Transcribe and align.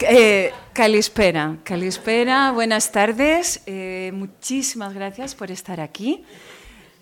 Eh, 0.00 0.52
Calispera, 0.74 1.56
Calispera, 1.62 2.50
buenas 2.50 2.90
tardes. 2.90 3.62
Eh, 3.66 4.10
muchísimas 4.12 4.92
gracias 4.92 5.36
por 5.36 5.52
estar 5.52 5.80
aquí. 5.80 6.24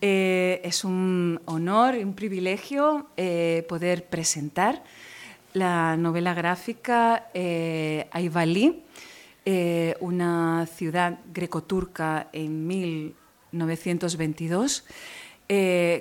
Eh, 0.02 0.60
es 0.62 0.84
un 0.84 1.40
honor 1.46 1.94
y 1.94 2.04
un 2.04 2.14
privilegio 2.14 3.06
eh, 3.16 3.64
poder 3.70 4.04
presentar 4.04 4.84
la 5.54 5.96
novela 5.96 6.34
gráfica 6.34 7.30
Ayvali, 8.10 8.82
una 10.00 10.66
ciudad 10.66 11.18
grecoturca 11.32 12.28
en 12.34 12.66
1922, 12.66 14.84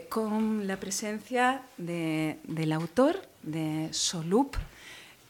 con 0.09 0.67
la 0.67 0.77
presencia 0.77 1.61
del 1.77 2.73
autor, 2.73 3.21
de 3.43 3.87
Solup, 3.91 4.57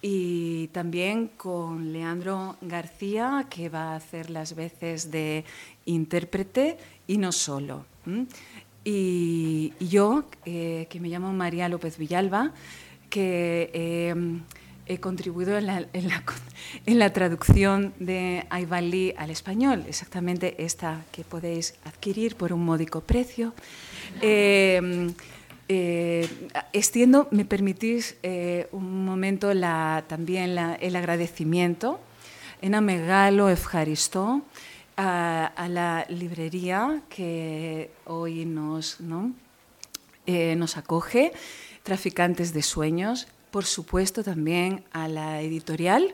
y 0.01 0.67
también 0.69 1.27
con 1.27 1.93
Leandro 1.93 2.57
García, 2.61 3.45
que 3.49 3.69
va 3.69 3.93
a 3.93 3.95
hacer 3.95 4.29
las 4.29 4.55
veces 4.55 5.11
de 5.11 5.45
intérprete 5.85 6.77
y 7.07 7.17
no 7.17 7.31
solo. 7.31 7.85
Y, 8.83 9.73
yo, 9.79 10.23
eh, 10.45 10.87
que 10.89 10.99
me 10.99 11.09
llamo 11.09 11.31
María 11.33 11.69
López 11.69 11.99
Villalba, 11.99 12.51
que 13.11 13.69
eh, 13.73 14.15
he 14.87 14.99
contribuido 14.99 15.55
en 15.57 15.67
la, 15.67 15.85
en, 15.93 16.99
la, 16.99 17.13
traducción 17.13 17.93
de 17.99 18.47
Ayvalí 18.49 19.13
al 19.17 19.29
español, 19.29 19.85
exactamente 19.87 20.63
esta 20.63 21.05
que 21.11 21.23
podéis 21.23 21.75
adquirir 21.85 22.35
por 22.35 22.53
un 22.53 22.65
módico 22.65 23.01
precio. 23.01 23.53
Eh, 24.21 25.11
eh, 25.73 26.27
extiendo, 26.73 27.29
me 27.31 27.45
permitís 27.45 28.17
eh, 28.23 28.67
un 28.73 29.05
momento 29.05 29.53
también 30.05 30.57
el 30.81 30.95
agradecimiento 30.97 32.01
en 32.61 32.75
Amegalo 32.75 33.49
Efjaristó 33.49 34.41
a, 34.97 35.45
a, 35.45 35.69
la 35.69 36.05
librería 36.09 37.01
que 37.07 37.89
hoy 38.03 38.43
nos, 38.43 38.99
¿no? 38.99 39.31
eh, 40.25 40.57
nos 40.57 40.75
acoge, 40.75 41.31
Traficantes 41.83 42.51
de 42.51 42.63
Sueños, 42.63 43.29
por 43.49 43.63
supuesto 43.63 44.25
también 44.25 44.83
a 44.91 45.07
la 45.07 45.41
editorial 45.41 46.13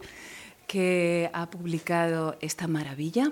que 0.68 1.32
ha 1.34 1.50
publicado 1.50 2.38
esta 2.42 2.68
maravilla, 2.68 3.32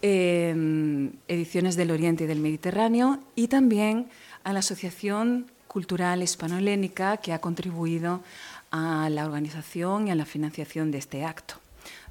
eh, 0.00 1.10
Ediciones 1.26 1.74
del 1.74 1.90
Oriente 1.90 2.22
y 2.22 2.26
del 2.28 2.38
Mediterráneo, 2.38 3.18
y 3.34 3.48
también 3.48 4.06
a 4.44 4.52
la 4.52 4.60
Asociación 4.60 5.50
cultural 5.66 6.22
hispanohelénica 6.22 7.16
que 7.18 7.32
ha 7.32 7.40
contribuido 7.40 8.22
a 8.70 9.08
la 9.10 9.24
organización 9.24 10.08
y 10.08 10.10
a 10.10 10.14
la 10.14 10.24
financiación 10.24 10.90
de 10.90 10.98
este 10.98 11.24
acto. 11.24 11.54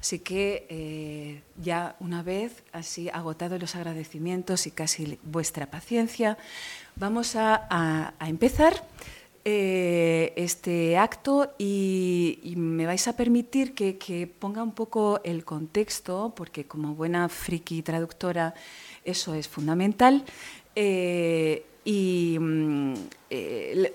Así 0.00 0.20
que 0.20 0.66
eh, 0.68 1.42
ya 1.62 1.96
una 2.00 2.22
vez 2.22 2.62
así 2.72 3.08
agotados 3.08 3.60
los 3.60 3.74
agradecimientos 3.76 4.66
y 4.66 4.70
casi 4.70 5.18
vuestra 5.22 5.66
paciencia, 5.66 6.38
vamos 6.96 7.36
a, 7.36 7.66
a, 7.70 8.28
empezar 8.28 8.84
eh, 9.44 10.32
este 10.36 10.96
acto 10.96 11.54
y, 11.58 12.40
y, 12.42 12.56
me 12.56 12.86
vais 12.86 13.06
a 13.08 13.16
permitir 13.16 13.74
que, 13.74 13.96
que, 13.98 14.26
ponga 14.26 14.62
un 14.62 14.72
poco 14.72 15.20
el 15.24 15.44
contexto, 15.44 16.32
porque 16.34 16.66
como 16.66 16.94
buena 16.94 17.28
friki 17.28 17.82
traductora 17.82 18.54
eso 19.04 19.34
es 19.34 19.48
fundamental. 19.48 20.24
Eh, 20.74 21.64
y 21.86 22.36
mm, 22.40 22.94
eh, 23.30 23.92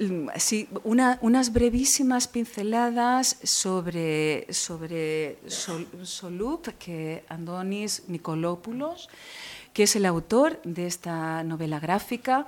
una, 0.86 1.20
unas 1.22 1.52
brevísimas 1.52 2.30
pinceladas 2.30 3.38
sobre, 3.44 4.48
sobre 4.54 5.38
Sol, 5.48 5.86
Solup, 6.04 6.70
que 6.80 7.26
Andonis 7.28 8.04
Nicolopoulos, 8.08 9.10
que 9.74 9.84
es 9.84 9.96
el 9.98 10.06
autor 10.06 10.62
de 10.64 10.88
esta 10.88 11.44
novela 11.44 11.82
gráfica, 11.82 12.48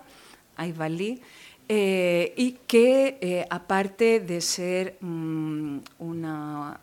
Ayvalí, 0.56 1.22
eh, 1.70 2.34
y 2.36 2.54
que, 2.68 3.18
eh, 3.22 3.46
aparte 3.50 4.20
de 4.20 4.42
ser 4.42 4.98
um, 5.02 5.80
un 5.98 6.26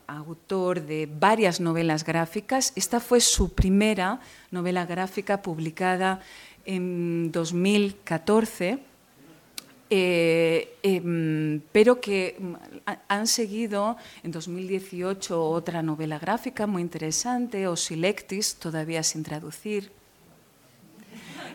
autor 0.06 0.80
de 0.80 1.06
varias 1.06 1.60
novelas 1.60 2.02
gráficas, 2.02 2.72
esta 2.76 2.98
fue 2.98 3.20
su 3.20 3.52
primera 3.52 4.20
novela 4.50 4.86
gráfica 4.86 5.42
publicada 5.42 6.20
en 6.64 7.32
2014, 7.32 8.78
eh, 9.92 10.76
eh, 10.82 11.60
pero 11.72 12.00
que 12.00 12.36
mm, 12.38 12.54
han 13.08 13.26
seguido 13.26 13.96
en 14.22 14.30
2018 14.30 15.42
otra 15.42 15.82
novela 15.82 16.18
gráfica 16.18 16.66
muy 16.66 16.82
interesante, 16.82 17.66
O 17.66 17.76
Silectis, 17.76 18.56
todavía 18.56 19.02
sin 19.02 19.22
traducir. 19.22 19.90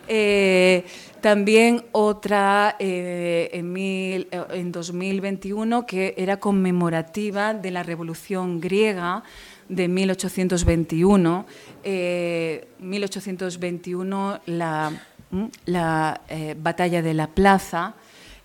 Eh, 0.08 0.84
también 1.20 1.84
otra 1.90 2.76
eh, 2.78 3.50
en 3.52 4.72
2021 4.72 5.86
que 5.86 6.14
era 6.16 6.38
conmemorativa 6.38 7.54
de 7.54 7.70
la 7.72 7.82
Revolución 7.82 8.60
griega 8.60 9.24
de 9.68 9.88
1821. 9.88 11.46
Eh, 11.84 12.68
1821, 12.78 14.40
la, 14.46 14.92
la 15.64 16.20
eh, 16.28 16.54
batalla 16.58 17.02
de 17.02 17.14
la 17.14 17.28
plaza. 17.28 17.94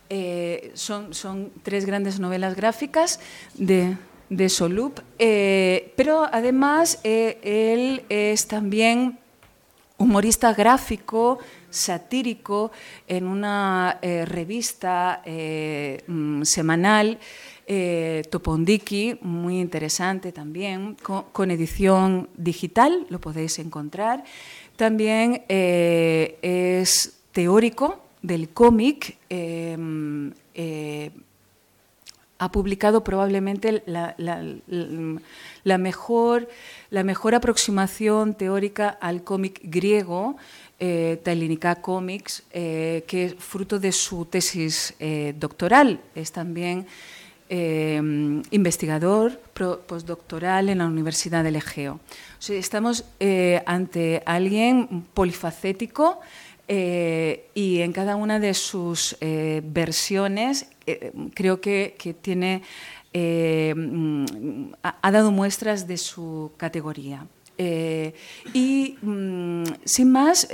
Eh, 0.09 0.71
son, 0.73 1.13
son, 1.13 1.51
tres 1.63 1.85
grandes 1.85 2.19
novelas 2.19 2.55
gráficas 2.55 3.21
de, 3.53 3.95
de 4.31 4.47
Solup, 4.47 4.99
eh, 5.19 5.93
pero 5.97 6.25
además 6.31 6.99
eh, 7.03 7.37
él 7.43 8.03
es 8.07 8.47
también 8.47 9.19
humorista 9.97 10.53
gráfico, 10.53 11.39
satírico, 11.69 12.71
en 13.07 13.27
una 13.27 13.99
eh, 14.01 14.23
revista 14.25 15.21
mm, 16.07 16.43
semanal 16.43 17.19
eh, 17.67 18.23
Topondiki, 18.29 19.17
muy 19.21 19.59
interesante 19.59 20.31
también, 20.31 20.97
con, 21.03 21.51
edición 21.51 22.29
digital, 22.35 23.05
lo 23.09 23.19
podéis 23.19 23.59
encontrar. 23.59 24.23
También 24.75 25.43
eh, 25.49 26.37
es 26.41 27.21
teórico 27.31 28.01
del 28.21 28.49
cómic. 28.49 29.17
Eh, 29.29 29.77
eh, 30.53 31.11
ha 32.37 32.51
publicado 32.51 33.03
probablemente 33.03 33.83
la, 33.85 34.15
mejor, 35.77 36.49
la 36.89 37.03
mejor 37.03 37.35
aproximación 37.35 38.33
teórica 38.33 38.89
al 38.89 39.23
cómic 39.23 39.59
griego, 39.61 40.37
eh, 40.79 41.21
Comics, 41.81 42.43
que 42.51 43.03
es 43.07 43.35
fruto 43.35 43.77
de 43.77 43.91
su 43.91 44.25
tesis 44.25 44.95
doctoral. 45.35 45.99
Es 46.15 46.31
también 46.31 46.87
eh, 47.53 48.01
investigador 48.51 49.37
postdoctoral 49.87 50.69
en 50.69 50.77
la 50.77 50.87
Universidad 50.87 51.43
del 51.43 51.57
Egeo. 51.57 51.99
Estamos 52.49 53.03
eh, 53.19 53.61
ante 53.65 54.23
alguien 54.25 55.05
polifacético 55.13 56.21
eh, 56.69 57.49
y 57.53 57.81
en 57.81 57.91
cada 57.91 58.15
una 58.15 58.39
de 58.39 58.53
sus 58.53 59.17
eh, 59.19 59.61
versiones 59.65 60.67
creo 61.33 61.59
que, 61.61 61.95
que 61.99 62.13
tiene, 62.13 62.63
ha, 64.81 64.95
ha, 65.01 65.11
dado 65.11 65.31
muestras 65.31 65.87
de 65.87 65.97
su 65.97 66.51
categoría. 66.57 67.27
y 67.57 68.95
mm, 69.01 69.63
sin 69.85 70.11
más, 70.11 70.47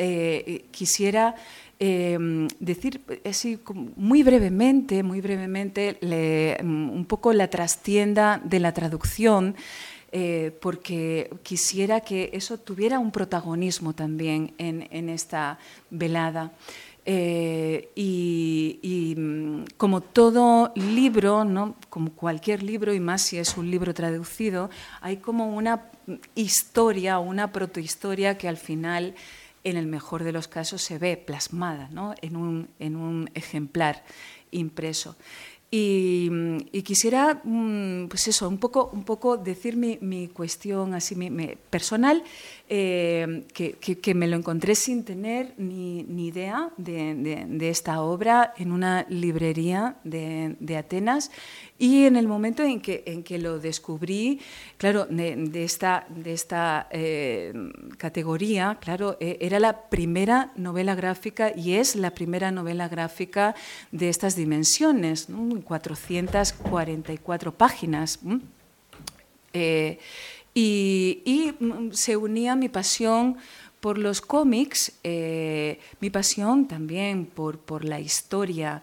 quisiera 0.72 1.36
eh, 1.80 2.48
decir 2.60 3.02
así, 3.24 3.60
muy 3.96 4.24
brevemente, 4.24 5.04
muy 5.04 5.22
brevemente, 5.22 5.98
le, 6.02 6.58
un 6.62 7.06
poco 7.08 7.34
la 7.34 7.50
trastienda 7.50 8.42
de 8.44 8.60
la 8.60 8.74
traducción, 8.74 9.56
eh, 10.12 10.58
porque 10.62 11.30
quisiera 11.44 12.00
que 12.02 12.32
eso 12.34 12.58
tuviera 12.58 12.98
un 12.98 13.12
protagonismo 13.12 13.94
también 13.94 14.54
en, 14.58 15.10
esta 15.10 15.60
velada. 15.92 16.52
Eh, 17.06 17.90
y, 17.96 18.80
y, 18.82 19.66
como 19.78 20.02
todo 20.02 20.74
libro, 20.76 21.46
¿no? 21.46 21.76
como 21.90 22.12
cualquier 22.12 22.64
libro, 22.64 22.94
y 22.94 23.00
más 23.00 23.22
si 23.22 23.38
es 23.38 23.56
un 23.56 23.70
libro 23.70 23.94
traducido, 23.94 24.70
hay 25.02 25.18
como 25.18 25.56
una 25.56 25.84
historia, 26.36 27.20
una 27.20 27.52
protohistoria 27.52 28.38
que 28.38 28.48
al 28.48 28.58
final 28.58 29.14
en 29.70 29.78
el 29.78 29.88
mejor 29.88 30.24
de 30.24 30.32
los 30.32 30.48
casos 30.48 30.82
se 30.82 30.98
ve 30.98 31.18
plasmada 31.18 31.90
¿no? 31.92 32.16
en, 32.22 32.36
un, 32.36 32.70
en, 32.80 32.96
un, 32.96 33.30
ejemplar 33.34 34.04
impreso. 34.52 35.16
Y, 35.70 36.30
quisiera, 36.84 37.42
mm, 37.44 38.08
pues 38.08 38.30
eso, 38.30 38.48
un 38.48 38.58
poco, 38.58 38.90
un 38.94 39.04
poco 39.04 39.36
decir 39.36 39.76
mi, 39.76 39.98
mi 40.00 40.30
cuestión 40.30 40.94
así 40.94 41.16
mi 41.16 41.56
personal, 41.70 42.24
eh, 42.70 43.46
que, 43.54 44.14
me 44.14 44.28
lo 44.28 44.36
encontré 44.36 44.76
sin 44.76 45.06
tener 45.06 45.54
ni, 45.58 46.04
ni 46.04 46.28
idea 46.28 46.70
de, 46.76 47.16
de, 47.48 47.70
esta 47.70 48.02
obra 48.02 48.54
en 48.58 48.74
una 48.74 49.06
librería 49.08 49.96
de, 50.04 50.58
de 50.60 50.76
Atenas 50.76 51.32
Y 51.80 52.04
en 52.04 52.18
el 52.18 52.28
momento 52.28 52.64
en 52.64 52.82
que, 52.82 53.04
en 53.06 53.24
que 53.24 53.38
lo 53.38 53.60
descubrí, 53.60 54.42
claro, 54.78 55.06
de, 55.06 55.64
esta, 55.64 56.08
de 56.10 56.34
esta 56.34 56.90
eh, 56.92 57.54
categoría, 57.98 58.78
claro, 58.82 59.16
eh, 59.22 59.38
era 59.40 59.62
la 59.62 59.88
primera 59.90 60.52
novela 60.58 60.94
gráfica 60.96 61.54
y 61.56 61.76
es 61.76 61.96
la 61.96 62.12
primera 62.12 62.52
novela 62.52 62.90
gráfica 62.90 63.56
de 63.94 64.10
estas 64.10 64.36
dimensiones, 64.36 65.28
444 65.64 67.54
páginas. 67.54 68.20
Y, 70.60 71.54
mm, 71.60 71.92
se 71.92 72.18
unía 72.18 72.56
mi 72.56 72.70
pasión 72.70 73.38
por 73.80 73.98
los 73.98 74.22
cómics, 74.22 74.94
mi 75.04 76.10
pasión 76.10 76.68
también 76.68 77.26
por, 77.28 77.60
por 77.60 77.86
la 77.86 78.00
historia 78.00 78.82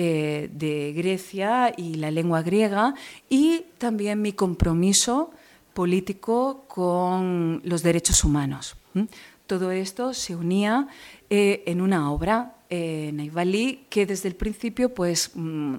eh, 0.00 0.48
de 0.52 0.92
Grecia 0.92 1.74
y 1.76 1.94
la 1.94 2.12
lengua 2.12 2.42
griega 2.42 2.94
y 3.28 3.64
también 3.78 4.22
mi 4.22 4.32
compromiso 4.32 5.32
político 5.74 6.66
con 6.68 7.60
los 7.64 7.82
derechos 7.82 8.22
humanos. 8.22 8.76
Todo 9.48 9.72
esto 9.72 10.14
se 10.14 10.36
unía 10.36 10.86
eh, 11.30 11.64
en 11.66 11.80
una 11.80 12.12
obra, 12.12 12.54
eh, 12.70 13.10
Naivalí, 13.12 13.86
que 13.90 14.06
desde 14.06 14.28
el 14.28 14.36
principio 14.36 14.94
pues, 14.94 15.32
mm, 15.34 15.78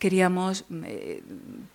eh, 0.00 0.02
queríamos 0.02 0.64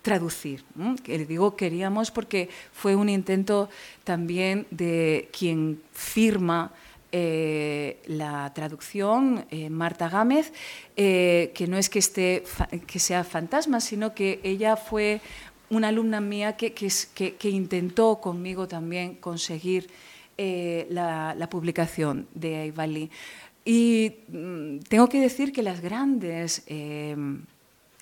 traducir. 0.01 0.63
Que 1.03 1.25
digo 1.25 1.55
queríamos 1.55 2.11
porque 2.11 2.49
fue 2.73 2.95
un 2.95 3.09
intento 3.09 3.69
también 4.03 4.65
de 4.71 5.29
quien 5.31 5.81
firma 5.93 6.71
eh, 7.17 8.01
la 8.07 8.51
traducción, 8.53 9.45
eh, 9.49 9.69
Marta 9.69 10.09
Gámez, 10.09 10.51
eh, 10.97 11.53
que 11.55 11.65
no 11.65 11.77
es 11.77 11.89
que, 11.89 11.99
esté, 11.99 12.43
que 12.85 12.99
sea 12.99 13.23
fantasma, 13.23 13.79
sino 13.79 14.13
que 14.13 14.41
ella 14.43 14.75
fue 14.75 15.21
una 15.69 15.87
alumna 15.87 16.19
mía 16.19 16.57
que, 16.57 16.73
que, 16.73 17.49
intentó 17.49 18.19
conmigo 18.19 18.67
también 18.67 19.15
conseguir 19.15 19.89
la, 20.37 21.47
publicación 21.49 22.27
de 22.33 22.57
Aivali. 22.57 23.09
Y 23.63 24.15
mm, 24.27 24.79
tengo 24.89 25.07
que 25.07 25.21
decir 25.21 25.53
que 25.53 25.63
las 25.63 25.79
grandes 25.79 26.65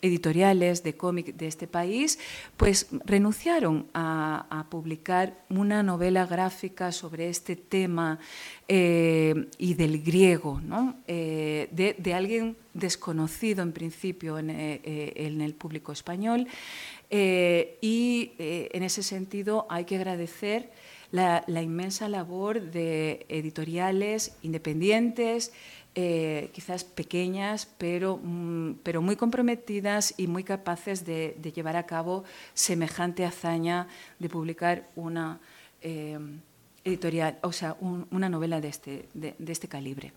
editoriales 0.04 0.84
de 0.84 0.96
cómic 0.96 1.34
de 1.36 1.48
este 1.48 1.66
país, 1.66 2.20
pues 2.58 2.88
renunciaron 3.06 3.88
a, 3.94 4.66
publicar 4.70 5.46
una 5.50 5.82
novela 5.84 6.26
gráfica 6.26 6.92
sobre 6.92 7.30
este 7.30 7.56
tema 7.56 8.20
eh, 8.68 9.48
y 9.58 9.74
del 9.76 10.04
griego, 10.04 10.62
¿no? 10.62 10.96
Eh, 11.08 11.70
de, 11.72 12.14
alguien 12.14 12.56
desconocido 12.74 13.62
en 13.62 13.72
principio 13.72 14.38
en, 14.38 14.50
eh, 14.50 15.14
el 15.16 15.54
público 15.56 15.92
español. 15.92 16.48
y 17.10 18.32
en 18.40 18.84
ese 18.84 19.04
sentido 19.04 19.68
hay 19.70 19.86
que 19.86 19.96
agradecer 19.96 20.72
la, 21.12 21.44
la 21.46 21.62
inmensa 21.62 22.10
labor 22.10 22.60
de 22.60 23.26
editoriales 23.30 24.36
independientes, 24.42 25.54
eh, 25.96 26.50
quizás 26.54 26.84
pequeñas, 26.84 27.68
pero, 27.78 28.18
mm, 28.18 28.80
pero 28.82 29.04
muy 29.04 29.16
comprometidas 29.16 30.16
y 30.18 30.26
muy 30.26 30.44
capaces 30.44 31.06
de, 31.06 31.38
llevar 31.54 31.76
a 31.76 31.86
cabo 31.86 32.24
semejante 32.56 33.26
hazaña 33.26 33.88
de 34.18 34.28
publicar 34.28 34.90
una 34.96 35.40
eh, 35.84 36.18
editorial, 36.84 37.38
o 37.44 37.52
sea, 37.52 37.78
una 37.80 38.28
novela 38.28 38.60
de 38.60 38.70
este, 38.70 39.08
de, 39.14 39.36
este 39.46 39.68
calibre. 39.68 40.14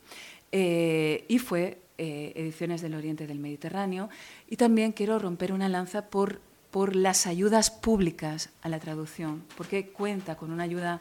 Eh, 0.50 1.26
y 1.28 1.38
fue 1.38 1.79
Ediciones 1.99 2.81
del 2.81 2.94
Oriente 2.94 3.26
del 3.26 3.38
Mediterráneo. 3.38 4.08
Y 4.49 4.56
también 4.56 4.93
quiero 4.93 5.19
romper 5.19 5.52
una 5.52 5.69
lanza 5.69 6.06
por, 6.06 6.40
por 6.70 6.96
las 6.96 7.26
ayudas 7.26 7.70
públicas 7.70 8.49
a 8.62 8.70
la 8.70 8.79
traducción, 8.79 9.44
porque 9.58 9.88
cuenta 9.88 10.37
con 10.37 10.52
una 10.52 10.64
ayuda 10.64 11.00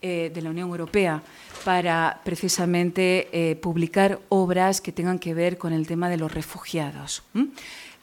eh, 0.00 0.30
de 0.32 0.42
la 0.42 0.50
Unión 0.50 0.68
Europea 0.68 1.22
para 1.64 2.20
precisamente 2.24 3.28
eh, 3.32 3.56
publicar 3.56 4.20
obras 4.28 4.80
que 4.80 4.92
tengan 4.92 5.18
que 5.18 5.34
ver 5.34 5.58
con 5.58 5.72
el 5.72 5.86
tema 5.86 6.08
de 6.08 6.16
los 6.16 6.32
refugiados, 6.32 7.24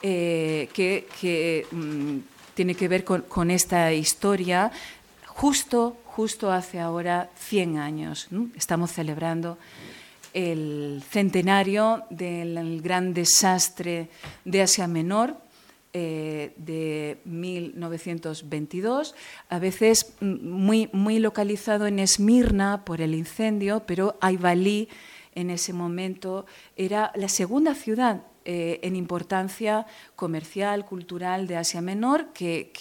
eh, 0.01 0.67
que, 0.73 1.65
mm, 1.71 2.17
tiene 2.53 2.75
que 2.75 2.87
ver 2.87 3.05
con, 3.05 3.49
esta 3.49 3.93
historia 3.93 4.71
justo, 5.25 5.97
justo 6.05 6.51
hace 6.51 6.79
ahora 6.79 7.29
100 7.37 7.77
años. 7.77 8.27
Estamos 8.55 8.91
celebrando 8.91 9.57
el 10.33 11.01
centenario 11.09 12.03
del 12.09 12.81
gran 12.81 13.13
desastre 13.13 14.09
de 14.43 14.61
Asia 14.61 14.87
Menor, 14.87 15.37
eh, 15.97 16.51
de 16.57 17.19
1922, 17.23 19.15
a 19.47 19.59
veces 19.59 20.13
muy, 20.19 20.89
muy 20.91 21.19
localizado 21.19 21.87
en 21.87 21.99
Esmirna 21.99 22.83
por 22.83 22.99
el 22.99 23.15
incendio, 23.15 23.83
pero 23.85 24.17
Aivalí 24.19 24.89
en 25.35 25.49
ese 25.49 25.71
momento 25.71 26.45
era 26.75 27.13
la 27.15 27.29
segunda 27.29 27.75
ciudad 27.75 28.23
eh, 28.43 28.81
en 28.83 28.97
importancia 28.97 29.85
comercial, 30.17 30.83
cultural 30.83 31.47
de 31.47 31.55
Asia 31.55 31.79
Menor, 31.79 32.33
que, 32.33 32.73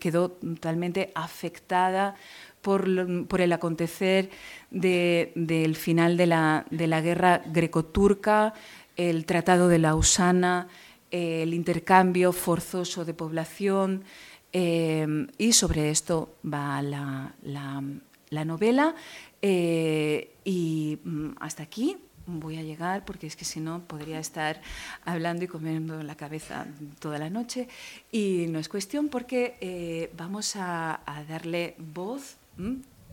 quedó 0.00 0.30
totalmente 0.30 1.12
afectada 1.14 2.14
por, 2.62 2.88
el 2.88 3.52
acontecer 3.52 4.30
del 4.70 5.76
final 5.76 6.16
de 6.16 6.26
la, 6.26 6.64
de 6.70 6.86
la 6.86 7.02
guerra 7.02 7.42
greco-turca, 7.44 8.54
el 8.96 9.26
Tratado 9.26 9.68
de 9.68 9.78
Lausana, 9.78 10.68
el 11.10 11.54
intercambio 11.54 12.32
forzoso 12.32 13.04
de 13.04 13.14
población 13.14 14.04
eh, 14.52 15.26
y 15.38 15.52
sobre 15.52 15.90
esto 15.90 16.36
va 16.44 16.82
la, 16.82 18.44
novela. 18.44 18.94
Eh, 19.42 20.34
y 20.44 20.98
mm, 21.02 21.30
hasta 21.40 21.62
aquí 21.62 21.96
voy 22.26 22.58
a 22.58 22.62
llegar 22.62 23.04
porque 23.04 23.26
es 23.26 23.34
que 23.34 23.44
si 23.44 23.58
no 23.60 23.80
podría 23.80 24.20
estar 24.20 24.60
hablando 25.04 25.44
y 25.44 25.48
comiendo 25.48 26.02
la 26.02 26.14
cabeza 26.14 26.66
toda 27.00 27.18
la 27.18 27.30
noche 27.30 27.66
y 28.12 28.46
no 28.48 28.58
es 28.58 28.68
cuestión 28.68 29.08
porque 29.08 29.56
eh, 29.60 30.12
vamos 30.16 30.54
a, 30.54 31.00
darle 31.28 31.74
voz 31.78 32.36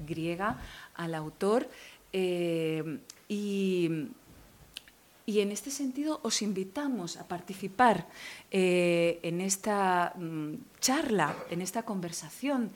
griega 0.06 0.62
al 0.96 1.16
autor 1.16 1.68
y 2.14 3.90
y 5.28 5.42
en 5.42 5.52
este 5.52 5.72
sentido 5.72 6.22
os 6.24 6.42
invitamos 6.42 7.18
a 7.18 7.28
participar 7.28 8.08
eh, 8.50 9.20
en 9.24 9.42
esta 9.42 10.14
mm, 10.16 10.54
charla, 10.80 11.36
en 11.52 11.62
esta 11.62 11.84
conversación, 11.84 12.72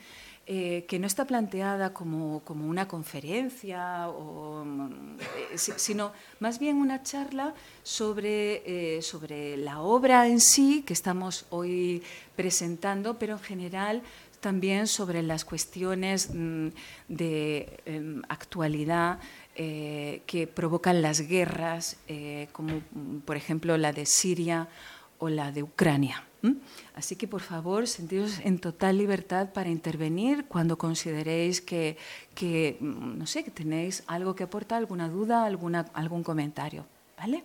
eh, 0.46 0.84
que 0.86 1.00
no 1.00 1.08
está 1.08 1.24
planteada 1.24 1.94
como, 1.94 2.44
una 2.50 2.90
conferencia, 2.90 4.06
eh, 4.10 5.58
sino 5.58 6.12
más 6.42 6.60
bien 6.60 6.76
una 6.76 7.04
charla 7.04 7.54
sobre, 7.84 9.02
sobre 9.02 9.56
la 9.56 9.80
obra 9.80 10.28
en 10.28 10.42
sí 10.42 10.84
que 10.86 10.92
estamos 10.92 11.46
hoy 11.52 12.04
presentando, 12.36 13.18
pero 13.18 13.34
en 13.36 13.40
general 13.40 14.04
también 14.42 14.88
sobre 14.88 15.22
las 15.22 15.46
cuestiones 15.46 16.32
mm, 16.34 16.70
de 17.08 17.80
em, 17.86 18.22
actualidad 18.28 19.20
eh, 19.56 20.22
que 20.26 20.48
provocan 20.48 21.02
las 21.02 21.22
guerras, 21.22 21.98
eh, 22.08 22.48
como 22.54 22.82
mm, 22.92 23.20
por 23.26 23.36
ejemplo 23.36 23.78
la 23.78 23.92
de 23.92 24.06
Siria 24.06 24.70
o 25.20 25.28
la 25.28 25.52
de 25.52 25.62
Ucrania. 25.64 26.24
Así 26.96 27.16
que 27.16 27.28
por 27.28 27.42
favor, 27.42 27.86
sentiros 27.86 28.40
en 28.44 28.58
total 28.58 28.98
libertad 28.98 29.54
para 29.54 29.70
intervenir 29.70 30.46
cuando 30.46 30.78
consideréis 30.78 31.62
que, 31.62 31.98
mm, 32.80 33.18
no 33.18 33.28
sé, 33.28 33.44
que 33.44 33.52
tenéis 33.52 34.04
algo 34.08 34.36
que 34.36 34.44
aportar, 34.44 34.80
alguna 34.80 35.10
duda, 35.10 35.46
alguna, 35.46 35.86
algún 35.94 36.24
comentario. 36.24 36.86
¿vale? 37.18 37.44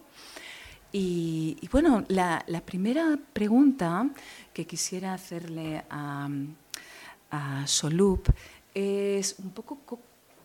Y, 0.92 1.58
bueno, 1.70 2.04
la, 2.08 2.44
primera 2.64 3.18
pregunta 3.32 4.08
que 4.54 4.64
quisiera 4.64 5.12
hacerle 5.12 5.84
a, 5.90 6.28
a 7.30 7.66
Solup 7.66 8.28
es 8.72 9.36
un 9.38 9.50
poco 9.50 9.78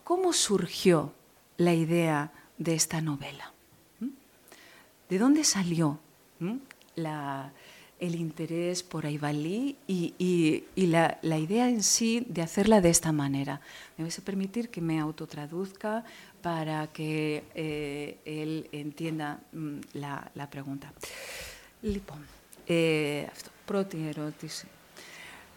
cómo 0.03 0.33
surgió 0.33 1.13
la 1.60 1.74
idea 1.74 2.32
de 2.58 2.74
esta 2.74 3.00
novela. 3.00 3.52
¿De 5.08 5.18
dónde 5.18 5.44
salió 5.44 6.00
el 7.98 8.14
interés 8.14 8.82
por 8.82 9.06
Aivalí 9.06 9.76
y, 9.86 10.64
la, 10.76 11.38
idea 11.38 11.68
en 11.68 11.82
sí 11.82 12.26
de 12.28 12.42
hacerla 12.42 12.80
de 12.80 12.90
esta 12.90 13.12
manera? 13.12 13.60
Me 13.96 14.04
vais 14.04 14.18
a 14.18 14.22
permitir 14.22 14.68
que 14.68 14.80
me 14.80 14.98
autotraduzca 14.98 16.04
para 16.42 16.88
que 16.88 17.44
eh, 17.54 18.18
él 18.24 18.68
entienda 18.72 19.40
mm, 19.52 19.78
la, 19.94 20.48
pregunta. 20.50 20.92
Λοιπόν, 21.82 22.18
ε, 22.66 23.22
αυτό, 23.30 23.50
πρώτη 23.64 24.06
ερώτηση. 24.08 24.66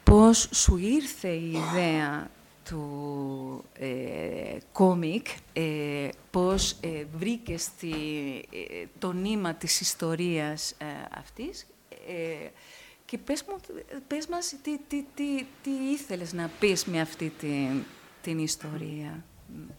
Πώς 0.04 0.50
σου 0.52 0.78
ήρθε 0.78 1.30
η 1.30 1.52
ιδέα 1.52 2.30
του 2.65 3.65
ε, 3.79 4.59
κόμικ, 4.73 5.27
ε, 5.53 6.09
πώς 6.31 6.77
ε, 6.81 7.05
βρήκε 7.17 7.59
στη, 7.59 7.95
το 8.99 9.13
νήμα 9.13 9.55
της 9.55 9.81
ιστορίας 9.81 10.75
αυτής 11.11 11.67
Ε, 12.09 12.49
και 13.05 13.19
πες, 13.19 13.45
μου, 13.49 13.57
πες 14.07 14.27
μας 14.27 14.55
τι, 14.63 14.79
τι, 14.89 15.05
τι, 15.15 15.47
τι 15.63 15.71
ήθελες 15.71 16.33
να 16.33 16.51
πεις 16.61 16.85
με 16.85 17.01
αυτή 17.01 17.33
την, 17.39 17.85
την 18.23 18.39
ιστορία, 18.39 19.25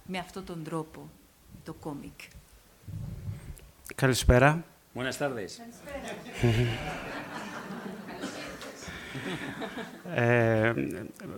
με 0.06 0.18
αυτόν 0.18 0.46
τον 0.46 0.64
τρόπο, 0.64 1.10
το 1.64 1.74
κόμικ. 1.74 2.20
Καλησπέρα. 3.96 4.66
Buenas 4.96 5.18
tardes. 5.18 5.52
Ε, 10.16 10.74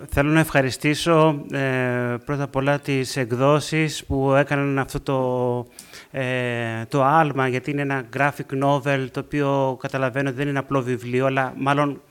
θέλω 0.09 0.29
να 0.29 0.39
ευχαριστήσω 0.39 1.45
ε, 1.51 2.15
πρώτα 2.25 2.43
απ' 2.43 2.55
όλα 2.55 2.79
τις 2.79 3.17
εκδόσεις 3.17 4.05
που 4.05 4.33
έκαναν 4.33 4.79
αυτό 4.79 4.99
το, 4.99 5.67
ε, 6.19 6.85
το 6.89 7.03
άλμα, 7.03 7.47
γιατί 7.47 7.71
είναι 7.71 7.81
ένα 7.81 8.03
graphic 8.17 8.63
novel 8.63 9.07
το 9.11 9.19
οποίο 9.19 9.77
καταλαβαίνω 9.81 10.29
ότι 10.29 10.37
δεν 10.37 10.47
είναι 10.47 10.59
απλό 10.59 10.81
βιβλίο, 10.81 11.25
αλλά 11.25 11.53
μάλλον 11.57 12.01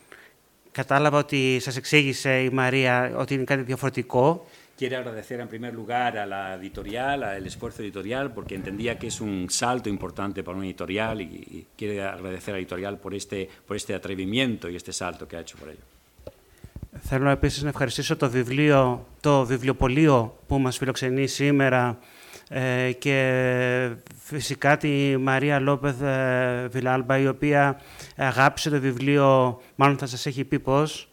κατάλαβα 0.72 1.18
ότι 1.18 1.58
σας 1.60 1.76
εξήγησε 1.76 2.30
η 2.30 2.50
Μαρία 2.50 3.12
ότι 3.16 3.34
είναι 3.34 3.44
κάτι 3.44 3.62
διαφορετικό. 3.62 4.46
Quiero 4.77 4.97
agradecer 4.97 5.39
en 5.39 5.47
primer 5.47 5.73
lugar 5.73 6.17
a 6.17 6.25
la 6.25 6.55
editorial, 6.55 7.23
al 7.23 7.45
esfuerzo 7.45 7.83
editorial, 7.83 8.33
porque 8.33 8.55
entendía 8.55 8.97
que 8.99 9.07
es 9.07 9.21
un 9.21 9.49
salto 9.49 9.89
importante 9.89 10.43
para 10.43 10.57
una 10.57 10.65
editorial 10.65 11.21
y, 11.21 11.25
y 11.55 11.67
quiero 11.77 11.93
agradecer 12.09 12.53
a 12.53 12.57
la 12.57 12.61
editorial 12.61 12.97
por 12.97 13.13
este, 13.13 13.49
por 13.67 13.75
este 13.75 13.93
atrevimiento 13.93 14.69
y 14.69 14.75
este 14.75 14.91
salto 14.91 15.27
que 15.27 15.37
ha 15.37 15.41
hecho 15.41 15.57
por 15.57 15.69
ello. 15.69 15.85
Θέλω 17.03 17.29
επίσης 17.29 17.63
να 17.63 17.69
ευχαριστήσω 17.69 18.15
το 18.15 18.29
βιβλίο, 18.29 19.07
το 19.19 19.45
βιβλιοπωλείο 19.45 20.37
που 20.47 20.59
μας 20.59 20.77
φιλοξενεί 20.77 21.27
σήμερα 21.27 21.99
ε, 22.49 22.91
και 22.91 23.89
φυσικά 24.19 24.77
τη 24.77 25.17
Μαρία 25.17 25.59
Λόπεθ 25.59 26.01
ε, 26.01 26.67
Βιλάλμπα, 26.71 27.17
η 27.17 27.27
οποία 27.27 27.81
αγάπησε 28.15 28.69
το 28.69 28.79
βιβλίο, 28.79 29.61
μάλλον 29.75 29.97
θα 29.97 30.05
σας 30.05 30.25
έχει 30.25 30.43
πει 30.43 30.59
πώς. 30.59 31.07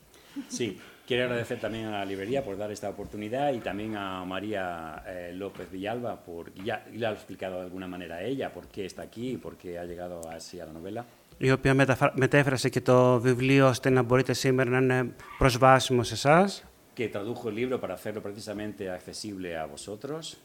Sí, 0.58 0.70
quiero 1.12 1.22
agradecer 1.24 1.58
también 1.60 1.84
a 1.86 1.90
la 2.00 2.04
librería 2.04 2.40
por 2.46 2.56
dar 2.62 2.70
esta 2.70 2.88
oportunidad 2.94 3.52
y 3.52 3.58
también 3.58 3.96
a 3.96 4.24
María 4.24 5.02
eh, 5.06 5.32
López 5.34 5.66
Villalba, 5.70 6.12
por, 6.26 6.44
ya, 6.68 6.84
ya 7.00 7.08
lo 7.10 7.14
ha 7.14 7.18
explicado 7.20 7.54
de 7.58 7.62
alguna 7.68 7.86
manera 7.94 8.22
ella, 8.22 8.46
por 8.52 8.64
qué 8.74 8.84
está 8.90 9.02
aquí 9.02 9.26
y 9.32 9.36
por 9.36 9.56
qué 9.56 9.78
ha 9.78 9.84
llegado 9.84 10.16
así 10.36 10.60
a 10.60 10.66
la 10.66 10.72
novela. 10.72 11.04
η 11.40 11.50
οποία 11.50 11.74
μεταφρα... 11.74 12.12
μετέφρασε 12.16 12.68
και 12.68 12.80
το 12.80 13.20
βιβλίο 13.20 13.68
ώστε 13.68 13.90
να 13.90 14.02
μπορείτε 14.02 14.32
σήμερα 14.32 14.70
να 14.70 14.78
είναι 14.78 15.10
προσβάσιμο 15.38 16.02
σε 16.02 16.14
εσά. 16.14 16.50
que 16.96 17.08
tradujo 17.08 17.48
el 17.48 17.54
libro 17.54 17.76
para 17.82 17.94
hacerlo 17.94 18.20
precisamente 18.28 18.90
accesible 18.90 19.48
a 19.56 19.66
vosotros. 19.74 20.36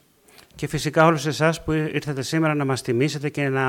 Και 0.55 0.67
φυσικά 0.67 1.05
όλους 1.05 1.25
εσάς 1.25 1.63
που 1.63 1.71
ήρθατε 1.71 2.21
σήμερα 2.21 2.53
να 2.53 2.65
μας 2.65 2.81
τιμήσετε 2.81 3.29
και 3.29 3.49
να 3.49 3.65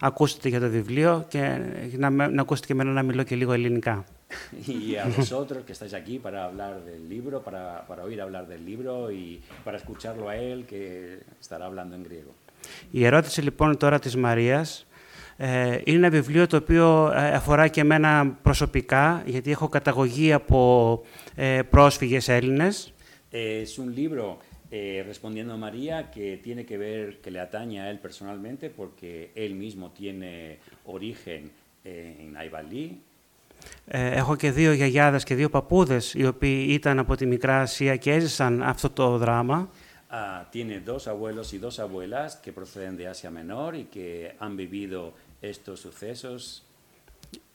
ακούσετε 0.00 0.48
για 0.48 0.60
το 0.60 0.68
βιβλίο 0.68 1.24
και 1.28 1.58
να, 1.96 2.10
με- 2.10 2.26
να 2.28 2.42
ακούσετε 2.42 2.66
και 2.66 2.72
εμένα 2.72 2.90
να 2.92 3.02
μιλώ 3.02 3.22
και 3.22 3.34
λίγο 3.36 3.52
ελληνικά. 3.52 4.04
y 4.66 4.96
a 4.96 5.06
vosotros 5.18 5.64
que 5.66 5.72
estáis 5.76 5.94
aquí 5.94 6.18
para 6.18 6.38
hablar 6.48 6.74
del 6.84 7.08
libro, 7.08 7.42
para, 7.42 7.64
para 7.88 8.00
oír 8.04 8.20
hablar 8.20 8.44
del 8.46 8.62
libro 8.64 9.10
y 9.10 9.40
para 9.64 9.76
escucharlo 9.76 10.28
a 10.28 10.36
él 10.36 10.58
que 10.70 11.20
estará 11.40 11.64
hablando 11.66 11.94
en 11.96 12.02
griego. 12.04 12.32
Η 12.90 13.04
ερώτηση 13.04 13.42
λοιπόν 13.42 13.76
τώρα 13.76 13.98
της 13.98 14.16
Μαρίας 14.16 14.86
ε, 15.36 15.80
είναι 15.84 15.96
ένα 15.96 16.10
βιβλίο 16.10 16.46
το 16.46 16.56
οποίο 16.56 17.12
ε, 17.14 17.34
αφορά 17.34 17.68
και 17.68 17.80
εμένα 17.80 18.38
προσωπικά, 18.42 19.22
γιατί 19.26 19.50
έχω 19.50 19.68
καταγωγή 19.68 20.32
από 20.32 21.02
ε, 21.34 21.62
πρόσφυγες 21.62 22.28
Έλληνες. 22.28 22.92
Es 23.30 23.78
un 23.78 23.94
libro 23.94 24.38
eh, 24.70 25.02
respondiendo 25.06 25.52
a 25.52 25.56
María 25.56 26.10
que 26.10 26.38
tiene 26.46 26.64
que 26.64 26.76
ver, 26.78 27.20
que 27.22 27.30
le 27.30 27.40
atañe 27.40 27.80
a 27.80 27.90
él 27.90 27.98
personalmente 27.98 28.64
porque 28.70 29.30
él 29.34 29.54
mismo 29.54 29.90
tiene 30.00 30.58
origen 30.84 31.42
eh, 31.84 32.24
en 32.24 32.36
Aibalí. 32.36 32.86
Ε, 33.87 34.11
έχω 34.11 34.35
και 34.35 34.51
δύο 34.51 34.71
γιαγιάδες 34.71 35.23
και 35.23 35.35
δύο 35.35 35.49
παππούδες 35.49 36.13
οι 36.13 36.25
οποίοι 36.25 36.65
ήταν 36.69 36.99
από 36.99 37.15
τη 37.15 37.25
Μικρά 37.25 37.61
Ασία 37.61 37.95
και 37.95 38.13
έζησαν 38.13 38.63
αυτό 38.63 38.89
το 38.89 39.17
δράμα. 39.17 39.69
Ah, 40.15 40.45
tiene 40.51 40.79
dos 40.79 41.07
abuelos 41.07 41.53
y 41.53 41.57
dos 41.57 41.75
abuelas 41.79 42.29
que 42.43 42.51
proceden 42.59 42.95
de 42.99 43.07
Asia 43.07 43.31
Menor 43.31 43.71
y 43.81 43.85
que 43.95 44.35
han 44.43 44.55
vivido 44.55 45.13
estos 45.41 45.79
sucesos. 45.79 46.63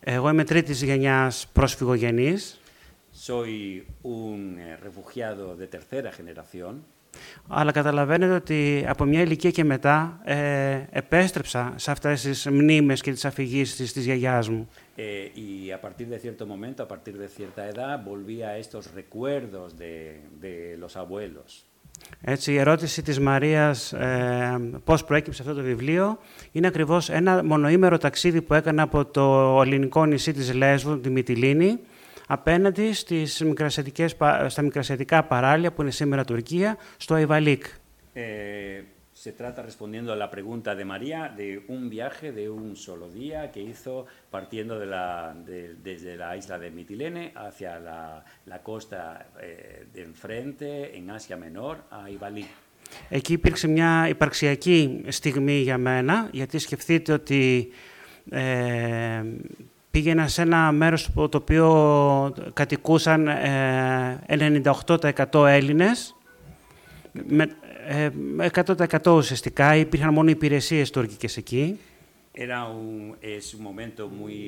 Εγώ 0.00 0.28
είμαι 0.28 0.44
τρίτης 0.44 0.82
γενιάς 0.82 1.46
πρόσφυγογενής, 1.52 2.60
Soy 3.26 3.84
un 4.02 4.58
eh, 4.58 4.76
refugiado 4.76 5.56
de 5.56 5.66
tercera 5.66 6.12
generación. 6.12 6.84
Αλλά 7.48 7.72
καταλαβαίνετε 7.72 8.34
ότι 8.34 8.84
από 8.88 9.04
μια 9.04 9.20
ηλικία 9.20 9.50
και 9.50 9.64
μετά 9.64 10.20
ε, 10.25 10.80
επέστρεψα 10.90 11.72
σε 11.76 11.90
αυτές 11.90 12.22
τις 12.22 12.46
μνήμες 12.46 13.00
και 13.00 13.12
τις 13.12 13.25
αφηγήσεις 13.25 13.92
της 13.92 14.04
γιαγιάς 14.04 14.48
μου. 14.48 14.68
Eh, 15.00 15.30
y 15.46 15.70
a 15.70 15.80
partir 15.80 16.06
de 16.14 16.18
cierto 16.25 16.44
momento, 16.52 16.82
a 16.82 16.88
partir 16.92 17.14
de 17.22 17.28
cierta 17.37 17.62
edad, 17.72 17.94
volví 18.10 18.38
a 18.42 18.52
estos 18.64 18.82
recuerdos 19.00 19.68
de, 19.82 19.92
de 20.40 20.76
los 20.82 20.96
abuelos. 20.96 21.68
Έτσι, 22.20 22.52
η 22.52 22.56
ερώτηση 22.56 23.02
της 23.02 23.20
Μαρίας 23.20 23.92
ε, 23.92 24.80
πώς 24.84 25.04
προέκυψε 25.04 25.42
αυτό 25.42 25.54
το 25.54 25.62
βιβλίο 25.62 26.18
είναι 26.52 26.66
ακριβώς 26.66 27.10
ένα 27.10 27.44
μονοήμερο 27.44 27.98
ταξίδι 27.98 28.42
που 28.42 28.54
έκανα 28.54 28.82
από 28.82 29.04
το 29.04 29.60
ελληνικό 29.62 30.04
νησί 30.04 30.32
της 30.32 30.54
Λέσβου, 30.54 31.00
τη 31.00 31.10
Μυτιλίνη, 31.10 31.78
απέναντι 32.30 32.92
στις 32.92 33.40
μικρασιατικές, 33.42 34.16
πα- 34.16 34.49
στα 34.49 34.62
μικρασιατικά 34.62 35.23
παράλια 35.25 35.73
που 35.73 35.82
είναι 35.82 35.90
σήμερα 35.90 36.25
Τουρκία, 36.25 36.76
στο 36.97 37.14
Αϊβαλίκ. 37.14 37.64
Eh, 38.14 38.85
se 39.25 39.32
trata, 39.42 39.61
respondiendo 39.70 40.11
a 40.16 40.18
la 40.25 40.28
pregunta 40.37 40.70
de 40.80 40.85
María, 40.94 41.20
de 41.40 41.49
un 41.76 41.82
viaje 41.97 42.26
de 42.38 42.44
un 42.58 42.66
solo 42.87 43.06
día 43.23 43.38
que 43.52 43.61
hizo 43.70 43.94
partiendo 44.37 44.75
de 44.82 44.87
la, 44.94 45.06
de- 45.49 45.73
desde 45.88 46.12
la 46.23 46.30
isla 46.40 46.56
de 46.62 46.68
Mitilene 46.78 47.25
hacia 47.47 47.73
la, 47.88 48.00
la 48.52 48.58
costa 48.70 49.00
eh, 49.40 49.87
de 49.94 50.00
enfrente, 50.11 50.68
en 50.99 51.04
Asia 51.18 51.37
Menor, 51.44 51.75
a 51.99 52.00
Ibalí. 52.16 52.47
Εκεί 53.08 53.32
υπήρξε 53.32 53.68
μια 53.68 54.08
υπαρξιακή 54.08 55.04
στιγμή 55.08 55.58
για 55.61 55.78
μένα, 55.78 56.28
γιατί 56.32 56.58
σκεφτείτε 56.58 57.12
ότι 57.12 57.68
ε, 58.30 59.23
πήγαινα 59.98 60.28
σε 60.28 60.42
ένα 60.42 60.72
μέρος 60.72 61.10
που- 61.10 61.28
το 61.28 61.38
οποίο 61.38 62.34
κατοικούσαν 62.52 63.28
ε, 63.28 64.20
98% 64.28 65.46
Έλληνες, 65.46 66.14
με, 67.12 67.56
ε, 67.88 68.10
100% 68.38 69.16
ουσιαστικά, 69.16 69.76
υπήρχαν 69.76 70.12
μόνο 70.12 70.30
υπηρεσίες 70.30 70.90
τουρκικές 70.90 71.36
εκεί. 71.36 71.78
Era 72.48 72.60
un, 72.80 73.16
es 73.36 73.46
un 73.56 73.62
momento 73.70 74.02
muy 74.22 74.38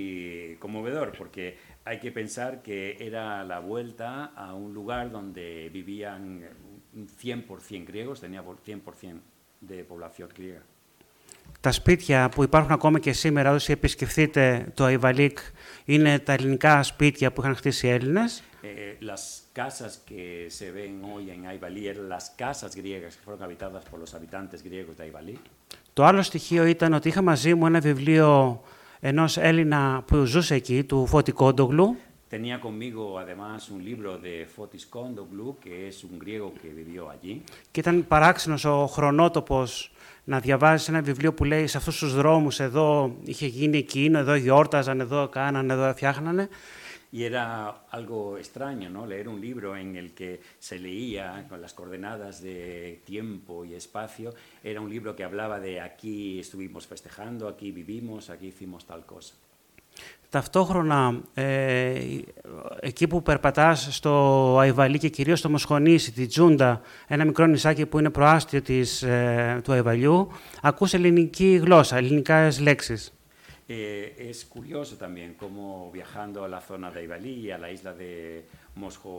conmovedor 0.62 1.06
porque 1.20 1.44
hay 1.88 1.98
que 2.04 2.10
pensar 2.20 2.50
que 2.66 2.78
era 3.08 3.24
la 3.52 3.58
vuelta 3.70 4.10
a 4.44 4.46
un 4.64 4.70
lugar 4.78 5.04
donde 5.18 5.44
vivían 5.78 6.20
un 6.98 7.04
100% 7.22 7.84
griegos, 7.90 8.16
tenía 8.24 8.42
por 8.48 8.56
100% 8.66 9.20
de 9.70 9.76
población 9.92 10.28
griega. 10.38 10.62
Τα 11.60 11.72
σπίτια 11.72 12.28
που 12.28 12.42
υπάρχουν 12.42 12.72
ακόμα 12.72 12.98
και 12.98 13.12
σήμερα, 13.12 13.52
όσοι 13.52 13.72
επισκεφθείτε 13.72 14.66
το 14.74 14.84
Αϊβαλίκ, 14.84 15.38
είναι 15.84 16.18
τα 16.18 16.32
ελληνικά 16.32 16.82
σπίτια 16.82 17.32
που 17.32 17.40
είχαν 17.40 17.56
χτίσει 17.56 17.86
οι 17.86 17.90
Έλληνες. 17.90 18.42
Eh, 18.62 19.02
las 19.12 19.22
casas 19.60 19.92
que 20.10 20.24
se 20.58 20.66
ven 20.76 20.92
hoy 21.12 21.24
en 21.34 21.40
Aibalí 21.50 21.82
eran 21.92 22.08
las 22.16 22.26
casas 22.42 22.70
griegas 22.80 23.12
que 23.16 23.22
fueron 23.24 23.42
habitadas 23.46 23.82
por 23.90 23.98
los 24.02 24.10
habitantes 24.16 24.58
griegos 24.62 24.96
de 24.98 25.02
Aibalí. 25.04 25.38
Το 25.92 26.04
άλλο 26.04 26.22
στοιχείο 26.22 26.64
ήταν 26.64 26.92
ότι 26.92 27.08
είχα 27.08 27.22
μαζί 27.22 27.54
μου 27.54 27.66
ένα 27.66 27.80
βιβλίο 27.80 28.60
ενός 29.00 29.36
Έλληνα 29.36 30.02
που 30.06 30.24
ζούσε 30.24 30.54
εκεί, 30.54 30.84
του 30.84 31.06
Φώτη 31.06 31.32
Κόντογλου, 31.32 31.96
Tenía 32.36 32.60
conmigo 32.60 33.18
además 33.18 33.70
un 33.70 33.80
libro 33.90 34.10
de 34.26 34.46
Fotis 34.54 34.86
Kondoglu, 34.86 35.58
que 35.58 35.88
es 35.88 36.04
un 36.04 36.16
griego 36.22 36.48
que 36.60 36.68
vivió 36.68 37.10
allí. 37.10 37.42
και 37.70 37.80
ήταν 37.80 38.04
παράξενος 38.08 38.64
ο 38.64 38.86
χρονότοπος 38.86 39.92
να 40.23 40.39
διαβάζεις 40.39 40.87
ένα 40.87 41.01
βιβλίο 41.01 41.33
που 41.33 41.43
λέει 41.43 41.67
σε 41.67 41.77
αυτούς 41.77 41.97
τους 41.97 42.15
δρόμους 42.15 42.59
εδώ 42.59 43.15
είχε 43.23 43.45
γίνει 43.45 43.77
εκείνο, 43.77 44.19
εδώ 44.19 44.35
γιόρταζαν, 44.35 44.99
εδώ 44.99 45.27
κάνανε, 45.27 45.73
εδώ 45.73 45.91
φτιάχνανε. 45.91 46.49
Y 47.17 47.23
era 47.23 47.69
algo 47.91 48.37
extraño, 48.37 48.89
¿no? 48.89 49.05
Leer 49.05 49.29
un 49.29 49.39
libro 49.39 49.77
en 49.77 49.95
el 49.95 50.13
que 50.13 50.41
se 50.59 50.77
leía 50.77 51.45
con 51.47 51.61
las 51.61 51.73
coordenadas 51.73 52.41
de 52.41 53.01
tiempo 53.05 53.63
y 53.63 53.73
espacio. 53.73 54.33
Era 54.61 54.81
un 54.81 54.89
libro 54.89 55.15
que 55.15 55.23
hablaba 55.23 55.61
de 55.61 55.79
aquí 55.79 56.39
estuvimos 56.39 56.87
festejando, 56.87 57.47
aquí 57.47 57.71
vivimos, 57.71 58.29
aquí 58.29 58.47
hicimos 58.47 58.85
tal 58.85 59.05
cosa. 59.05 59.33
Ταυτόχρονα, 60.30 61.20
ε, 61.34 61.94
εκεί 62.80 63.06
που 63.06 63.22
περπατάς 63.22 63.88
στο 63.90 64.56
Αϊβαλί 64.58 64.98
και 64.98 65.08
κυρίως 65.08 65.38
στο 65.38 65.50
Μοσχονήσι, 65.50 66.12
τη 66.12 66.26
Τζούντα, 66.26 66.80
ένα 67.06 67.24
μικρό 67.24 67.46
νησάκι 67.46 67.86
που 67.86 67.98
είναι 67.98 68.10
προάστιο 68.10 68.62
της, 68.62 69.02
ε, 69.02 69.60
του 69.64 69.72
Αϊβαλιού, 69.72 70.28
ακούς 70.62 70.94
ελληνική 70.94 71.60
γλώσσα, 71.62 71.96
ελληνικές 71.96 72.60
λέξεις. 72.60 73.12
Eh, 73.72 74.30
es 74.30 74.38
curioso 74.46 74.96
también 74.96 75.34
cómo 75.34 75.92
viajando 75.92 76.42
a 76.42 76.48
la 76.48 76.60
zona 76.60 76.90
de 76.90 76.98
Aibalí 77.02 77.34
y 77.46 77.50
a 77.52 77.58
la 77.64 77.70
isla 77.70 77.92
de 78.02 78.44
Mosjo, 78.74 79.12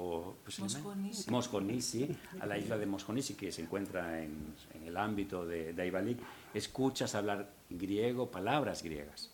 ¿cómo 0.57 0.67
se 0.67 0.77
llama? 0.77 0.95
Mosjonisi. 0.95 1.31
Mosjonisi, 1.31 2.17
a 2.41 2.45
la 2.45 2.57
isla 2.57 2.77
de 2.77 2.85
Mosjonisi 2.85 3.33
que 3.35 3.49
se 3.55 3.61
encuentra 3.61 4.21
en, 4.21 4.33
en 4.75 4.81
el 4.89 4.97
ámbito 4.97 5.45
de, 5.45 5.71
de 5.71 5.81
Aibalí, 5.81 6.17
escuchas 6.53 7.15
hablar 7.15 7.39
griego, 7.69 8.29
palabras 8.29 8.83
griegas. 8.83 9.31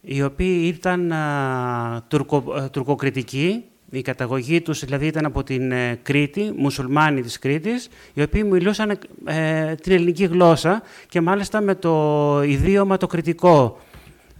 Οι 0.00 0.22
οποίοι 0.22 0.72
ήταν 0.76 1.12
α, 1.12 2.04
τουρκο, 2.08 2.36
α, 2.52 2.70
τουρκοκριτικοί, 2.70 3.64
η 3.90 4.02
καταγωγή 4.02 4.60
τους 4.60 4.84
δηλαδή 4.84 5.06
ήταν 5.06 5.24
από 5.24 5.42
την 5.42 5.72
ε, 5.72 5.98
Κρήτη, 6.02 6.52
μουσουλμάνοι 6.56 7.22
της 7.22 7.38
Κρήτης, 7.38 7.88
οι 8.14 8.22
οποίοι 8.22 8.42
μιλούσαν 8.50 8.98
ε, 9.24 9.74
την 9.74 9.92
ελληνική 9.92 10.24
γλώσσα 10.24 10.82
και 11.08 11.20
μάλιστα 11.20 11.60
με 11.60 11.74
το 11.74 12.42
ιδίωμα 12.42 12.96
το 12.96 13.06
κριτικό. 13.06 13.78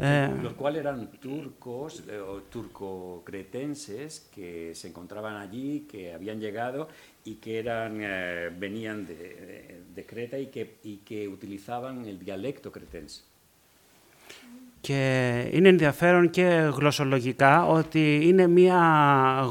Eh, 0.01 0.31
los 0.43 0.53
cuales 0.53 0.81
eran 0.85 1.11
turcos 1.19 2.05
eh, 2.09 2.21
o 2.21 2.43
turco-cretenses 2.43 4.29
que 4.33 4.73
se 4.73 4.87
encontraban 4.87 5.35
allí, 5.35 5.89
que 5.91 6.15
habían 6.15 6.39
llegado 6.39 6.89
y 7.25 7.35
que 7.43 7.59
eran, 7.59 7.99
eh, 8.01 8.49
venían 8.57 9.07
de, 9.07 9.17
de, 9.17 9.81
de 9.97 10.07
Creta 10.07 10.39
y 10.39 10.47
que, 10.47 10.77
y 10.85 10.99
que 10.99 11.27
utilizaban 11.27 12.05
el 12.05 12.21
dialecto 12.21 12.71
cretense. 12.71 13.23
Και 14.81 15.01
είναι 15.53 15.69
ενδιαφέρον 15.69 16.31
και 16.31 16.71
γλωσσολογικά 16.77 17.67
ότι 17.67 18.21
είναι 18.23 18.47
μια 18.47 18.81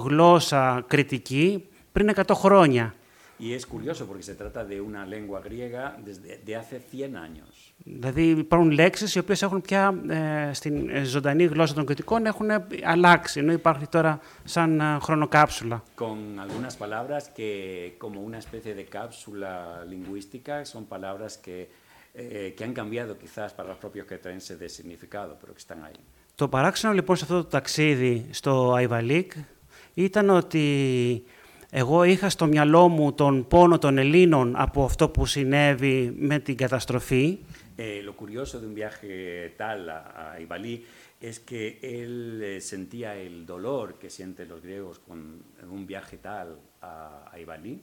γλώσσα 0.03 0.83
κριτική 0.87 1.63
πριν 1.91 2.09
100 2.15 2.21
χρόνια. 2.33 2.93
Y 3.39 3.53
es 3.53 3.65
curioso 3.67 4.07
porque 4.07 4.23
se 4.23 4.33
trata 4.33 4.65
de 4.65 4.81
una 4.81 5.05
lengua 5.05 5.41
griega 5.41 5.95
desde 6.03 6.39
de 6.43 6.55
hace 6.55 6.79
100 6.79 7.15
años. 7.15 7.73
Δηλαδή 7.83 8.23
υπάρχουν 8.29 8.71
λέξεις 8.71 9.15
οι 9.15 9.19
οποίες 9.19 9.41
έχουν 9.41 9.61
πια 9.61 10.01
ε, 10.09 10.53
στην 10.53 10.89
ε, 10.89 11.03
ζωντανή 11.03 11.43
γλώσσα 11.45 11.73
των 11.73 11.85
κριτικών 11.85 12.25
έχουν 12.25 12.47
αλλάξει, 12.83 13.39
ενώ 13.39 13.51
υπάρχει 13.51 13.87
τώρα 13.87 14.19
σαν 14.43 14.79
ε, 14.79 14.97
χρονοκάψουλα. 15.01 15.83
Con 15.95 16.39
algunas 16.39 16.75
palabras 16.77 17.29
que 17.35 17.49
como 17.97 18.21
una 18.21 18.37
especie 18.37 18.73
de 18.73 18.85
cápsula 18.85 19.83
lingüística 19.91 20.65
son 20.65 20.85
palabras 20.85 21.37
que 21.45 21.69
eh, 22.16 22.54
que 22.56 22.64
han 22.64 22.74
cambiado 22.80 23.16
quizás 23.22 23.52
para 23.56 23.68
los 23.72 23.78
propios 23.78 24.06
cretenses 24.06 24.58
de 24.58 24.68
significado, 24.68 25.36
pero 25.40 25.52
que 25.54 25.62
están 25.66 25.82
ahí. 25.84 26.00
Το 26.34 26.48
παράξενο 26.48 26.92
λοιπόν 26.92 27.16
σε 27.16 27.24
αυτό 27.24 27.42
το 27.42 27.48
ταξίδι 27.48 28.26
στο 28.30 28.72
Αϊβαλίκ 28.72 29.32
ήταν 29.94 30.30
ότι 30.30 31.24
εγώ 31.70 32.04
είχα 32.04 32.28
στο 32.28 32.46
μυαλό 32.46 32.88
μου 32.88 33.12
τον 33.12 33.46
πόνο 33.48 33.78
των 33.78 33.98
Ελλήνων 33.98 34.54
από 34.56 34.84
αυτό 34.84 35.08
που 35.08 35.26
συνέβη 35.26 36.14
με 36.18 36.38
την 36.38 36.56
καταστροφή. 36.56 37.38
Eh, 37.76 38.02
lo 38.08 38.14
curioso 38.22 38.60
de 38.60 38.66
un 38.66 38.74
viaje 38.74 39.54
tal 39.56 39.88
a, 39.88 40.32
a 40.32 40.40
Ibalí 40.40 40.84
es 41.30 41.36
que 41.40 41.78
él 41.80 42.42
eh, 42.42 42.60
sentía 42.60 43.10
el 43.26 43.46
dolor 43.46 43.94
que 44.00 44.10
sienten 44.10 44.48
los 44.52 44.60
griegos 44.60 44.98
con 45.06 45.18
un 45.76 45.86
viaje 45.86 46.16
tal 46.18 46.48
a, 46.80 46.86
a 47.32 47.38
Ibalí. 47.38 47.80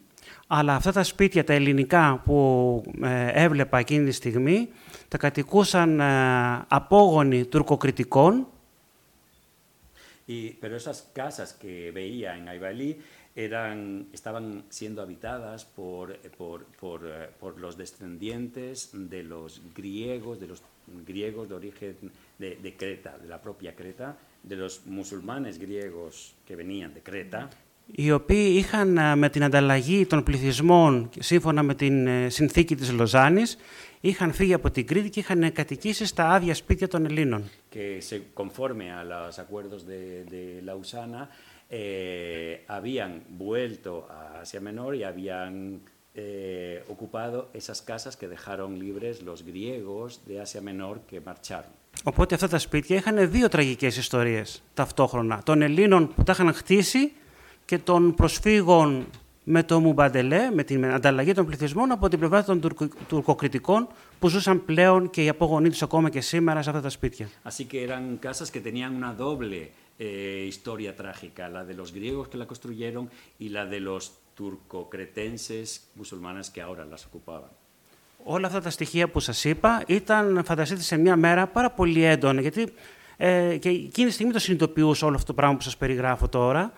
Αλλά 0.48 0.76
αυτά 0.76 0.92
τα 0.92 1.04
σπίτια, 1.04 1.44
τα 1.44 1.54
ελληνικά 1.54 2.22
που 2.26 2.84
ε, 3.04 3.44
έβλεπα 3.44 3.78
εκείνη 3.78 4.06
τη 4.06 4.12
στιγμή, 4.12 4.70
τα 5.08 5.18
κατοικούσαν 5.18 6.00
ε, 6.00 6.66
απόγονοι 6.68 7.46
τουρκοκριτικών. 7.46 8.48
Y, 10.32 10.52
pero 10.62 10.78
esas 10.78 11.10
casas 11.12 11.54
que 11.54 11.90
veía 11.90 12.38
en 12.38 12.48
Aibalí 12.48 13.00
eran, 13.36 14.10
estaban 14.14 14.64
siendo 14.70 15.02
habitadas 15.02 15.66
por, 15.66 16.18
por, 16.38 16.66
por, 16.80 17.00
eh, 17.08 17.30
por, 17.40 17.60
los 17.60 17.78
descendientes 17.78 18.92
de 18.94 19.24
los 19.24 19.60
griegos, 19.76 20.40
de 20.40 20.48
los 20.48 20.62
griegos 21.08 21.50
de 21.50 21.56
origen 21.56 21.96
de, 22.38 22.58
de, 22.58 22.78
Creta, 22.78 23.18
de 23.18 23.28
la 23.28 23.42
propia 23.42 23.76
Creta, 23.76 24.18
de 24.44 24.56
los 24.56 24.86
musulmanes 24.86 25.58
griegos 25.58 26.36
que 26.46 26.56
venían 26.56 26.94
de 26.94 27.02
Creta. 27.02 27.50
Οι 27.87 28.13
οποίοι 28.13 28.55
είχαν 28.57 29.19
με 29.19 29.29
την 29.29 29.45
ανταλλαγή 29.45 30.07
των 30.07 30.23
πληθυσμών, 30.23 31.11
σύμφωνα 31.19 31.63
με 31.63 31.75
την 31.75 32.09
συνθήκη 32.31 32.75
της 32.75 32.93
Λοζάνης, 32.93 33.57
είχαν 34.01 34.33
φύγει 34.33 34.55
από 34.55 34.71
την 34.71 34.87
Κρήτη 34.87 35.11
και 35.11 35.21
είχαν 35.21 35.53
κατοικήσει 35.53 36.07
στα 36.07 36.31
άδεια 36.31 36.55
σπίτια 36.55 36.89
των 36.89 37.05
Ελλήνων. 37.05 37.51
Que 37.75 38.01
se 38.09 38.17
conforme 38.41 38.87
a 38.99 39.03
los 39.13 39.39
acuerdos 39.39 39.81
de, 39.91 40.25
de 40.35 40.43
Lausana, 40.69 41.23
eh, 41.69 42.63
habían 42.77 43.13
vuelto 43.45 43.91
a 44.19 44.41
Asia 44.43 44.61
Menor 44.61 44.95
y 45.01 45.03
habían 45.11 45.81
eh, 46.15 46.85
ocupado 46.95 47.37
esas 47.61 47.83
casas 47.91 48.13
que 48.21 48.29
dejaron 48.29 48.79
libres 48.79 49.23
los 49.23 49.39
griegos 49.51 50.09
de 50.29 50.35
Asia 50.41 50.61
Menor 50.61 50.97
que 51.09 51.21
marcharon. 51.21 51.73
Οπότε 52.05 52.35
αυτά 52.35 52.49
τα 52.49 52.59
σπίτια 52.59 52.97
είχαν 52.97 53.31
δύο 53.31 53.49
τραγικές 53.49 53.97
ιστορίες 53.97 54.63
ταυτόχρονα. 54.75 55.43
Των 55.45 55.63
Ελλήνων 55.63 56.15
που 56.15 56.23
τα 56.23 56.33
είχαν 56.33 56.53
χτίσει 56.53 57.13
και 57.65 57.79
των 57.79 58.15
προσφύγων 58.15 59.07
με 59.45 59.63
το 59.63 59.81
Μουμπαντελέ, 59.81 60.51
με 60.51 60.63
την 60.63 60.85
ανταλλαγή 60.85 61.33
των 61.33 61.47
πληθυσμών 61.47 61.91
από 61.91 62.09
την 62.09 62.19
πλευρά 62.19 62.45
των 62.45 62.61
τουρκο, 62.61 62.89
τουρκοκριτικών 63.09 63.89
που 64.19 64.29
ζούσαν 64.29 64.65
πλέον 64.65 65.11
και 65.11 65.25
οι 65.25 65.29
απόγονοί 65.29 65.69
τους 65.69 65.83
ακόμα 65.83 66.11
και 66.11 66.21
σήμερα 66.21 66.63
σε 66.63 66.71
αυτά 66.71 66.81
τα 66.81 66.89
σπίτια. 66.89 67.29
Así 67.45 67.65
que 67.65 67.79
eran 67.89 68.19
casas 68.21 68.51
que 68.51 68.61
tenían 68.61 68.95
una 68.95 69.13
doble 69.27 69.71
eh, 69.99 70.45
historia 70.53 70.91
trágica, 70.97 71.49
la 71.49 71.63
de 71.65 71.75
los 71.81 71.89
griegos 71.93 72.29
que 72.31 72.37
la 72.43 72.47
construyeron 72.53 73.05
y 73.45 73.47
la 73.57 73.65
de 73.67 73.81
los 73.89 74.03
turcocretenses 74.39 75.67
musulmanes 76.01 76.45
que 76.55 76.61
ahora 76.67 76.85
las 76.85 77.05
ocupaban. 77.05 77.51
Όλα 78.27 78.47
αυτά 78.47 78.61
τα 78.61 78.71
στοιχεία 78.71 79.09
που 79.09 79.21
σας 79.21 79.45
είπα 79.45 79.83
ήταν, 79.87 80.43
φανταστείτε, 80.45 80.81
σε 80.81 80.97
μια 80.97 81.17
μέρα 81.17 81.47
πάρα 81.47 81.71
πολύ 81.71 82.05
έντονα, 82.05 82.41
γιατί 82.41 82.73
ε, 83.17 83.57
και 83.57 83.69
εκείνη 83.69 84.07
τη 84.09 84.13
στιγμή 84.13 84.33
το 84.33 84.39
συνειδητοποιούσα 84.39 85.07
όλο 85.07 85.15
αυτό 85.15 85.27
το 85.27 85.35
πράγμα 85.35 85.57
που 85.57 85.63
σας 85.63 85.77
περιγράφω 85.77 86.29
τώρα, 86.29 86.73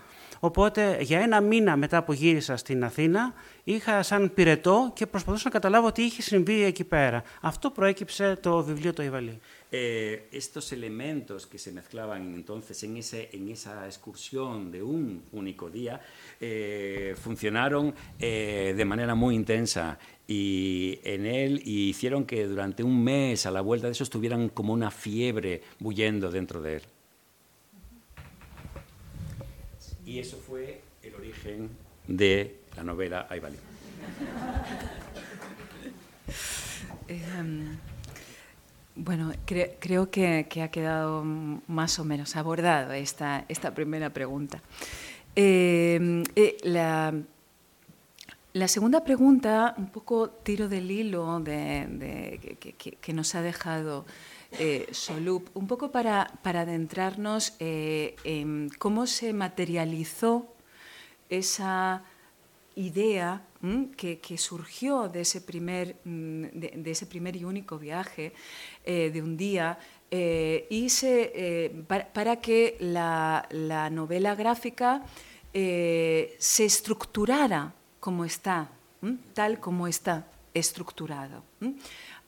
Οπότε 0.46 0.98
για 1.02 1.20
ένα 1.20 1.42
μήνα 1.42 1.76
μετά 1.76 2.04
που 2.04 2.14
γύρισα 2.14 2.58
στην 2.58 2.84
Αθήνα 2.84 3.34
είχα 3.64 4.04
σαν 4.04 4.34
πυρετό 4.34 4.92
και 4.96 5.06
προσπαθούσα 5.06 5.44
να 5.46 5.52
καταλάβω 5.52 5.92
τι 5.92 6.04
είχε 6.04 6.22
συμβεί 6.22 6.64
εκεί 6.64 6.84
πέρα. 6.84 7.24
Αυτό 7.42 7.70
προέκυψε 7.70 8.38
το 8.42 8.64
βιβλίο 8.64 8.94
το 8.94 9.04
Ιβαλή. 9.04 9.40
Eh, 9.74 10.28
estos 10.34 10.74
elementos 10.74 11.48
que 11.48 11.58
se 11.58 11.72
mezclaban 11.72 12.34
entonces 12.34 12.84
en, 12.84 12.98
ese, 12.98 13.30
en 13.32 13.48
esa 13.48 13.86
excursión 13.86 14.70
de 14.70 14.84
un 14.84 15.24
único 15.32 15.70
día 15.70 16.02
eh, 16.42 17.16
funcionaron 17.18 17.96
eh, 18.20 18.74
de 18.76 18.86
manera 18.86 19.16
muy 19.16 19.34
intensa 19.34 19.98
y 20.28 21.00
en 21.06 21.26
él 21.26 21.62
y 21.64 21.88
hicieron 21.88 22.26
que 22.26 22.48
durante 22.48 22.84
un 22.84 23.02
mes 23.02 23.46
a 23.46 23.52
la 23.52 23.62
vuelta 23.62 23.88
de 23.88 23.94
eso 23.94 24.04
estuvieran 24.04 24.50
como 24.50 24.74
una 24.74 24.92
fiebre 24.92 25.62
bullendo 25.80 26.30
dentro 26.30 26.62
de 26.62 26.76
él. 26.76 26.82
Y 30.17 30.21
eso 30.21 30.39
fue 30.39 30.81
el 31.03 31.15
origen 31.15 31.69
de 32.09 32.61
la 32.75 32.83
novela 32.83 33.27
Aybalí. 33.29 33.59
Eh, 37.07 37.21
bueno, 38.95 39.31
cre 39.45 39.77
creo 39.79 40.11
que, 40.11 40.47
ha 40.63 40.71
quedado 40.71 41.23
más 41.23 41.99
o 41.99 42.05
menos 42.05 42.35
abordado 42.35 42.95
esta, 42.95 43.45
esta 43.49 43.75
primera 43.75 44.09
pregunta. 44.09 44.63
Eh, 45.37 46.25
eh, 46.35 46.57
la, 46.63 47.13
segunda 48.69 49.05
pregunta, 49.05 49.75
un 49.77 49.91
poco 49.91 50.31
tiro 50.31 50.67
del 50.67 50.91
hilo 50.91 51.41
de, 51.41 52.59
que, 52.79 53.13
nos 53.13 53.35
ha 53.35 53.43
dejado 53.43 54.07
eh, 54.53 54.87
Solup, 54.93 55.49
un 55.55 55.67
poco 55.67 55.91
para, 55.91 56.33
para 56.43 56.63
adentrarnos 56.63 57.55
eh, 57.59 58.17
en 58.25 58.71
cómo 58.79 59.07
se 59.07 59.33
materializó 59.33 60.55
esa 61.29 62.05
idea 62.77 63.43
que, 63.97 64.21
que, 64.21 64.39
surgió 64.39 65.09
de 65.09 65.23
ese 65.23 65.41
primer, 65.41 65.97
de, 66.05 66.73
de, 66.77 66.91
ese 66.91 67.07
primer 67.07 67.35
y 67.35 67.45
único 67.45 67.79
viaje 67.79 68.33
eh, 68.85 69.11
de 69.13 69.23
un 69.23 69.37
día 69.37 69.79
eh, 70.11 70.67
y 70.71 70.91
se, 70.91 71.73
para, 71.89 72.13
para, 72.13 72.37
que 72.37 72.77
la, 72.79 73.47
la 73.51 73.91
novela 73.91 74.35
gráfica 74.35 75.05
se 75.53 76.65
estructurara 76.65 77.75
como 77.99 78.25
está, 78.25 78.71
tal 79.33 79.59
como 79.59 79.89
está 79.89 80.29
estructurado. 80.55 81.43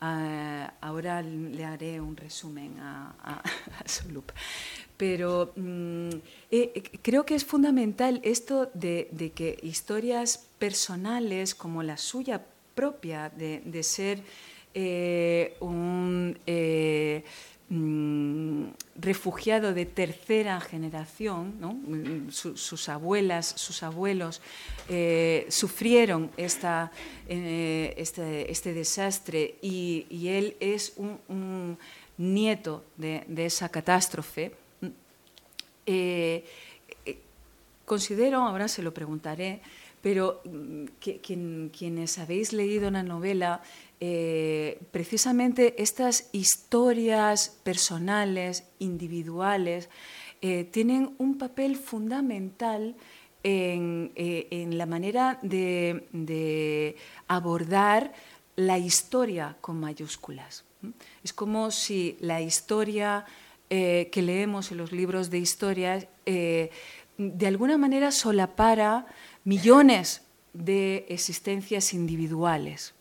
Uh, 0.01 0.71
ahora 0.81 1.23
le 1.23 1.65
haré 1.65 2.01
un 2.01 2.17
resumen 2.17 2.79
a, 2.79 3.15
a, 3.21 3.43
a 3.85 3.89
Solup. 3.89 4.31
Pero 4.99 5.53
mm, 5.55 6.11
eh, 6.51 6.83
creo 7.03 7.25
que 7.25 7.37
es 7.37 7.45
fundamental 7.45 8.21
esto 8.25 8.69
de, 8.75 9.33
que 9.35 9.59
historias 9.63 10.49
personales 10.59 11.55
como 11.55 11.83
la 11.85 11.97
suya 11.97 12.45
propia, 12.75 13.31
de, 13.31 13.83
ser 13.85 14.23
eh, 14.75 15.57
un 15.61 16.39
eh, 16.47 17.25
mm, 17.71 18.65
refugiado 18.97 19.75
de 19.75 19.87
tercera 19.87 20.61
generación. 20.61 22.29
Su, 22.31 22.57
sus 22.57 22.89
abuelas, 22.89 23.47
sus 23.57 23.83
abuelos 23.83 24.41
eh, 24.89 25.47
sufrieron 25.49 26.31
esta, 26.37 26.91
eh, 27.29 27.95
este, 27.97 28.51
este, 28.51 28.73
desastre 28.73 29.57
y, 29.63 30.29
él 30.29 30.57
es 30.61 30.95
un, 30.97 31.79
nieto 32.17 32.85
de, 32.97 33.25
esa 33.37 33.69
catástrofe. 33.69 34.53
Eh, 35.87 36.45
considero, 37.85 38.43
ahora 38.43 38.69
se 38.69 38.83
lo 38.83 38.93
preguntaré, 38.93 39.61
pero 40.03 40.41
mm, 40.45 40.85
quienes 41.71 42.19
habéis 42.19 42.53
leído 42.53 42.91
la 42.91 43.03
novela, 43.03 43.63
eh, 44.01 44.81
precisamente 44.93 45.83
estas 45.83 46.29
historias 46.31 47.59
personales, 47.65 48.65
individuales, 48.79 49.89
eh, 50.41 50.65
tienen 50.65 51.17
un 51.19 51.37
papel 51.37 51.77
fundamental 51.77 52.95
en, 53.43 54.13
eh, 54.15 54.67
la 54.71 54.87
manera 54.87 55.41
de, 55.43 56.97
abordar 57.27 58.13
la 58.55 58.79
historia 58.79 59.57
con 59.61 59.81
mayúsculas. 59.81 60.65
Es 61.25 61.33
como 61.33 61.71
si 61.73 62.17
la 62.21 62.41
historia 62.41 63.25
que 63.69 64.23
leemos 64.23 64.71
en 64.73 64.79
los 64.79 64.93
libros 64.93 65.29
de 65.29 65.39
historia 65.39 66.09
de 66.25 67.47
alguna 67.47 67.77
manera 67.77 68.13
solapara 68.13 69.07
millones 69.45 70.23
de 70.55 71.05
existencias 71.11 71.93
individuales. 71.93 72.95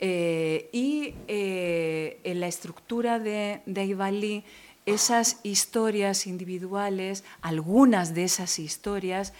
Eh, 0.00 0.68
y 0.72 1.14
eh, 1.28 2.20
en 2.24 2.40
la 2.40 2.48
estructura 2.48 3.18
de, 3.18 3.62
de 3.64 4.44
esas 4.86 5.38
historias 5.44 6.26
individuales, 6.26 7.24
algunas 7.42 8.12
de 8.12 8.24
esas 8.24 8.58
historias, 8.58 9.32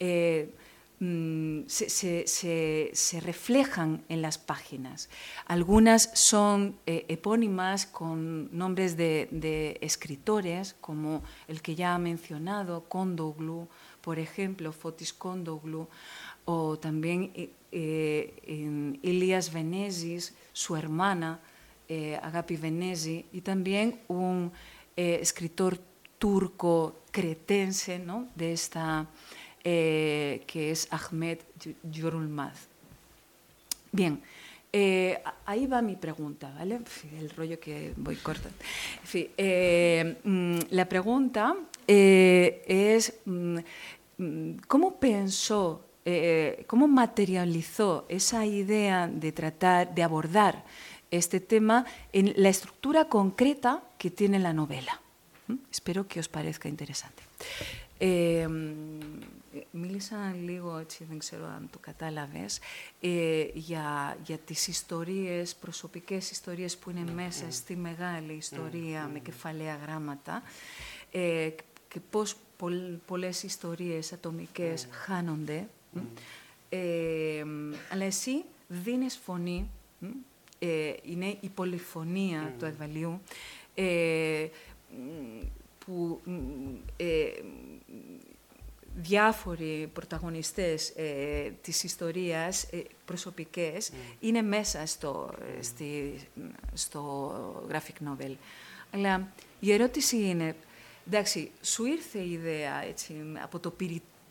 eh, 0.00 0.52
mm, 0.98 1.60
se, 1.68 3.20
reflejan 3.22 4.02
en 4.08 4.20
las 4.20 4.36
páginas. 4.36 5.08
Algunas 5.46 6.10
son 6.14 6.76
epónimas 6.84 7.86
con 7.86 8.54
nombres 8.56 8.96
de, 8.96 9.78
escritores, 9.80 10.74
como 10.80 11.22
el 11.48 11.62
que 11.62 11.76
ya 11.76 11.94
ha 11.94 11.98
mencionado, 11.98 12.84
Kondoglu, 12.88 13.68
por 14.00 14.18
ejemplo, 14.18 14.72
Fotis 14.72 15.14
Kondoglu, 15.14 15.88
o 16.44 16.78
también 16.78 17.32
eh, 17.72 18.34
en 18.46 18.98
Ilias 19.02 19.52
Venesis, 19.52 20.34
su 20.52 20.74
hermana, 20.74 21.38
eh, 21.88 22.18
Agapi 22.20 22.56
Venesi, 22.56 23.24
y 23.32 23.42
también 23.42 24.00
un 24.08 24.50
eh, 24.96 25.18
escritor 25.22 25.78
turco 26.18 27.02
cretense 27.12 27.98
¿no? 27.98 28.28
de 28.34 28.52
esta, 28.52 29.06
que 29.62 30.42
es 30.70 30.88
Ahmed 30.90 31.38
Yorulmaz. 31.82 32.66
Bien, 33.92 34.20
ahí 35.44 35.66
va 35.66 35.82
mi 35.82 35.96
pregunta, 35.96 36.52
¿vale? 36.56 36.80
El 37.18 37.30
rollo 37.30 37.60
que 37.60 37.92
voy 37.96 38.16
cortando. 38.16 38.56
Mm, 40.24 40.58
la 40.70 40.88
pregunta 40.88 41.56
es, 41.86 43.14
mm, 43.26 43.58
mm, 44.18 44.56
¿cómo 44.66 44.98
pensó 44.98 45.89
eh, 46.05 46.63
cómo 46.67 46.87
materializó 46.87 48.05
esa 48.09 48.45
idea 48.45 49.07
de 49.07 49.31
tratar, 49.31 49.93
de 49.95 50.03
abordar 50.03 50.63
este 51.11 51.39
tema 51.39 51.85
en 52.13 52.33
la 52.35 52.49
estructura 52.49 53.05
concreta 53.05 53.83
que 53.97 54.09
tiene 54.11 54.39
la 54.39 54.53
novela. 54.53 55.01
¿Mm? 55.47 55.55
Espero 55.71 56.07
que 56.07 56.19
os 56.19 56.27
parezca 56.27 56.67
interesante. 56.69 57.23
Ε, 57.97 58.47
μίλησα 59.71 60.35
λίγο, 60.43 60.77
έτσι, 60.77 61.05
δεν 61.09 61.17
ξέρω 61.17 61.45
αν 61.45 61.69
το 61.71 61.79
κατάλαβες, 61.79 62.59
ε, 63.01 63.45
για, 63.53 64.17
για 64.25 64.37
τις 64.37 64.67
ιστορίες, 64.67 65.55
προσωπικές 65.55 66.31
ιστορίες 66.31 66.77
που 66.77 66.89
είναι 66.89 67.11
μέσα 67.11 67.45
στη 67.49 67.75
μεγάλη 67.75 68.33
ιστορία 68.33 69.09
με 69.13 69.19
κεφαλαία 69.19 69.75
γράμματα 69.75 70.43
ε, 71.11 71.49
και 71.87 71.99
πώς 72.09 72.35
πολλές 73.05 73.43
ιστορίες 73.43 74.13
ατομικές 74.13 74.87
χάνονται 74.91 75.67
ε, 76.68 77.44
αλλά 77.92 78.04
εσύ 78.04 78.44
δίνεις 78.68 79.20
φωνή, 79.24 79.70
ε, 80.58 80.92
είναι 81.02 81.36
η 81.40 81.48
πολυφωνία 81.48 82.54
του 82.58 82.64
Εδβαλίου, 82.64 83.20
ε, 83.74 84.46
που 85.78 86.20
ε, 86.96 87.30
διάφοροι 88.94 89.90
πρωταγωνιστές 89.92 90.88
ε, 90.88 91.52
της 91.62 91.84
ιστορίας, 91.84 92.62
ε, 92.62 92.82
προσωπικές, 93.04 93.92
είναι 94.20 94.42
μέσα 94.42 94.86
στο, 94.86 95.30
στη, 95.60 96.14
στο 96.72 97.32
graphic 97.70 98.08
novel. 98.08 98.34
Αλλά 98.90 99.32
η 99.60 99.72
ερώτηση 99.72 100.16
είναι, 100.16 100.56
εντάξει, 101.06 101.50
σου 101.62 101.84
ήρθε 101.84 102.18
η 102.18 102.32
ιδέα 102.32 102.84
έτσι, 102.84 103.14
από 103.42 103.58
το 103.58 103.70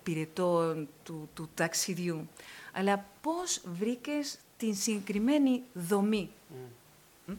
πυρετό 0.04 0.76
του, 1.04 1.30
του 1.34 1.50
ταξιδιού. 1.56 2.30
Αλλά 2.74 3.06
πώς 3.22 3.62
βρήκες 3.80 4.38
την 4.58 4.76
συγκεκριμένη 4.76 5.62
δομή; 5.74 6.30
Mm. 6.52 7.36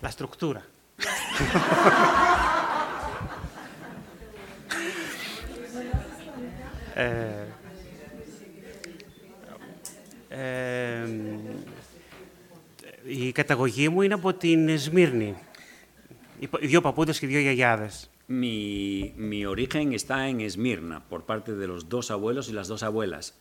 La 0.00 0.08
estructura. 0.08 0.62
ε, 6.94 7.46
ε, 10.28 11.08
η 13.06 13.32
καταγωγή 13.32 13.88
μου 13.88 14.02
είναι 14.02 14.14
από 14.14 14.34
την 14.34 14.78
Σμύρνη. 14.78 15.36
Y 16.39 16.47
δύο 16.61 16.81
παππούδες 16.81 17.19
και 17.19 17.27
δύο 17.27 17.39
γιαγιάδες. 17.39 18.09
Mi, 18.27 19.13
mi 19.17 19.45
origen 19.45 19.91
está 19.93 20.29
en 20.29 20.39
Esmirna, 20.39 20.97
por 21.09 21.21
parte 21.25 21.51
de 21.53 21.67
los 21.67 21.89
dos 21.89 22.11
abuelos 22.11 22.49
y 22.49 22.53
las 22.53 22.67
dos 22.67 22.81
abuelas. 22.83 23.33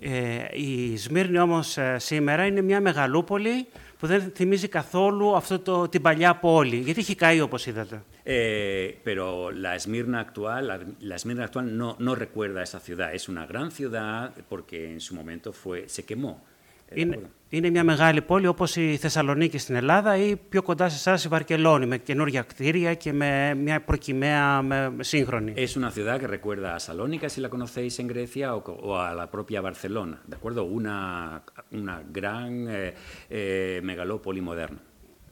Ε, 0.00 0.44
η 0.52 0.96
Σμύρνη 0.96 1.38
όμως 1.38 1.76
ε, 1.76 1.96
σήμερα 1.98 2.46
είναι 2.46 2.60
μια 2.60 2.80
μεγαλούπολη 2.80 3.66
που 3.98 4.06
δεν 4.06 4.32
θυμίζει 4.34 4.68
καθόλου 4.68 5.36
αυτό 5.36 5.58
το, 5.58 5.88
την 5.88 6.02
παλιά 6.02 6.34
πόλη, 6.34 6.76
γιατί 6.76 7.00
έχει 7.00 7.14
καεί 7.14 7.40
όπως 7.40 7.66
είδατε. 7.66 8.02
Eh, 8.26 8.94
pero 9.04 9.50
la 9.64 9.74
Esmirna 9.74 10.18
actual, 10.26 10.66
la, 10.70 10.76
la 11.08 11.14
Esmirna 11.20 11.44
actual 11.48 11.66
no, 11.80 11.88
no 12.06 12.14
recuerda 12.14 12.62
esa 12.62 12.80
ciudad. 12.86 13.08
Es 13.18 13.28
una 13.28 13.44
gran 13.50 13.70
ciudad 13.70 14.32
porque 14.48 14.78
en 14.94 15.00
su 15.06 15.14
momento 15.14 15.52
fue, 15.52 15.78
se 15.94 16.02
quemó. 16.08 16.34
Είναι, 16.93 17.19
είναι 17.49 17.69
μια 17.69 17.83
μεγάλη 17.83 18.21
πόλη 18.21 18.47
όπως 18.47 18.75
η 18.75 18.97
Θεσσαλονίκη 18.97 19.57
στην 19.57 19.75
Ελλάδα 19.75 20.17
ή 20.17 20.35
πιο 20.35 20.61
κοντά 20.61 20.89
σε 20.89 20.95
εσάς 20.95 21.23
η 21.23 21.27
Βαρκελόνη 21.27 21.85
με 21.85 21.97
καινούργια 21.97 22.41
κτίρια 22.41 22.93
και 22.93 23.13
με 23.13 23.53
μια 23.55 23.81
προκυμαία 23.81 24.61
με, 24.61 24.93
σύγχρονη. 24.99 25.53
Es 25.55 25.75
una 25.81 25.91
ciudad 25.91 26.19
que 26.19 26.27
recuerda 26.27 26.75
a 26.75 26.79
Salónica 26.79 27.29
si 27.29 27.41
la 27.41 27.49
conocéis 27.49 27.99
en 27.99 28.07
Grecia 28.07 28.55
o, 28.55 28.61
o 28.81 28.97
a 28.97 29.13
la 29.13 29.27
propia 29.29 29.61
Barcelona, 29.61 30.21
¿de 30.25 30.35
acuerdo? 30.35 30.63
Una, 30.63 30.97
una 31.71 31.95
gran 32.11 32.67
eh, 32.67 32.93
eh, 33.29 33.79
megalópoli 33.83 34.41
moderna. 34.41 34.81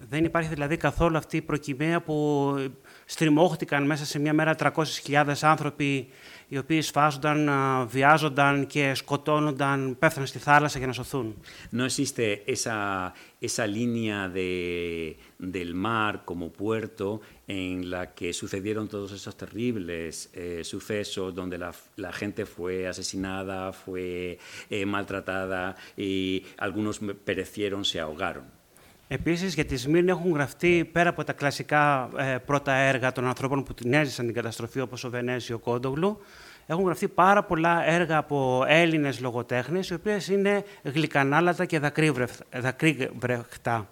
Δεν 0.09 0.23
υπάρχει 0.23 0.49
δηλαδή 0.49 0.77
καθόλου 0.77 1.17
αυτή 1.17 1.37
η 1.37 1.41
προκυμαία 1.41 2.01
που 2.01 2.55
στριμώχτηκαν 3.05 3.85
μέσα 3.85 4.05
σε 4.05 4.19
μια 4.19 4.33
μέρα 4.33 4.55
300.000 4.59 5.33
άνθρωποι 5.41 6.07
οι 6.48 6.58
οποίοι 6.58 6.80
σφάζονταν, 6.80 7.50
βιάζονταν 7.88 8.66
και 8.66 8.94
σκοτώνονταν, 8.94 9.96
πέφτανε 9.98 10.26
στη 10.26 10.38
θάλασσα 10.38 10.78
για 10.78 10.86
να 10.86 10.92
σωθούν. 10.92 11.34
No 11.72 11.84
existe 11.86 12.42
esa, 12.46 13.12
esa 13.40 13.66
línea 13.66 14.28
de, 14.28 15.16
del 15.38 15.74
mar 15.74 16.22
como 16.24 16.50
puerto 16.50 17.20
en 17.46 17.90
la 17.90 18.14
que 18.14 18.32
sucedieron 18.32 18.88
todos 18.88 19.10
esos 19.12 19.36
terribles 19.36 20.30
eh, 20.32 20.62
sucesos 20.64 21.34
donde 21.34 21.58
la, 21.58 21.72
la, 21.96 22.12
gente 22.12 22.46
fue 22.46 22.86
asesinada, 22.86 23.72
fue 23.72 24.38
eh, 24.70 24.86
maltratada 24.86 25.76
y 25.96 26.44
algunos 26.58 27.00
perecieron, 27.24 27.84
se 27.84 28.00
ahogaron. 28.00 28.55
Επίσης, 29.07 29.53
για 29.53 29.65
τη 29.65 29.75
Σμύρνη 29.75 30.09
έχουν 30.09 30.31
γραφτεί 30.31 30.89
πέρα 30.91 31.09
από 31.09 31.23
τα 31.23 31.33
κλασικά 31.33 32.09
ε, 32.17 32.37
πρώτα 32.45 32.73
έργα 32.73 33.11
των 33.11 33.25
ανθρώπων 33.27 33.63
που 33.63 33.73
την 33.73 33.93
έζησαν 33.93 34.25
την 34.25 34.33
καταστροφή, 34.33 34.79
όπως 34.79 35.03
ο 35.03 35.09
Βενέσιο 35.09 35.59
Κόντογλου, 35.59 36.21
έχουν 36.65 36.85
γραφτεί 36.85 37.07
πάρα 37.07 37.43
πολλά 37.43 37.85
έργα 37.89 38.17
από 38.17 38.63
Έλληνες 38.67 39.19
λογοτέχνες, 39.19 39.89
οι 39.89 39.93
οποίες 39.93 40.27
είναι 40.27 40.63
γλυκανάλατα 40.83 41.65
και 41.65 41.79
δακρύβρεχτά. 42.51 43.87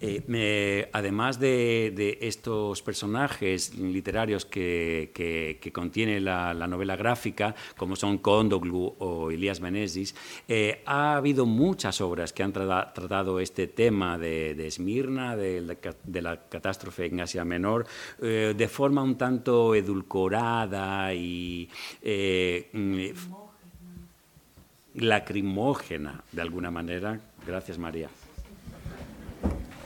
Eh, 0.00 0.88
además 0.92 1.38
de, 1.38 2.18
estos 2.20 2.82
personajes 2.82 3.74
literarios 3.76 4.44
que, 4.44 5.70
contiene 5.72 6.20
la, 6.20 6.54
novela 6.66 6.96
gráfica, 6.96 7.54
como 7.76 7.96
son 7.96 8.18
Condoglu 8.18 8.94
o 8.98 9.30
Elías 9.30 9.60
Menesis, 9.60 10.14
eh, 10.48 10.82
ha 10.86 11.16
habido 11.16 11.46
muchas 11.46 12.00
obras 12.00 12.32
que 12.32 12.42
han 12.42 12.52
tratado 12.52 13.40
este 13.40 13.66
tema 13.66 14.18
de, 14.18 14.66
Esmirna, 14.66 15.36
de, 15.36 15.60
la 15.60 16.48
catástrofe 16.48 17.06
en 17.06 17.20
Asia 17.20 17.44
Menor, 17.44 17.86
eh, 18.22 18.54
de 18.56 18.68
forma 18.68 19.02
un 19.02 19.16
tanto 19.16 19.74
edulcorada 19.74 21.12
y 21.14 21.68
mm, 22.72 22.98
lacrimógena, 24.94 26.22
de 26.32 26.42
alguna 26.42 26.70
manera. 26.70 27.20
Gracias, 27.46 27.78
María. 27.78 28.08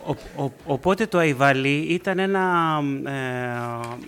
Ο, 0.08 0.44
ο, 0.44 0.52
οπότε 0.66 1.06
το 1.06 1.18
Αϊβαλί 1.18 1.78
ήταν 1.78 2.20
ένα, 2.20 2.80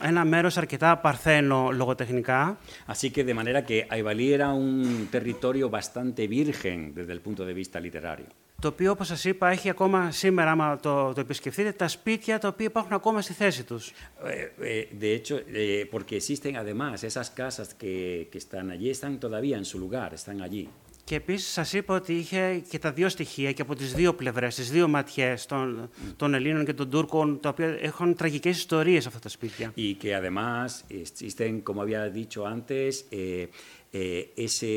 ε, 0.01 0.07
ένα 0.07 0.25
μέρος 0.25 0.57
αρκετά 0.57 0.97
παρθένο 0.97 1.69
λογοτεχνικά. 1.71 2.57
Así 2.87 3.09
que 3.11 3.23
de 3.23 3.33
manera 3.33 3.65
que 3.65 3.85
Aivalí 3.89 4.33
era 4.33 4.49
un 4.53 5.07
territorio 5.11 5.69
bastante 5.69 6.27
virgen 6.27 6.93
desde 6.93 7.13
el 7.13 7.21
punto 7.21 7.45
de 7.45 7.53
vista 7.53 7.79
literario. 7.79 8.27
Το 8.61 8.67
οποίο, 8.67 8.91
όπως 8.91 9.07
σας 9.07 9.25
είπα, 9.25 9.49
έχει 9.49 9.69
ακόμα 9.69 10.11
σήμερα, 10.11 10.51
άμα 10.51 10.79
το, 10.79 11.13
το 11.13 11.19
επισκεφτείτε, 11.19 11.71
τα 11.71 11.87
σπίτια 11.87 12.39
τα 12.39 12.47
οποία 12.47 12.65
υπάρχουν 12.65 12.93
ακόμα 12.93 13.21
στη 13.21 13.33
θέση 13.33 13.63
τους. 13.63 13.91
Eh, 13.91 14.63
eh, 14.63 14.87
de 15.01 15.15
hecho, 15.15 15.35
eh, 15.53 15.87
porque 15.91 16.15
existen 16.15 16.55
además 16.55 17.03
esas 17.03 17.29
casas 17.41 17.67
que, 17.81 18.27
que 18.31 18.37
están 18.37 18.65
allí, 18.75 18.89
están 18.89 19.19
todavía 19.19 19.57
en 19.57 19.65
su 19.65 19.77
lugar, 19.79 20.09
están 20.13 20.41
allí. 20.41 20.69
Και 21.10 21.16
επίσης 21.16 21.52
σας 21.52 21.72
είπα 21.72 21.94
ότι 21.94 22.14
είχε 22.14 22.62
και 22.68 22.78
τα 22.78 22.92
δύο 22.92 23.08
στοιχεία 23.08 23.52
και 23.52 23.62
από 23.62 23.74
τις 23.74 23.94
δύο 23.94 24.14
πλευρές, 24.14 24.54
τις 24.54 24.70
δύο 24.70 24.88
ματιές 24.88 25.46
των, 25.46 25.90
των 26.16 26.34
Ελλήνων 26.34 26.64
και 26.64 26.72
των 26.72 26.90
Τούρκων, 26.90 27.40
τα 27.40 27.48
οποία 27.48 27.78
έχουν 27.80 28.14
τραγικές 28.14 28.56
ιστορίες 28.56 29.06
αυτά 29.06 29.18
τα 29.18 29.28
σπίτια. 29.28 29.72
Y 29.76 29.94
que 30.02 30.14
además 30.14 30.84
existen, 30.88 31.60
como 31.60 31.82
había 31.82 32.02
dicho 32.20 32.46
antes, 32.56 33.06
eh, 33.10 33.48
eh, 33.92 34.46
ese 34.46 34.72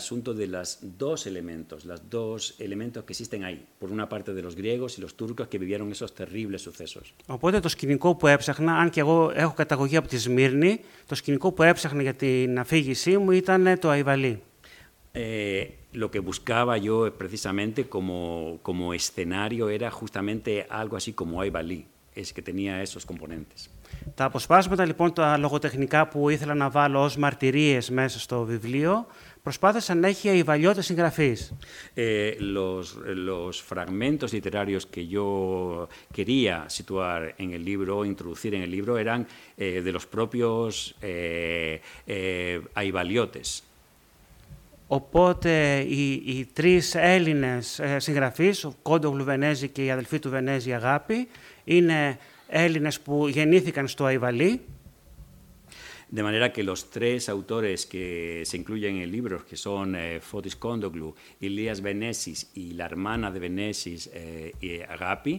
asunto 0.00 0.34
de 0.40 0.46
los 0.54 0.68
dos 1.02 1.18
elementos, 1.30 1.78
los 1.90 2.00
dos 2.16 2.38
elementos 2.66 3.00
que 3.04 3.12
existen 3.14 3.40
ahí. 3.48 3.58
Por 3.80 3.88
una 3.96 4.06
parte 4.12 4.30
de 4.36 4.42
los 4.46 4.54
griegos 4.60 4.90
y 4.96 5.00
los 5.06 5.12
turcos 5.20 5.46
que 5.50 5.58
vivieron 5.64 5.86
esos 5.96 6.10
terribles 6.20 6.60
sucesos. 6.68 7.14
Οπότε 7.26 7.60
το 7.60 7.68
σκηνικό 7.68 8.14
που 8.14 8.26
έψαχνα, 8.26 8.76
αν 8.76 8.90
και 8.90 9.00
εγώ 9.00 9.32
έχω 9.34 9.52
καταγωγή 9.52 9.96
από 9.96 10.08
τη 10.08 10.16
Σμύρνη, 10.16 10.80
το 11.06 11.14
σκηνικό 11.14 11.52
που 11.52 11.62
έψαχνα 11.62 12.02
για 12.02 12.14
την 12.14 12.58
αφήγησή 12.58 13.18
μου 13.18 13.30
ήταν 13.30 13.78
το 13.78 13.88
Αϊβαλί. 13.88 14.42
Eh, 15.13 15.79
lo 15.93 16.11
que 16.11 16.19
buscaba 16.19 16.77
yo 16.77 17.11
precisamente 17.17 17.87
como, 17.87 18.59
como 18.61 18.93
escenario 18.93 19.69
era 19.69 19.89
justamente 19.89 20.67
algo 20.69 20.95
así 20.95 21.13
como 21.13 21.41
Aibalí, 21.41 21.87
es 22.13 22.33
que 22.33 22.43
tenía 22.43 22.83
esos 22.83 23.05
componentes. 23.05 23.69
Τα 24.15 24.25
αποσπάσματα 24.25 24.85
λοιπόν 24.85 25.13
τα 25.13 25.37
λογοτεχνικά 25.37 26.07
που 26.07 26.29
ήθελα 26.29 26.53
να 26.53 26.69
βάλω 26.69 27.03
ως 27.03 27.17
μαρτυρίες 27.17 27.89
μέσα 27.89 28.19
στο 28.19 28.43
βιβλίο 28.43 29.05
προσπάθησα 29.43 29.95
να 29.95 30.07
έχει 30.07 30.29
αϊβαλιώτες 30.29 30.85
συγγραφείς. 30.85 31.53
Eh, 31.95 32.35
los, 32.39 32.97
los 33.29 33.61
fragmentos 33.61 34.33
literarios 34.33 34.85
que 34.85 35.07
yo 35.07 35.27
quería 36.13 36.65
situar 36.77 37.33
en 37.37 37.49
el 37.53 37.63
libro, 37.63 38.05
introducir 38.05 38.53
en 38.53 38.61
el 38.61 38.71
libro, 38.71 38.97
eran 38.97 39.27
eh, 39.57 39.81
de 39.85 39.91
los 39.91 40.05
propios 40.05 40.95
eh, 41.01 41.81
eh, 42.05 42.61
aivaliotes. 42.73 43.63
Οπότε 44.94 45.78
οι, 45.88 46.12
οι 46.12 46.48
τρεις 46.52 46.94
Έλληνες 46.94 47.78
ε, 47.78 47.98
συγγραφείς, 47.98 48.64
ο 48.64 48.74
Κόντογλου 48.82 49.24
Βενέζη 49.24 49.68
και 49.68 49.84
η 49.84 49.90
αδελφή 49.90 50.18
του 50.18 50.30
Βενέζη 50.30 50.70
η 50.70 50.72
Αγάπη, 50.72 51.28
είναι 51.64 52.18
Έλληνες 52.48 53.00
που 53.00 53.28
γεννήθηκαν 53.28 53.88
στο 53.88 54.04
Αϊβαλί. 54.04 54.60
De 56.14 56.22
manera 56.22 56.52
que 56.52 56.62
los 56.62 56.90
tres 56.90 57.30
autores 57.30 57.86
que 57.86 58.06
se 58.48 58.56
incluyen 58.60 58.96
en 58.96 59.02
el 59.06 59.10
libro, 59.10 59.36
que 59.48 59.56
son 59.56 59.86
eh, 59.94 60.20
Fotis 60.30 60.56
Kondoglu, 60.64 61.14
Ilias 61.46 61.80
Venesis 61.80 62.38
y 62.62 62.64
la 62.78 62.84
hermana 62.90 63.30
de 63.34 63.38
Venesis, 63.46 64.00
eh, 64.12 64.52
y 64.60 64.70
Agapi, 64.94 65.34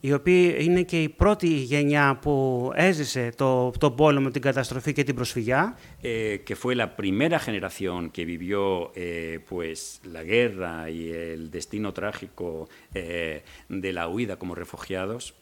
οι 0.00 0.12
οποίοι 0.12 0.56
είναι 0.60 0.82
και 0.82 1.02
η 1.02 1.08
πρώτη 1.08 1.48
γενιά 1.48 2.18
που 2.22 2.70
έζησε 2.74 3.30
το, 3.36 3.70
το 3.70 3.90
πόλεμο, 3.90 4.30
την 4.30 4.42
καταστροφή 4.42 4.92
και 4.92 5.02
την 5.04 5.14
προσφυγιά. 5.14 5.78
eh, 6.02 6.08
que 6.48 6.54
fue 6.54 6.74
la 6.74 6.88
primera 6.96 7.38
generación 7.38 8.10
que 8.10 8.24
vivió 8.24 8.92
eh, 8.94 9.38
pues, 9.48 10.00
la 10.14 10.22
guerra 10.22 10.90
y 10.90 11.00
el 11.32 11.50
destino 11.50 11.92
trágico 11.92 12.68
eh, 12.94 13.42
de 13.82 13.92
la 13.92 14.08
huida 14.08 14.36
como 14.36 14.54
refugiados. 14.54 15.32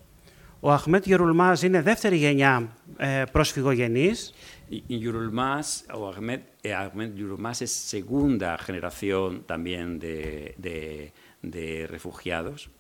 Ο 0.61 0.71
Αχμέτ 0.73 1.07
Γερουλμάζ 1.07 1.63
είναι 1.63 1.81
δεύτερη 1.83 2.17
γενιά 2.17 2.77
ε, 2.97 3.23
προσφυγογενής 3.33 4.33
Y, 4.71 4.83
y 4.89 4.99
Yurulmás, 5.05 5.67
o 5.99 6.09
Ahmed, 6.11 6.41
eh, 6.63 6.73
Ahmed 6.73 7.11
Yurulmás 7.21 7.59
es 7.67 7.71
segunda 7.95 8.51
generación 8.67 9.31
también 9.53 9.87
de, 10.05 10.55
de- 10.67 11.13
de 11.55 11.87
refugiados. 11.95 12.71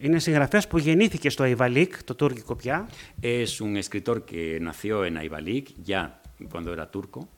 Είναι 0.00 0.18
συγγραφέας 0.18 0.68
που 0.68 0.78
γεννήθηκε 0.78 1.30
στο 1.30 1.42
Αϊβαλίκ, 1.42 2.04
το 2.04 2.14
τουρκικό 2.14 2.56
πια. 2.56 2.88
Es 3.22 3.60
un 3.60 3.76
escritor 3.76 4.24
que 4.24 4.58
nació 4.60 5.04
en 5.04 5.16
Aybalik 5.16 5.66
ya 5.84 6.20
cuando 6.52 6.72
era 6.72 6.90
turco. 6.90 7.28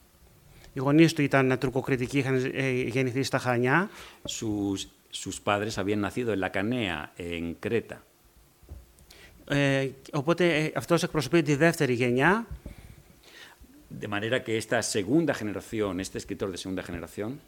Οι 0.72 0.80
γονείς 0.80 1.12
του 1.12 1.22
ήταν 1.22 1.58
τουρκοκριτικοί, 1.58 2.18
είχαν 2.18 2.50
ε, 2.54 2.70
γεννηθεί 2.70 3.22
στα 3.22 3.38
Χανιά. 3.38 3.90
Sus, 4.24 4.76
sus 5.10 5.40
padres 5.44 5.78
habían 5.78 6.00
nacido 6.00 6.32
en 6.32 6.40
la 6.40 6.50
Canea, 6.50 7.12
en 7.16 7.56
Creta. 7.66 7.96
Ε, 9.48 9.88
οπότε 10.12 10.56
ε, 10.56 10.72
αυτός 10.74 11.02
εκπροσωπεί 11.02 11.42
τη 11.42 11.54
δεύτερη 11.54 11.92
γενιά 11.92 12.46
De 14.00 14.08
manera 14.08 14.42
que 14.42 14.56
esta 14.56 14.80
segunda 14.82 15.34
generación, 15.34 16.00
este 16.00 16.16
escritor 16.18 16.50
de 16.50 16.56
segunda 16.56 16.82
generación, 16.82 17.40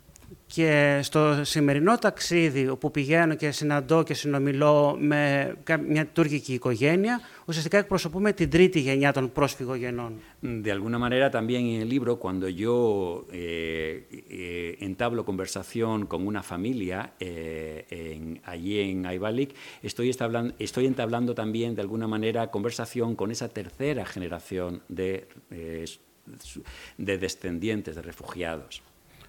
και 0.52 1.00
στο 1.04 1.40
σημερινό 1.44 1.98
ταξίδι 1.98 2.68
όπου 2.68 2.92
πηγαίνω 2.92 3.36
και 3.36 3.52
συναντώ 3.52 4.04
και 4.04 4.14
συνομιλώ 4.14 4.96
με 5.00 5.54
κα- 5.64 5.78
μια 5.78 6.06
τουρκική 6.08 6.54
οικογένεια, 6.54 7.22
ουσιαστικά 7.46 7.78
εκπροσωπούμε 7.78 8.34
την 8.34 8.50
τρίτη 8.50 8.80
γενιά 8.80 9.14
των 9.14 9.32
πρόσφυγογενών. 9.32 10.14
De 10.66 10.72
alguna 10.72 10.98
manera 11.06 11.30
también 11.38 11.62
en 11.74 11.82
el 11.82 11.90
libro, 11.90 12.12
cuando 12.24 12.48
yo 12.64 12.76
eh, 13.32 14.08
eh, 14.30 14.78
entablo 14.90 15.24
conversación 15.26 15.98
con 16.12 16.26
una 16.32 16.42
familia 16.54 17.00
eh, 17.20 17.86
en- 17.90 18.40
allí 18.54 18.80
en 18.80 19.06
Aybalik, 19.06 19.50
estoy, 19.90 20.08
establan- 20.16 20.54
estoy 20.68 20.86
entablando 20.88 21.32
también 21.36 21.76
de 21.76 21.82
alguna 21.86 22.08
manera 22.08 22.42
conversación 22.56 23.10
con 23.20 23.28
esa 23.36 23.48
tercera 23.60 24.04
generación 24.14 24.72
de, 25.00 25.10
eh, 25.52 25.86
su- 26.50 26.64
de 26.98 27.18
descendientes 27.26 27.94
de 27.98 28.02
refugiados. 28.02 28.82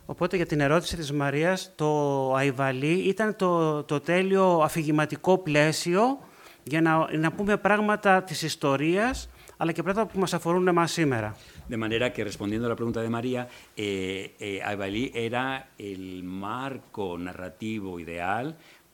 Οπότε 0.07 0.37
για 0.37 0.47
την 0.47 0.61
ερώτηση 0.61 0.97
της 0.97 1.13
Μαρίας, 1.13 1.73
το 1.75 2.35
Αϊβαλί 2.35 2.93
ήταν 2.93 3.37
το, 3.37 3.83
το 3.83 4.01
τέλειο 4.01 4.61
αφηγηματικό 4.63 5.39
πλαίσιο 5.39 6.19
για 6.63 6.81
να, 6.81 7.17
να 7.17 7.33
πούμε 7.33 7.57
πράγματα 7.57 8.23
της 8.23 8.43
ιστορίας, 8.43 9.31
αλλά 9.57 9.73
και 9.73 9.83
πράγματα 9.83 10.13
που 10.13 10.19
μας 10.19 10.35
αφορούν 10.35 10.69
εμάς 10.69 10.93
σήμερα. 10.93 11.37
De 11.71 11.77
manera 11.77 12.13
que, 12.13 12.25
respondiendo 12.25 12.67
a 12.67 12.71
la 12.75 12.79
pregunta 12.81 13.01
de 13.01 13.11
María, 13.19 13.43
eh, 13.77 14.35
eh, 14.41 14.69
Aibalí 14.69 15.05
era 15.29 15.69
el 15.91 16.25
marco 16.25 17.17
narrativo 17.27 18.01
ideal 18.05 18.47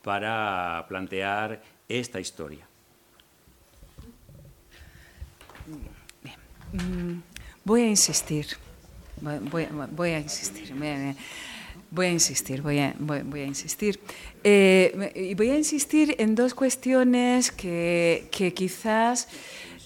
para 0.07 0.85
plantear 0.89 1.47
esta 2.01 2.17
historia. 2.25 2.65
Voy 7.69 7.81
a 7.87 7.89
insistir. 7.97 8.45
Voy, 9.22 10.10
a 10.10 10.18
insistir. 10.18 10.74
Voy 10.74 10.88
a, 10.88 11.14
voy 11.90 12.06
a 12.06 12.10
insistir. 12.10 12.60
Voy 12.62 12.78
a, 12.80 12.94
voy- 12.98 13.40
a 13.40 13.44
insistir. 13.46 14.00
Eh, 14.42 15.12
y 15.14 15.34
voy 15.34 15.50
a 15.50 15.56
insistir 15.56 16.16
en 16.18 16.34
dos 16.34 16.54
cuestiones 16.54 17.52
que, 17.52 18.26
que 18.32 18.52
quizás 18.52 19.28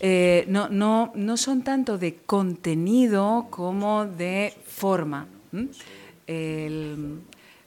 eh, 0.00 0.44
no, 0.48 0.68
no- 0.70 1.12
no 1.14 1.36
son 1.36 1.62
tanto 1.62 1.98
de 1.98 2.14
contenido 2.14 3.48
como 3.50 4.06
de 4.06 4.54
forma. 4.66 5.28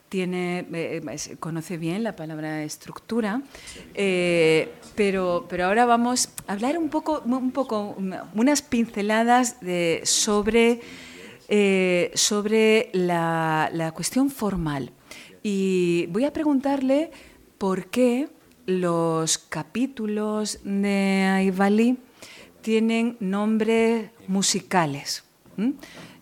tiene, 0.10 0.66
eh, 0.74 1.02
conoce 1.40 1.78
bien 1.78 2.02
la 2.04 2.16
palabra 2.16 2.64
estructura, 2.64 3.44
pero, 4.96 5.46
pero 5.48 5.66
ahora 5.66 5.86
vamos 5.86 6.30
a 6.48 6.54
hablar 6.54 6.80
un 6.80 6.90
poco, 6.90 7.22
un 7.26 7.52
poco 7.52 7.96
unas 8.34 8.62
pinceladas 8.64 9.60
de, 9.62 10.02
sobre, 10.06 10.82
eh, 11.50 12.12
sobre 12.14 12.90
la, 12.94 13.70
la 13.74 13.92
cuestión 13.92 14.30
formal. 14.30 14.92
Y 15.44 16.06
voy 16.08 16.24
a 16.26 16.32
preguntarle 16.34 17.12
por 17.58 17.88
qué 17.88 18.30
los 18.66 19.38
capítulos 19.38 20.60
de 20.64 21.26
Aivali 21.28 21.98
tienen 22.62 23.18
nombres 23.20 24.12
musicales. 24.28 25.24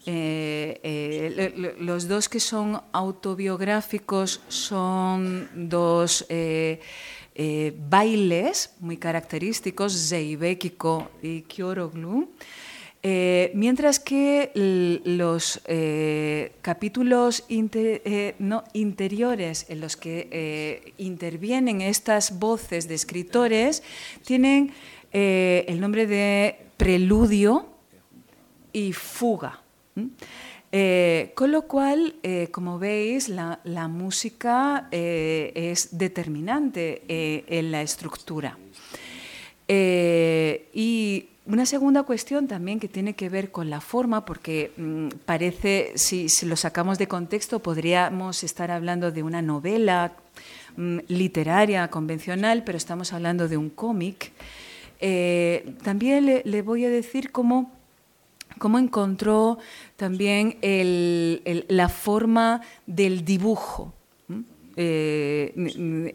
Eh, 0.06 0.80
eh, 0.82 1.52
lo- 1.58 1.62
lo- 1.62 1.76
los 1.80 2.08
dos 2.08 2.30
que 2.30 2.40
son 2.40 2.80
autobiográficos 2.94 4.42
son 4.48 5.50
dos 5.54 6.26
bailes 7.90 8.74
muy 8.80 8.98
característicos, 8.98 10.10
Zeybekiko 10.10 11.12
y 11.22 11.42
Kioroglu. 11.42 12.30
Eh, 13.04 13.52
mientras 13.54 14.00
que 14.00 14.52
los 15.06 15.62
eh, 15.66 16.54
capítulos 16.62 17.46
eh, 17.48 18.36
interiores 18.74 19.66
en 19.70 19.82
los 19.82 19.96
que 19.96 20.94
intervienen 20.98 21.82
estas 21.82 22.40
voces 22.40 22.88
de 22.88 22.96
escritores 22.96 23.84
tienen 24.26 24.74
el 25.12 25.80
nombre 25.80 26.08
de 26.08 26.58
preludio 26.76 27.68
y 28.74 28.94
fuga. 28.94 29.62
con 31.36 31.52
lo 31.52 31.62
cual, 31.64 32.16
como 32.52 32.78
veis, 32.78 33.30
la, 33.30 33.60
la 33.64 33.88
música 33.88 34.90
es 34.92 35.98
determinante 35.98 37.04
en 37.08 37.72
la 37.72 37.82
estructura. 37.82 38.58
Y 39.68 41.30
una 41.48 41.66
segunda 41.66 42.04
cuestión 42.04 42.48
también 42.48 42.80
que 42.80 42.90
tiene 42.90 43.16
que 43.16 43.30
ver 43.30 43.52
con 43.52 43.70
la 43.70 43.80
forma, 43.80 44.26
porque 44.26 44.72
mm, 44.76 45.08
parece, 45.26 45.94
si, 45.96 46.28
lo 46.46 46.56
sacamos 46.56 46.98
de 46.98 47.08
contexto, 47.08 47.60
podríamos 47.60 48.44
estar 48.44 48.70
hablando 48.70 49.12
de 49.12 49.24
una 49.24 49.42
novela 49.42 50.14
mm, 50.76 51.00
literaria 51.08 51.88
convencional, 51.90 52.64
pero 52.66 52.78
estamos 52.78 53.14
hablando 53.14 53.48
de 53.48 53.56
un 53.56 53.70
cómic. 53.70 54.34
Eh, 55.00 55.74
también 55.84 56.26
le, 56.26 56.62
voy 56.62 56.86
a 56.86 56.90
decir 56.90 57.32
cómo 57.32 57.72
cómo 58.60 58.80
encontró 58.80 59.60
también 59.98 60.58
la 61.70 61.90
forma 61.90 62.62
del 62.88 63.24
dibujo. 63.24 63.94
Eh, 64.80 65.54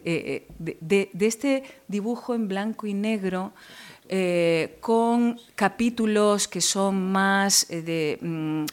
eh, 0.05 0.47
de 0.59 1.25
este 1.25 1.63
dibujo 1.89 2.33
en 2.33 2.47
blanco 2.47 2.87
y 2.87 2.93
negro 2.93 3.51
eh, 4.15 4.77
con 4.79 5.39
capítulos 5.55 6.47
que 6.47 6.61
son 6.61 7.11
más 7.11 7.65
eh, 7.71 8.19
mm, 8.21 8.65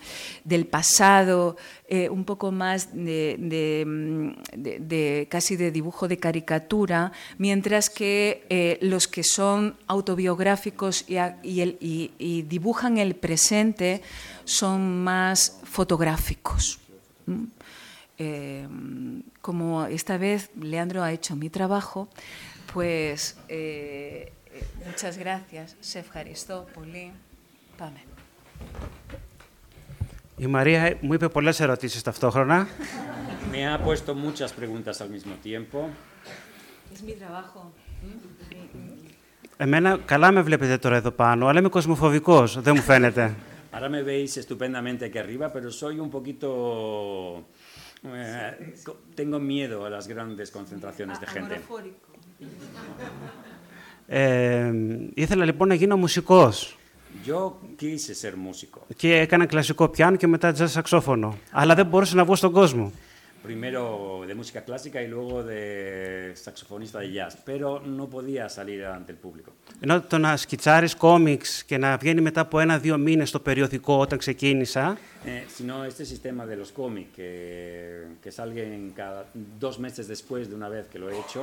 del 0.44 0.66
pasado, 0.66 1.57
eh, 1.88 2.11
un 2.11 2.26
poco 2.26 2.53
más 2.53 2.90
mm, 2.92 4.33
de- 4.53 5.26
casi 5.31 5.57
de 5.57 5.70
dibujo 5.70 6.09
de 6.09 6.18
caricatura, 6.18 7.12
mientras 7.38 7.88
que 7.88 8.79
los 8.83 9.09
que 9.09 9.24
son 9.24 9.79
autobiográficos 9.87 11.07
y, 11.09 12.42
dibujan 12.42 12.98
el 12.98 13.14
presente 13.14 14.03
son 14.44 15.03
más 15.03 15.59
fotográficos. 15.64 16.81
como 19.40 19.87
esta 19.87 20.18
vez 20.18 20.50
Leandro 20.61 21.03
ha 21.03 21.12
hecho 21.12 21.35
mi 21.35 21.48
trabajo, 21.48 22.09
pues 22.74 23.37
muchas 24.86 25.18
gracias, 25.18 25.68
Σε 25.80 26.00
ευχαριστώ 26.00 26.65
πολύ. 26.74 27.12
Πάμε. 27.78 28.00
Η 30.38 30.48
Μαρία 30.48 30.98
μου 31.02 31.13
είπε 31.13 31.28
πολλές 31.30 31.60
ερωτήσεις 31.60 32.02
ταυτόχρονα. 32.02 32.68
Me 33.52 33.58
ha 33.58 33.78
puesto 33.86 34.13
muchas 34.15 34.52
preguntas 34.60 35.02
al 35.02 35.10
mismo 35.10 35.34
tiempo. 35.44 35.78
Es 36.94 37.02
mi 37.08 37.13
trabajo. 37.24 37.72
Εμένα 39.58 40.00
καλά 40.06 40.32
με 40.32 40.41
βλέπετε 40.41 40.78
τώρα 40.78 40.96
εδώ 40.96 41.12
πάνω, 41.12 41.48
αλλά 41.48 41.60
είμαι 41.60 41.70
κοσμοφοβικός, 41.70 42.62
δεν 42.62 42.74
μου 42.76 42.82
φαίνεται. 42.82 43.36
Ahora 43.78 43.89
me 43.89 44.04
veis 44.04 44.38
estupendamente 44.44 45.04
aquí 45.08 45.18
arriba, 45.26 45.46
pero 45.56 45.68
soy 45.82 45.96
un 46.06 46.10
poquito... 46.15 46.48
eh, 48.04 48.74
co- 48.88 48.98
tengo 49.20 49.38
miedo 49.54 49.78
a 49.88 49.89
las 49.96 50.06
grandes 50.13 50.48
concentraciones 50.58 51.15
de 51.22 51.28
gente. 51.36 51.56
Ε, 54.12 54.73
ήθελα 55.14 55.44
λοιπόν 55.44 55.68
να 55.68 55.75
γίνω 55.75 55.96
μουσικός 55.96 56.75
Yo 57.27 57.51
quise 57.81 58.14
ser 58.23 58.33
músico. 58.35 58.79
και 58.96 59.18
έκανα 59.18 59.46
κλασικό 59.46 59.88
πιάνο 59.88 60.16
και 60.16 60.27
μετά 60.27 60.55
jazz 60.59 60.68
σαξόφωνο. 60.68 61.38
Αλλά 61.51 61.75
δεν 61.75 61.87
μπορούσα 61.87 62.14
να 62.14 62.25
βγω 62.25 62.35
στον 62.35 62.53
κόσμο. 62.53 62.92
Primero 63.49 63.83
de 64.29 64.35
música 64.40 64.61
clásica 64.68 64.99
y 65.07 65.09
luego 65.14 65.37
de 65.53 65.62
saxofonista 66.44 66.99
de 67.05 67.09
jazz, 67.16 67.33
pero 67.51 67.66
no 67.99 68.05
podía 68.14 68.44
salir 68.51 68.85
ante 68.85 69.12
el 69.12 69.18
público. 69.27 69.51
Ενώ 69.81 70.01
το 70.01 70.18
να 70.18 70.37
σκιτσάρεις 70.37 70.94
κόμιξ 70.94 71.64
και 71.64 71.79
να 71.79 71.96
βγαίνει 71.96 72.20
μετά 72.20 72.40
από 72.40 72.61
ένα-δύο 72.61 72.99
μήνες 72.99 73.29
στο 73.29 73.38
περιοδικό 73.40 73.99
όταν 74.01 74.18
ξεκίνησα, 74.18 74.99
Eh, 75.27 75.44
sino 75.59 75.75
este 75.90 76.05
sistema 76.12 76.42
de 76.51 76.57
los 76.62 76.70
cómics 76.81 77.11
que, 77.16 77.31
que 78.23 78.31
salgan 78.38 78.90
cada 79.01 79.20
dos 79.64 79.75
meses 79.87 80.05
después 80.14 80.42
de 80.51 80.55
una 80.61 80.68
vez 80.75 80.85
que 80.92 80.99
lo 81.03 81.07
he 81.11 81.16
hecho, 81.23 81.40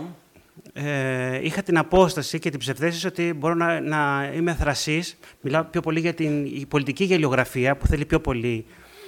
ε, 0.74 1.46
είχα 1.46 1.64
την 1.64 1.78
απόσταση 1.78 2.40
και 2.40 2.50
την 2.50 2.60
ψευδέστηση 2.60 3.08
ότι 3.08 3.34
μπορώ 3.34 3.54
να, 3.54 3.80
να 3.82 4.32
είμαι 4.36 4.54
θρασής. 4.54 5.18
Μιλάω 5.42 5.64
πιο 5.64 5.82
πολύ 5.82 6.00
για 6.00 6.14
την 6.14 6.46
η 6.46 6.66
πολιτική 6.70 7.04
γελιογραφία 7.04 7.78
που 7.78 7.88
θέλει 7.88 8.06
πιο 8.06 8.20
πολύ 8.20 8.66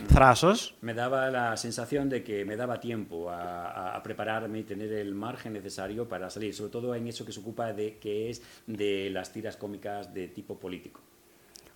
θράσος. 0.07 0.75
me 0.81 0.93
daba 0.93 1.21
la 1.39 1.45
sensación 1.65 2.03
de 2.13 2.19
que 2.27 2.45
me 2.49 2.55
daba 2.61 2.75
tiempo 2.89 3.15
a, 3.29 3.41
a- 3.81 3.91
a 3.97 3.99
prepararme 4.07 4.57
y 4.59 4.63
tener 4.73 4.91
el 5.03 5.11
margen 5.25 5.51
necesario 5.59 6.01
para 6.11 6.25
salir, 6.35 6.51
sobre 6.59 6.71
todo 6.75 6.87
en 6.99 7.03
eso 7.11 7.21
que 7.25 7.33
se 7.35 7.39
ocupa 7.43 7.65
de 7.79 7.87
que 8.03 8.13
es 8.29 8.35
de 8.79 8.91
las 9.15 9.27
tiras 9.35 9.55
cómicas 9.63 10.01
de 10.17 10.23
tipo 10.37 10.53
político. 10.65 10.99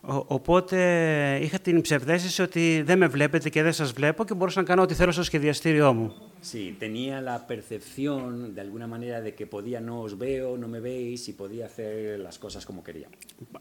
Ο, 0.07 0.25
οπότε 0.27 0.77
είχα 1.41 1.59
την 1.59 1.81
ψευδέστηση 1.81 2.41
ότι 2.41 2.81
δεν 2.85 2.97
με 2.97 3.07
βλέπετε 3.07 3.49
και 3.49 3.63
δεν 3.63 3.73
σας 3.73 3.91
βλέπω 3.91 4.25
και 4.25 4.33
μπορούσα 4.33 4.59
να 4.59 4.65
κάνω 4.65 4.81
ό,τι 4.81 4.93
θέλω 4.93 5.11
στο 5.11 5.23
σχεδιαστήριό 5.23 5.93
μου. 5.93 6.13
Sí, 6.51 6.75
tenía 6.85 7.15
la 7.31 7.37
percepción 7.51 8.53
de 8.55 8.61
alguna 8.65 8.87
manera 8.93 9.17
de 9.25 9.31
que 9.37 9.45
podía 9.55 9.79
no 9.89 9.95
os 10.05 10.13
veo, 10.25 10.47
no 10.63 10.67
me 10.73 10.79
veis 10.89 11.21
y 11.31 11.33
podía 11.41 11.65
hacer 11.69 12.19
las 12.27 12.37
cosas 12.37 12.65
como 12.65 12.83
quería. 12.83 13.07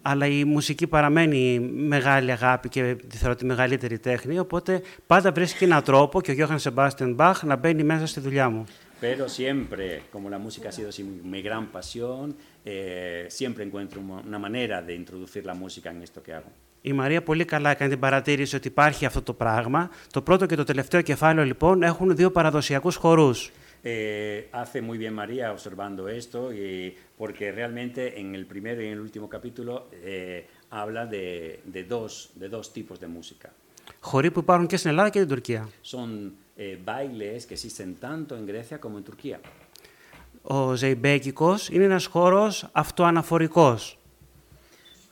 Αλλά 0.02 0.26
η 0.26 0.44
μουσική 0.44 0.86
παραμένει 0.86 1.60
μεγάλη 1.60 2.32
αγάπη 2.32 2.68
και 2.68 2.96
τη 3.08 3.16
θεωρώ 3.16 3.34
τη 3.34 3.44
μεγαλύτερη 3.44 3.98
τέχνη, 3.98 4.38
οπότε 4.38 4.82
πάντα 5.06 5.32
βρίσκει 5.32 5.64
έναν 5.64 5.82
τρόπο 5.82 6.20
και 6.20 6.30
ο 6.30 6.34
Γιώχαν 6.34 6.58
Σεμπάστιαν 6.58 7.14
Μπαχ 7.14 7.42
να 7.42 7.56
μπαίνει 7.56 7.82
μέσα 7.82 8.06
στη 8.06 8.20
δουλειά 8.20 8.48
μου. 8.48 8.64
Pero 9.02 9.28
siempre, 9.28 9.84
como 10.12 10.30
la 10.30 10.38
música 10.38 10.68
ha 10.68 10.72
sido 10.78 10.90
así 10.90 11.02
mi 11.34 11.40
gran 11.48 11.64
pasión, 11.76 12.36
eh, 12.63 13.25
siempre 13.37 13.63
encuentro 13.67 13.97
una 14.01 14.17
una 14.31 14.39
manera 14.47 14.81
de 14.87 14.93
introducir 15.03 15.41
la 15.51 15.55
música 15.63 15.87
en 15.93 16.01
esto 16.07 16.21
que 16.25 16.33
hago. 16.33 16.51
Η 16.81 16.93
Μαρία 16.93 17.23
πολύ 17.23 17.45
καλά 17.45 17.69
έκανε 17.69 17.89
την 17.89 17.99
παρατήρηση 17.99 18.55
ότι 18.55 18.67
υπάρχει 18.67 19.05
αυτό 19.05 19.21
το 19.21 19.33
πράγμα. 19.33 19.89
Το 20.11 20.21
πρώτο 20.21 20.45
και 20.45 20.55
το 20.55 20.63
τελευταίο 20.63 21.01
κεφάλαιο 21.01 21.45
λοιπόν 21.45 21.83
έχουν 21.83 22.15
δύο 22.15 22.31
παραδοσιακούς 22.31 22.95
χορούς. 22.95 23.51
Eh, 23.83 24.49
hace 24.51 24.81
muy 24.81 24.97
bien 24.97 25.13
María 25.13 25.45
observando 25.57 26.01
esto, 26.21 26.39
y, 26.51 26.95
porque 27.21 27.51
realmente 27.59 28.19
en 28.19 28.27
el 28.35 28.45
primero 28.45 28.81
y 28.81 28.87
en 28.87 28.93
el 28.93 29.01
último 29.07 29.27
capítulo 29.29 29.71
eh, 29.91 30.47
habla 30.69 31.05
de, 31.05 31.61
de 31.75 31.83
dos, 31.83 32.11
de 32.41 32.47
dos 32.49 32.73
tipos 32.73 32.99
de 32.99 33.07
música. 33.07 33.49
Χοροί 33.99 34.31
που 34.31 34.39
υπάρχουν 34.39 34.67
και 34.67 34.77
στην 34.77 34.89
Ελλάδα 34.89 35.09
και 35.09 35.19
την 35.19 35.27
Τουρκία. 35.27 35.69
Son 35.83 36.31
eh, 36.57 36.77
bailes 36.85 37.45
que 37.45 37.53
existen 37.53 37.95
tanto 37.95 38.35
en 38.35 38.45
Grecia 38.45 38.79
como 38.79 38.97
en 38.97 39.03
Turquía. 39.03 39.39
Ο 40.42 40.74
Ζεϊμπέκικος 40.74 41.68
είναι 41.68 41.84
ένας 41.84 42.06
χώρος 42.06 42.68
αυτοαναφορικός. 42.72 43.96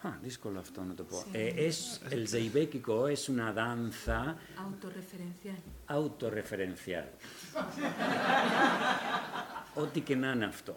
Ah, 0.02 0.08
δύσκολο 0.22 0.58
αυτό 0.58 0.80
να 0.88 0.94
το 0.94 1.02
πω. 1.02 1.24
Eh, 1.32 1.68
es, 1.68 1.78
el 2.14 2.26
zeibekiko 2.26 3.08
es 3.08 3.28
una 3.28 3.52
danza 3.52 4.18
Autorreferencial. 4.66 5.60
autorreferencial. 5.86 7.06
Ό,τι 9.82 10.00
και 10.00 10.16
να 10.16 10.30
είναι 10.32 10.44
αυτό. 10.44 10.76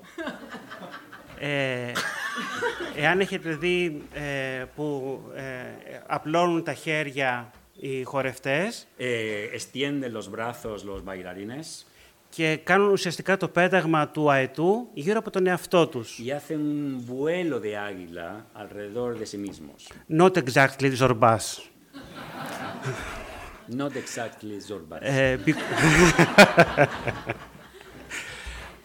Ε, 1.40 1.92
εάν 2.96 3.20
έχετε 3.20 3.56
δει 3.56 4.04
ε, 4.14 4.64
που 4.76 5.20
ε, 5.36 5.44
απλώνουν 6.08 6.64
τα 6.64 6.74
χέρια 6.74 7.52
οι 7.80 8.04
χορευτές 8.04 8.88
Eh, 8.98 9.04
extienden 9.58 10.12
los 10.18 10.30
brazos 10.36 10.78
los 10.84 11.02
bailarines 11.06 11.86
και 12.36 12.60
κάνουν 12.64 12.92
ουσιαστικά 12.92 13.38
το 13.38 13.48
πέταγμα 13.48 14.08
του 14.08 14.32
αετού 14.32 14.90
γύρω 14.94 15.20
από 15.20 15.30
τον 15.30 15.48
εαυτό 15.48 15.88
τους. 15.88 16.20
y 16.26 16.32
hacen 16.32 16.60
un 16.60 17.06
vuelo 17.06 17.60
de 17.60 17.76
águila 17.78 18.30
alrededor 18.54 19.18
de 19.20 19.26
sí 19.26 19.38
mismos. 19.38 19.80
Not 20.22 20.38
exactly 20.38 20.90
Zorbas. 21.02 21.46
Not 23.82 23.94
exactly 23.96 24.56
Zorba. 24.68 24.98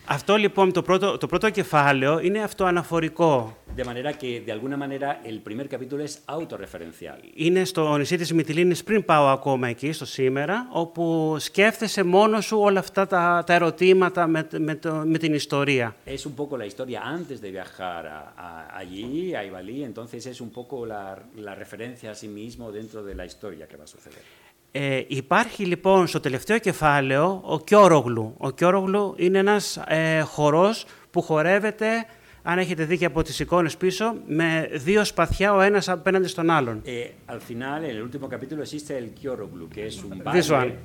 Ε, 0.09 0.14
μπι- 0.14 0.21
Αυτό 0.21 0.37
λοιπόν 0.37 0.73
το 0.73 0.83
πρώτο, 0.83 1.18
το 1.18 1.27
πρώτο 1.27 1.51
κεφάλαιο 1.51 2.18
είναι 2.21 2.42
αυτοαναφορικό. 2.42 3.57
De 3.77 3.85
manera 3.85 4.12
que, 4.23 4.31
de 4.47 4.53
alguna 4.57 4.77
manera, 4.85 5.09
el 5.31 5.38
primer 5.49 5.66
capítulo 5.68 6.03
es 6.09 6.14
autorreferencial. 6.37 7.18
Είναι 7.35 7.64
στο 7.64 7.97
νησί 7.97 8.16
της 8.16 8.33
Μυτιλίνης 8.33 8.83
πριν 8.85 9.05
πάω 9.05 9.27
ακόμα 9.27 9.68
εκεί, 9.68 9.92
στο 9.92 10.05
σήμερα, 10.05 10.68
όπου 10.73 11.37
σκέφτεσαι 11.38 12.03
μόνος 12.05 12.44
σου 12.44 12.59
όλα 12.59 12.79
αυτά 12.79 13.07
τα, 13.07 13.42
τα 13.47 13.55
ερωτήματα 13.55 14.27
με, 14.27 14.49
με, 14.59 14.75
το, 14.75 14.92
με 15.07 15.18
την 15.18 15.35
ιστορία. 15.35 15.97
Es 16.07 16.11
un 16.27 16.35
poco 16.37 16.57
la 16.59 16.66
historia 16.66 17.01
antes 17.16 17.40
de 17.40 17.51
viajar 17.51 18.03
a- 18.07 18.33
a- 18.47 18.66
allí, 18.81 19.35
a 19.35 19.44
Ibalí, 19.44 19.83
entonces 19.90 20.21
es 20.27 20.40
un 20.40 20.51
poco 20.59 20.87
la, 20.87 21.03
la 21.47 21.55
referencia 21.55 22.11
a 22.11 22.14
sí 22.14 22.29
mismo 22.40 22.64
dentro 22.81 22.99
de 23.09 23.14
la 23.21 23.25
historia 23.31 23.64
que 23.71 23.77
va 23.81 23.85
a 23.85 23.92
suceder. 23.97 24.23
Ε, 24.72 25.02
υπάρχει 25.07 25.64
λοιπόν 25.64 26.07
στο 26.07 26.20
τελευταίο 26.20 26.59
κεφάλαιο 26.59 27.40
ο 27.44 27.61
Κιόρογλου. 27.61 28.35
Ο 28.38 28.50
Κιόρογλου 28.50 29.14
είναι 29.16 29.38
ένας 29.38 29.76
ε, 29.87 30.20
χορός 30.20 30.87
που 31.11 31.23
χορεύεται, 31.23 32.06
αν 32.42 32.58
έχετε 32.58 32.85
δει 32.85 32.98
και 32.98 33.04
από 33.04 33.23
τις 33.23 33.40
εικόνες 33.40 33.77
πίσω, 33.77 34.14
με 34.27 34.69
δύο 34.73 35.04
σπαθιά 35.04 35.54
ο 35.54 35.60
ένας 35.60 35.88
απέναντι 35.88 36.29
στον 36.29 36.50
άλλον. 36.50 36.83
Eh, 36.85 37.33
al 37.33 37.40
final, 37.50 37.85
en 37.85 37.90
el 37.96 38.02
último 38.02 38.29
capítulo, 38.29 38.62
existe 38.62 38.96
el 38.98 39.08
Kyoroglu, 39.21 39.69
que 39.75 39.87
es 39.87 40.02
un 40.02 40.23
This 40.33 40.50
one. 40.50 40.58
baile 40.58 40.79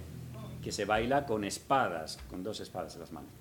que 0.64 0.72
se 0.72 0.86
baila 0.86 1.18
con 1.30 1.40
espadas, 1.54 2.08
con 2.30 2.38
dos 2.48 2.58
espadas 2.66 2.92
en 2.96 3.00
las 3.04 3.12
manos. 3.12 3.32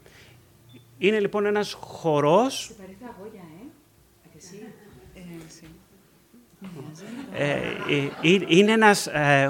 Είναι 0.99 1.21
λοιπόν 1.21 1.47
ένας 1.47 1.73
χορός, 1.73 2.71
Se 2.71 2.83
parece 2.83 3.05
a 3.05 3.15
Goya, 3.21 3.45
¿eh? 3.61 3.67
¿A 4.25 4.29
que 4.33 4.41
sí? 4.41 4.57
Ε, 7.35 7.45
ε, 7.45 8.33
ε, 8.35 8.41
είναι 8.47 8.73
ένας 8.73 9.07
ε, 9.07 9.49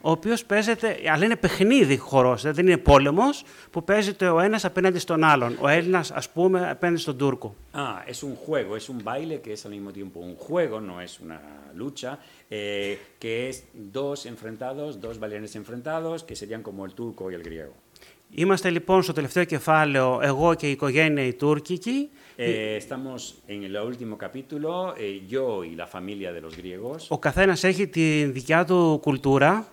ο 0.00 0.10
οποίος 0.10 0.44
παίζεται, 0.44 0.96
αλλά 1.12 1.24
είναι 1.24 1.36
παιχνίδι 1.36 1.96
χορός, 1.96 2.42
δεν 2.42 2.66
είναι 2.66 2.76
πόλεμος, 2.76 3.44
που 3.70 3.84
παίζεται 3.84 4.28
ο 4.28 4.40
ένας 4.40 4.64
απέναντι 4.64 4.98
στον 4.98 5.24
άλλον. 5.24 5.56
Ο 5.60 5.68
Έλληνας, 5.68 6.10
ας 6.10 6.30
πούμε, 6.30 6.70
απέναντι 6.70 7.00
στον 7.00 7.16
Τούρκο. 7.16 7.54
Α, 7.70 7.82
es 8.06 8.22
un 8.22 8.34
juego, 8.46 8.76
είναι 8.76 8.88
un 8.88 9.00
baile 9.04 9.36
mismo 9.68 9.90
tiempo 9.92 10.20
enfrentados, 15.62 16.22
serían 16.40 16.62
como 16.62 16.84
y 17.30 17.34
el 17.34 17.42
griego. 17.42 17.74
Είμαστε 18.34 18.70
λοιπόν 18.70 19.02
στο 19.02 19.12
τελευταίο 19.12 19.44
κεφάλαιο, 19.44 20.20
εγώ 20.22 20.54
και 20.54 20.68
η 20.68 20.70
οικογένεια 20.70 21.24
η 21.24 21.32
τούρκικη. 21.34 22.10
Eh, 22.38 22.78
estamos 22.82 23.20
en 23.46 23.60
el 23.68 23.74
último 23.90 24.16
capítulo, 24.16 24.70
eh, 24.96 25.20
yo 25.34 25.46
y 25.70 25.72
la 25.82 25.86
familia 25.86 26.32
de 26.32 26.40
los 26.40 26.56
griegos. 26.56 27.06
Ο 27.08 27.18
καθένας 27.18 27.64
έχει 27.64 27.86
τη 27.88 28.24
δικιά 28.24 28.64
του 28.64 28.98
κουλτούρα, 29.02 29.66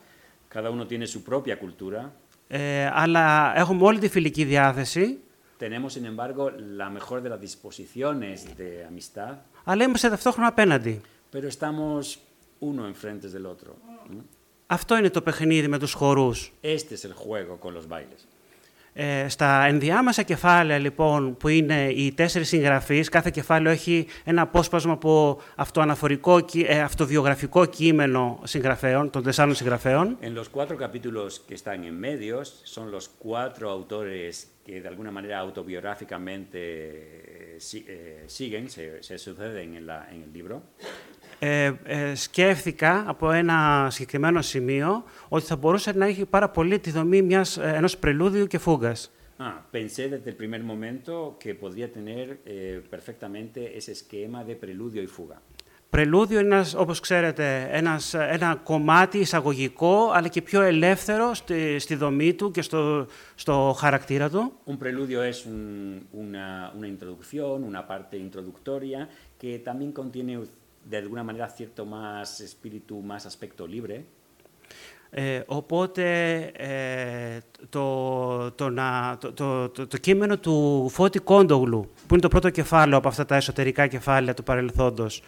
Cada 0.55 0.69
uno 0.69 0.85
tiene 0.87 1.05
su 1.07 1.23
propia 1.31 1.55
cultura. 1.57 2.11
ε, 2.47 2.89
αλλά 2.93 3.53
έχουμε 3.55 3.83
όλη 3.85 3.99
τη 3.99 4.07
φιλική 4.09 4.43
διάθεση, 4.43 5.17
Tenemos, 5.59 5.93
sin 5.93 6.05
embargo, 6.05 6.51
la 6.77 6.89
mejor 6.89 7.21
de 7.21 7.29
las 7.29 7.39
disposiciones 7.39 8.45
de 8.57 8.85
amistad, 8.87 9.33
αλλά 9.63 9.83
είμαστε 9.83 10.09
ταυτόχρονα 10.09 10.47
απέναντι. 10.47 11.01
pero 11.31 11.47
estamos 11.47 12.17
uno 12.59 12.87
enfrente 12.87 13.27
del 13.29 13.45
otro. 13.45 13.71
¿no? 14.09 14.23
Αυτό 14.67 14.97
είναι 14.97 15.09
το 15.09 15.21
παιχνίδι 15.21 15.67
με 15.67 15.77
τους 15.79 15.93
χορούς. 15.93 16.51
Este 16.61 16.95
es 16.95 17.03
el 17.05 17.13
juego 17.13 17.57
con 17.65 17.73
los 17.73 17.87
bailes. 17.87 18.27
Ε, 19.01 19.27
στα 19.29 19.65
ενδιάμεσα 19.65 20.23
κεφάλαια, 20.23 20.77
λοιπόν, 20.77 21.37
που 21.37 21.47
είναι 21.47 21.89
οι 21.89 22.11
τέσσερις 22.11 22.47
συγγραφείς, 22.47 23.09
κάθε 23.09 23.29
κεφάλαιο 23.29 23.71
έχει 23.73 24.07
ένα 24.23 24.41
απόσπασμα 24.41 24.93
από 24.93 25.41
αυτοαναφορικό, 25.55 26.39
κει- 26.39 26.65
ε, 26.69 26.79
αυτοβιογραφικό 26.81 27.65
κείμενο 27.65 28.39
συγγραφέων, 28.43 29.09
των 29.09 29.23
τεσσάρων 29.23 29.55
συγγραφέων. 29.55 30.17
En 30.21 30.33
los 30.35 30.47
cuatro 30.57 30.75
capítulos 30.77 31.29
que 31.47 31.53
están 31.53 31.83
en 31.83 31.95
medios 31.99 32.61
son 32.75 32.85
los 32.91 33.05
cuatro 33.25 33.69
autores 33.69 34.33
que 34.65 34.81
de 34.81 34.87
alguna 34.87 35.11
manera 35.17 35.37
autobiográficamente 35.47 36.59
eh, 36.59 37.55
si- 37.67 37.85
eh, 37.87 38.23
siguen, 38.37 38.69
se, 38.69 38.83
se 39.07 39.15
suceden 39.17 39.67
en, 39.79 39.85
la- 39.85 40.07
en 40.13 40.19
el 40.25 40.31
libro. 40.33 40.55
Ε, 41.39 41.71
ε, 41.83 42.15
σκέφτηκα 42.15 43.03
από 43.07 43.31
ένα 43.31 43.87
συγκεκριμένο 43.91 44.41
σημείο 44.41 45.03
ότι 45.29 45.45
θα 45.45 45.55
μπορούσε 45.55 45.91
να 45.91 46.05
έχει 46.05 46.25
πάρα 46.25 46.49
πολύ 46.49 46.79
τη 46.79 46.91
δομή 46.91 47.21
μιας, 47.21 47.57
ε, 47.57 47.71
ενός 47.75 47.97
πρελούδιου 47.97 48.47
και 48.47 48.57
φούγκας. 48.57 49.11
Ah, 49.41 49.57
pensé 49.77 50.03
desde 50.15 50.29
el 50.33 50.37
primer 50.43 50.61
momento 50.73 51.37
que 51.41 51.51
podría 51.63 51.87
tener 51.97 52.25
eh, 52.45 52.81
perfectamente 52.95 53.57
ese 53.77 53.91
esquema 53.99 54.39
de 54.43 54.55
preludio 54.65 55.01
y 55.01 55.07
fuga. 55.07 55.41
Πρελούδιο 55.89 56.39
είναι, 56.39 56.55
ένας, 56.55 56.73
όπως 56.73 56.99
ξέρετε, 56.99 57.67
ένας, 57.71 58.13
ένα 58.13 58.55
κομμάτι 58.63 59.17
εισαγωγικό, 59.17 60.11
αλλά 60.13 60.27
και 60.27 60.41
πιο 60.41 60.61
ελεύθερο 60.61 61.33
στη, 61.33 61.79
στη 61.79 61.95
δομή 61.95 62.33
του 62.33 62.51
και 62.51 62.61
στο, 62.61 63.07
στο 63.35 63.75
χαρακτήρα 63.79 64.29
του. 64.29 64.51
Un 64.65 64.77
preludio 64.77 65.21
es 65.31 65.45
un- 65.45 66.01
una, 66.11 66.71
una 66.79 66.87
introducción, 66.87 67.63
una 67.63 67.87
parte 67.87 68.17
introductoria 68.17 69.07
que 69.41 69.59
también 69.67 69.91
contiene 69.91 70.39
de 70.91 70.97
alguna 71.03 71.23
manera 71.29 71.47
cierto 71.57 71.81
más 71.95 72.27
espíritu, 72.47 72.93
más 73.11 73.25
aspecto 73.31 73.67
libre; 73.67 74.03
Ε, 75.11 75.41
οπότε 75.45 76.39
ε, 76.57 77.37
το, 77.69 78.51
το, 78.51 78.69
να, 78.69 79.17
το, 79.19 79.33
το, 79.33 79.69
το, 79.69 79.87
το 79.87 79.97
κείμενο 79.97 80.37
του 80.37 80.89
Φώτη 80.89 81.19
Κόντογλου, 81.19 81.79
που 82.07 82.13
είναι 82.13 82.21
το 82.21 82.27
πρώτο 82.27 82.49
κεφάλαιο 82.49 82.97
από 82.97 83.07
αυτά 83.07 83.25
τα 83.25 83.35
εσωτερικά 83.35 83.87
κεφάλαια 83.87 84.33
του 84.33 84.43
παρελθόντος, 84.43 85.21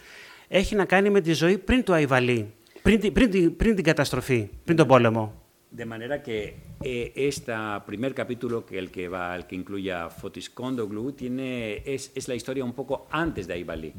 έχει 0.47 0.75
να 0.75 0.85
κάνει 0.85 1.09
με 1.09 1.21
τη 1.21 1.33
ζωή 1.33 1.57
πριν 1.57 1.83
του 1.83 1.93
Αϊβαλή, 1.93 2.53
πριν, 2.81 2.99
την- 2.99 3.13
πριν, 3.13 3.29
την- 3.31 3.55
πριν 3.55 3.75
την 3.75 3.83
καταστροφή, 3.83 4.49
πριν 4.65 4.77
τον 4.77 4.87
πόλεμο. 4.87 5.40
De 5.73 5.85
manera 5.85 6.15
que 6.21 6.37
eh, 6.83 7.13
este 7.15 7.53
primer 7.85 8.13
capítulo, 8.13 8.65
que 8.65 8.77
el 8.77 8.89
que 8.95 9.07
va, 9.07 9.33
el 9.37 9.45
que 9.47 9.55
incluye 9.61 9.91
a 9.93 10.09
Fotis 10.09 10.49
Kondoglu, 10.49 11.13
tiene, 11.13 11.49
es, 11.95 12.11
es 12.19 12.27
la 12.27 12.35
historia 12.39 12.63
un 12.71 12.73
poco 12.73 13.07
antes 13.09 13.47
de 13.47 13.53
Aibali. 13.53 13.93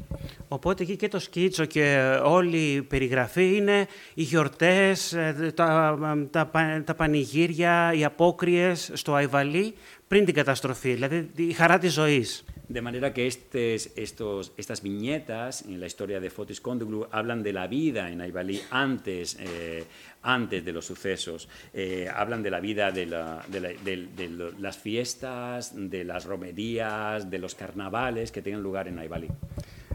Οπότε 0.47 0.83
εκεί 0.83 0.95
και 0.95 1.07
το 1.07 1.19
σκίτσο 1.19 1.65
και 1.65 2.17
όλη 2.23 2.57
η 2.73 2.81
περιγραφή 2.81 3.55
είναι 3.55 3.87
οι 4.13 4.21
γιορτές, 4.23 5.13
ε, 5.13 5.51
τα, 5.55 5.97
τα, 6.31 6.45
πα- 6.45 6.83
τα 6.85 6.95
πανηγύρια, 6.95 7.93
οι 7.93 8.03
απόκριες 8.03 8.91
στο 8.93 9.13
Αϊβαλή 9.13 9.73
πριν 10.07 10.25
την 10.25 10.33
καταστροφή, 10.33 10.93
δηλαδή 10.93 11.29
η 11.35 11.51
χαρά 11.51 11.77
της 11.77 11.93
ζωής. 11.93 12.43
De 12.72 12.82
manera 12.82 13.14
que 13.14 13.26
estes, 13.26 13.92
estos, 13.96 14.52
estas 14.58 14.82
viñetas 14.82 15.62
en 15.62 15.80
la 15.80 15.86
historia 15.86 16.20
de 16.20 16.28
Fotis 16.28 16.60
Kondoglu 16.60 17.06
hablan 17.10 17.42
de 17.42 17.52
la 17.54 17.66
vida 17.66 18.10
en 18.12 18.20
Aibali 18.20 18.60
antes, 18.70 19.38
eh, 19.40 19.84
antes 20.22 20.60
de 20.66 20.72
los 20.76 20.84
sucesos. 20.84 21.48
Eh, 21.72 22.06
hablan 22.20 22.42
de 22.42 22.50
la 22.50 22.60
vida 22.60 22.90
de, 22.92 23.06
la- 23.06 23.42
de 23.48 23.60
la- 23.60 23.72
de- 23.86 24.08
de 24.18 24.28
lo- 24.28 24.52
las 24.66 24.76
fiestas, 24.76 25.72
de 25.74 26.04
las 26.04 26.22
romerías, 26.26 27.30
de 27.30 27.38
los 27.38 27.54
carnavales 27.54 28.30
que 28.32 28.42
tienen 28.42 28.62
lugar 28.62 28.86
en 28.88 28.98
Aibali. 28.98 29.30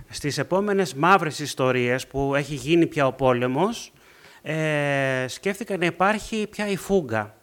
Στις 0.09 0.37
επόμενες 0.37 0.93
μαύρες 0.93 1.39
ιστορίες 1.39 2.07
που 2.07 2.35
έχει 2.35 2.55
γίνει 2.55 2.87
πια 2.87 3.07
ο 3.07 3.13
πόλεμος, 3.13 3.91
ε, 4.41 5.25
σκέφτηκα 5.27 5.77
να 5.77 5.85
υπάρχει 5.85 6.47
πια 6.49 6.67
η 6.67 6.75
φούγκα. 6.75 7.35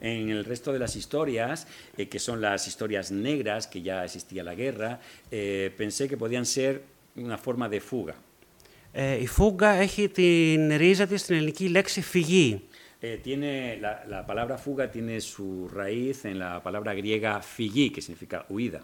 En 0.00 0.28
el 0.30 0.44
resto 0.44 0.72
de 0.72 0.78
las 0.78 0.96
historias, 0.96 1.66
eh, 1.96 2.08
que 2.08 2.18
son 2.18 2.40
las 2.40 2.66
historias 2.66 3.10
negras, 3.10 3.66
que 3.66 3.82
ya 3.82 4.04
existía 4.04 4.42
la 4.42 4.54
guerra, 4.54 5.00
eh, 5.30 5.72
pensé 5.76 6.08
que 6.08 6.16
podían 6.16 6.46
ser 6.46 6.82
una 7.16 7.38
forma 7.38 7.68
de 7.68 7.80
fuga. 7.80 8.14
Ε, 8.96 9.20
η 9.20 9.26
φούγκα 9.26 9.68
έχει 9.68 10.08
την 10.08 10.76
ρίζα 10.76 11.06
της 11.06 11.20
στην 11.20 11.36
ελληνική 11.36 11.68
λέξη 11.68 12.00
φυγή. 12.00 12.62
Eh, 13.06 13.18
tiene, 13.22 13.76
la, 13.84 13.92
la 14.14 14.24
palabra 14.24 14.56
fuga 14.56 14.90
tiene 14.90 15.20
su 15.20 15.68
raíz 15.68 16.24
en 16.24 16.38
la 16.38 16.62
palabra 16.62 16.94
griega 16.94 17.42
figi, 17.42 17.90
que 17.90 18.00
significa 18.00 18.46
huida. 18.48 18.80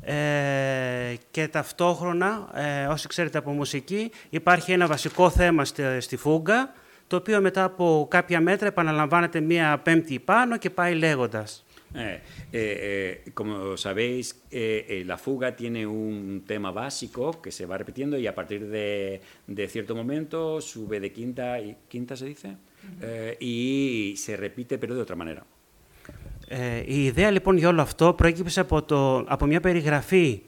Ε, 0.00 1.14
και 1.30 1.48
ταυτόχρονα, 1.48 2.50
ε, 2.54 2.86
όσοι 2.86 3.08
ξέρετε 3.08 3.38
από 3.38 3.50
μουσική, 3.50 4.10
υπάρχει 4.30 4.72
ένα 4.72 4.86
βασικό 4.86 5.30
θέμα 5.30 5.64
στη, 5.64 6.00
στη 6.00 6.16
φούγκα, 6.16 6.74
το 7.12 7.18
οποίο 7.18 7.40
μετά 7.40 7.64
από 7.64 8.06
κάποια 8.10 8.40
μέτρα 8.40 8.66
επαναλαμβάνεται 8.66 9.40
μία 9.40 9.78
πέμπτη 9.78 10.18
πάνω 10.18 10.58
και 10.58 10.70
πάει 10.70 10.94
λέγοντας. 10.94 11.64
Eh, 11.94 12.18
eh, 12.52 12.76
eh, 12.88 13.32
como 13.38 13.54
sabéis, 13.86 14.26
eh, 14.50 14.86
eh, 14.92 15.02
la 15.12 15.18
fuga 15.24 15.48
tiene 15.60 15.80
un 16.02 16.16
tema 16.52 16.70
básico 16.82 17.22
que 17.42 17.50
se 17.56 17.64
va 17.68 17.74
repitiendo 17.82 18.14
y 18.22 18.26
a 18.32 18.34
partir 18.38 18.60
de, 18.76 18.88
de 19.58 19.64
cierto 19.74 19.92
momento 20.00 20.36
sube 20.70 20.96
de 21.04 21.10
quinta, 21.18 21.44
y, 21.66 21.68
quinta 21.92 22.12
se 22.20 22.26
dice, 22.32 22.48
Eh, 23.08 23.50
y 23.52 23.56
se 24.24 24.32
repite 24.44 24.74
pero 24.80 24.92
de 24.98 25.02
otra 25.06 25.16
manera. 25.22 25.42
Ε, 26.48 26.82
η 26.86 27.04
ιδέα 27.04 27.30
λοιπόν 27.30 27.56
για 27.56 27.68
όλο 27.68 27.80
αυτό 27.80 28.12
προέκυψε 28.12 28.60
από, 28.60 28.82
το, 28.82 29.16
από 29.16 29.46
μια 29.46 29.60
περιγραφή 29.60 30.42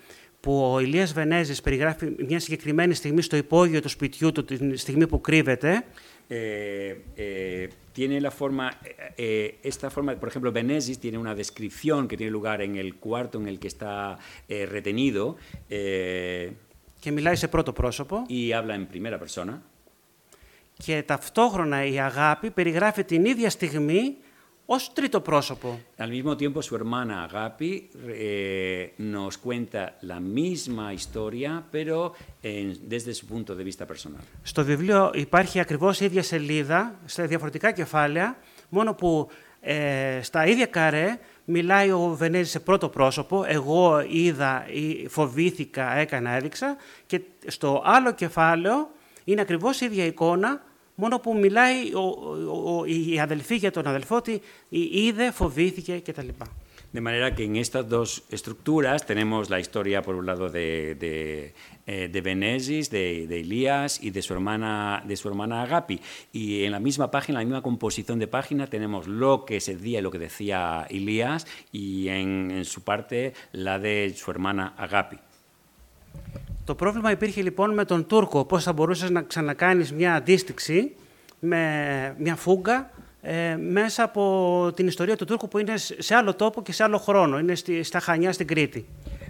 που 0.45 0.73
ο 0.73 0.81
Ηλίας 0.81 1.13
Βενέζης 1.13 1.61
περιγράφει 1.61 2.15
μια 2.29 2.41
συγκεκριμένη 2.41 2.95
στιγμή 2.95 3.23
στο 3.23 3.37
υπόγειο 3.37 3.81
του 3.81 3.89
σπιτιού 3.89 4.33
του, 4.33 4.45
τη 4.45 4.77
στιγμή 4.77 5.07
που 5.07 5.21
κρύβεται, 5.21 5.85
Eh, 6.32 7.06
eh, 7.18 7.70
tiene 7.92 8.22
la 8.22 8.30
forma, 8.30 8.66
eh, 8.84 9.14
eh, 9.18 9.60
esta 9.64 9.90
forma, 9.90 10.16
por 10.16 10.30
ejemplo, 10.30 10.52
Benesis 10.52 11.00
tiene 11.00 11.18
una 11.18 11.34
descripción 11.34 12.08
que 12.08 12.18
tiene 12.18 12.32
lugar 12.32 12.62
en 12.62 12.76
el 12.76 12.96
cuarto 12.96 13.40
en 13.40 13.48
el 13.48 13.58
que 13.60 13.68
está 13.68 14.20
eh, 14.48 14.68
retenido 14.68 15.38
eh, 15.70 16.54
και 17.00 17.12
μιλάει 17.12 17.36
σε 17.36 17.48
πρώτο 17.48 17.74
πρόσωπο 17.74 18.26
y 18.30 18.52
habla 18.52 18.76
en 18.76 18.88
primera 18.88 19.18
persona. 19.18 19.62
και 20.84 21.04
ταυτόχρονα 21.04 21.86
η 21.86 22.00
αγάπη 22.00 22.52
περιγράφει 22.52 23.04
την 23.04 23.26
ίδια 23.26 23.50
στιγμή 23.50 24.18
ως 24.67 24.93
τρίτο 24.93 25.21
πρόσωπο. 25.21 25.81
Al 25.99 26.09
mismo 26.11 26.37
tiempo, 26.37 26.63
su 26.63 26.75
hermana 26.77 27.15
Agapi 27.25 27.73
eh, 28.09 28.93
nos 29.15 29.37
cuenta 29.47 29.83
la 30.11 30.19
misma 30.39 30.87
historia, 30.99 31.51
pero 31.75 31.97
en- 32.43 32.79
desde 32.95 33.13
su 33.19 33.25
punto 33.27 33.55
de 33.55 33.63
vista 33.65 33.85
personal. 33.87 34.23
Στο 34.43 34.65
βιβλίο 34.65 35.11
υπάρχει 35.15 35.61
ακριβώς 35.61 36.01
η 36.01 36.05
ίδια 36.05 36.23
σελίδα, 36.23 36.99
σε 37.05 37.27
διαφορετικά 37.27 37.71
κεφάλαια, 37.73 38.37
μόνο 38.69 38.95
που 38.95 39.29
ε, 39.61 40.19
στα 40.23 40.47
ίδια 40.47 40.67
καρέ 40.67 41.19
μιλάει 41.45 41.91
ο 41.91 42.15
Βενέζης 42.19 42.51
σε 42.51 42.61
πρώτο 42.61 42.89
πρόσωπο, 42.89 43.45
εγώ 43.47 44.05
είδα 44.09 44.67
ή 44.71 45.07
φοβήθηκα, 45.09 45.97
έκανα, 45.97 46.31
έδειξα, 46.31 46.77
και 47.07 47.21
στο 47.47 47.83
άλλο 47.85 48.13
κεφάλαιο 48.13 48.91
είναι 49.25 49.41
ακριβώς 49.41 49.81
η 49.81 49.85
ίδια 49.85 50.05
εικόνα, 50.05 50.63
μόνο 50.96 51.20
που 51.20 51.38
μιλάει 51.38 51.94
ο, 51.94 52.00
ο- 52.00 52.78
ο- 52.80 52.86
η 52.86 53.20
αδελφή 53.20 53.56
για 53.56 53.72
τον 53.72 53.88
αδελφό 53.88 54.16
ότι 54.16 54.42
είδε, 54.70 55.32
φοβήθηκε 55.32 56.00
κτλ. 56.00 56.28
De 56.92 57.02
manera 57.02 57.36
que 57.36 57.44
en 57.50 57.56
estas 57.56 57.88
dos 57.88 58.24
estructuras 58.38 59.06
tenemos 59.06 59.42
la 59.54 59.60
historia, 59.60 60.02
por 60.02 60.16
un 60.16 60.26
lado, 60.26 60.50
de, 60.50 60.96
de, 61.04 61.54
eh, 61.86 62.08
de 62.14 62.22
Benesis, 62.22 62.90
de, 62.90 63.28
de 63.28 63.42
Elías 63.42 63.92
y 64.02 64.10
de 64.10 64.22
su, 64.24 64.34
hermana, 64.34 65.04
de 65.10 65.16
su 65.16 65.28
hermana 65.28 65.62
Agapi. 65.62 65.98
Y 66.34 66.64
en 66.64 66.72
la 66.72 66.80
misma 66.80 67.12
página, 67.12 67.36
en 67.38 67.44
la 67.44 67.50
misma 67.50 67.62
composición 67.70 68.18
de 68.18 68.26
página, 68.26 68.66
tenemos 68.66 69.08
lo 69.08 69.46
que 69.46 69.60
se 69.66 69.76
decía 69.76 70.00
y 70.00 70.02
lo 70.02 70.10
que 70.10 70.18
decía 70.18 70.88
Elías 70.90 71.46
y 71.72 72.08
en, 72.08 72.50
en 72.50 72.66
su 72.66 72.82
parte 72.82 73.34
la 73.52 73.78
de 73.78 74.12
su 74.16 74.32
hermana 74.32 74.74
Agapi. 74.76 75.20
Το 76.65 76.75
πρόβλημα 76.75 77.11
υπήρχε 77.11 77.43
λοιπόν 77.43 77.75
με 77.75 77.85
τον 77.85 78.07
Τούρκο, 78.07 78.45
πώς 78.45 78.63
θα 78.63 78.73
μπορούσες 78.73 79.11
να 79.11 79.23
ξανακάνεις 79.23 79.93
μια 79.93 80.15
αντίστοιξη 80.15 80.95
με 81.39 82.15
μια 82.19 82.37
φούγκα 82.37 82.91
ε, 83.23 83.57
μέσα 83.57 84.03
από 84.03 84.73
την 84.77 84.87
ιστορία 84.87 85.17
του 85.17 85.25
Τούρκου 85.25 85.49
που 85.49 85.59
είναι 85.59 85.77
σε 85.77 86.15
άλλο 86.15 86.35
τόπο 86.35 86.63
και 86.63 86.73
σε 86.73 86.83
άλλο 86.83 86.99
χρόνο. 86.99 87.39
Είναι 87.39 87.55
στη, 87.55 87.83
στα 87.83 88.01
Χανιά, 88.01 88.33
στην 88.33 88.47
Κρήτη. 88.47 88.87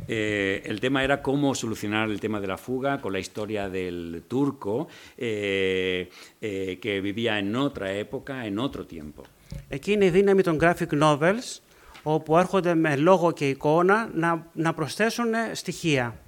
Eh, 0.07 0.61
el 0.71 0.81
tema 0.81 1.03
era 1.03 1.23
cómo 1.23 1.55
solucionar 1.55 2.11
el 2.11 2.21
tema 2.21 2.39
de 2.39 2.47
la 2.47 2.59
fuga 2.59 3.01
con 3.01 3.11
la 3.17 3.21
historia 3.25 3.71
del 3.71 4.23
turco 4.29 4.87
eh, 5.17 6.11
eh, 6.41 6.79
que 6.83 7.01
vivía 7.01 7.39
en 7.39 7.57
otra 7.57 7.87
época, 8.05 8.47
en 8.47 8.59
otro 8.59 8.87
tiempo. 8.87 9.23
Εκεί 9.69 9.93
είναι 9.93 10.05
η 10.05 10.11
δύναμη 10.11 10.43
των 10.43 10.59
graphic 10.61 11.03
novels, 11.03 11.61
όπου 12.03 12.39
έρχονται 12.39 12.75
με 12.75 12.97
λόγο 12.97 13.33
και 13.33 13.49
εικόνα 13.49 14.11
να, 14.15 14.47
να 14.53 14.75
προσθέσουν 14.75 15.27
στοιχεία 15.53 16.19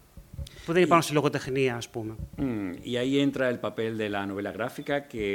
που 0.66 0.74
δεν 0.74 0.82
υπάρχουν 0.84 1.02
στη 1.08 1.14
λογοτεχνία, 1.14 1.76
ας 1.76 1.90
πούμε. 1.90 2.16
Mm, 2.38 2.72
y 2.92 2.94
ahí 3.02 3.14
entra 3.28 3.46
el 3.54 3.60
papel 3.68 3.92
de 3.98 4.08
la 4.16 4.22
novela 4.32 4.52
gráfica 4.58 4.96
que, 5.12 5.26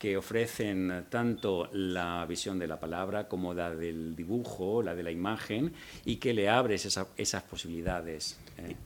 que 0.00 0.10
ofrecen 0.24 0.76
tanto 1.16 1.50
la 1.96 2.08
visión 2.32 2.56
de 2.62 2.66
la 2.72 2.78
palabra 2.84 3.18
como 3.32 3.46
la 3.60 3.68
del 3.82 4.00
dibujo, 4.20 4.82
la 4.88 4.94
de 4.98 5.02
la 5.02 5.10
imagen, 5.20 5.62
y 6.04 6.14
que 6.22 6.30
le 6.38 6.44
abres 6.60 6.80
esa- 6.90 7.08
esas 7.24 7.42
posibilidades 7.52 8.20
eh, 8.58 8.76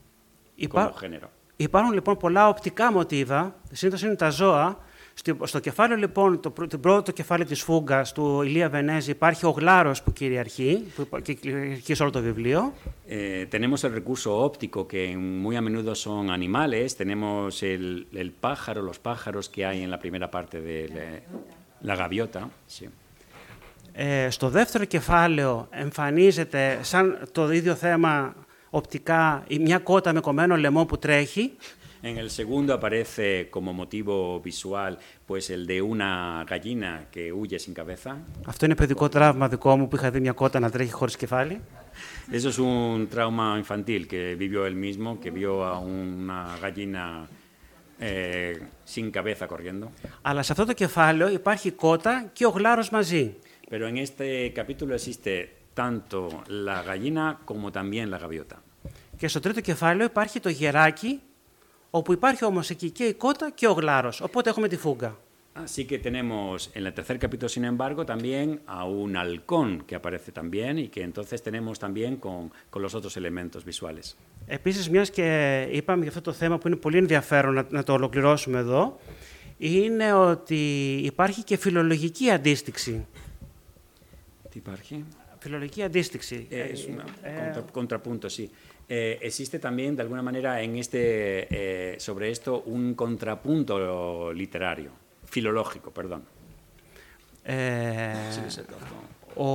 Υπά- 0.67 0.85
como 0.87 0.97
género. 1.05 1.27
Υπάρχουν 1.59 1.93
λοιπόν 1.93 2.17
πολλά 2.17 2.47
οπτικά 2.49 2.91
μοτίβα, 2.91 3.55
συνήθω 3.71 4.05
είναι 4.05 4.15
τα 4.15 4.29
ζώα. 4.29 4.85
Στο, 5.14 5.36
στο 5.46 5.58
κεφάλαιο 5.58 5.98
λοιπόν, 5.98 6.40
το, 6.40 6.50
πρω- 6.50 6.66
το 6.68 6.78
πρώτο 6.78 7.12
κεφάλαιο 7.12 7.46
της 7.48 7.62
φούγκας 7.62 8.12
του 8.12 8.42
Ηλία 8.42 8.68
Βενέζη 8.68 9.10
υπάρχει 9.10 9.46
ο 9.46 9.50
γλάρος 9.50 10.02
που 10.02 10.12
κυριαρχεί, 10.12 10.84
που 10.96 11.00
υπα- 11.02 11.20
και 11.20 11.32
κυριαρχεί 11.32 11.94
σε 11.94 12.02
όλο 12.02 12.12
το 12.12 12.20
βιβλίο. 12.20 12.72
Eh, 13.08 13.46
tenemos 13.54 13.84
el 13.84 13.92
recurso 14.00 14.30
óptico, 14.48 14.86
que 14.92 15.02
muy 15.44 15.54
a 15.56 15.60
menudo 15.68 15.94
son 15.94 16.30
animales. 16.30 16.88
Tenemos 17.02 17.62
el, 17.62 18.06
el 18.22 18.30
pájaro, 18.46 18.80
los 18.90 18.98
pájaros 19.08 19.44
que 19.54 19.60
hay 19.68 19.78
en 19.84 19.90
la 19.94 19.98
primera 20.04 20.28
parte 20.36 20.56
de 20.68 20.76
la, 20.96 21.06
la 21.88 21.94
gaviota. 21.96 22.48
sí. 22.78 22.88
Ε, 23.94 24.30
στο 24.30 24.48
δεύτερο 24.48 24.84
κεφάλαιο 24.84 25.66
εμφανίζεται 25.70 26.78
σαν 26.82 27.28
το 27.32 27.52
ίδιο 27.52 27.74
θέμα 27.74 28.34
οπτικά 28.70 29.44
η- 29.46 29.58
μια 29.58 29.78
κότα 29.78 30.12
με 30.12 30.20
κομμένο 30.20 30.56
λαιμό 30.56 30.84
που 30.84 30.98
τρέχει 30.98 31.52
En 32.01 32.17
el 32.17 32.29
segundo 32.29 32.73
aparece 32.73 33.49
como 33.49 33.73
motivo 33.73 34.39
visual 34.39 34.97
pues 35.25 35.49
el 35.49 35.65
de 35.65 35.81
una 35.81 36.11
gallina 36.51 36.91
que 37.13 37.33
huye 37.33 37.57
sin 37.59 37.73
cabeza. 37.73 38.17
Αυτό 38.45 38.65
είναι 38.65 38.75
παιδικό 38.75 39.09
τραύμα 39.09 39.47
δικό 39.47 39.77
μου 39.77 39.87
που 39.87 39.95
είχα 39.95 40.11
δει 40.11 40.19
μια 40.19 40.31
κότα 40.31 40.59
να 40.59 40.69
τρέχει 40.69 40.91
χωρίς 40.91 41.15
κεφάλι. 41.15 41.61
Eso 42.31 42.49
es 42.49 42.59
un 42.59 43.07
trauma 43.07 43.57
infantil 43.57 44.07
que 44.07 44.35
vivió 44.35 44.65
él 44.65 44.75
mismo, 44.75 45.19
que 45.19 45.31
vio 45.31 45.63
a 45.63 45.79
una 45.79 46.39
gallina 46.63 47.27
eh, 47.99 48.59
sin 48.83 49.11
cabeza 49.11 49.47
corriendo. 49.47 49.91
Αλλά 50.21 50.43
σε 50.43 50.51
αυτό 50.51 50.65
το 50.65 50.73
κεφάλαιο 50.73 51.29
υπάρχει 51.29 51.67
η 51.67 51.71
κότα 51.71 52.29
και 52.33 52.45
ο 52.45 52.49
γλάρος 52.49 52.89
μαζί. 52.89 53.35
Pero 53.69 53.87
en 53.87 53.97
este 53.97 54.53
capítulo 54.59 54.91
existe 54.95 55.33
tanto 55.73 56.19
la 56.65 56.77
gallina 56.89 57.39
como 57.45 57.71
también 57.71 58.09
la 58.09 58.17
gaviota. 58.17 58.61
Και 59.17 59.27
στο 59.27 59.39
τρίτο 59.39 59.61
κεφάλαιο 59.61 60.05
υπάρχει 60.05 60.39
το 60.39 60.49
γεράκι, 60.49 61.21
όπου 61.94 62.12
υπάρχει 62.12 62.44
όμως 62.44 62.70
εκεί 62.70 62.90
και 62.90 63.04
η 63.04 63.12
κότα 63.14 63.50
και 63.50 63.66
ο 63.66 63.72
γλάρος. 63.72 64.20
Οπότε 64.20 64.50
έχουμε 64.50 64.68
τη 64.68 64.76
φούγκα. 64.76 65.18
Así 65.66 65.82
que 65.90 65.98
tenemos 66.08 66.56
en 66.76 66.82
el 66.88 66.94
tercer 66.98 67.16
capítulo, 67.24 67.48
sin 67.56 67.64
embargo, 67.72 68.00
también 68.12 68.46
a 68.78 68.80
un 69.02 69.10
halcón 69.22 69.68
que 69.86 69.94
aparece 70.00 70.30
también 70.40 70.72
y 70.84 70.86
que 70.94 71.02
entonces 71.10 71.38
tenemos 71.48 71.74
también 71.84 72.12
con, 72.24 72.40
con 72.72 72.80
los 72.84 72.92
otros 72.98 73.12
elementos 73.22 73.62
visuales. 73.64 74.16
Επίσης, 74.46 74.88
μιας 74.90 75.10
και 75.10 75.60
είπαμε 75.70 76.00
για 76.00 76.08
αυτό 76.08 76.20
το 76.20 76.32
θέμα 76.32 76.58
που 76.58 76.66
είναι 76.66 76.76
πολύ 76.76 76.96
ενδιαφέρον 76.96 77.54
να, 77.54 77.66
να 77.70 77.82
το 77.82 77.92
ολοκληρώσουμε 77.92 78.58
εδώ, 78.58 78.98
είναι 79.58 80.12
ότι 80.12 80.94
υπάρχει 81.04 81.42
και 81.42 81.56
φιλολογική 81.56 82.30
αντίστοιξη. 82.30 83.06
¿Te 84.54 84.58
parece? 84.70 84.96
Φιλολογική 85.38 85.82
αντίστοιξη. 85.82 86.46
Eh, 86.50 86.54
es 86.74 86.86
un 86.90 87.00
Ε, 87.22 87.62
contrapunto, 87.72 88.28
sí. 88.36 88.44
Eh, 88.94 89.18
existe 89.28 89.58
también, 89.66 89.90
de 89.96 90.02
alguna 90.04 90.22
manera, 90.28 90.50
en 90.66 90.72
este, 90.82 91.00
eh, 91.58 91.94
sobre 92.06 92.24
esto, 92.34 92.50
un 92.76 92.82
contrapunto 93.02 93.72
literario, 94.40 94.90
filológico, 95.34 95.88
perdón. 95.98 96.20
ε, 97.44 98.12
Sí, 98.36 98.40
exacto. 98.48 98.74
ο, 99.34 99.48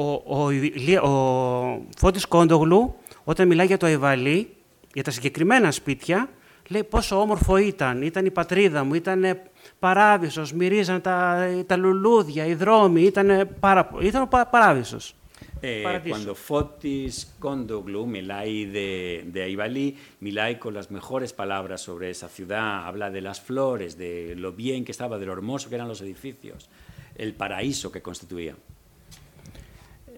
ο, 0.00 0.22
ο, 0.26 0.50
Ηλία- 0.50 1.02
ο 1.02 1.82
Φώτης 1.98 2.26
Κόντογλου, 2.26 2.94
όταν 3.24 3.46
μιλάει 3.46 3.66
για 3.66 3.76
το 3.76 3.86
Αϊβαλί, 3.86 4.48
για 4.94 5.02
τα 5.02 5.10
συγκεκριμένα 5.10 5.70
σπίτια, 5.70 6.28
λέει 6.68 6.84
πόσο 6.84 7.20
όμορφο 7.20 7.56
ήταν. 7.56 8.02
Ήταν 8.02 8.26
η 8.26 8.30
πατρίδα 8.30 8.84
μου, 8.84 8.94
ήταν 8.94 9.38
παράδεισος, 9.78 10.52
μυρίζαν 10.52 11.00
τα, 11.00 11.48
τα 11.66 11.76
λουλούδια, 11.76 12.46
οι 12.46 12.54
δρόμοι, 12.54 13.02
ήταν, 13.02 13.48
πάρα, 13.60 13.90
ήταν 14.00 14.22
ο 14.22 14.26
πα, 14.26 14.46
παράδεισος. 14.46 15.14
Eh, 15.61 15.81
Paradiso. 15.83 16.15
cuando 16.15 16.35
Fotis 16.35 17.35
Kondoglu, 17.39 18.05
Milay 18.05 18.65
de, 18.65 19.23
de 19.27 19.43
Aibalí, 19.43 19.97
Milay 20.19 20.59
con 20.59 20.73
las 20.73 20.91
mejores 20.91 21.33
palabras 21.33 21.81
sobre 21.81 22.09
esa 22.09 22.27
ciudad, 22.27 22.85
habla 22.85 23.09
de 23.09 23.21
las 23.21 23.39
flores, 23.41 23.97
de 23.97 24.35
lo 24.35 24.51
bien 24.51 24.83
que 24.85 24.91
estaba, 24.91 25.17
de 25.17 25.25
lo 25.25 25.33
hermoso 25.33 25.69
que 25.69 25.75
eran 25.75 25.87
los 25.87 26.01
edificios, 26.01 26.69
el 27.15 27.33
paraíso 27.33 27.91
que 27.91 28.01
constituía. 28.01 28.55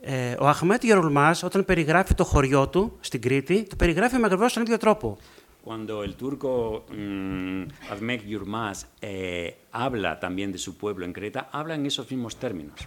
Ε, 0.07 0.35
ο 0.39 0.47
Αχμέτ 0.47 0.83
Γερουλμάς, 0.83 1.43
όταν 1.43 1.65
περιγράφει 1.65 2.13
το 2.13 2.23
χωριό 2.23 2.67
του 2.67 2.97
στην 2.99 3.21
Κρήτη, 3.21 3.63
το 3.63 3.75
περιγράφει 3.75 4.17
με 4.17 4.25
ακριβώς 4.25 4.53
τον 4.53 4.63
ίδιο 4.63 4.77
τρόπο. 4.77 5.17
Cuando 5.65 6.03
el 6.03 6.13
turco 6.15 6.85
mm, 6.91 7.63
Ahmed 7.93 8.21
Yurmaz 8.31 8.85
eh, 9.01 9.57
habla 9.71 10.19
también 10.19 10.51
de 10.51 10.59
su 10.59 10.77
pueblo 10.77 11.05
en 11.05 11.13
Creta, 11.17 11.49
habla 11.51 11.73
en 11.73 11.87
esos 11.87 12.05
mismos 12.11 12.35
términos. 12.35 12.79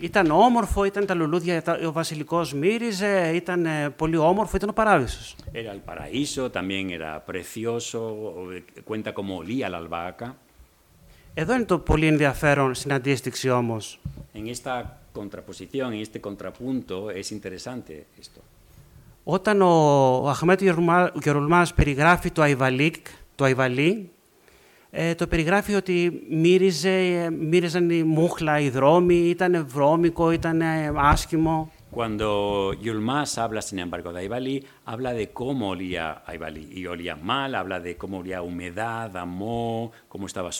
Ήταν 0.00 0.30
όμορφο, 0.30 0.84
ήταν 0.84 1.06
τα 1.06 1.14
λουλούδια, 1.14 1.62
τα- 1.62 1.78
ο 1.86 1.92
βασιλικός 1.92 2.52
μύριζε, 2.54 3.30
ήταν 3.34 3.66
ε, 3.66 3.90
πολύ 3.90 4.16
όμορφο, 4.16 4.56
ήταν 4.56 4.68
ο 4.68 4.72
παράδεισος. 4.72 5.36
Era 5.52 5.56
el 5.58 5.80
paraíso, 5.90 6.50
también 6.50 6.90
era 6.90 7.24
precioso, 7.30 7.98
o- 7.98 8.52
eh, 8.52 8.82
cuenta 8.84 9.12
cómo 9.12 9.36
olía 9.44 9.68
la 9.70 9.78
albahaca. 9.86 10.34
Εδώ 11.34 11.54
είναι 11.54 11.64
το 11.64 11.78
πολύ 11.78 12.06
ενδιαφέρον 12.06 12.74
στην 12.74 12.92
αντίστοιξη 12.92 13.48
όμως. 13.50 13.98
En 14.34 14.46
esta 14.54 14.82
contraposición, 15.18 15.92
en 15.92 16.00
este 16.06 16.20
contrapunto, 16.20 17.10
es 17.20 17.30
interesante 17.30 17.92
esto. 18.20 18.40
Όταν 19.24 19.62
ο, 19.62 19.66
ο 20.22 20.28
Αχμέτ 20.28 20.60
Γερουλμά- 20.62 21.12
Γερουλμάς 21.22 21.74
περιγράφει 21.74 22.30
το 22.30 22.42
Αϊβαλίκ, 22.42 23.06
το 23.34 23.44
Αϊβαλί, 23.44 24.10
ε, 24.90 25.14
το 25.14 25.26
περιγράφει 25.26 25.74
ότι 25.74 26.22
ε, 26.84 27.30
μύριζαν 27.30 27.90
οι 27.90 28.02
μουχλα, 28.02 28.60
οι 28.60 28.70
δρόμοι, 28.70 29.14
ήταν 29.14 29.66
βρώμικο, 29.68 30.30
ήταν 30.30 30.60
ε, 30.60 30.92
άσκημο. 30.96 31.70
Όταν 31.90 32.20
Yulmaz 32.84 33.48
μιλά, 33.48 33.62
sin 33.70 33.78
embargo, 33.78 34.10
για 34.10 34.18
Αϊβαλή, 34.18 34.62
μιλάει 34.96 35.16
για 35.16 35.28
πώ 35.32 35.74
λía 35.74 36.22
Αϊβαλή. 36.24 36.66
Και 36.74 36.94
λía 36.94 37.16
Μάλ, 37.22 37.52
μιλάει 37.62 37.96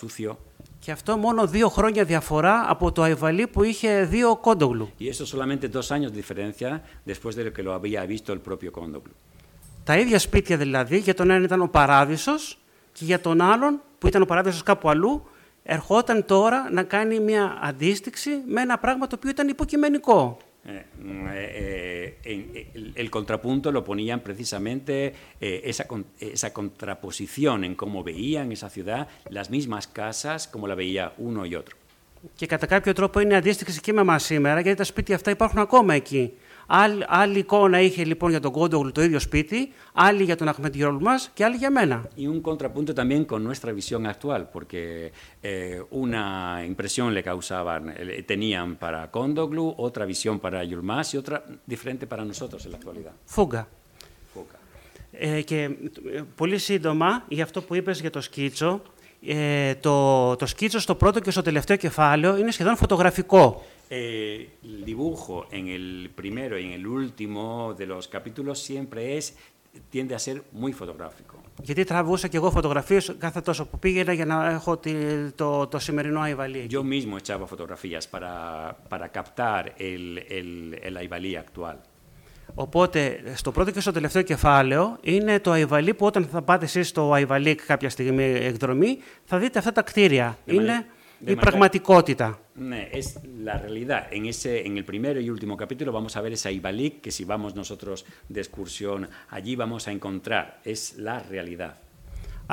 για. 0.08 0.38
Και 0.78 0.92
αυτό 0.92 1.16
μόνο 1.16 1.46
δύο 1.46 1.68
χρόνια 1.68 2.04
διαφορά 2.04 2.64
από 2.68 2.92
το 2.92 3.02
Αϊβαλί 3.02 3.46
που 3.46 3.62
είχε 3.62 4.04
δύο 4.04 4.36
κόντογλου. 4.36 4.88
Και 4.96 5.10
αυτό 5.10 5.16
μόνο 5.16 5.36
δύο 5.36 6.08
χρόνια 6.08 6.44
διαφορά 6.44 6.66
το 7.72 7.82
Αϊβαλή 7.82 7.86
που 7.86 8.02
είχε 8.02 8.04
δύο 8.04 8.06
visto 8.08 8.36
ο 8.36 8.50
proprio 8.50 8.70
κόντογλου. 8.70 9.12
Τα 9.84 9.98
ίδια 9.98 10.18
σπίτια 10.18 10.56
δηλαδή, 10.56 10.98
για 10.98 11.14
τον 11.14 11.30
ένα 11.30 11.44
ήταν 11.44 11.60
ο 11.60 11.68
παράδεισος 11.68 12.58
και 12.98 13.04
για 13.04 13.20
τον 13.20 13.40
άλλον 13.40 13.80
που 13.98 14.06
ήταν 14.06 14.22
ο 14.22 14.24
παράδεισος 14.24 14.62
κάπου 14.62 14.88
αλλού, 14.88 15.26
ερχόταν 15.62 16.24
τώρα 16.24 16.68
να 16.70 16.82
κάνει 16.82 17.20
μια 17.20 17.58
αντίστοιξη 17.62 18.30
με 18.46 18.60
ένα 18.60 18.78
πράγμα 18.78 19.06
το 19.06 19.14
οποίο 19.18 19.30
ήταν 19.30 19.48
υποκειμενικό. 19.48 20.36
Eh, 20.68 20.68
mm, 20.68 21.26
eh, 21.32 22.32
en- 22.32 22.48
el, 22.78 22.84
el 23.02 23.08
contrapunto 23.16 23.66
lo 23.76 23.82
ponían 23.90 24.18
precisamente 24.28 24.92
eh, 25.46 25.60
esa, 25.70 25.84
con- 25.92 26.06
esa 26.36 26.48
contraposición 26.58 27.56
en 27.68 27.72
cómo 27.82 27.98
veían 28.10 28.46
esa 28.56 28.68
ciudad, 28.76 29.02
las 29.38 29.46
mismas 29.56 29.84
casas, 30.00 30.38
como 30.52 30.64
la 30.70 30.74
veía 30.82 31.04
uno 31.28 31.40
y 31.50 31.54
otro. 31.62 31.76
Και 32.34 32.46
κατά 32.46 32.66
κάποιο 32.66 32.92
τρόπο 32.92 33.20
είναι 33.20 33.36
αντίστοιξη 33.36 33.80
και 33.80 33.92
με 33.92 34.00
εμάς 34.00 34.24
σήμερα, 34.24 34.60
γιατί 34.60 34.78
τα 34.78 34.84
σπίτια 34.84 35.14
αυτά 35.14 35.30
υπάρχουν 35.30 35.58
ακόμα 35.58 35.94
εκεί. 35.94 36.32
Άλλη, 36.66 37.04
άλλη 37.08 37.38
εικόνα 37.38 37.80
είχε 37.80 38.04
λοιπόν 38.04 38.30
για 38.30 38.40
τον 38.40 38.52
Κόντογλου 38.52 38.92
το 38.92 39.02
ίδιο 39.02 39.18
σπίτι, 39.18 39.72
άλλη 39.92 40.22
για 40.22 40.36
τον 40.36 40.48
Αχμετιόλ 40.48 40.96
μας 41.00 41.30
και 41.34 41.44
άλλη 41.44 41.56
για 41.56 41.70
μένα. 41.70 42.08
Y 42.16 42.26
un 42.26 42.40
contrapunto 42.40 42.94
también 42.94 43.24
con 43.24 43.44
nuestra 43.44 43.72
visión 43.72 44.06
actual, 44.06 44.48
porque 44.52 45.12
eh, 45.42 45.82
una 45.90 46.24
impresión 46.70 47.14
le 47.14 47.22
causaban, 47.22 47.82
eh, 47.88 48.22
tenían 48.32 48.76
para 48.76 49.10
Kondoglu, 49.10 49.74
otra 49.88 50.04
visión 50.04 50.34
para 50.44 50.58
Yulmas 50.64 51.14
y 51.14 51.16
otra 51.22 51.36
diferente 51.74 52.04
para 52.06 52.24
nosotros 52.24 52.64
en 52.64 52.70
la 52.72 52.76
actualidad. 52.76 53.14
Φούγκα. 53.24 53.68
Foca. 54.34 54.58
Ε, 55.12 55.42
και 55.42 55.62
ε, 55.62 56.22
πολύ 56.36 56.58
σύντομα, 56.58 57.24
για 57.28 57.44
αυτό 57.44 57.62
που 57.62 57.74
είπες 57.74 58.00
για 58.00 58.10
το 58.10 58.20
σκίτσο, 58.20 58.82
ε, 59.26 59.74
το, 59.74 60.36
το 60.36 60.46
σκίτσο 60.46 60.80
στο 60.80 60.94
πρώτο 60.94 61.20
και 61.20 61.30
στο 61.30 61.42
τελευταίο 61.42 61.76
κεφάλαιο 61.76 62.36
είναι 62.36 62.50
σχεδόν 62.50 62.76
φωτογραφικό. 62.76 63.64
Eh, 63.88 64.48
el 64.64 64.84
dibujo 64.84 65.46
en 65.58 65.64
el 65.68 66.10
primero 66.20 66.58
y 66.58 66.64
en 66.68 66.72
el 66.72 66.86
último 66.86 67.74
de 67.80 67.86
los 67.92 68.08
capítulos 68.08 68.56
siempre 68.68 69.16
es, 69.16 69.24
tiende 69.90 70.14
a 70.14 70.18
ser 70.18 70.36
muy 70.52 70.72
fotográfico. 70.72 71.34
Γιατί 71.62 71.84
τραβούσα 71.84 72.28
και 72.28 72.36
εγώ 72.36 72.50
φωτογραφίες 72.50 73.14
κάθε 73.18 73.40
τόσο 73.40 73.66
που 73.66 73.78
πήγαινα 73.78 74.12
για 74.12 74.24
να 74.24 74.50
έχω 74.50 74.76
τη, 74.76 74.94
το, 75.34 75.66
το 75.66 75.78
σημερινό 75.78 76.20
Αϊβαλί. 76.20 76.66
Yo 76.70 76.82
mismo 76.82 77.16
echaba 77.18 77.46
fotografías 77.46 78.06
para, 78.08 78.76
para 78.88 79.08
captar 79.08 79.72
el, 79.78 80.18
el, 80.38 80.78
el 80.82 80.96
Aivalí 80.96 81.36
actual. 81.36 81.76
Οπότε, 82.54 83.22
στο 83.34 83.52
πρώτο 83.52 83.70
και 83.70 83.80
στο 83.80 83.92
τελευταίο 83.92 84.22
κεφάλαιο 84.22 84.96
είναι 85.00 85.40
το 85.40 85.50
Αϊβαλί 85.50 85.94
που 85.94 86.06
όταν 86.06 86.24
θα 86.24 86.42
πάτε 86.42 86.64
εσείς 86.64 86.88
στο 86.88 87.12
Αϊβαλί 87.12 87.54
κάποια 87.54 87.90
στιγμή 87.90 88.22
εκδρομή, 88.24 88.98
θα 89.24 89.38
δείτε 89.38 89.58
αυτά 89.58 89.72
τα 89.72 89.82
κτίρια. 89.82 90.38
De 90.46 90.52
είναι 90.52 90.86
manera- 90.86 91.26
de 91.26 91.30
η 91.30 91.32
manera- 91.34 91.40
πραγματικότητα. 91.40 92.38
Ναι, 92.55 92.89
es 92.91 93.19
la 93.47 93.57
realidad. 93.57 94.07
En, 94.11 94.25
ese, 94.25 94.65
en 94.67 94.77
el 94.77 94.85
primero 94.85 95.19
y 95.19 95.29
último 95.29 95.55
capítulo 95.57 95.91
vamos 95.91 96.15
a 96.17 96.21
ver 96.21 96.33
ese 96.33 96.47
Aibalik 96.49 97.01
que 97.01 97.11
si 97.11 97.23
vamos 97.23 97.55
nosotros 97.55 98.05
de 98.29 98.39
excursión 98.41 99.09
allí 99.29 99.55
vamos 99.55 99.87
a 99.87 99.91
encontrar. 99.91 100.61
Es 100.63 100.97
la 100.97 101.19
realidad. 101.33 101.73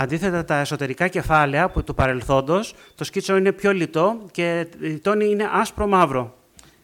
Αντίθετα, 0.01 0.45
τα 0.45 0.61
εσωτερικά 0.61 1.09
κεφάλαια 1.09 1.71
που 1.71 1.85
του 1.85 1.95
παρελθόντος, 1.95 2.75
το 2.95 3.05
σκίτσο 3.05 3.37
είναι 3.37 3.53
πιο 3.53 3.73
λιτό 3.73 4.27
και 4.31 4.67
η 4.81 4.99
τόνη 4.99 5.25
είναι 5.25 5.49
άσπρο-μαύρο. 5.53 6.37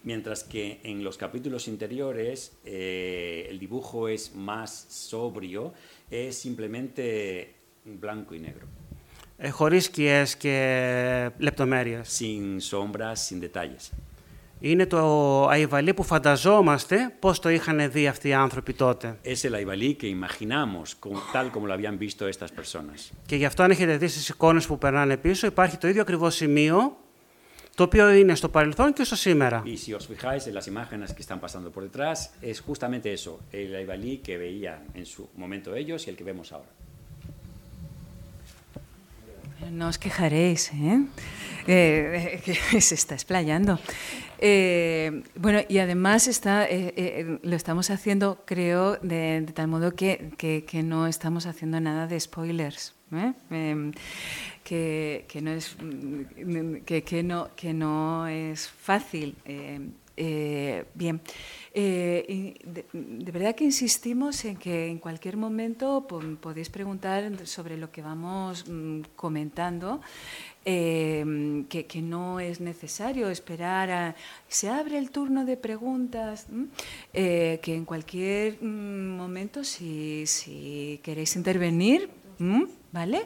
Mientras 0.04 0.44
que 0.44 0.64
en 0.82 1.02
los 1.02 1.16
capítulos 1.16 1.66
interiores 1.74 2.36
eh, 2.64 3.46
el 3.50 3.58
dibujo 3.58 4.08
es 4.08 4.22
más 4.34 4.70
sobrio, 5.10 5.72
es 6.10 6.36
simplemente 6.46 7.54
blanco 7.84 8.34
y 8.34 8.40
negro, 8.40 8.66
Ε, 9.41 9.49
χωρίς 9.49 9.89
και 9.89 11.31
λεπτομέρειες. 11.37 12.09
Συν 12.09 12.59
σόμπε, 12.59 13.11
συνδετάλλε. 13.13 13.75
Είναι 14.59 14.85
το 14.85 15.47
αϊβαλί 15.47 15.93
που 15.93 16.03
φανταζόμαστε 16.03 17.13
πώς 17.19 17.39
το 17.39 17.49
είχαν 17.49 17.91
δει 17.91 18.07
αυτοί 18.07 18.27
οι 18.27 18.33
άνθρωποι 18.33 18.73
τότε. 18.73 19.07
Είναι 19.07 19.15
το 19.15 19.37
αϊβαλί 19.37 19.53
που 19.53 20.03
φανταζόμαστε 20.03 20.03
όπω 20.05 20.19
το 20.19 20.29
είχαν 20.29 20.31
δει 20.31 20.57
αυτέ 22.67 23.07
οι. 23.07 23.15
Και 23.25 23.35
γι' 23.35 23.45
αυτό, 23.45 23.63
αν 23.63 23.71
έχετε 23.71 23.97
δει 23.97 24.07
στις 24.07 24.29
εικόνες 24.29 24.67
που 24.67 24.77
περνάνε 24.77 25.17
πίσω, 25.17 25.47
υπάρχει 25.47 25.77
το 25.77 25.87
ίδιο 25.87 26.01
ακριβώς 26.01 26.35
σημείο 26.35 26.97
το 27.75 27.85
οποίο 27.85 28.09
είναι 28.09 28.35
στο 28.35 28.49
παρελθόν 28.49 28.93
και 28.93 29.03
στο 29.03 29.15
σήμερα. 29.15 29.63
No 39.71 39.87
os 39.87 39.97
quejaréis, 39.97 40.71
¿eh? 40.73 41.03
Eh, 41.67 42.41
que 42.71 42.81
se 42.81 42.95
está 42.95 43.13
explayando. 43.15 43.79
Eh, 44.39 45.23
bueno, 45.35 45.59
y 45.67 45.79
además 45.79 46.27
está, 46.27 46.65
eh, 46.65 46.93
eh, 46.95 47.39
lo 47.43 47.55
estamos 47.55 47.89
haciendo, 47.89 48.43
creo, 48.45 48.95
de, 49.01 49.45
tal 49.53 49.67
modo 49.67 49.93
que, 49.95 50.31
que- 50.37 50.63
que 50.65 50.81
no 50.83 51.07
estamos 51.07 51.45
haciendo 51.45 51.79
nada 51.81 52.07
de 52.07 52.19
spoilers. 52.19 52.95
Em, 53.49 53.91
que, 54.63 55.25
que 55.27 55.41
no 55.41 55.49
es 55.51 55.75
mm, 55.81 56.83
que, 56.85 57.23
no 57.23 57.49
que 57.55 57.73
no 57.73 58.27
es 58.27 58.69
fácil 58.69 59.35
eh, 60.19 60.85
bien. 60.93 61.21
Eh, 61.73 62.55
de, 62.65 63.31
verdad 63.31 63.55
que 63.55 63.63
insistimos 63.63 64.43
en 64.45 64.57
que 64.57 64.87
en 64.87 64.97
cualquier 64.99 65.37
momento 65.37 66.05
po- 66.07 66.19
podéis 66.41 66.69
preguntar 66.69 67.31
sobre 67.47 67.77
lo 67.77 67.91
que 67.91 68.01
vamos 68.01 68.67
mm, 68.67 69.01
comentando 69.15 70.01
eh, 70.65 71.63
que, 71.69 71.85
que 71.85 72.01
no 72.01 72.39
es 72.39 72.59
necesario 72.59 73.29
esperar 73.29 73.91
a 73.91 74.15
se 74.47 74.67
abre 74.69 74.97
el 74.97 75.09
turno 75.11 75.45
de 75.45 75.55
preguntas. 75.57 76.47
Eh, 77.13 77.59
que 77.61 77.75
en 77.75 77.85
cualquier 77.85 78.61
mm, 78.61 79.15
momento 79.15 79.63
si, 79.63 80.25
si 80.25 80.99
queréis 81.03 81.35
intervenir 81.35 82.09
vale 82.91 83.21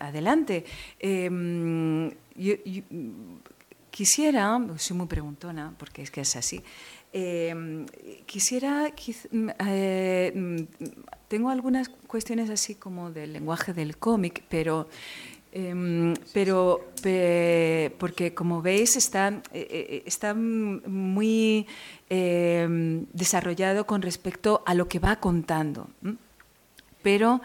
adelante. 0.00 0.64
Yo- 2.36 2.56
yo- 2.64 2.82
quisiera 3.90 4.58
soy 4.76 4.96
muy 4.96 5.06
preguntona 5.06 5.74
porque 5.78 6.02
es 6.02 6.10
que 6.10 6.20
es 6.22 6.36
así 6.36 6.62
eh, 7.12 7.84
quisiera 8.26 8.92
mm, 9.32 9.48
eh, 9.66 10.32
mm, 10.34 10.56
tengo 11.28 11.50
algunas 11.50 11.88
cuestiones 11.88 12.50
así 12.50 12.74
como 12.76 13.10
del 13.10 13.32
lenguaje 13.32 13.72
del 13.72 13.96
cómic 13.96 14.44
pero 14.48 14.88
Em, 15.52 16.14
pero 16.32 16.92
pe- 17.02 17.92
porque 17.98 18.32
como 18.34 18.62
veis 18.62 18.94
está, 18.96 19.42
eh, 19.52 20.04
está 20.06 20.32
muy 20.32 21.66
em, 22.08 23.06
desarrollado 23.12 23.84
con 23.84 24.00
respecto 24.00 24.62
a 24.64 24.74
lo 24.74 24.86
que 24.86 25.00
va 25.00 25.16
contando. 25.16 25.88
Pero 27.02 27.40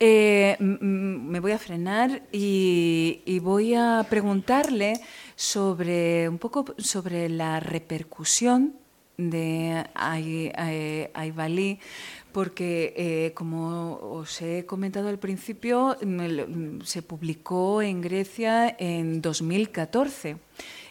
me 0.00 1.40
voy 1.40 1.52
a 1.52 1.58
frenar 1.58 2.22
y 2.32 3.38
voy 3.40 3.74
a 3.74 4.06
preguntarle 4.08 4.94
sobre 5.42 6.28
un 6.28 6.38
poco 6.38 6.64
sobre 6.78 7.28
la 7.28 7.58
repercusión 7.58 8.74
de 9.18 9.84
Aivalí, 11.14 11.80
porque 12.30 12.94
eh, 12.96 13.32
como 13.34 13.98
os 14.00 14.40
he 14.40 14.64
comentado 14.66 15.08
al 15.08 15.18
principio, 15.18 15.96
me 16.06 16.28
lo- 16.28 16.84
se 16.84 17.02
publicó 17.02 17.82
en 17.82 18.00
Grecia 18.00 18.74
en 18.78 19.20
2014. 19.20 20.36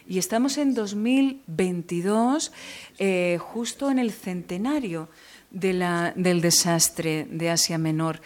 Y 0.06 0.18
estamos 0.18 0.58
en 0.58 0.74
2022, 0.74 2.52
eh, 2.98 3.38
justo 3.40 3.90
en 3.90 3.98
el 3.98 4.10
centenario 4.12 5.08
de 5.50 5.72
la- 5.72 6.12
del 6.16 6.40
desastre 6.40 7.26
de 7.30 7.50
Asia 7.50 7.78
Menor, 7.78 8.20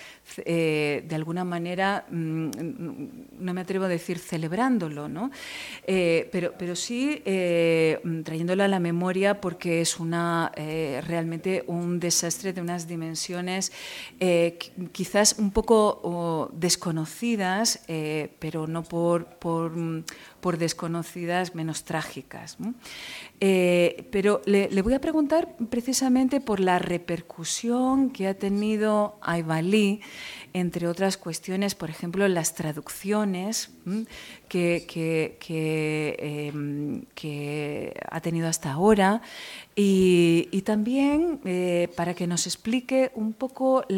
eh, 0.45 1.05
de 1.07 1.15
alguna 1.15 1.45
manera, 1.45 2.05
mm, 2.11 2.51
no 3.39 3.55
me 3.55 3.61
atrevo 3.61 3.85
a 3.85 3.89
decir 3.89 4.19
celebrándolo, 4.19 5.09
¿no? 5.09 5.31
Eh, 5.87 6.29
pero, 6.33 6.55
pero 6.59 6.75
sí 6.77 7.23
eh, 7.25 7.99
trayéndolo 8.25 8.65
a 8.65 8.69
la 8.69 8.81
memoria 8.81 9.41
porque 9.41 9.81
es 9.81 9.99
una, 10.01 10.53
realmente 11.07 11.65
un 11.67 12.01
desastre 12.01 12.53
de 12.53 12.61
unas 12.61 12.87
dimensiones 12.87 13.73
qui- 14.19 14.91
quizás 14.93 15.37
un 15.39 15.51
poco 15.51 16.51
desconocidas, 16.55 17.81
pero 18.39 18.67
no 18.67 18.83
por, 18.83 19.27
por, 19.39 19.73
por 20.41 20.59
desconocidas 20.59 21.55
menos 21.55 21.85
trágicas. 21.85 22.57
pero 23.39 24.43
le, 24.47 24.69
le 24.71 24.83
voy 24.83 24.95
a 24.95 25.01
preguntar 25.01 25.57
precisamente 25.71 26.41
por 26.41 26.61
la 26.61 26.79
repercusión 26.79 28.11
que 28.11 28.27
ha 28.27 28.35
tenido 28.35 29.19
Aivalí, 29.21 30.01
entre 30.53 30.89
otras 30.89 31.17
cuestiones, 31.17 31.75
por 31.75 31.91
ejemplo, 31.91 32.27
las 32.29 32.55
traducciones 32.55 33.71
em, 33.85 34.07
que 37.15 37.95
ha 38.11 38.21
tenido 38.21 38.49
hasta 38.49 38.73
ahora. 38.73 39.23
Y, 39.79 40.63
también 40.65 41.39
eh, 41.45 41.89
para 41.97 42.15
que 42.15 42.27
nos 42.27 42.47
explique 42.47 43.11
un 43.15 43.35
poco 43.35 43.85
mm, 43.89 43.93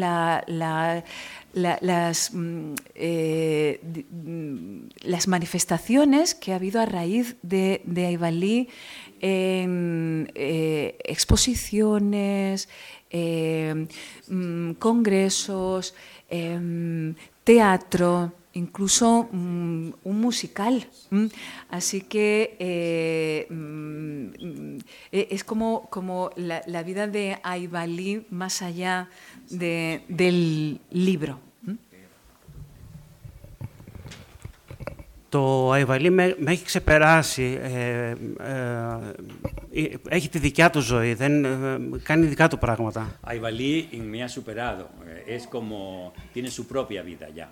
eh, 2.95 3.79
mm, 4.11 4.79
las 5.03 5.27
manifestaciones 5.29 6.35
que 6.35 6.51
ha 6.51 6.57
habido 6.57 6.81
a 6.81 6.85
raíz 6.85 7.37
de, 7.43 7.81
de 7.85 8.05
Aivalí 8.07 8.67
en 9.21 10.31
eh, 10.35 10.97
exposiciones, 11.05 12.67
eh, 13.09 13.87
mm, 14.27 14.71
congresos, 14.73 15.93
em, 16.29 17.15
teatro, 17.43 18.31
incluso 18.53 19.27
mm, 19.31 19.89
un 20.03 20.21
musical. 20.21 20.87
Así 21.69 22.01
que 22.01 22.55
eh, 22.59 23.47
mm, 23.49 24.77
eh, 25.11 25.27
es 25.31 25.43
como, 25.43 25.87
como 25.89 26.29
la, 26.35 26.83
vida 26.83 27.07
de 27.07 27.37
Aivalí 27.43 28.25
más 28.29 28.61
allá 28.61 29.09
de- 29.49 30.01
del 30.07 30.79
libro. 30.91 31.39
Το 35.29 35.71
Αϊβαλί 35.71 36.09
με, 36.09 36.35
με 36.39 36.51
έχει 36.51 36.63
ξεπεράσει. 36.65 37.59
Ε, 37.61 37.69
ε, 37.69 38.13
ε, 39.71 39.87
έχει 40.09 40.29
τη 40.29 40.39
δικιά 40.39 40.69
του 40.69 40.79
ζωή, 40.79 41.13
δεν, 41.13 41.45
ε, 41.45 41.77
κάνει 42.03 42.25
δικά 42.25 42.47
του 42.47 42.57
πράγματα. 42.57 43.19
Aivalí 43.27 43.83
me 43.91 44.23
ha 44.23 44.27
superado, 44.27 44.83
eh, 45.27 45.37
es 45.37 45.43
como, 45.55 46.11
tiene 46.33 46.49
su 46.49 46.65
propia 46.73 47.01
vida 47.03 47.27
ya. 47.37 47.47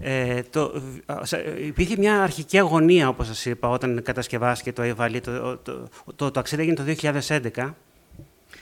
Ε, 0.00 0.42
το, 0.50 0.82
ε, 1.06 1.24
σε- 1.26 1.44
υπήρχε 1.66 1.94
μια 1.98 2.22
αρχική 2.22 2.58
αγωνία, 2.58 3.08
όπως 3.08 3.26
σας 3.26 3.44
είπα, 3.46 3.68
όταν 3.68 4.02
κατασκευάστηκε 4.02 4.72
το 4.72 4.82
Αϊβαλί. 4.82 5.20
Το, 5.20 5.56
το, 5.56 5.56
το, 5.62 5.88
το 6.16 6.30
ταξίδι 6.30 6.62
έγινε 6.62 6.76
το 6.76 6.82
2011. 7.62 7.74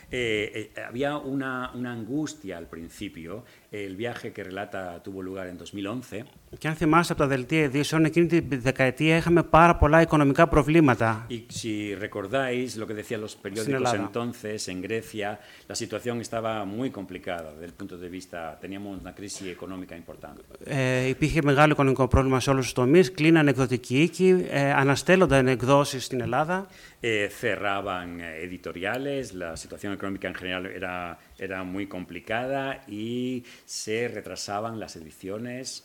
Eh, 0.10 0.72
eh, 0.76 0.82
había 0.88 1.18
una, 1.18 1.72
una 1.76 1.92
angustia 1.92 2.58
al 2.58 2.68
principio. 2.68 3.44
El 3.72 3.96
viaje 3.96 4.32
que 4.32 4.44
relata 4.44 5.02
tuvo 5.04 5.22
lugar 5.22 5.48
en 5.48 5.58
2011. 5.58 6.26
Και 6.58 6.68
αν 6.68 6.76
θυμάστε 6.76 7.14
από 7.14 7.22
τα 7.22 7.28
δελτία 7.28 7.64
ειδήσεων, 7.64 8.06
εκείνη 8.06 8.28
τη 8.28 8.56
δεκαετία 8.56 9.18
είχαμε 9.18 9.44
πάρα 9.44 9.76
πολλά 9.76 10.02
οικονομικά 10.02 10.48
προβλήματα. 10.48 11.26
Y 11.30 11.46
si 11.50 11.96
recordáis 11.96 12.78
lo 12.78 12.86
que 12.88 12.94
decían 12.94 13.20
los 13.26 13.36
periódicos 13.36 13.92
Ελλάδα. 13.92 14.04
entonces, 14.08 14.68
en 14.74 14.82
Grecia, 14.82 15.40
la 15.68 15.76
situación 15.76 16.16
estaba 16.22 16.66
muy 16.66 16.90
complicada 16.92 17.52
desde 17.54 17.66
el 17.66 17.74
punto 17.74 17.98
de 17.98 18.10
vista, 18.18 18.58
teníamos 18.64 19.02
una 19.02 19.14
crisis 19.14 19.48
económica 19.58 19.96
importante. 19.96 20.42
Ε, 20.64 21.08
υπήρχε 21.08 21.42
μεγάλο 21.44 21.72
οικονομικό 21.72 22.08
πρόβλημα 22.08 22.40
σε 22.40 22.50
όλους 22.50 22.64
τους 22.64 22.74
τομείς, 22.74 23.12
κλείνανε 23.12 23.50
εκδοτικοί 23.50 24.02
οίκοι, 24.02 24.46
ε, 24.50 24.72
αναστέλλονταν 24.74 25.48
εκδόσεις 25.48 26.06
στην 26.06 26.22
Ελλάδα. 26.22 26.68
Eh, 27.08 27.30
cerraban 27.30 28.20
eh, 28.20 28.42
editoriales, 28.42 29.36
la 29.36 29.56
situación 29.58 29.94
económica 30.00 30.28
en 30.28 30.36
general 30.36 30.66
era, 30.66 31.20
era 31.38 31.64
muy 31.64 31.86
complicada 31.88 32.82
y 32.88 33.44
se 33.66 34.08
retrasaban 34.08 34.80
las 34.80 34.96
ediciones. 34.96 35.84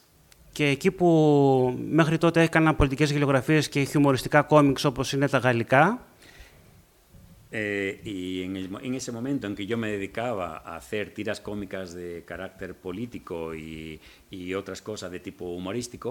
Και 0.53 0.66
εκεί 0.66 0.91
που 0.91 1.09
μέχρι 1.91 2.18
τότε 2.18 2.43
έκανα 2.43 2.74
πολιτικές 2.74 3.11
γεωγραφίες 3.12 3.68
και 3.68 3.82
χιουμοριστικά 3.84 4.43
κόμιξ 4.43 4.84
όπως 4.84 5.12
είναι 5.12 5.28
τα 5.28 5.38
γαλλικά, 5.38 6.05
Eh, 7.53 8.01
y 8.05 8.43
en, 8.47 8.53
el 8.61 8.66
mo- 8.72 8.80
en 8.88 8.95
ese 9.01 9.11
momento 9.18 9.45
en 9.49 9.55
que 9.57 9.66
yo 9.66 9.76
me 9.76 9.91
dedicaba 9.97 10.49
a 10.70 10.76
hacer 10.80 11.05
tiras 11.18 11.38
cómicas 11.41 11.86
de 12.01 12.22
carácter 12.24 12.70
político 12.86 13.36
y, 13.57 14.01
y 14.30 14.55
otras 14.55 14.80
cosas 14.91 15.11
de 15.11 15.18
tipo 15.18 15.45
humorístico, 15.57 16.09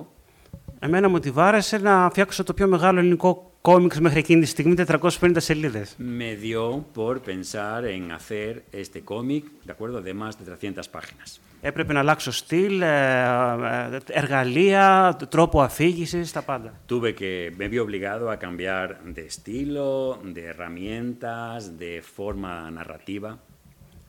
εμένα 0.78 1.09
μου 1.09 1.18
τη 1.18 1.30
βάρεσε 1.30 1.78
να 1.78 2.09
φτιάξω 2.11 2.42
το 2.42 2.55
πιο 2.55 2.68
μεγάλο 2.68 2.98
ελληνικό 2.98 3.52
κόμιξ 3.61 4.00
μέχρι 4.00 4.18
εκείνη 4.18 4.40
τη 4.40 4.46
στιγμή, 4.46 4.74
450 4.86 5.30
σελίδες. 5.36 5.96
me 5.98 6.36
dio 6.36 6.84
por 6.94 7.20
pensar 7.20 7.84
en 7.84 8.11
hacer 8.11 8.62
este 8.70 9.00
cómic, 9.05 9.44
¿de 9.66 9.72
acuerdo?, 9.72 10.00
de 10.02 10.14
más 10.14 10.32
de 10.38 10.44
300 10.44 10.88
páginas. 10.88 11.40
Έπρεπε 11.66 11.92
να 11.92 11.98
αλλάξω 11.98 12.32
στυλ, 12.32 12.82
ε, 12.82 12.86
ε, 12.86 13.98
εργαλεία, 14.07 15.16
τρόπο 15.28 15.62
αφήγησης, 15.62 16.32
τα 16.32 16.42
πάντα. 16.42 16.72
Tuve 16.88 17.14
que, 17.14 17.52
me 17.59 17.68
vi 17.68 17.78
obligado 17.78 18.30
a 18.30 18.36
cambiar 18.36 18.86
de 19.14 19.22
estilo, 19.32 20.18
de 20.34 20.42
herramientas, 20.50 21.78
de 21.78 22.02
forma 22.16 22.70
narrativa. 22.70 23.38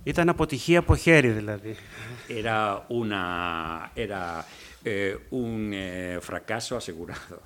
Ήταν 0.03 0.29
αποτυχία 0.29 0.79
από 0.79 0.95
χέρι 0.95 1.29
δηλαδή. 1.29 1.75
Era, 2.29 2.85
una, 2.89 3.91
era 3.95 4.45
eh, 4.84 5.16
un 5.30 5.72
eh, 5.72 6.18
fracaso 6.20 6.76
asegurado. 6.76 7.38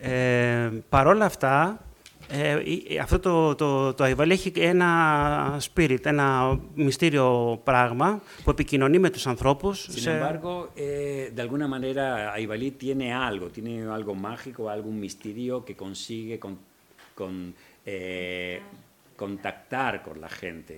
Ε, 0.00 0.70
παρόλα 0.88 1.24
αυτά, 1.24 1.84
ε, 2.28 2.60
η- 2.70 2.98
αυτό 3.02 3.18
το, 3.18 3.54
το, 3.54 3.94
το 3.94 4.04
Αϊβαλί 4.04 4.32
έχει 4.32 4.52
ένα 4.56 5.58
spirit, 5.60 6.04
ένα 6.06 6.58
μυστήριο 6.74 7.60
πράγμα 7.64 8.20
που 8.44 8.50
επικοινωνεί 8.50 8.98
με 8.98 9.10
τους 9.10 9.26
ανθρώπους. 9.26 9.88
Sin 9.90 10.06
embargo, 10.08 10.68
eh, 10.76 11.32
de 11.34 11.40
alguna 11.46 11.66
manera, 11.74 12.32
Aibalí 12.36 12.70
tiene 12.84 13.06
algo, 13.28 13.46
tiene 13.56 13.72
algo 13.98 14.14
mágico, 14.14 14.60
algún 14.76 14.96
misterio 15.06 15.64
que 15.66 15.74
consigue 15.84 16.38
con, 16.44 16.58
con, 17.14 17.32
eh, 17.84 18.60
contactar 19.16 19.92
con 20.06 20.14
la 20.20 20.28
gente. 20.42 20.74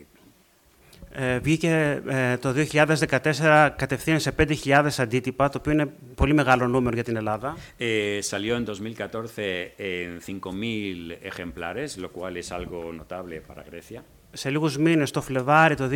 Ε, 1.11 1.39
βγήκε 1.39 2.01
ε, 2.07 2.37
το 2.37 2.53
2014 2.71 3.69
κατευθείαν 3.75 4.19
σε 4.19 4.35
5.000 4.37 4.87
αντίτυπα, 4.97 5.49
το 5.49 5.57
οποίο 5.57 5.71
είναι 5.71 5.87
πολύ 6.15 6.33
μεγάλο 6.33 6.67
νούμερο 6.67 6.95
για 6.95 7.03
την 7.03 7.15
Ελλάδα. 7.15 7.57
Eh, 7.79 8.19
salió 8.31 8.55
en 8.55 8.65
2014 8.65 9.73
en 9.77 10.19
5.000 10.21 11.17
ejemplares, 11.31 11.97
lo 11.97 12.09
cual 12.17 12.37
es 12.37 12.51
algo 12.51 12.79
notable 13.01 13.41
para 13.47 13.63
Grecia. 13.71 14.03
Σε 14.37 14.49
λίγους 14.49 14.77
μήνες, 14.77 15.11
το 15.11 15.21
Φλεβάρι 15.21 15.75
το 15.75 15.89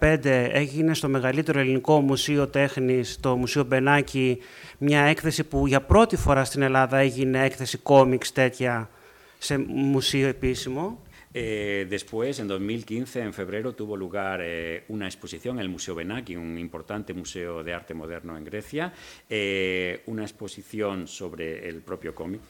2015, 0.00 0.50
έγινε 0.52 0.94
στο 0.94 1.08
μεγαλύτερο 1.08 1.58
ελληνικό 1.58 2.00
μουσείο 2.00 2.46
τέχνης, 2.46 3.18
το 3.20 3.36
Μουσείο 3.36 3.64
Μπενάκη, 3.64 4.38
μια 4.78 5.00
έκθεση 5.02 5.44
που 5.44 5.66
για 5.66 5.80
πρώτη 5.80 6.16
φορά 6.16 6.44
στην 6.44 6.62
Ελλάδα 6.62 6.96
έγινε 6.96 7.44
έκθεση 7.44 7.78
κόμιξ 7.78 8.32
τέτοια 8.32 8.90
σε 9.38 9.58
μουσείο 9.68 10.28
επίσημο. 10.28 10.98
Eh, 11.33 11.85
después, 11.89 12.39
en 12.39 12.47
2015, 12.47 13.21
en 13.21 13.33
febrero, 13.33 13.73
tuvo 13.73 13.95
lugar 13.97 14.41
eh, 14.43 14.83
una 14.89 15.05
exposición 15.05 15.57
en 15.57 15.61
el 15.61 15.69
Museo 15.69 15.95
Benaki, 15.95 16.35
un 16.35 16.57
importante 16.57 17.13
museo 17.13 17.63
de 17.63 17.73
arte 17.73 17.93
moderno 17.93 18.37
en 18.37 18.43
Grecia, 18.43 18.93
eh, 19.29 20.03
una 20.07 20.23
exposición 20.23 21.07
sobre 21.07 21.67
el 21.67 21.81
propio 21.81 22.13
cómic. 22.13 22.41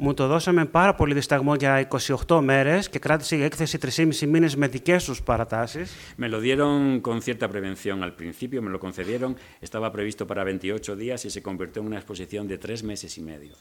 Μου 0.00 0.14
το 0.14 0.26
δώσαμε 0.26 0.64
πάρα 0.64 0.94
πολύ 0.94 1.14
δισταγμό 1.14 1.54
για 1.54 1.88
28 2.26 2.40
μέρες 2.40 2.88
και 2.88 2.98
κράτησε 2.98 3.36
η 3.36 3.42
έκθεση 3.42 3.78
3,5 3.96 4.26
μήνες 4.26 4.56
με 4.56 4.68
δικές 4.68 5.04
τους 5.04 5.22
παρατάσεις. 5.22 5.94
Me 6.18 6.28
lo 6.28 6.40
dieron 6.40 7.00
con 7.00 7.20
cierta 7.22 7.48
prevención 7.48 8.02
al 8.02 8.14
principio, 8.14 8.62
me 8.62 8.70
lo 8.70 8.78
concedieron, 8.78 9.36
estaba 9.60 9.90
previsto 9.92 10.26
para 10.26 10.44
28 10.44 10.96
días 10.96 11.24
y 11.24 11.30
se 11.30 11.42
convirtió 11.42 11.82
en 11.82 11.86
una 11.86 11.96
exposición 11.96 12.46
de 12.46 12.58
tres 12.58 12.82
meses 12.82 13.18
y 13.18 13.22
medio. 13.22 13.54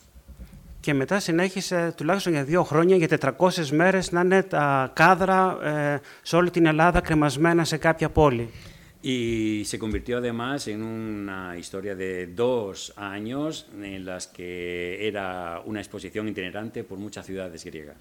Και 0.83 0.95
μετά 0.95 1.21
συνέχισε 1.21 1.95
τουλάχιστον 1.97 2.33
για 2.33 2.45
δύο 2.45 2.63
χρόνια, 2.63 2.97
για 2.97 3.37
400 3.39 3.67
μέρες, 3.71 4.13
να 4.13 4.21
είναι 4.21 4.43
τα 4.43 4.91
κάδρα 4.95 5.59
ε, 5.63 6.01
σε 6.23 6.37
όλη 6.37 6.51
την 6.51 6.67
Ελλάδα 6.67 7.01
κρεμασμένα 7.01 7.65
σε 7.65 7.77
κάποια 7.77 8.11
πόλη. 8.11 8.51
Y 9.15 9.65
se 9.71 9.79
convirtió 9.85 10.15
además 10.19 10.59
en 10.69 10.81
una 10.95 11.41
historia 11.63 11.95
de 12.03 12.13
dos 12.43 12.93
años 12.97 13.51
en 13.93 14.05
las 14.05 14.23
que 14.37 14.51
era 15.09 15.61
una 15.71 15.81
exposición 15.85 16.25
itinerante 16.29 16.79
por 16.89 16.99
muchas 16.99 17.27
ciudades 17.27 17.65
griegas. 17.65 18.01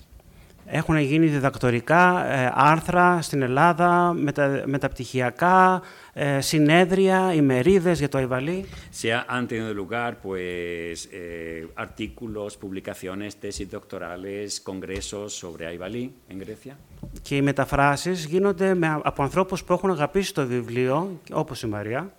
Έχουν 0.66 0.97
γίνει 0.97 1.26
διδακτορικά 1.28 2.26
ε, 2.34 2.51
άρθρα 2.55 3.22
στην 3.22 3.41
Ελλάδα, 3.41 4.14
μετα, 4.14 4.64
μεταπτυχιακά, 4.66 5.82
ε, 6.14 6.41
συνέδρια, 6.41 7.34
ημερίδες 7.34 7.99
για 7.99 8.09
το 8.09 8.18
Αϊβαλί. 8.18 8.66
Se 9.01 9.07
ha- 9.07 9.26
han 9.36 9.47
tenido 9.47 9.74
lugar 9.74 10.12
pues, 10.24 11.05
eh, 11.12 11.68
artículos, 11.86 12.57
publicaciones, 12.57 13.32
tesis 13.41 13.70
doctorales, 13.70 14.59
congresos 14.70 15.26
sobre 15.41 15.66
Aibalí 15.66 16.12
en 16.32 16.38
Grecia. 16.39 16.76
Και 17.22 17.36
οι 17.36 17.41
μεταφράσεις 17.41 18.26
γίνονται 18.26 18.74
με, 18.74 18.99
από 19.03 19.24
ανθρώπους 19.24 19.64
που 19.64 19.74
έχουν 19.74 19.89
αγαπήσει 19.91 20.34
το 20.34 20.45
βιβλίο, 20.47 21.20
όπως 21.32 21.62
η 21.62 21.68
Μαρία, 21.68 22.14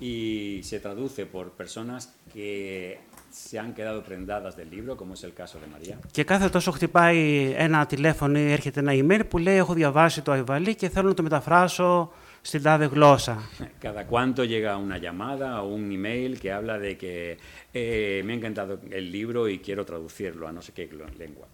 Y 0.00 0.62
se 0.70 0.78
traduce 0.86 1.22
por 1.34 1.44
personas 1.62 2.02
que 2.34 2.50
se 3.30 3.58
han 3.58 3.72
quedado 3.74 4.02
prendadas 4.02 4.56
del 4.56 4.68
libro, 4.70 4.96
como 4.96 5.12
es 5.14 5.22
el 5.24 5.32
caso 5.32 5.58
de 5.60 5.66
María. 5.74 5.96
και 6.10 6.24
κάθε 6.24 6.48
τόσο 6.48 6.70
χτυπάει 6.70 7.52
ένα 7.56 7.86
τηλέφωνο 7.86 8.38
ή 8.38 8.52
έρχεται 8.52 8.80
ένα 8.80 8.92
email 8.94 9.20
που 9.28 9.38
λέει 9.38 9.56
«Έχω 9.56 9.72
διαβάσει 9.74 10.22
το 10.22 10.32
Αϊβαλί 10.32 10.74
και 10.74 10.88
θέλω 10.88 11.08
να 11.08 11.14
το 11.14 11.22
μεταφράσω 11.22 12.12
στην 12.40 12.62
τάδε 12.62 12.84
γλώσσα». 12.84 13.42
Cada 13.82 14.04
cuanto 14.10 14.44
llega 14.44 14.76
una 14.76 14.98
llamada 14.98 15.62
o 15.62 15.66
un 15.74 15.90
email 15.92 16.38
que 16.40 16.52
habla 16.52 16.78
de 16.78 16.96
que 17.02 17.36
eh, 17.72 18.22
me 18.24 18.32
ha 18.32 18.36
encantado 18.36 18.78
el 18.90 19.10
libro 19.10 19.48
y 19.48 19.58
quiero 19.58 19.84
traducirlo 19.84 20.46
a 20.48 20.52
no 20.52 20.60
sé 20.62 20.70
qué 20.76 20.88
glo- 20.92 21.16
lengua. 21.18 21.46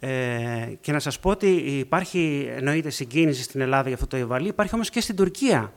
Ε, 0.00 0.72
και 0.80 0.92
να 0.92 0.98
σας 0.98 1.18
πω 1.20 1.30
ότι 1.30 1.46
υπάρχει 1.56 2.48
εννοείται 2.56 2.90
συγκίνηση 2.90 3.42
στην 3.42 3.60
Ελλάδα 3.60 3.84
για 3.86 3.94
αυτό 3.94 4.06
το 4.06 4.16
Αϊβαλί, 4.16 4.48
υπάρχει 4.48 4.74
όμως 4.74 4.90
και 4.90 5.00
στην 5.00 5.16
Τουρκία. 5.16 5.72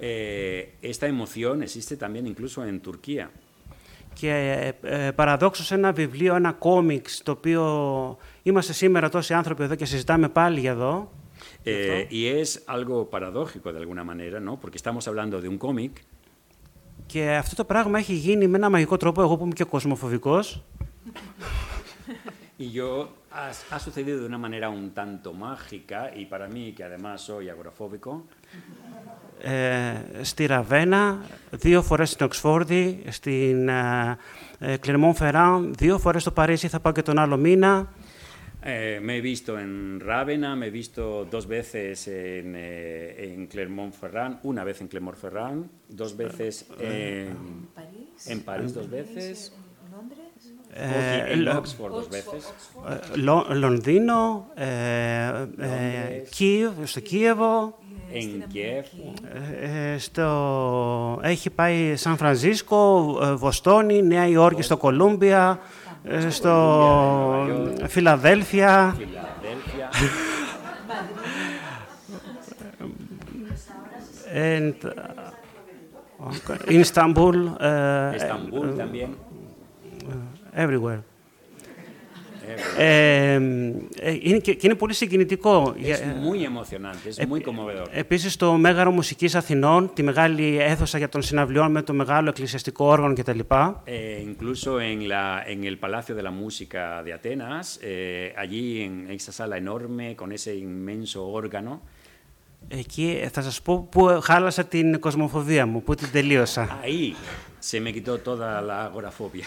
Eh, 0.00 0.64
esta 0.92 1.06
emoción 1.14 1.56
existe 1.62 1.94
también 1.96 2.24
incluso 2.32 2.58
en 2.70 2.76
Turquía. 2.88 3.26
Και 4.20 4.30
ε, 4.82 5.06
ε, 5.06 5.10
παραδόξως 5.10 5.72
ένα 5.72 5.92
βιβλίο, 5.92 6.34
ένα 6.34 6.52
κόμιξ, 6.52 7.22
το 7.22 7.30
οποίο 7.30 7.62
είμαστε 8.42 8.72
σήμερα 8.72 9.08
τόσοι 9.08 9.34
άνθρωποι 9.34 9.62
εδώ 9.62 9.74
και 9.74 9.84
συζητάμε 9.84 10.28
πάλι 10.28 10.60
για 10.60 10.70
εδώ, 10.70 11.10
Eh, 11.64 12.06
y 12.10 12.20
es 12.40 12.48
algo 12.66 12.96
paradójico 13.14 13.72
de 13.74 13.78
alguna 13.82 14.04
manera, 14.12 14.38
¿no? 14.40 14.52
Porque 14.60 14.78
estamos 14.82 15.06
hablando 15.08 15.40
de 15.40 15.48
un 15.48 15.58
cómic. 15.58 15.92
Και 17.06 17.36
αυτό 17.36 17.56
το 17.56 17.64
πράγμα 17.64 17.98
έχει 17.98 18.14
γίνει 18.14 18.46
με 18.46 18.56
ένα 18.56 18.70
μαγικό 18.70 18.96
τρόπο, 18.96 19.22
εγώ 19.22 19.36
που 19.36 19.44
είμαι 19.44 19.52
και 19.52 19.64
κοσμοφοβικός, 19.64 20.62
y 22.64 22.70
yo 22.78 23.08
ha, 23.30 23.50
ha 23.74 23.78
sucedido 23.78 24.18
de 24.20 24.26
una 24.26 24.38
manera 24.46 24.68
un 24.68 24.90
tanto 24.90 25.32
mágica 25.32 26.10
y 26.20 26.24
para 26.32 26.48
mí 26.48 26.72
que 26.76 26.82
además 26.84 27.20
soy 27.22 27.48
agorafóbico, 27.48 28.10
ε, 28.16 28.87
στη 30.21 30.45
Ραβένα, 30.45 31.21
δύο 31.51 31.81
φορές 31.81 32.09
στην 32.09 32.25
Οξφόρδη, 32.25 33.03
στην 33.09 33.67
ε, 33.69 34.17
Κλερμόν 34.79 35.13
Φεράν, 35.15 35.73
δύο 35.77 35.97
φορές 35.99 36.21
στο 36.21 36.31
Παρίσι, 36.31 36.67
θα 36.67 36.79
πάω 36.79 36.91
και 36.93 37.01
τον 37.01 37.17
άλλο 37.19 37.37
μήνα. 37.37 37.87
eh, 38.65 38.99
me 39.07 39.13
he 39.17 39.21
visto 39.31 39.51
en 39.65 39.71
Rávena, 40.11 40.49
me 40.59 40.65
he 40.69 40.73
visto 40.81 41.03
dos 41.35 41.45
veces 41.57 41.95
en, 42.07 42.47
eh, 42.55 43.25
en 43.25 43.37
Clermont-Ferrand, 43.51 44.33
una 44.51 44.61
vez 44.67 44.77
en 44.83 44.87
Clermont-Ferrand, 44.91 45.59
dos 46.01 46.11
veces 46.21 46.51
en, 46.79 47.27
París. 47.79 48.19
en 48.33 48.39
París, 48.49 48.69
dos 48.79 48.87
veces, 48.97 49.33
Londres. 49.95 50.19
Ε, 50.73 51.31
en 51.33 51.39
Λο- 51.45 51.57
Oxford 51.61 51.91
dos 51.99 52.09
veces. 52.17 52.41
ε, 52.89 53.17
Λο- 53.27 53.47
Λονδίνο, 53.63 54.47
ε, 54.55 54.65
ε, 54.65 55.29
Λόνδρες. 55.39 56.29
Κίεβ, 56.29 56.73
στο 56.83 56.99
Κίεβο, 56.99 57.79
Εγκέφου. 58.12 59.12
Ε, 59.62 59.92
ε, 59.92 59.98
στο... 59.98 61.20
Έχει 61.22 61.50
πάει 61.50 61.96
Σαν 61.96 62.16
Φρανσίσκο, 62.16 63.18
ε, 63.22 63.34
Βοστόνη, 63.34 64.02
Νέα 64.02 64.26
Υόρκη, 64.26 64.62
στο 64.62 64.76
Κολούμπια, 64.76 65.58
ε, 66.04 66.30
στο 66.30 66.52
Φιλαδέλφια. 67.86 68.94
Φιλαδέλφια. 68.96 69.88
También. 78.76 79.10
Everywhere. 80.54 81.17
Eh, 82.56 82.80
Ε, 82.80 83.34
ε, 84.00 84.18
είναι, 84.22 84.38
και, 84.38 84.54
και 84.54 84.66
είναι 84.66 84.74
πολύ 84.74 84.94
συγκινητικό. 84.94 85.74
es 85.76 85.82
Για- 85.82 85.98
muy 85.98 86.44
emocionante, 86.44 87.08
es 87.20 87.26
muy 87.28 87.40
conmovedor. 87.40 87.86
Επίσης, 87.92 88.36
το 88.36 88.52
Μέγαρο 88.52 88.90
Μουσικής 88.90 89.34
Αθηνών, 89.34 89.90
τη 89.94 90.02
μεγάλη 90.02 90.56
αίθουσα 90.60 90.98
για 90.98 91.08
των 91.08 91.22
συναυλιών 91.22 91.70
με 91.70 91.82
το 91.82 91.92
μεγάλο 91.92 92.28
εκκλησιαστικό 92.28 92.84
όργανο 92.86 93.14
κτλ. 93.14 93.38
Eh, 93.40 94.22
incluso 94.30 94.80
en, 94.80 95.08
la, 95.08 95.42
en 95.52 95.64
el 95.64 95.76
Palacio 95.78 96.14
de 96.14 96.22
la 96.22 96.30
Música 96.30 97.02
de 97.04 97.12
Atenas, 97.12 97.78
eh, 97.82 98.32
allí 98.42 98.80
en 98.86 98.94
esa 99.18 99.32
sala 99.32 99.56
enorme 99.64 100.14
con 100.20 100.28
ese 100.32 100.52
inmenso 100.66 101.18
órgano, 101.32 101.80
Εκεί 102.68 103.18
ε, 103.22 103.28
θα 103.28 103.42
σας 103.42 103.62
πω 103.62 103.86
που 103.90 104.18
χάλασα 104.22 104.64
την 104.64 105.00
κοσμοφοβία 105.00 105.66
μου, 105.66 105.82
που 105.82 105.94
την 105.94 106.08
τελείωσα. 106.12 106.78
ahí 106.84 107.12
se 107.70 107.80
me 107.80 107.92
quitó 107.92 108.12
toda 108.28 108.48
la 108.68 108.76
agorafobia. 108.88 109.46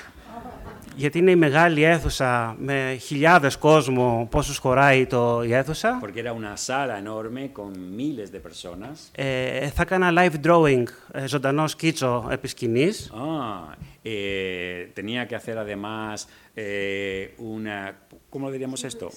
Γιατί 0.95 1.17
είναι 1.17 1.31
η 1.31 1.35
μεγάλη 1.35 1.83
αίθουσα 1.83 2.55
με 2.59 2.97
χιλιάδες 2.99 3.57
κόσμο, 3.57 4.27
πόσους 4.31 4.57
χωράει 4.57 5.05
το, 5.05 5.43
η 5.43 5.53
αίθουσα. 5.53 5.99
Porque 6.01 6.19
era 6.19 6.33
una 6.33 6.57
sala 6.57 6.97
enorme 6.97 7.51
con 7.53 7.71
miles 7.97 8.31
de 8.31 8.39
personas. 8.39 9.09
Ε, 9.15 9.69
θα 9.69 9.81
έκανα 9.81 10.11
live 10.15 10.47
drawing, 10.47 10.83
ε, 11.11 11.27
ζωντανό 11.27 11.67
σκίτσο 11.67 12.27
επί 12.31 12.47
σκηνής. 12.47 13.11
Ah, 13.13 13.75
eh, 14.03 14.91
tenía 14.93 15.27
que 15.27 15.35
hacer 15.35 15.57
además 15.57 16.27
eh, 16.55 17.35
una... 17.37 17.95
¿Cómo 18.29 18.45
lo 18.45 18.51
diríamos 18.51 18.83
esto? 18.83 19.09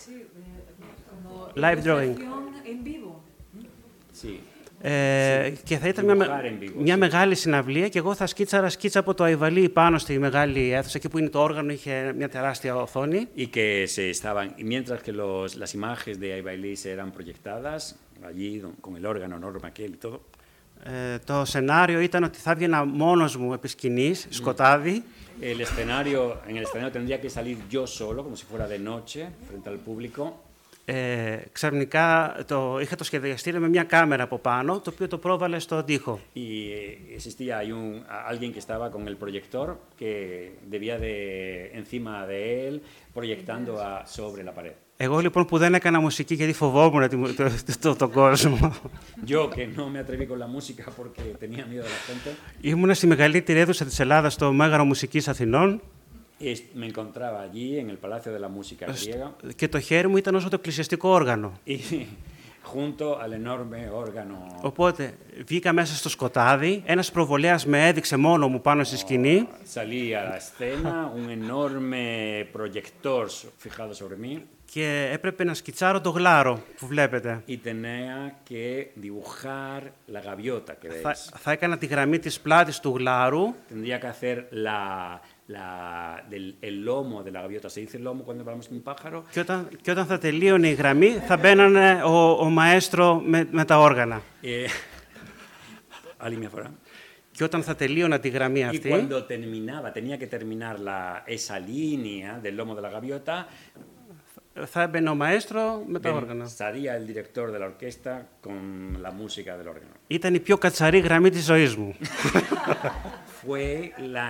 Live 1.55 1.81
drawing. 1.83 2.17
En 2.73 2.85
vivo. 2.85 3.12
Sí. 4.21 4.41
Ε, 4.87 5.53
και 5.64 5.76
θα 5.76 5.89
ήταν 5.89 6.22
μια 6.78 6.97
μεγάλη 6.97 7.35
συναυλία 7.35 7.89
και 7.89 7.99
εγώ 7.99 8.14
θα 8.14 8.26
σκίτσαρα 8.26 8.68
σκίτσα 8.68 8.99
από 8.99 9.14
το 9.14 9.24
Αϊβαλί 9.24 9.68
πάνω 9.68 9.99
στη 9.99 10.18
μεγάλη 10.18 10.72
αίθουσα. 10.72 10.97
Εκεί 10.97 11.09
που 11.09 11.18
είναι 11.18 11.28
το 11.28 11.43
όργανο, 11.43 11.72
είχε 11.72 12.12
μια 12.16 12.28
τεράστια 12.28 12.76
οθόνη. 12.76 13.28
Και 13.51 13.82
οι 13.82 13.87
συμπεριφορέ 13.87 14.51
του 16.18 16.32
Αϊβαλί 16.32 16.78
ήταν 16.85 17.12
προjektadas, 17.16 17.95
εκεί, 18.30 18.62
με 18.93 18.99
το 19.01 19.09
όργανο, 19.09 19.39
η 19.76 19.91
το. 19.91 20.20
Ε, 20.85 21.18
το 21.18 21.45
σενάριο 21.45 22.01
ήταν 22.01 22.22
ότι 22.22 22.39
θα 22.39 22.51
έβγαινα 22.51 22.85
μόνος 22.85 23.37
μου 23.37 23.53
επί 23.53 23.68
σκηνής, 23.68 24.26
σκοτάδι. 24.30 25.03
Ε, 30.87 31.37
ξαφνικά 31.53 32.35
το, 32.47 32.78
είχα 32.80 32.97
το 32.97 33.05
σχεδιαστήριο 33.05 33.61
με 33.61 33.68
μια 33.68 33.82
κάμερα 33.82 34.22
από 34.22 34.39
πάνω, 34.39 34.80
το 34.80 34.91
οποίο 34.95 35.09
το 35.09 35.18
πρόβαλε 35.18 35.59
στον 35.59 35.85
τοίχο. 35.85 36.20
y 36.35 36.39
eh, 36.39 37.18
existía 37.18 37.55
ahí 37.59 37.70
un, 37.72 38.03
a- 38.14 38.28
alguien 38.32 38.51
que 38.55 38.59
estaba 38.64 38.91
con 38.95 39.03
el 39.09 39.16
proyector 39.24 39.66
que 40.01 40.12
debía 40.74 40.97
de, 40.99 41.14
encima 41.80 42.26
de 42.30 42.39
él, 42.66 42.74
proyectando 43.18 43.72
a- 43.80 44.03
sobre 44.16 44.43
la 44.45 44.53
pared. 44.55 44.72
Εγώ 44.97 45.18
λοιπόν 45.18 45.45
που 45.45 45.59
δεν 45.59 45.74
έκανα 45.74 46.01
μουσική 46.01 46.35
γιατί 46.35 46.53
φοβόμουν 46.53 47.09
τη- 47.09 47.16
το, 47.35 47.45
το, 47.45 47.51
το, 47.80 47.95
τον 47.97 48.11
κόσμο, 48.11 48.72
Yo, 49.26 49.49
que 49.51 49.66
no 49.76 49.85
me 49.95 49.99
atreví 49.99 50.26
con 50.26 50.39
la 50.39 50.47
música 50.47 50.85
porque 50.97 51.22
tenía 51.39 51.64
miedo 51.66 51.85
a 51.85 51.89
la 51.89 52.12
gente, 52.12 52.37
ήμουνα 52.61 52.95
στη 52.95 53.07
μεγαλύτερη 53.07 53.59
αίθουσα 53.59 53.85
της 53.85 54.01
Ελλάδας, 54.01 54.32
στο 54.32 54.53
Μέγαρο 54.53 54.85
Μουσικής 54.85 55.28
Αθηνών, 55.28 55.80
es- 55.80 55.82
me 56.74 56.87
encontraba 56.87 57.39
allí 57.41 57.78
en 57.78 57.89
el 57.91 57.99
Palacio 57.99 58.30
de 58.32 58.39
la 58.39 58.49
Música 58.49 58.87
griega 58.87 59.30
και 59.57 59.68
το 59.68 59.80
χέρι 59.80 60.09
μου 60.09 60.16
ήταν 60.16 60.35
όσο 60.35 60.49
το 60.49 60.55
εκκλησιαστικό 60.55 61.09
όργανο. 61.09 61.53
y 61.66 61.76
junto 62.74 63.07
al 63.20 63.32
enorme 63.32 63.91
órgano. 64.05 64.61
Οπότε 64.62 65.14
βγήκα 65.47 65.72
μέσα 65.72 65.95
στο 65.95 66.09
σκοτάδι, 66.09 66.82
ένας 66.87 67.11
προβολέας 67.11 67.66
με 67.66 67.87
έδειξε 67.89 68.16
μόνο 68.16 68.49
μου 68.49 68.61
πάνω 68.61 68.85
στη 68.85 68.97
σκηνή 68.97 69.49
Salí 69.74 70.12
a 70.14 70.22
la 70.30 70.37
escena, 70.37 71.11
un 71.16 71.28
enorme 71.43 72.05
proyector 72.57 73.24
so- 73.28 73.49
fijado 73.68 73.93
sobre 73.95 74.16
mí 74.26 74.39
και 74.72 75.09
έπρεπε 75.12 75.45
να 75.45 75.55
σκιτσάρω 75.55 76.01
το 76.01 76.11
γλάρο 76.11 76.62
που 76.78 76.87
βλέπετε. 76.87 77.43
y 77.49 77.57
tenía 77.57 78.32
que 78.51 78.93
dibujar 79.05 79.80
la 80.14 80.20
gaviota 80.20 80.72
que 80.82 80.89
Θα, 81.03 81.11
veis. 81.11 81.39
θα 81.39 81.51
έκανα 81.53 81.78
τη 81.78 81.87
γραμμή 81.87 82.18
της 82.18 82.41
πλάτης 82.41 82.80
του 82.80 82.95
γλάρου 82.99 83.55
Tendría 83.70 83.99
que 84.01 84.07
hacer 84.07 84.37
la, 84.64 85.20
la, 85.47 86.24
del, 86.28 86.57
el 86.61 86.84
lomo 86.84 87.22
de 87.22 87.30
la 87.30 87.42
gaviota. 87.42 87.68
¿Se 87.68 87.80
dice 87.80 87.99
lomo 87.99 88.24
cuando 88.24 88.42
hablamos 88.42 88.68
de 88.68 88.76
un 88.76 88.82
pájaro? 88.82 89.24
και 89.30 89.40
όταν, 89.40 89.68
και 89.82 89.90
όταν 89.90 90.07
θα 90.07 90.18
τελείωνε 90.18 90.68
η 90.68 90.72
γραμμή 90.72 91.11
θα 91.26 91.36
μπαίνανε 91.36 92.03
ο, 92.05 92.30
ο 92.30 92.51
μαέστρο 92.51 93.22
με, 93.24 93.49
με 93.51 93.64
τα 93.64 93.78
όργανα. 93.78 94.22
Eh, 94.42 94.66
a 96.24 96.28
línea 96.28 96.49
fuera. 96.49 96.70
Και 97.30 97.45
όταν 97.45 97.62
θα 97.62 97.74
τελείωνα 97.74 98.20
τη 98.20 98.28
γραμμή 98.28 98.61
Y 98.61 98.62
αυτή, 98.62 98.88
cuando 98.88 99.24
terminaba, 99.24 99.92
tenía 99.92 100.16
que 100.18 100.26
terminar 100.26 100.78
la, 100.78 101.24
esa 101.26 101.59
línea 101.59 102.38
del 102.38 102.57
lomo 102.57 102.74
de 102.74 102.82
la 102.82 102.90
gaviota, 102.90 103.49
θα 104.66 104.82
έμπαινε 104.82 105.11
ο 105.11 105.14
μαέστρο 105.14 105.82
με 105.86 106.00
τα 106.00 106.09
ven- 106.11 106.16
όργανα. 106.22 106.46
salía 106.57 106.92
el 106.98 107.07
director 107.12 107.46
de 107.52 107.59
la 107.59 107.66
orquesta 107.72 108.12
con 108.46 108.59
la 109.02 109.11
música 109.11 109.57
del 109.57 109.68
órgano. 109.68 109.92
Ήταν 110.07 110.34
η 110.34 110.40
πιο 110.40 110.59
κατσαρή 110.59 110.98
γραμμή 110.98 111.30
της 111.30 111.44
ζωής 111.44 111.76
μου. 111.76 111.94
Fue 113.46 113.90
la, 114.16 114.28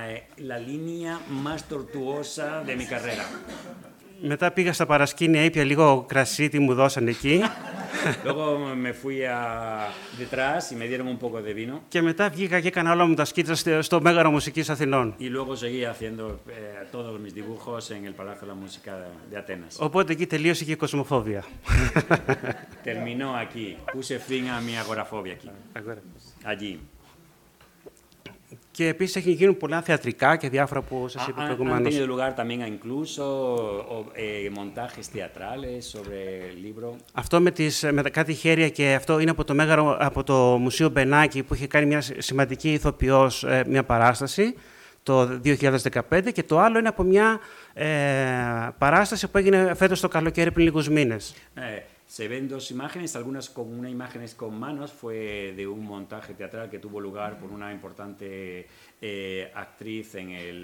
la 0.51 0.59
línea 0.71 1.13
más 1.45 1.61
tortuosa 1.69 2.63
de 2.67 2.77
mi 2.77 2.85
carrera. 2.87 3.25
Μετά 4.21 4.51
πήγα 4.51 4.73
στα 4.73 4.87
παρασκήνια, 4.87 5.45
ήπια 5.45 5.65
λίγο 5.65 6.05
κρασί, 6.09 6.49
τι 6.49 6.59
μου 6.59 6.75
δώσαν 6.75 7.09
εκεί. 7.09 7.43
Luego 8.24 8.44
me 8.86 8.94
fui 8.94 9.18
a 9.24 9.88
detrás 10.18 10.72
y 10.72 10.76
me 10.76 10.86
dieron 10.88 11.08
un 11.08 11.18
poco 11.18 11.42
de 11.42 11.54
vino. 11.54 11.82
και 11.88 12.02
μετά 12.02 12.30
βγήκα 12.30 12.60
και 12.60 12.68
έκανα 12.68 12.92
όλα 12.92 13.06
μου 13.06 13.14
τα 13.14 13.26
σκίτσα 13.26 13.56
στο- 13.56 13.82
στο 13.82 14.02
Μέγαρο 14.02 14.32
Μουσικής 14.32 14.70
Αθηνών. 14.70 15.14
Y 15.20 15.30
luego 15.30 15.56
seguí 15.56 15.84
haciendo 15.86 16.24
eh, 16.48 16.86
todos 16.92 17.20
mis 17.20 17.34
dibujos 17.34 17.92
en 17.92 18.06
el 18.06 18.14
Palacio 18.14 18.42
de 18.48 18.54
la 18.54 18.60
Música 18.64 18.92
de, 19.02 19.08
de 19.30 19.38
Atenas. 19.38 19.76
Οπότε 19.80 20.12
εκεί 20.12 20.26
τελείωσε 20.28 20.64
και 20.64 20.72
η 20.72 20.76
κοσμοφόβια. 20.76 21.44
Terminó 22.84 23.30
aquí. 23.44 23.68
Puse 23.94 24.20
fin 24.20 24.44
a 24.50 24.60
mi 24.62 24.74
agorafobia 24.78 25.34
aquí. 25.34 25.50
Allí. 26.52 26.80
Και 28.77 28.89
επίσης 28.89 29.17
έχει 29.17 29.31
γίνει 29.31 29.53
πολλά 29.55 29.83
θεατρικά 29.83 30.37
και 30.37 30.49
διάφορα 30.49 30.83
που 30.83 31.09
σας 31.09 31.25
Ha- 31.25 31.29
είπα 31.29 31.39
Han, 31.43 31.45
han 31.45 31.55
προηγουμένως. 31.57 31.95
tenido 31.95 32.07
lugar 32.13 32.35
también 32.41 32.61
a 32.63 32.67
incluso 32.67 33.25
o, 33.95 34.05
eh, 34.15 34.51
montajes 34.59 35.07
teatrales 35.15 35.85
sobre 35.95 36.19
el 36.51 36.63
libro. 36.67 36.97
Αυτό 37.13 37.41
με, 37.41 37.51
τις, 37.51 37.87
με 37.93 38.03
τα 38.03 38.11
κάτι 38.11 38.35
χέρια 38.35 38.69
και 38.69 38.93
αυτό 38.95 39.19
είναι 39.19 39.31
από 39.31 39.45
το, 39.45 39.55
Μέγαρο, 39.55 39.97
από 40.01 40.23
το 40.25 40.35
Μουσείο 40.61 40.89
Μπενάκη 40.89 41.43
που 41.43 41.55
είχε 41.55 41.67
κάνει 41.67 41.87
μια 41.87 42.01
σημαντική 42.19 42.73
ηθοποιός 42.73 43.45
ε, 43.45 43.65
μια 43.69 43.85
παράσταση 43.85 44.55
το 45.03 45.41
2015 45.45 46.33
και 46.33 46.43
το 46.43 46.59
άλλο 46.59 46.79
είναι 46.79 46.89
από 46.89 47.03
μια 47.03 47.39
ε, 47.75 47.87
παράσταση 48.79 49.29
που 49.29 49.39
έγινε 49.39 49.75
φέτος 49.77 50.01
το 50.01 50.09
καλοκαίρι 50.09 50.51
πριν 50.53 50.65
λίγους 50.65 50.89
μήνες. 50.89 51.35
Eh, 51.57 51.61
se 52.14 52.28
ven 52.28 52.48
dos 52.48 52.72
imágenes, 52.72 53.16
algunas 53.16 53.50
con 53.50 53.68
una 53.80 53.90
imágenes 53.90 54.34
con 54.36 54.52
manos, 54.60 54.92
fue 54.92 55.54
de 55.56 55.66
un 55.68 55.84
montaje 55.86 56.34
teatral 56.34 56.70
que 56.72 56.80
tuvo 56.80 57.00
lugar 57.00 57.32
por 57.40 57.52
una 57.52 57.72
importante 57.72 58.68
eh, 59.02 59.52
actriz 59.54 60.16
en 60.16 60.30
el 60.32 60.60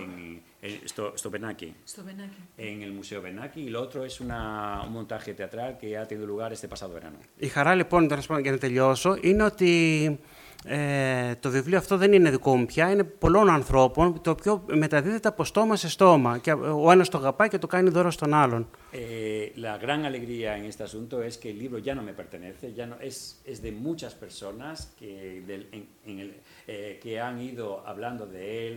en, 0.00 0.42
en 0.62 0.72
Sto- 0.92 1.14
Stobenaki, 1.16 1.68
Στο 1.86 2.02
Βενάκι. 2.04 2.40
en 2.58 2.82
el 2.82 2.92
Museo 2.92 3.20
Benaki, 3.22 3.60
y 3.62 3.70
lo 3.70 3.80
otro 3.86 4.04
es 4.04 4.20
una, 4.20 4.82
un 4.86 4.92
montaje 4.92 5.32
teatral 5.34 5.78
que 5.78 5.96
ha 5.98 6.04
tenido 6.06 6.26
lugar 6.26 6.52
este 6.52 6.68
pasado 6.68 6.92
verano. 6.92 7.18
Η 7.38 7.46
χαρά 7.48 7.74
λοιπόν, 7.74 8.08
τέλος 8.08 8.26
πάντων, 8.26 8.42
για 8.42 8.52
να 8.52 8.58
τελειώσω, 8.58 9.16
είναι 9.20 9.42
ότι 9.42 10.18
ε, 10.67 11.35
το 11.39 11.49
βιβλίο 11.49 11.77
αυτό 11.77 11.97
δεν 11.97 12.13
είναι 12.13 12.29
δικό 12.29 12.55
μου 12.55 12.65
πια, 12.65 12.91
είναι 12.91 13.03
πολλών 13.03 13.49
ανθρώπων, 13.49 14.21
το 14.21 14.29
οποίο 14.29 14.63
μεταδίδεται 14.67 15.27
από 15.27 15.43
στόμα 15.43 15.75
σε 15.75 15.89
στόμα. 15.89 16.37
Και 16.37 16.53
ο 16.53 16.91
ένας 16.91 17.09
το 17.09 17.17
αγαπάει 17.17 17.47
και 17.47 17.57
το 17.57 17.67
κάνει 17.67 17.89
δώρο 17.89 18.11
στον 18.11 18.33
άλλον. 18.33 18.67
Eh, 18.91 19.59
la 19.67 19.75
gran 19.85 19.99
alegría 20.11 20.49
en 20.59 20.63
este 20.71 20.83
asunto 20.89 21.15
es 21.29 21.33
que 21.41 21.49
el 21.53 21.57
libro 21.63 21.77
ya 21.87 21.93
no 21.99 22.03
me 22.09 22.13
pertenece, 22.21 22.65
ya 22.79 22.85
no, 22.91 22.95
es, 23.09 23.17
es 23.51 23.57
de 23.65 23.71
muchas 23.87 24.13
personas 24.25 24.75
que, 24.99 25.11
del- 25.49 25.67
en- 25.77 25.87
en 26.09 26.15
el- 26.23 26.35
eh, 26.73 26.93
que 27.03 27.11
han 27.25 27.35
ido 27.51 27.65
hablando 27.91 28.23
de 28.35 28.43
él, 28.67 28.73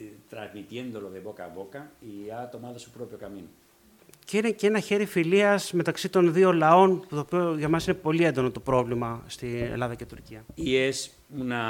eh, 0.00 0.12
transmitiéndolo 0.34 1.06
de 1.16 1.20
boca 1.28 1.42
a 1.50 1.52
boca 1.60 1.80
y 2.10 2.14
ha 2.34 2.40
tomado 2.54 2.76
su 2.84 2.90
propio 2.98 3.18
camino. 3.26 3.50
Και 4.24 4.36
είναι 4.36 4.50
και 4.50 4.66
ένα 4.66 4.80
χέρι 4.80 5.04
φιλίας 5.06 5.72
μεταξύ 5.72 6.08
των 6.08 6.32
δύο 6.32 6.52
λαών, 6.52 7.06
το 7.08 7.18
οποίο 7.18 7.54
για 7.58 7.68
μας 7.68 7.86
είναι 7.86 7.96
πολύ 7.96 8.24
έντονο 8.24 8.50
το 8.50 8.60
πρόβλημα 8.60 9.22
στη 9.26 9.68
Ελλάδα 9.72 9.94
και 9.94 10.04
Τουρκία. 10.04 10.44
Y 10.56 10.90
es 10.90 11.08
una, 11.43 11.63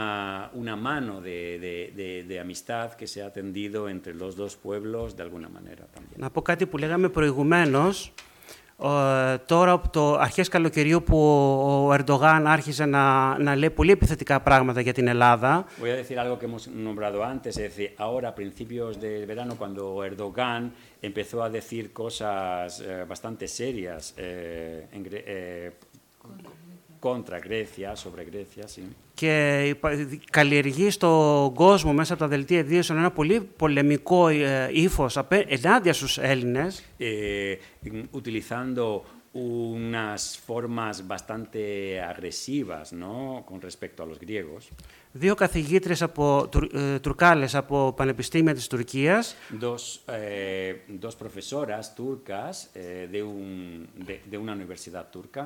una 0.61 0.75
mano 0.87 1.13
de, 1.27 1.37
de- 1.65 1.89
de- 1.99 2.23
de 2.29 2.35
amistad 2.45 2.87
que 2.99 3.07
se 3.13 3.19
ha 3.23 3.29
tendido 3.39 3.79
entre 3.95 4.13
los 4.21 4.31
dos 4.41 4.51
pueblos 4.65 5.07
de 5.17 5.21
alguna 5.27 5.49
manera 5.57 5.83
también. 5.95 6.15
Να 6.19 6.29
πω 6.29 6.41
κάτι 6.41 6.65
που 6.65 6.77
λέγαμε 6.77 7.09
προηγουμένως. 7.09 8.13
Ε, 8.83 9.37
τώρα, 9.37 9.71
από 9.71 9.89
το 9.89 10.13
αρχές 10.17 10.47
καλοκαιριού 10.47 11.03
που 11.03 11.17
ο 11.87 11.93
Ερντογάν 11.93 12.47
άρχισε 12.47 12.85
να, 12.85 13.37
να 13.39 13.55
λέει 13.55 13.69
πολύ 13.69 13.91
επιθετικά 13.91 14.39
πράγματα 14.41 14.81
για 14.81 14.93
την 14.93 15.07
Ελλάδα, 15.07 15.65
Voy 15.81 15.89
a 15.89 15.95
decir 16.03 16.17
algo 16.19 16.37
que 16.39 16.45
hemos 16.45 16.67
nombrado 16.87 17.23
antes, 17.33 17.51
es 17.57 17.63
decir, 17.75 17.89
ahora 17.97 18.27
a 18.29 18.35
principios 18.41 18.91
del 19.03 19.25
verano, 19.31 19.53
cuando 19.61 20.03
Erdogan 20.09 20.61
empezó 21.09 21.37
a 21.43 21.49
decir 21.59 21.83
cosas 22.03 22.79
eh, 22.79 23.05
bastante 23.13 23.45
serias 23.59 24.01
eh, 24.17 24.87
en 24.95 25.01
gre- 25.07 25.23
eh, 25.25 25.71
contra 27.00 27.38
Grecia, 27.38 27.90
sobre 27.96 28.24
Grecia, 28.30 28.64
sí. 28.66 28.80
και 29.14 29.64
υπα- 29.68 30.08
καλλιεργεί 30.30 30.90
στον 30.90 31.54
κόσμο 31.54 31.92
μέσα 31.92 32.12
από 32.12 32.22
τα 32.22 32.28
δελτία 32.28 32.58
ειδήσεων 32.58 32.98
ένα 32.98 33.10
πολύ 33.10 33.40
πολεμικό 33.56 34.28
ε, 34.28 34.68
ύφος 34.72 35.16
απέ- 35.16 35.46
ενάντια 35.48 35.92
στους 35.92 36.18
Έλληνες 36.18 36.82
eh, 36.98 37.56
in- 37.86 38.04
utilizando 38.20 39.02
unas 39.32 40.22
formas 40.48 40.94
bastante 41.14 41.62
agresivas 42.12 42.86
¿no? 42.92 43.44
con 43.48 43.58
respecto 43.68 44.02
a 44.02 44.06
los 44.06 44.18
griegos. 44.18 44.68
Δύο 45.12 45.34
καθηγήτρες 45.34 46.02
από, 46.02 46.48
τουρ, 46.50 46.68
ε, 46.74 46.98
τουρκάλες 46.98 47.54
από 47.54 47.92
πανεπιστήμια 47.96 48.54
της 48.54 48.66
Τουρκίας 48.66 49.34
Dos, 49.60 50.00
eh, 50.06 51.00
dos 51.02 51.14
profesoras 51.16 51.94
turcas 51.96 52.70
eh, 52.74 53.08
de, 53.12 53.22
un- 53.22 53.86
de- 54.06 54.20
de 54.30 54.36
una 54.38 54.52
universidad 54.52 55.06
turca 55.16 55.42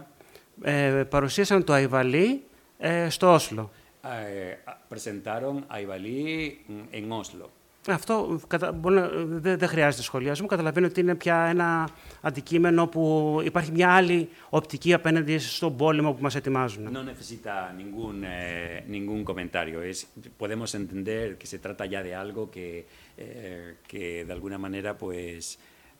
ε, 0.63 1.03
παρουσίασαν 1.09 1.65
το 1.65 1.73
Αϊβαλί 1.73 2.43
ε, 2.79 3.09
στο 3.11 3.33
Όσλο. 3.33 3.71
eh, 4.03 4.73
presentaron 4.95 5.57
a 5.75 5.77
Ibalí 5.85 6.21
mm, 6.69 6.95
en 6.97 7.09
Oslo. 7.21 7.47
Αυτό 7.89 8.41
κατα... 8.49 8.73
μπορεί 8.73 8.95
να- 8.95 9.09
δεν, 9.25 9.59
δεν 9.59 9.69
χρειάζεται 9.69 10.03
σχολιασμό. 10.03 10.47
Καταλαβαίνω 10.47 10.87
ότι 10.87 11.01
είναι 11.01 11.15
πια 11.15 11.37
ένα 11.45 11.89
αντικείμενο 12.21 12.87
που 12.87 13.41
υπάρχει 13.45 13.71
μια 13.73 13.91
άλλη 13.95 14.29
οπτική 14.49 14.93
απέναντι 14.93 15.39
στον 15.39 15.77
πόλεμο 15.77 16.13
που 16.13 16.23
μας 16.23 16.35
ετοιμάζουν. 16.35 16.89
No 16.97 17.01
necesita 17.11 17.75
ningún, 17.81 18.25
eh, 18.25 18.83
ningún 18.97 19.25
comentario. 19.25 19.83
Es, 19.83 20.07
podemos 20.39 20.75
entender 20.75 21.37
que 21.37 21.47
se 21.47 21.59
trata 21.59 21.85
ya 21.87 22.03
de 22.03 22.15
algo 22.15 22.51
que, 22.55 22.87
eh, 23.17 23.77
que 23.91 24.25
de 24.27 24.33
alguna 24.33 24.59
manera, 24.59 24.97
pues. 24.99 25.59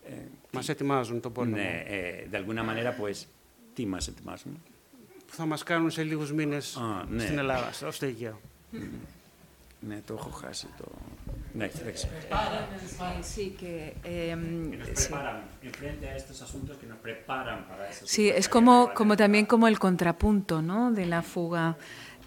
eh, 0.09 0.29
Μας 0.53 0.69
ετοιμάζουν 0.69 1.21
τον 1.21 1.33
πόλεμο. 1.33 1.57
ναι, 1.57 1.83
eh, 1.87 2.31
de 2.33 2.37
alguna 2.37 2.63
manera, 2.63 2.95
pues. 3.01 3.27
Τι 3.74 3.86
μας 3.86 4.08
ετοιμάζουν. 4.08 4.62
Που 5.28 5.34
θα 5.34 5.46
μας 5.46 5.64
κάνουν 5.64 5.90
σε 5.92 6.04
λίγους 6.04 6.32
μήνες 6.34 6.76
Α, 6.76 7.06
ναι. 7.10 7.24
στην 7.24 7.38
Ελλάδα, 7.38 7.72
στο 7.72 7.92
στο 7.92 8.06
Αιγαίο. 8.06 8.40
Ναι, 9.80 10.02
το 10.06 10.14
έχω 10.14 10.30
χάσει 10.30 10.68
το. 10.78 10.86
Ναι, 11.54 11.70
εντάξει. 11.82 12.08
Sí, 13.00 13.24
sí, 13.34 13.46
que, 13.60 13.74
em, 14.04 14.72
Que 14.72 14.78
nos 14.78 14.88
sí. 14.90 14.94
preparan 14.96 15.38
enfrente 15.70 16.04
a 16.12 16.16
estos 16.22 16.38
asuntos 16.48 16.74
que 16.80 16.88
nos 16.92 17.00
preparan 17.08 17.60
para 17.70 17.84
esos. 17.92 18.10
Sí, 18.14 18.24
es 18.42 18.48
como, 18.56 18.74
como 19.00 19.14
también 19.24 19.46
como 19.46 19.66
el 19.68 19.78
contrapunto 19.86 20.62
¿no? 20.62 20.80
de 20.92 21.06
la 21.14 21.22
fuga, 21.34 21.66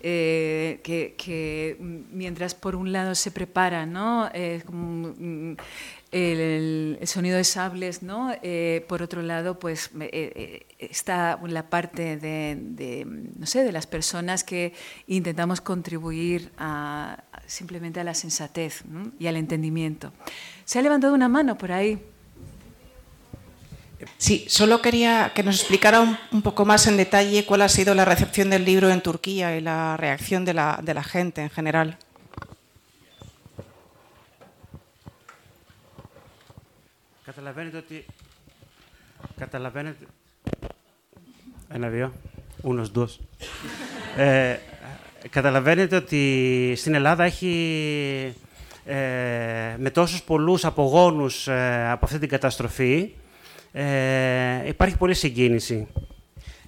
eh, 0.03 0.81
que, 0.87 0.99
que 1.23 1.77
mientras 2.23 2.55
por 2.55 2.73
un 2.83 2.89
lado 2.97 3.15
se 3.15 3.31
prepara 3.39 3.81
¿no? 3.87 4.09
Eh, 4.33 4.63
como, 4.67 5.15
mm, 5.19 5.57
el, 6.16 7.00
sonido 7.04 7.38
de 7.38 7.44
sables, 7.44 8.02
¿no? 8.02 8.34
Eh, 8.42 8.86
por 8.88 9.02
otro 9.02 9.22
lado, 9.22 9.60
pues 9.60 9.92
eh, 10.00 10.10
eh, 10.12 10.66
está 10.80 11.38
la 11.46 11.70
parte 11.70 12.16
de, 12.16 12.58
de, 12.58 13.06
no 13.06 13.46
sé, 13.46 13.64
de 13.64 13.74
las 13.74 13.86
personas 13.86 14.44
que 14.46 14.74
intentamos 15.08 15.60
contribuir 15.60 16.52
a, 16.58 17.22
simplemente 17.48 18.00
a 18.00 18.06
la 18.06 18.14
sensatez 18.14 18.84
y 19.20 19.28
al 19.28 19.36
entendimiento. 19.36 20.14
Se 20.64 20.80
ha 20.80 20.82
levantado 20.82 21.14
una 21.14 21.28
mano 21.28 21.58
por 21.58 21.74
ahí. 21.74 22.00
Sí, 24.18 24.46
solo 24.48 24.82
quería 24.82 25.34
que 25.36 25.44
nos 25.44 25.60
explicara 25.60 26.00
un, 26.00 26.18
un 26.32 26.42
poco 26.42 26.64
más 26.64 26.88
en 26.88 26.96
detalle 26.96 27.46
cuál 27.46 27.62
ha 27.62 27.70
sido 27.70 27.94
la 27.94 28.06
recepción 28.06 28.50
del 28.50 28.64
libro 28.64 28.90
en 28.90 29.02
Turquía 29.02 29.58
y 29.58 29.62
la 29.62 29.98
reacción 29.98 30.46
de 30.46 30.54
la, 30.54 30.80
de 30.82 30.94
la 30.94 31.04
gente 31.04 31.42
en 31.42 31.50
general. 31.50 31.98
Καταλαβαίνετε 37.26 37.78
ότι... 37.78 38.06
Καταλαβαίνετε... 39.40 40.06
Ένα, 41.70 41.88
δύο. 41.90 42.14
Ούνος, 42.62 42.90
δος. 42.90 43.20
ε, 44.18 44.58
καταλαβαίνετε 45.30 45.96
ότι 45.96 46.74
στην 46.76 46.94
Ελλάδα 46.94 47.24
έχει 47.24 48.36
ε, 48.86 49.76
με 49.78 49.90
τόσους 49.94 50.24
πολλούς 50.24 50.66
απογόνους 50.66 51.48
ε, 51.48 51.90
από 51.90 52.06
αυτή 52.06 52.20
την 52.20 52.30
καταστροφή 52.30 53.12
ε, 53.72 54.68
υπάρχει 54.68 54.98
πολλή 54.98 55.14
συγκίνηση. 55.14 55.88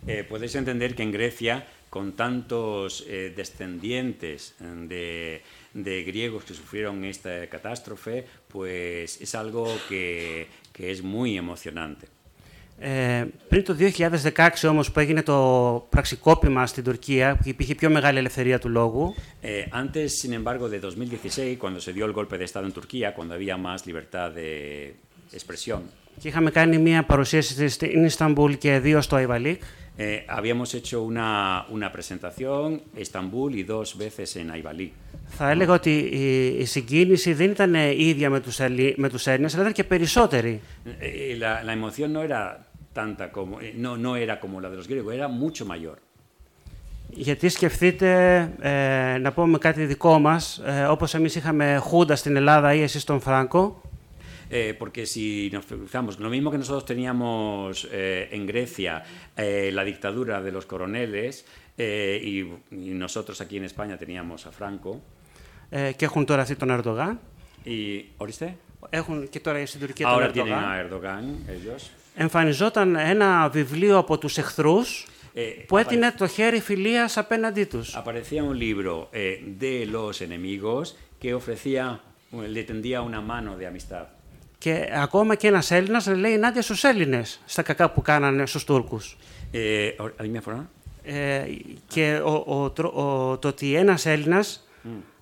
Eh, 0.07 0.23
podéis 0.23 0.55
entender 0.55 0.95
que 0.95 1.03
en 1.03 1.11
Grecia, 1.11 1.55
con 1.89 2.05
tantos 2.23 3.03
eh, 3.09 3.33
descendientes 3.35 4.55
eh, 4.61 4.87
de, 4.91 5.41
de 5.72 6.02
griegos 6.04 6.44
que 6.44 6.54
sufrieron 6.54 7.04
esta 7.04 7.46
catástrofe, 7.48 8.26
pues 8.48 9.20
es 9.20 9.34
algo 9.34 9.66
que, 9.88 10.46
que 10.72 10.90
es 10.90 11.02
muy 11.02 11.36
emocionante. 11.36 12.06
Ε, 12.84 13.26
πριν 13.48 13.64
το 13.64 13.74
2016 13.74 14.64
όμως 14.64 14.92
που 14.92 15.00
έγινε 15.00 15.22
το 15.22 15.86
πραξικόπημα 15.90 16.66
στην 16.66 16.84
Τουρκία, 16.84 17.36
που 17.36 17.48
υπήρχε 17.48 17.74
πιο 17.74 17.90
μεγάλη 17.90 18.18
ελευθερία 18.18 18.58
του 18.58 18.68
λόγου, 18.68 19.14
Eh, 19.42 19.68
antes, 19.82 20.08
sin 20.20 20.32
embargo, 20.40 20.68
de 20.68 20.78
2016, 20.80 21.58
cuando 21.58 21.80
se 21.80 21.92
dio 21.92 22.04
el 22.06 22.12
golpe 22.12 22.38
de 22.38 22.44
Estado 22.44 22.66
en 22.66 22.72
Turquía, 22.72 23.14
cuando 23.14 23.34
había 23.34 23.56
más 23.56 23.86
libertad 23.86 24.28
de 24.32 24.50
expresión, 25.32 25.80
Και 26.19 26.27
είχαμε 26.27 26.51
κάνει 26.51 26.77
μια 26.77 27.03
παρουσίαση 27.03 27.67
στην 27.67 28.03
Ισταμπούλ 28.03 28.53
και 28.53 28.79
δύο 28.79 29.01
στο 29.01 29.15
Αϊβαλίκ, 29.15 29.61
eh, 29.97 30.23
habíamos 30.27 30.75
hecho 30.75 31.01
una, 31.01 31.65
una 31.69 31.91
presentación 31.91 32.83
en 32.93 33.01
Estambul 33.01 33.55
y 33.55 33.63
dos 33.63 33.97
veces 33.97 34.35
en 34.35 34.51
Aivalí. 34.51 34.93
θα 35.29 35.49
έλεγα 35.49 35.73
ότι 35.73 35.97
η, 35.97 36.45
η 36.45 36.65
συγκίνηση 36.65 37.33
δεν 37.33 37.49
ήταν 37.49 37.73
η 37.73 37.95
ίδια 37.97 38.29
με 38.29 38.39
τους, 38.39 38.59
Ελλή, 38.59 38.93
με 38.97 39.09
τους 39.09 39.27
Έλληνες, 39.27 39.53
αλλά 39.53 39.61
ήταν 39.61 39.73
και 39.73 39.83
περισσότερη. 39.83 40.61
Eh, 40.85 41.37
la, 41.39 41.63
la 41.63 41.73
emoción 41.73 42.11
no 42.13 42.21
era 42.21 42.41
tanta 42.93 43.31
como, 43.31 43.61
eh, 43.61 43.73
no, 43.83 43.97
no 43.97 44.15
era 44.15 44.39
como 44.39 44.61
la 44.61 44.69
de 44.69 44.75
los 44.75 44.87
griegos, 44.87 45.13
era 45.13 45.27
mucho 45.27 45.65
mayor. 45.65 45.97
Γιατί 47.09 47.49
σκεφτείτε, 47.49 48.39
ε, 48.59 49.17
να 49.17 49.31
πούμε 49.31 49.57
κάτι 49.57 49.85
δικό 49.85 50.19
μας, 50.19 50.61
ε, 50.65 50.83
όπως 50.83 51.13
εμείς 51.13 51.35
είχαμε 51.35 51.77
Χούντα 51.77 52.15
στην 52.15 52.35
Ελλάδα 52.35 52.73
ή 52.73 52.81
εσείς 52.81 53.03
τον 53.03 53.19
Φράγκο, 53.19 53.81
Eh, 54.50 54.74
porque 54.80 55.06
si 55.06 55.50
nos 55.54 55.64
fijamos, 55.64 56.18
lo 56.26 56.30
mismo 56.34 56.50
que 56.52 56.58
nosotros 56.58 56.84
teníamos 56.92 57.88
eh, 57.90 58.28
en 58.36 58.42
Grecia 58.46 58.92
eh, 59.36 59.70
la 59.72 59.84
dictadura 59.84 60.42
de 60.46 60.50
los 60.56 60.64
coroneles 60.72 61.44
eh, 61.78 62.20
y, 62.32 62.36
y 62.70 62.90
nosotros 63.04 63.40
aquí 63.40 63.56
en 63.56 63.64
España 63.64 63.96
teníamos 63.96 64.46
a 64.46 64.52
Franco. 64.52 65.00
ε, 65.70 65.92
και 65.92 66.04
έχουν 66.04 66.24
τώρα 66.24 66.42
αυτή 66.42 66.56
τον 66.56 66.70
Ερντογάν. 66.70 67.20
Y, 67.64 67.70
¿Oíste? 68.16 68.56
Έχουν 68.90 69.28
και 69.28 69.40
τώρα 69.40 69.66
στην 69.66 69.80
Τουρκία 69.80 70.06
τον 70.06 70.14
Ahora 70.22 70.32
tienen 70.32 70.36
Ερντογάν. 70.36 70.64
a 70.64 70.80
Erdogan, 70.82 71.50
ellos. 71.50 71.90
Εμφανιζόταν 72.14 72.96
ένα 72.96 73.48
βιβλίο 73.48 73.98
από 73.98 74.18
τους 74.18 74.38
εχθρούς 74.38 75.06
Eh, 75.34 75.64
που 75.66 75.76
έτεινε 75.78 76.14
το 76.18 76.26
χέρι 76.26 76.60
φιλίας 76.60 77.16
απέναντί 77.16 77.64
τους. 77.66 77.96
Aparecía 77.96 78.42
un 78.42 78.58
libro 78.58 79.08
eh, 79.12 79.42
de 79.64 79.86
los 79.86 80.20
enemigos 80.20 80.96
que 81.20 81.34
ofrecía, 81.34 82.00
le 82.56 82.62
tendía 82.64 82.98
una 83.10 83.20
mano 83.32 83.50
de 83.56 83.66
amistad. 83.66 84.06
Και 84.57 84.89
ακόμα 84.93 85.35
και 85.35 85.47
ένας 85.47 85.71
Έλληνας 85.71 86.07
λέει 86.07 86.33
ενάντια 86.33 86.61
στους 86.61 86.83
Έλληνες, 86.83 87.41
στα 87.45 87.61
κακά 87.61 87.89
που 87.91 88.01
κάνανε 88.01 88.45
στους 88.45 88.63
Τούρκους. 88.63 89.17
Eh, 89.53 89.57
¿Alguien 90.21 90.41
fuera? 90.51 90.65
Ε, 91.03 91.43
και 91.87 92.21
ο, 92.25 92.43
ο, 92.63 92.69
τρο- 92.71 92.93
ο- 92.95 93.37
το 93.37 93.47
ότι 93.47 93.75
ένας 93.75 94.05
Έλληνας 94.05 94.67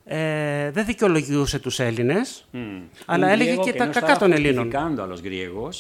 ε, 0.06 0.72
δεν 0.72 0.86
δικαιολογούσε 0.86 1.60
τους 1.60 1.80
Έλληνες, 1.80 2.46
Mm. 2.54 2.58
αλλά 3.06 3.28
Un 3.28 3.30
έλεγε 3.32 3.56
griego 3.56 3.64
και 3.64 3.72
que 3.72 3.78
τα 3.78 3.90
no 3.90 3.94
κακά 3.94 4.14
estaba 4.14 4.20
των 4.20 4.32
Ελλήνων. 4.32 4.72
justificando 4.72 5.02
a 5.04 5.08
los 5.08 5.22
griegos, 5.22 5.76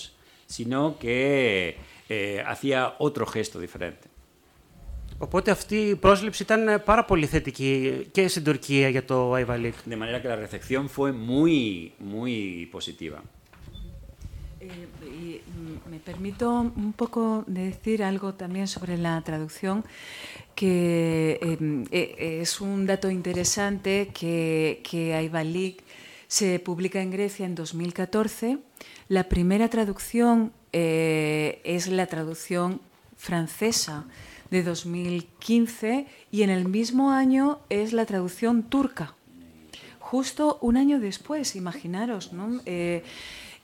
sino 0.58 0.97
que 1.03 1.76
eh, 2.08 2.43
hacía 2.51 2.93
otro 2.97 3.26
gesto 3.26 3.60
diferente. 3.60 4.08
Οπότε 5.18 5.51
αυτή 5.51 5.76
η 5.76 5.95
πρόσληψη 5.95 6.43
ήταν 6.43 6.82
πάρα 6.86 7.06
πολύ 7.06 7.26
θετική 7.26 8.06
και 8.12 8.28
στην 8.28 8.43
Τουρκία 8.43 8.89
για 8.89 9.03
το 9.06 9.34
Αϊβαλίκ. 9.34 9.74
De 9.89 9.93
manera 9.95 10.22
que 10.22 10.28
la 10.28 10.36
recepción 10.45 10.84
fue 10.97 11.12
muy, 11.12 11.91
muy 12.14 12.68
positiva. 12.72 13.20
Eh, 14.66 14.88
y 15.05 15.41
mm, 15.59 15.89
me 15.91 15.99
permito 15.99 16.51
un 16.51 16.93
poco 16.93 17.43
decir 17.47 18.03
algo 18.03 18.34
también 18.34 18.68
sobre 18.68 18.97
la 18.97 19.22
traducción, 19.22 19.84
que 20.55 21.39
eh, 21.41 21.86
eh, 21.91 22.39
es 22.41 22.61
un 22.61 22.86
dato 22.86 23.09
interesante 23.11 24.09
que, 24.13 24.82
que 24.84 25.78
se 26.28 26.59
publica 26.59 27.01
en 27.01 27.11
Grecia 27.11 27.45
en 27.45 27.53
2014. 27.53 28.57
La 29.07 29.26
primera 29.26 29.70
traducción 29.70 30.51
eh, 30.74 31.61
es 31.63 31.88
la 31.88 32.07
traducción 32.07 32.82
francesa 33.18 34.05
de 34.49 34.63
2015 34.63 36.07
y 36.32 36.41
en 36.41 36.49
el 36.49 36.68
mismo 36.68 37.11
año 37.11 37.59
es 37.70 37.93
la 37.93 38.05
traducción 38.05 38.63
turca 38.63 39.16
justo 40.05 40.59
un 40.61 40.78
año 40.78 40.99
después, 40.99 41.55
imaginaros, 41.55 42.32
¿no? 42.32 42.61
Eh, 42.68 43.03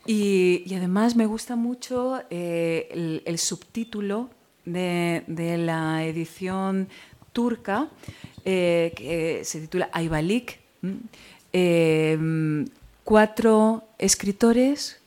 y, 0.05 0.73
además 0.75 1.15
me 1.15 1.25
gusta 1.25 1.55
mucho 1.55 2.21
eh, 2.29 3.21
el, 3.25 3.37
subtítulo 3.37 4.29
de, 4.65 5.23
la 5.59 6.03
edición 6.05 6.89
turca, 7.33 7.89
eh, 8.43 8.93
que 8.95 9.41
se 9.43 9.61
titula 9.61 9.89
Aybalik. 9.93 10.59
¿m? 10.81 10.97
Eh, 11.53 12.65
cuatro 13.03 13.83
escritores, 13.97 14.99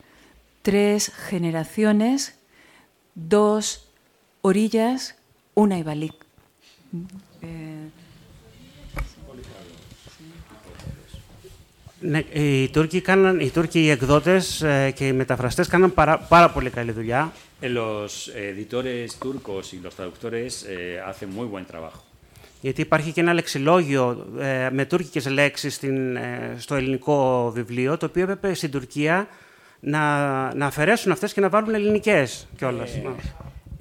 tres 0.63 1.13
generaciones, 1.13 2.35
dos 3.15 3.89
orillas, 4.43 5.17
un 5.55 5.73
Aybalik. 5.73 6.15
Ναι, 12.07 12.19
οι 12.19 12.69
Τούρκοι, 12.69 13.01
κάναν, 13.01 13.41
οι, 13.41 13.51
Τούρκοι, 13.51 13.81
οι 13.81 13.91
εκδότες 13.91 14.63
ε, 14.63 14.91
και 14.91 15.07
οι 15.07 15.13
μεταφραστές 15.13 15.69
κάναν 15.69 15.95
πάρα, 15.95 16.19
πάρα 16.19 16.51
πολύ 16.51 16.71
καλή 16.71 16.93
δουλειά. 16.93 17.33
Eh, 17.63 17.69
Los 17.69 18.13
editores 18.51 19.07
turcos 19.25 19.65
y 19.75 19.77
los 19.87 19.95
traductores 19.99 20.51
eh, 20.69 21.01
hacen 21.09 21.29
muy 21.37 21.47
buen 21.47 21.65
trabajo. 21.73 22.03
Γιατί 22.61 22.81
υπάρχει 22.81 23.13
και 23.13 23.21
ένα 23.21 23.33
λεξιλόγιο 23.33 24.27
ε, 24.39 24.69
με 24.73 24.85
τουρκικές 24.85 25.29
λέξεις 25.29 25.75
στην, 25.75 26.17
ε, 26.17 26.55
στο 26.59 26.75
ελληνικό 26.75 27.51
βιβλίο, 27.55 27.97
το 27.97 28.07
οποίο 28.07 28.23
έπρεπε 28.23 28.55
στην 28.55 28.71
Τουρκία 28.71 29.27
να, 29.81 30.55
να 30.55 30.67
αφαιρέσουν 30.67 31.13
αυτές 31.13 31.33
και 31.33 31.41
να 31.41 31.49
βάλουν 31.49 31.75
ελληνικές 31.75 32.47
κιόλας. 32.57 32.91
Ναι. 33.03 33.11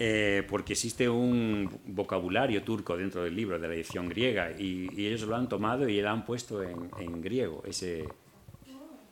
Eh, 0.02 0.44
porque 0.50 0.74
existe 0.74 1.08
un 1.08 1.68
vocabulario 1.86 2.62
turco 2.62 2.96
dentro 2.96 3.24
del 3.24 3.34
libro, 3.34 3.58
de 3.58 3.66
la 3.66 3.74
edición 3.74 4.08
griega, 4.08 4.44
y, 4.56 4.88
y 4.96 5.06
ellos 5.08 5.22
lo 5.22 5.34
han 5.34 5.48
tomado 5.48 5.88
y 5.88 6.00
lo 6.00 6.10
han 6.10 6.24
puesto 6.24 6.62
en, 6.62 6.78
en 7.00 7.20
griego, 7.20 7.62
ese, 7.66 8.04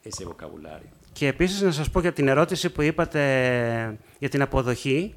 ese 0.04 0.24
vocabulario. 0.24 0.90
Και 1.12 1.26
επίσης 1.26 1.62
να 1.62 1.70
σας 1.70 1.90
πω 1.90 2.00
για 2.00 2.12
την 2.12 2.28
ερώτηση 2.28 2.70
που 2.70 2.82
είπατε 2.82 3.98
για 4.18 4.28
την 4.28 4.42
αποδοχή. 4.42 5.14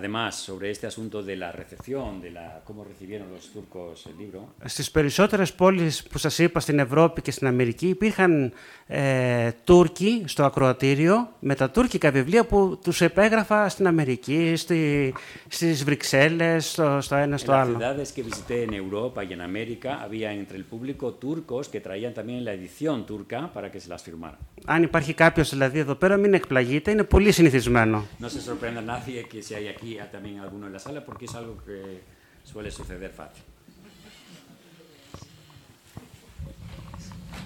Además, 0.00 0.30
sobre 0.48 0.66
este 0.70 0.86
asunto 0.86 1.16
de 1.22 1.34
la 1.36 1.50
recepción, 1.60 2.20
de 2.24 2.30
la, 2.36 2.60
cómo 2.68 2.80
recibieron 2.84 3.26
los 3.34 3.44
turcos 3.54 4.06
el 4.10 4.16
libro, 4.18 4.40
Στις 4.64 4.90
περισσότερες 4.90 5.52
πόλεις 5.52 6.02
που 6.02 6.18
σας 6.18 6.38
είπα 6.38 6.60
στην 6.60 6.78
Ευρώπη 6.78 7.22
και 7.22 7.30
στην 7.30 7.46
Αμερική 7.46 7.88
υπήρχαν 7.88 8.52
ε, 8.86 9.50
Τούρκοι 9.64 10.22
στο 10.26 10.44
ακροατήριο 10.44 11.32
με 11.40 11.54
τα 11.54 11.70
τουρκικά 11.70 12.10
βιβλία 12.10 12.44
που 12.46 12.78
τους 12.82 13.00
επέγραφα 13.00 13.68
στην 13.68 13.86
Αμερική, 13.86 14.56
στη, 14.56 15.14
στις 15.48 15.84
Βρυξέλλες, 15.84 16.70
στο, 16.70 17.00
στο 17.00 17.14
ένα 17.14 17.36
en 17.36 17.38
στο 17.38 17.52
las 17.52 17.66
άλλο. 17.66 17.78
ciudades 17.78 18.12
que 18.16 18.22
visité 18.22 18.62
en 18.68 18.72
Europa 18.84 19.24
y 19.24 19.32
en 19.32 19.40
América 19.40 19.90
había 20.04 20.30
entre 20.32 20.56
el 20.56 20.64
público 20.64 21.12
turcos 21.24 21.68
que 21.68 21.80
traían 21.80 22.12
también 22.14 22.44
la 22.44 22.52
edición 22.52 23.06
turca 23.06 23.50
para 23.54 23.70
que 23.70 23.80
se 23.80 23.88
las 23.88 24.02
firmaran. 24.02 24.38
Αν 24.64 24.82
υπάρχει 24.82 25.14
κάποιος 25.14 25.50
δηλαδή 25.50 25.78
εδώ 25.78 25.94
πέρα 25.94 26.16
μην 26.16 26.34
εκπλαγείτε, 26.34 26.90
είναι 26.90 27.04
πολύ 27.04 27.32
συνηθισμένο. 27.32 28.06
No 28.20 28.28
se 28.28 28.40
sorprenda 28.40 28.80
a 28.80 28.96
nadie 28.96 29.24
que 29.32 29.42
si 29.42 29.54
hay 29.54 29.68
aquí 29.75 29.99
ah, 29.99 30.09
también 30.09 30.39
alguno 30.39 30.67
en 30.67 30.73
la 30.73 30.79
sala 30.79 31.03
porque 31.05 31.25
es 31.25 31.35
algo 31.35 31.57
que 31.63 32.01
suele 32.43 32.71
suceder 32.71 33.11
fácil. 33.11 33.43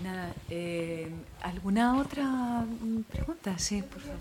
nada, 0.04 0.34
eh, 0.50 1.12
¿alguna 1.42 1.98
otra 1.98 2.64
pregunta? 3.12 3.58
Sí, 3.58 3.82
por 3.82 4.02
favor. 4.02 4.18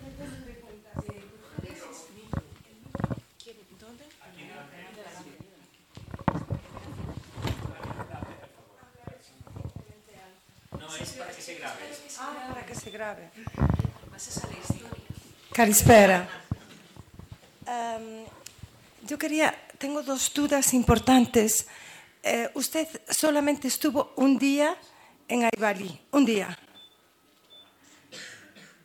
Ah, 12.20 12.48
para 12.48 12.66
que 12.66 12.74
se 12.74 12.90
grabe. 12.90 13.30
Calispera. 15.52 16.28
Yo 19.08 19.16
quería, 19.16 19.56
tengo 19.78 20.02
dos 20.02 20.34
dudas 20.34 20.74
importantes. 20.74 21.66
Eh, 22.22 22.50
usted 22.52 22.86
solamente 23.08 23.66
estuvo 23.66 24.12
un 24.16 24.36
día 24.36 24.76
en 25.28 25.44
Aibalí, 25.44 25.98
un 26.10 26.26
día. 26.26 26.58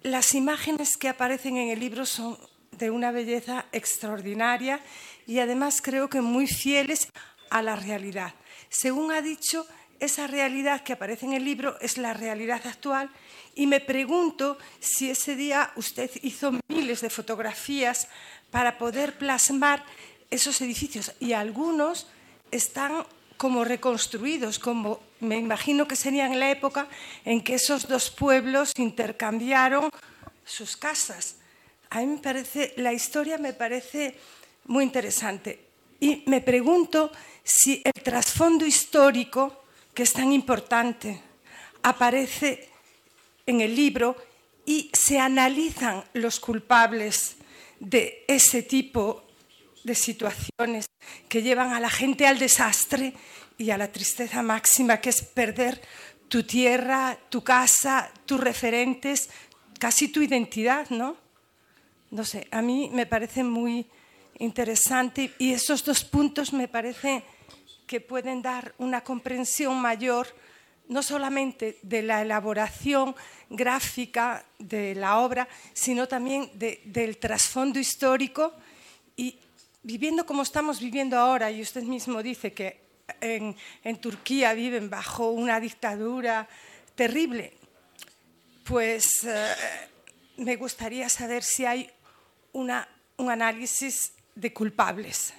Las 0.01 0.33
imágenes 0.33 0.95
que 0.95 1.09
aparecen 1.09 1.57
en 1.57 1.71
el 1.71 1.79
libro 1.81 2.05
son 2.05 2.37
de 2.71 2.89
una 2.89 3.11
belleza 3.11 3.65
extraordinaria 3.73 4.79
y 5.27 5.39
además 5.39 5.81
creo 5.81 6.09
que 6.09 6.21
muy 6.21 6.47
fieles 6.47 7.09
a 7.49 7.61
la 7.61 7.75
realidad. 7.75 8.33
Según 8.69 9.11
ha 9.11 9.21
dicho, 9.21 9.67
esa 9.99 10.27
realidad 10.27 10.83
que 10.83 10.93
aparece 10.93 11.25
en 11.25 11.33
el 11.33 11.43
libro 11.43 11.77
es 11.81 11.97
la 11.97 12.13
realidad 12.13 12.61
actual 12.65 13.09
y 13.55 13.67
me 13.67 13.81
pregunto 13.81 14.57
si 14.79 15.09
ese 15.09 15.35
día 15.35 15.71
usted 15.75 16.09
hizo 16.21 16.53
miles 16.69 17.01
de 17.01 17.09
fotografías 17.09 18.07
para 18.51 18.77
poder 18.77 19.17
plasmar 19.17 19.83
esos 20.33 20.61
edificios 20.61 21.13
y 21.19 21.33
algunos 21.33 22.07
están 22.51 23.05
como 23.37 23.63
reconstruidos, 23.63 24.59
como 24.59 24.99
me 25.19 25.37
imagino 25.37 25.87
que 25.87 25.95
serían 25.95 26.33
en 26.33 26.39
la 26.39 26.51
época 26.51 26.87
en 27.25 27.43
que 27.43 27.55
esos 27.55 27.87
dos 27.87 28.09
pueblos 28.09 28.71
intercambiaron 28.77 29.89
sus 30.45 30.77
casas. 30.77 31.37
A 31.89 31.99
mí 31.99 32.07
me 32.07 32.17
parece, 32.17 32.73
la 32.77 32.93
historia 32.93 33.37
me 33.37 33.53
parece 33.53 34.17
muy 34.65 34.83
interesante. 34.83 35.59
Y 35.99 36.23
me 36.25 36.41
pregunto 36.41 37.11
si 37.43 37.81
el 37.83 38.03
trasfondo 38.03 38.65
histórico, 38.65 39.63
que 39.93 40.03
es 40.03 40.13
tan 40.13 40.31
importante, 40.33 41.21
aparece 41.83 42.69
en 43.45 43.61
el 43.61 43.75
libro 43.75 44.15
y 44.65 44.89
se 44.93 45.19
analizan 45.19 46.03
los 46.13 46.39
culpables 46.39 47.35
de 47.79 48.23
ese 48.27 48.63
tipo 48.63 49.23
de 49.83 49.95
situaciones 49.95 50.85
que 51.29 51.41
llevan 51.41 51.73
a 51.73 51.79
la 51.79 51.89
gente 51.89 52.25
al 52.27 52.39
desastre 52.39 53.13
y 53.57 53.69
a 53.71 53.77
la 53.77 53.91
tristeza 53.91 54.41
máxima, 54.41 54.99
que 55.01 55.09
es 55.09 55.21
perder 55.21 55.81
tu 56.27 56.43
tierra, 56.43 57.17
tu 57.29 57.43
casa, 57.43 58.11
tus 58.25 58.39
referentes, 58.39 59.29
casi 59.79 60.07
tu 60.07 60.21
identidad, 60.21 60.89
¿no? 60.89 61.17
No 62.11 62.23
sé, 62.25 62.47
a 62.51 62.61
mí 62.61 62.89
me 62.93 63.05
parece 63.05 63.43
muy 63.43 63.85
interesante 64.39 65.31
y 65.37 65.53
esos 65.53 65.83
dos 65.83 66.03
puntos 66.03 66.53
me 66.53 66.67
parece 66.67 67.23
que 67.85 68.01
pueden 68.01 68.41
dar 68.41 68.73
una 68.77 69.01
comprensión 69.03 69.79
mayor 69.79 70.27
no 70.89 71.01
solamente 71.01 71.77
de 71.81 72.01
la 72.01 72.21
elaboración 72.21 73.15
gráfica 73.49 74.45
de 74.59 74.95
la 74.95 75.19
obra, 75.19 75.47
sino 75.73 76.07
también 76.07 76.49
de- 76.55 76.81
del 76.85 77.17
trasfondo 77.17 77.79
histórico 77.79 78.53
y 79.15 79.37
viviendo 79.83 80.25
como 80.25 80.41
estamos 80.41 80.79
viviendo 80.79 81.17
ahora, 81.17 81.51
y 81.51 81.61
usted 81.61 81.83
mismo 81.83 82.23
dice 82.23 82.53
que 82.53 82.81
en, 83.21 83.55
Turquía 83.99 84.53
viven 84.53 84.89
bajo 84.89 85.29
una 85.31 85.59
dictadura 85.59 86.47
terrible, 86.95 87.53
pues 88.63 89.23
eh, 89.25 89.53
me 90.37 90.55
gustaría 90.55 91.09
saber 91.09 91.43
si 91.43 91.65
hay 91.65 91.89
una- 92.53 92.87
un 93.17 93.29
análisis 93.29 94.13
de 94.35 94.53
culpables. 94.53 95.33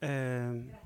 Ε, 0.00 0.85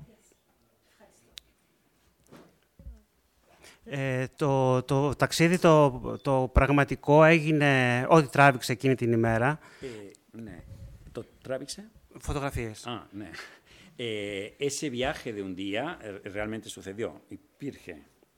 ε, 3.93 4.25
το, 4.35 4.83
το 4.83 5.15
ταξίδι 5.15 5.57
το, 5.59 6.01
το 6.21 6.49
πραγματικό 6.53 7.23
έγινε 7.23 8.05
ό,τι 8.09 8.27
τράβηξε 8.27 8.71
εκείνη 8.71 8.95
την 8.95 9.11
ημέρα. 9.11 9.59
Eh, 9.81 9.85
ναι. 10.31 10.63
¿Το 11.11 11.25
τράβηξε; 11.43 11.89
Φωτογραφίες. 12.19 12.83
Ah, 12.87 13.01
ναι. 13.11 13.29
Eh, 13.97 14.55
ese 14.57 14.89
viaje 14.89 15.33
de 15.33 15.41
un 15.43 15.55
día 15.55 15.97
eh, 16.01 16.21
realmente 16.33 16.69
sucedió. 16.69 17.21
Υπήρχε. 17.27 17.97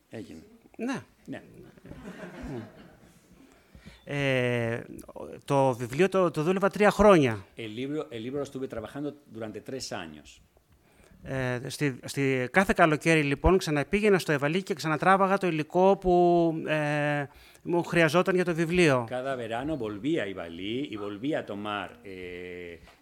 Έγινε. 0.10 0.44
Ναι. 0.78 1.04
Ναι. 1.26 1.44
Ε, 4.04 4.82
το 5.46 5.76
βιβλίο 5.76 6.10
το, 6.10 6.32
το 6.32 6.44
δούλευα 6.44 6.70
τρία 6.70 6.92
χρόνια. 6.92 7.46
El 7.58 7.76
libro, 7.76 8.08
el 8.12 8.24
libro 8.24 8.38
lo 8.38 8.44
estuve 8.44 8.68
trabajando 8.68 9.10
durante 9.34 9.62
tres 9.62 9.92
años. 9.92 10.42
Ε, 11.26 11.60
στη, 12.04 12.50
κάθε 12.52 12.74
καλοκαίρι 12.76 13.24
λοιπόν 13.24 13.58
ξαναπήγαινα 13.58 14.20
στο 14.20 14.32
εβαλί 14.32 14.64
και 14.64 14.74
ξανατράβαγα 14.74 15.38
το 15.38 15.48
υλικό 15.48 15.98
που 15.98 16.54
ε, 16.68 17.26
μου 17.62 17.84
χρειαζόταν 17.84 18.36
για 18.36 18.46
το 18.46 18.54
βιβλίο. 18.54 19.06
Κάθε 19.10 19.36
βεράνο 19.36 19.78
βολβία 19.78 20.26
η 20.26 20.34
βαλί 20.34 20.88
η 20.92 20.98
βολβία 20.98 21.44
το 21.44 21.56
Μαρ, 21.56 21.90
ε, 21.90 22.12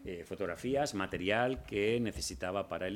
ε, 0.04 0.24
φωτογραφία, 0.24 0.88
ματεριάλ 0.94 1.58
και 1.66 1.98
νεθεσιτάβα 2.02 2.66
παρά. 2.66 2.88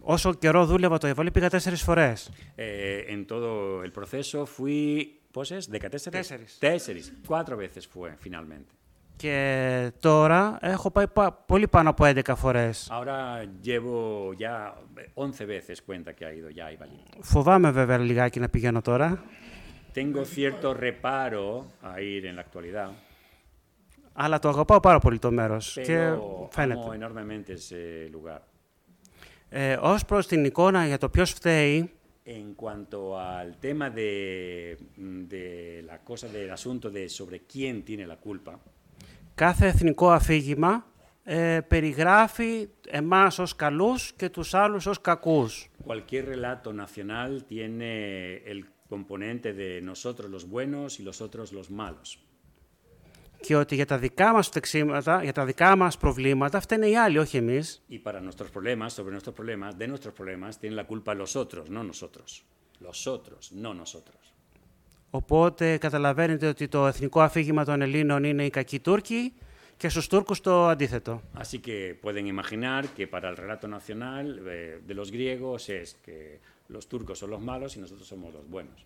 Όσο 0.00 0.34
καιρό 0.34 0.64
δούλευα 0.64 0.98
το 0.98 1.06
Ευαλί 1.06 1.30
πήγα 1.30 1.50
τέσσερις 1.50 1.82
φορές. 1.82 2.30
Ε, 2.54 2.96
εν 2.96 3.26
τότε 3.26 3.46
el 3.84 4.00
proceso 4.00 4.42
fui. 4.42 5.04
Πόσες, 5.30 5.68
Τέσσερις. 6.10 6.58
Τέσσερις. 6.58 7.12
Κουάτρο 7.26 7.56
βέθε 7.56 7.80
φουέ. 7.90 8.16
Και 9.22 9.90
τώρα 10.00 10.58
έχω 10.60 10.90
πάει 10.90 11.08
πα- 11.08 11.32
πολύ 11.46 11.68
πάνω 11.68 11.90
από 11.90 12.04
11 12.04 12.34
φορές. 12.34 12.88
Ahora 12.90 13.44
llevo 13.64 14.32
ya 14.38 14.74
11 15.14 15.44
veces 15.46 15.76
cuenta 15.86 16.12
que 16.14 16.24
ha 16.24 16.32
ido 16.32 16.48
ya 16.50 16.64
a 16.66 16.70
Ibalí. 16.72 17.00
Φοβάμαι 17.20 17.70
βέβαια 17.70 17.98
λιγάκι 17.98 18.40
να 18.40 18.48
πηγαίνω 18.48 18.80
τώρα, 18.80 19.22
Tengo 19.94 20.22
cierto 20.36 20.74
reparo 20.74 21.64
a 21.82 22.00
ir 22.00 22.24
en 22.26 22.34
la 22.36 22.42
actualidad, 22.46 22.88
αλλά 24.12 24.38
το 24.38 24.48
αγαπάω 24.48 24.80
πάρα 24.80 24.98
πολύ 24.98 25.18
το 25.18 25.30
μέρος 25.30 25.78
και 25.82 25.98
pero 26.08 26.14
amo 26.14 26.48
φαίνεται. 26.50 26.80
enormemente 27.00 27.52
ese 27.52 28.10
lugar. 28.16 28.38
Ε, 29.48 29.76
ως 29.80 30.04
προς 30.04 30.26
την 30.26 30.44
εικόνα 30.44 30.86
για 30.86 30.98
το 30.98 31.08
ποιος 31.08 31.30
φταίει, 31.30 31.90
En 32.24 32.54
cuanto 32.62 33.00
al 33.32 33.48
tema 33.66 33.86
de, 33.90 34.10
de 35.34 35.44
la 35.90 35.98
cosa 36.10 36.26
del 36.36 36.50
asunto 36.58 36.86
de 36.96 37.02
sobre 37.18 37.36
quién 37.52 37.74
tiene 37.88 38.06
la 38.06 38.18
culpa, 38.28 38.52
Κάθε 39.34 39.66
εθνικό 39.66 40.10
αφήγημα 40.10 40.86
ε, 41.24 41.60
περιγράφει 41.68 42.68
εμάς 42.88 43.38
ως 43.38 43.56
καλούς 43.56 44.12
και 44.12 44.28
τους 44.28 44.54
άλλους 44.54 44.86
ως 44.86 45.00
κακούς. 45.00 45.70
cualquier 45.86 46.24
relato 46.24 46.72
nacional 46.72 47.44
tiene 47.48 47.92
el 48.52 48.60
componente 48.88 49.48
de 49.60 49.80
nosotros 49.90 50.26
los 50.36 50.44
buenos 50.54 50.98
y 50.98 51.02
los 51.02 51.20
otros 51.20 51.52
los 51.52 51.68
malos. 51.70 52.18
Και 53.40 53.56
ότι 53.56 53.74
για 53.74 53.86
τα 53.86 53.98
δικά 53.98 54.32
μας 54.32 54.46
φτεξίματα, 54.46 55.22
για 55.22 55.32
τα 55.32 55.44
δικά 55.44 55.76
μας 55.76 55.96
προβλήματα, 55.96 56.60
φταίνε 56.60 56.86
οι 56.88 56.96
άλλοι, 56.96 57.18
όχι 57.18 57.36
εμείς. 57.36 57.82
Y 57.88 57.98
para 57.98 58.20
nuestros 58.20 58.50
problemas, 58.50 58.92
sobre 58.92 59.12
nuestros 59.12 59.34
problemas, 59.34 59.76
de 59.78 59.86
nuestros 59.88 60.14
problemas, 60.14 60.58
tienen 60.60 60.76
la 60.76 60.86
culpa 60.86 61.14
los 61.14 61.36
otros, 61.36 61.64
no 61.70 61.82
nosotros. 61.82 62.44
Los 62.86 63.06
otros, 63.16 63.42
no 63.62 63.70
nosotros. 63.82 64.21
Οπότε 65.14 65.76
καταλαβαίνετε 65.76 66.46
ότι 66.48 66.68
το 66.68 66.86
εθνικό 66.86 67.20
αφήγημα 67.20 67.64
των 67.64 67.80
Ελλήνων 67.82 68.24
είναι 68.24 68.44
οι 68.44 68.50
κακοί 68.50 68.78
Τούρκοι 68.80 69.32
και 69.76 69.88
στους 69.88 70.06
Τούρκους 70.06 70.40
το 70.40 70.66
αντίθετο. 70.68 71.22
Así 71.42 71.58
que 71.66 71.76
pueden 72.04 72.26
imaginar 72.36 72.82
que 72.96 73.06
para 73.14 73.28
el 73.30 73.36
relato 73.36 73.66
nacional 73.78 74.24
eh, 74.46 74.80
de 74.88 74.94
los 75.00 75.08
griegos 75.16 75.68
es 75.80 75.88
que 76.06 76.16
los 76.74 76.84
turcos 76.92 77.16
son 77.20 77.30
los 77.34 77.42
malos 77.50 77.70
y 77.76 77.78
nosotros 77.84 78.06
somos 78.12 78.30
los 78.38 78.44
buenos. 78.54 78.78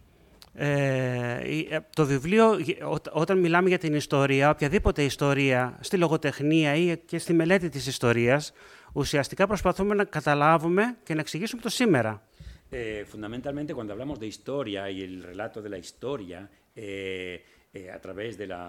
Ε, 0.59 1.51
η- 1.55 1.69
ε, 1.71 1.79
το 1.97 2.07
βιβλίο, 2.07 2.59
γε- 2.59 2.83
ό- 2.85 2.97
όταν 3.21 3.39
μιλάμε 3.39 3.69
για 3.69 3.79
την 3.79 3.95
ιστορία, 3.95 4.51
οποιαδήποτε 4.51 5.03
ιστορία, 5.03 5.79
στη 5.81 5.97
λογοτεχνία 5.97 6.75
ή 6.75 6.97
και 7.07 7.19
στη 7.19 7.33
μελέτη 7.33 7.69
της 7.69 7.87
ιστορίας, 7.87 8.53
ουσιαστικά 8.93 9.47
προσπαθούμε 9.47 9.95
να 9.95 10.05
καταλάβουμε 10.05 10.97
και 11.03 11.15
να 11.15 11.21
εξηγήσουμε 11.21 11.63
το 11.63 11.69
σήμερα. 11.69 12.23
Eh, 12.72 13.04
fundamentalmente, 13.14 13.74
cuando 13.78 13.92
hablamos 13.94 14.18
de 14.24 14.28
historia 14.34 14.82
y 14.96 14.98
el 15.10 15.16
relato 15.32 15.58
de 15.66 15.70
la 15.76 15.78
historia, 15.86 16.40
eh, 16.76 17.44
eh, 17.74 17.90
a 17.98 18.00
través 18.06 18.32
de 18.42 18.48
la, 18.54 18.66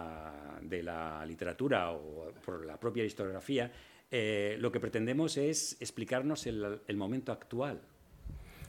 de 0.72 0.80
la 0.90 0.98
literatura 1.30 1.78
o 1.92 1.98
por 2.44 2.56
la 2.70 2.76
propia 2.84 3.04
historiografía, 3.10 3.64
eh, 4.10 4.56
lo 4.64 4.68
que 4.72 4.80
pretendemos 4.86 5.30
es 5.50 5.56
explicarnos 5.86 6.38
el, 6.50 6.58
el 6.92 6.96
momento 6.96 7.30
actual. 7.32 7.76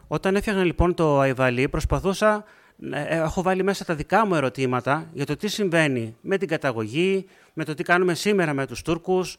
Όταν 0.07 0.35
έφτιαχνα 0.35 0.63
λοιπόν 0.63 0.93
το 0.93 1.19
Αϊβαλί, 1.19 1.69
προσπαθούσα, 1.69 2.43
να- 2.77 2.99
ε, 2.99 3.15
έχω 3.17 3.41
βάλει 3.41 3.63
μέσα 3.63 3.85
τα 3.85 3.95
δικά 3.95 4.25
μου 4.25 4.35
ερωτήματα 4.35 5.09
για 5.13 5.25
το 5.25 5.35
τι 5.35 5.47
συμβαίνει 5.47 6.15
με 6.21 6.37
την 6.37 6.47
καταγωγή, 6.47 7.25
με 7.53 7.63
το 7.65 7.73
τι 7.73 7.83
κάνουμε 7.83 8.13
σήμερα 8.13 8.53
με 8.53 8.67
τους 8.67 8.81
Τούρκους, 8.81 9.37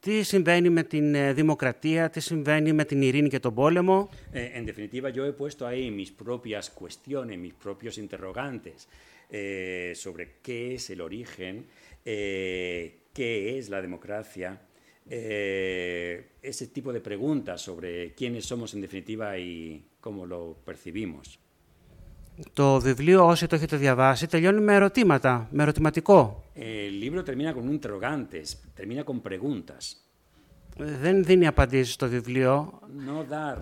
τι 0.00 0.22
συμβαίνει 0.22 0.70
με 0.70 0.82
την 0.82 1.14
ε, 1.14 1.32
δημοκρατία, 1.32 2.10
τι 2.10 2.20
συμβαίνει 2.20 2.72
με 2.72 2.84
την 2.84 3.02
ειρήνη 3.02 3.28
και 3.28 3.38
τον 3.38 3.54
πόλεμο. 3.54 4.08
Eh, 4.32 4.58
en 4.58 4.64
definitiva, 4.64 5.10
yo 5.10 5.26
he 5.26 5.32
puesto 5.32 5.66
ahí 5.66 5.90
mis 5.90 6.10
propias 6.12 6.70
cuestiones, 6.70 7.38
mis 7.38 7.54
propios 7.54 7.98
interrogantes 7.98 8.88
eh, 9.30 9.92
sobre 9.94 10.22
qué 10.42 10.74
es 10.74 10.90
el 10.90 11.00
origen, 11.00 11.66
eh, 12.04 12.98
qué 13.12 13.58
es 13.58 13.68
la 13.68 13.80
democracia, 13.82 14.60
eh, 15.08 16.32
ese 16.42 16.66
tipo 16.68 16.92
de 16.92 17.00
preguntas 17.00 17.60
sobre 17.62 18.12
quiénes 18.14 18.44
somos 18.44 18.74
en 18.74 18.80
definitiva 18.80 19.38
y 19.38 19.84
cómo 20.00 20.26
lo 20.26 20.56
percibimos. 20.64 21.38
Το 22.53 22.79
βιβλίο, 22.79 23.25
όσοι 23.27 23.47
το 23.47 23.55
έχετε 23.55 23.77
διαβάσει, 23.77 24.27
τελειώνει 24.27 24.61
με 24.61 24.73
ερωτήματα, 24.73 25.47
με 25.51 25.63
ερωτηματικό. 25.63 26.43
El 26.55 27.03
libro 27.03 27.23
termina 27.23 27.53
con 27.53 27.65
interrogantes, 27.79 28.47
termina 28.79 29.03
con 29.03 29.21
preguntas. 29.29 29.95
Δεν 30.77 31.23
δίνει 31.23 31.47
απαντήσεις 31.47 31.93
στο 31.93 32.07
βιβλίο, 32.07 32.79
No 33.07 33.33
da, 33.33 33.55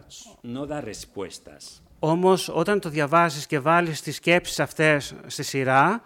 no 0.54 0.68
da 0.72 0.84
respuestas. 0.84 1.82
όμως 2.00 2.50
όταν 2.50 2.80
το 2.80 2.90
διαβάζεις 2.90 3.46
και 3.46 3.60
βάλεις 3.60 4.02
τις 4.02 4.16
σκέψεις 4.16 4.60
αυτές 4.60 5.16
στη 5.28 5.44
σειρά, 5.44 6.02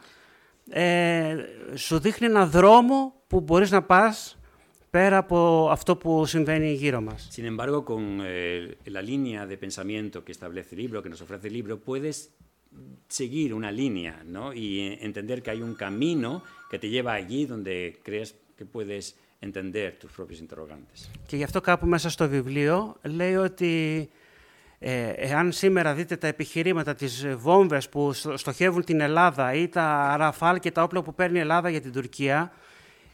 ε, 0.70 1.36
σου 1.76 2.00
δείχνει 2.00 2.28
ένα 2.28 2.46
δρόμο 2.48 3.14
που 3.28 3.42
μπορείς 3.42 3.72
να 3.72 3.82
πας 3.84 4.38
πέρα 4.90 5.18
από 5.18 5.68
αυτό 5.72 5.96
που 5.96 6.26
συμβαίνει 6.26 6.74
γύρω 6.74 7.02
μας. 7.02 7.28
Sin 7.36 7.46
embargo, 7.46 7.84
con 7.84 8.20
eh, 8.22 8.92
la 8.96 9.02
línea 9.02 9.46
de 9.48 9.58
pensamiento 9.58 10.24
que 10.24 10.32
establece 10.32 10.76
el 10.76 10.82
libro, 10.82 11.02
que 11.04 11.10
nos 11.10 11.22
ofrece 11.22 11.48
el 11.48 11.54
libro, 11.54 11.74
puedes 11.90 12.18
seguir 13.08 13.54
una 13.54 13.72
línea 13.82 14.14
¿no? 14.36 14.46
y 14.54 14.68
eh, 14.80 14.98
entender 15.10 15.38
que 15.44 15.50
hay 15.54 15.62
un 15.70 15.76
camino 15.86 16.30
que 16.70 16.78
te 16.80 16.88
lleva 16.94 17.12
allí 17.22 17.46
donde 17.54 17.76
crees 18.08 18.30
que 18.58 18.66
puedes 18.76 19.04
entender 19.48 19.88
tus 20.02 20.12
propios 20.18 20.40
interrogantes. 20.46 21.10
Και 21.28 21.36
γι' 21.36 21.44
αυτό 21.44 21.62
κάπου 21.62 21.86
μέσα 21.88 22.10
στο 22.10 22.30
βιβλίο 22.30 22.96
λέει 23.02 23.36
ότι 23.36 24.10
ε, 24.80 25.10
εάν 25.10 25.52
σήμερα 25.52 25.94
δείτε 25.94 26.16
τα 26.16 26.28
επιχειρήματα, 26.28 26.96
τις 26.96 27.28
βόμβες 27.36 27.90
που 27.90 28.14
στο- 28.14 28.38
στοχεύουν 28.38 28.84
την 28.84 29.00
Ελλάδα 29.02 29.54
ή 29.54 29.68
τα 29.68 30.16
ραφάλ 30.18 30.60
και 30.60 30.72
τα 30.72 30.84
όπλα 30.84 31.02
που 31.04 31.14
παίρνει 31.14 31.38
η 31.38 31.42
Ελλάδα 31.42 31.70
για 31.70 31.82
την 31.82 31.92
Τουρκία, 31.92 32.52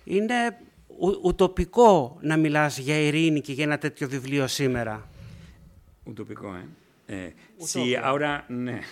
είναι 0.03 0.57
ου- 0.98 1.19
ουτοπικό 1.23 2.18
να 2.22 2.38
μιλάς 2.38 2.77
για 2.77 2.99
ειρήνη 2.99 3.41
και 3.41 3.53
για 3.53 3.64
ένα 3.64 3.77
τέτοιο 3.77 4.07
βιβλίο 4.10 4.48
σήμερα. 4.48 5.07
Utópico, 6.06 6.48
¿eh? 6.60 6.68
Eh, 7.15 7.34
si, 7.72 7.84
ahora, 8.10 8.31
ne- 8.65 8.84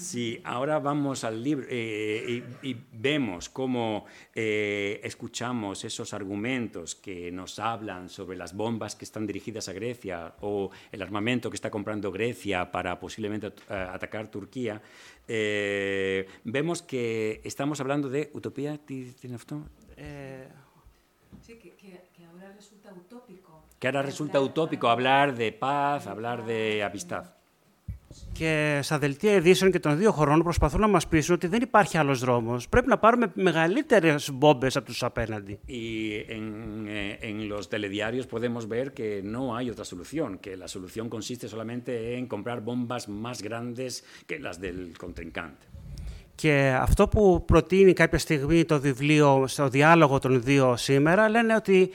si 0.00 0.40
ahora 0.44 0.78
vamos 0.78 1.24
al 1.24 1.42
libro 1.42 1.66
eh, 1.68 2.42
y, 2.62 2.68
y 2.70 2.76
vemos 2.92 3.48
cómo 3.48 4.06
eh, 4.34 5.00
escuchamos 5.04 5.84
esos 5.84 6.12
argumentos 6.14 6.94
que 6.94 7.30
nos 7.30 7.58
hablan 7.58 8.08
sobre 8.08 8.36
las 8.36 8.54
bombas 8.54 8.96
que 8.96 9.04
están 9.04 9.26
dirigidas 9.26 9.68
a 9.68 9.72
Grecia 9.72 10.34
o 10.40 10.70
el 10.90 11.02
armamento 11.02 11.50
que 11.50 11.56
está 11.56 11.70
comprando 11.70 12.10
Grecia 12.10 12.70
para 12.72 12.98
posiblemente 12.98 13.48
eh, 13.48 13.52
atacar 13.68 14.30
Turquía, 14.30 14.80
eh, 15.28 16.26
vemos 16.44 16.82
que 16.82 17.40
estamos 17.44 17.80
hablando 17.80 18.08
de 18.08 18.30
utopía. 18.34 18.78
Sí, 21.42 21.54
que, 21.56 21.70
que- 21.76 22.08
que 22.16 22.24
ahora 22.24 22.52
resulta 22.56 22.92
utópico. 22.92 23.64
Que 23.78 23.86
ahora 23.88 24.02
resulta 24.02 24.40
utópico 24.40 24.88
hablar 24.88 25.34
de 25.34 25.52
paz, 25.52 26.06
hablar 26.06 26.44
de 26.44 26.82
amistad. 26.82 27.34
Και 28.40 28.78
στα 28.82 28.98
δελτία 28.98 29.34
ειδήσεων 29.34 29.70
και 29.70 29.78
των 29.78 29.96
δύο 29.96 30.12
χωρών 30.12 30.42
προσπαθούν 30.42 30.80
να 30.80 30.88
μας 30.88 31.06
πείσουν 31.08 31.34
ότι 31.34 31.46
δεν 31.46 31.62
υπάρχει 31.62 31.98
άλλος 31.98 32.20
δρόμος. 32.20 32.68
Πρέπει 32.68 32.88
να 32.88 32.98
πάρουμε 32.98 33.30
μεγαλύτερες 33.34 34.30
μπόμπες 34.32 34.76
από 34.76 34.86
τους 34.86 35.02
απέναντι. 35.02 35.58
Y 35.66 35.82
en, 36.36 36.44
eh, 36.88 37.28
en 37.30 37.48
los 37.48 37.68
telediarios 37.68 38.26
podemos 38.26 38.62
ver 38.68 38.86
que 38.98 39.08
no 39.34 39.56
hay 39.56 39.70
otra 39.70 39.84
solución, 39.84 40.38
que 40.44 40.56
la 40.56 40.68
solución 40.76 41.08
consiste 41.16 41.46
solamente 41.48 41.90
en 42.16 42.26
comprar 42.34 42.58
bombas 42.68 43.02
más 43.24 43.36
grandes 43.48 43.92
que 44.28 44.38
las 44.46 44.56
del 44.60 44.78
contrincante. 45.04 45.66
Και 46.34 46.76
αυτό 46.80 47.08
που 47.08 47.44
προτείνει 47.44 47.92
κάποια 47.92 48.18
στιγμή 48.18 48.64
το 48.64 48.80
βιβλίο 48.80 49.44
στο 49.46 49.68
διάλογο 49.68 50.18
των 50.18 50.42
δύο 50.42 50.76
σήμερα 50.76 51.28
λένε 51.28 51.54
ότι 51.54 51.90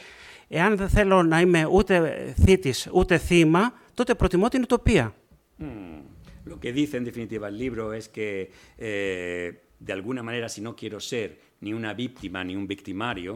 εάν 0.47 0.77
δεν 0.77 0.89
θέλω 0.89 1.23
να 1.23 1.39
είμαι 1.39 1.67
ούτε 1.72 2.26
θήτης 2.43 2.89
ούτε 2.93 3.17
θύμα, 3.17 3.73
τότε 3.93 4.15
προτιμώ 4.15 4.47
την 4.47 4.65
utopía. 4.67 5.11
Mm. 5.59 6.15
Lo 6.51 6.55
que 6.61 6.72
dice 6.80 6.95
en 7.01 7.05
definitiva 7.09 7.45
el 7.53 7.57
libro 7.65 7.84
es 7.99 8.05
que 8.15 8.30
eh, 8.77 9.47
de 9.88 9.93
alguna 9.97 10.22
manera 10.30 10.47
si 10.55 10.61
no 10.67 10.72
quiero 10.81 10.99
ser 11.11 11.27
ni 11.63 11.72
una 11.80 11.91
víctima 12.03 12.39
ni 12.47 12.53
un 12.61 12.65
victimario, 12.76 13.34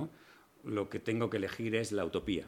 lo 0.78 0.84
que 0.92 1.00
tengo 1.10 1.26
que 1.30 1.38
elegir 1.42 1.72
es 1.82 1.88
la 1.92 2.04
utopía. 2.12 2.46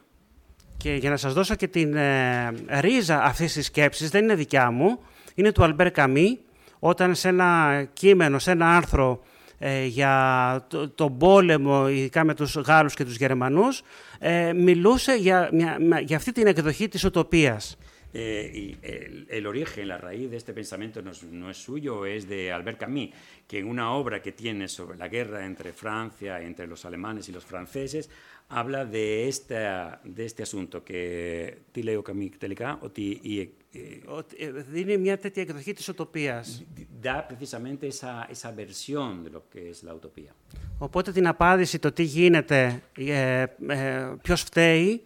Και 0.77 0.93
για 0.95 1.09
να 1.09 1.17
σας 1.17 1.33
δώσω 1.33 1.55
και 1.55 1.67
την 1.67 1.95
ε, 1.95 2.51
ρίζα 2.79 3.23
αυτής 3.23 3.53
της 3.53 3.65
σκέψης, 3.65 4.09
δεν 4.09 4.23
είναι 4.23 4.35
δικιά 4.35 4.71
μου, 4.71 4.99
είναι 5.35 5.51
του 5.51 5.63
Αλμπέρ 5.63 5.91
Καμί, 5.91 6.39
όταν 6.79 7.15
σε 7.15 7.27
ένα 7.27 7.83
κείμενο, 7.93 8.39
σε 8.39 8.51
ένα 8.51 8.75
άρθρο 8.75 9.23
ε, 9.59 9.85
για 9.85 10.65
το, 10.69 10.89
τον 10.89 11.17
πόλεμο, 11.17 11.89
ειδικά 11.89 12.23
με 12.23 12.33
τους 12.33 12.55
Γάλλους 12.55 12.93
και 12.93 13.05
τους 13.05 13.15
Γερμανούς, 13.17 13.81
ε, 14.19 14.53
μιλούσε 14.53 15.13
για, 15.15 15.49
μια, 15.53 15.77
μια- 15.79 15.99
για 15.99 16.17
αυτή 16.17 16.31
την 16.31 16.47
εκδοχή 16.47 16.87
της 16.87 17.03
ουτοπίας. 17.03 17.77
Eh, 18.14 18.50
y 18.54 18.86
el, 18.86 19.26
el 19.28 19.46
origen, 19.46 19.88
la 19.88 19.98
raíz 19.98 20.30
de 20.30 20.38
este 20.38 20.54
pensamiento 20.54 21.02
no 21.02 21.10
es, 21.10 21.22
no 21.24 21.50
es 21.50 21.58
suyo, 21.58 22.06
es 22.06 22.26
de 22.26 22.50
Albert 22.50 22.78
Camus, 22.78 23.10
que 23.46 23.58
en 23.58 23.66
una 23.68 23.92
obra 23.92 24.22
que 24.22 24.32
tiene 24.32 24.68
sobre 24.68 24.96
la 24.96 25.08
guerra 25.08 25.44
entre 25.44 25.72
Francia, 25.72 26.40
entre 26.40 26.66
los 26.66 26.84
alemanes 26.84 27.28
y 27.28 27.32
los 27.32 27.44
franceses, 27.44 28.08
habla 28.48 28.84
de, 28.84 29.28
esta, 29.28 30.00
de 30.04 30.24
este 30.24 30.42
asunto 30.42 30.82
que 30.84 31.58
τι 31.72 31.82
λέει 31.82 31.94
ο 31.94 32.02
Camus 32.06 32.30
τελικά, 32.38 32.78
ότι 32.80 33.20
η, 33.22 33.40
ε, 33.72 33.78
Ότι, 34.04 34.36
ε, 34.38 34.50
δίνει 34.50 34.96
μια 34.96 35.18
τέτοια 35.18 35.42
εκδοχή 35.42 35.72
της 35.72 35.88
ουτοπίας. 35.88 36.64
da 37.02 37.26
precisamente 37.30 37.86
esa, 37.94 38.12
esa 38.34 38.50
versión 38.62 39.22
de 39.24 39.30
lo 39.30 39.42
que 39.50 39.70
es 39.70 39.82
la 39.82 39.94
utopía. 39.94 40.34
Οπότε 40.78 41.12
την 41.12 41.26
απάντηση 41.26 41.78
το 41.78 41.92
τι 41.92 42.02
γίνεται, 42.02 42.82
ε, 42.96 43.44
ε, 43.66 44.14
ποιος 44.22 44.42
φταίει, 44.42 45.02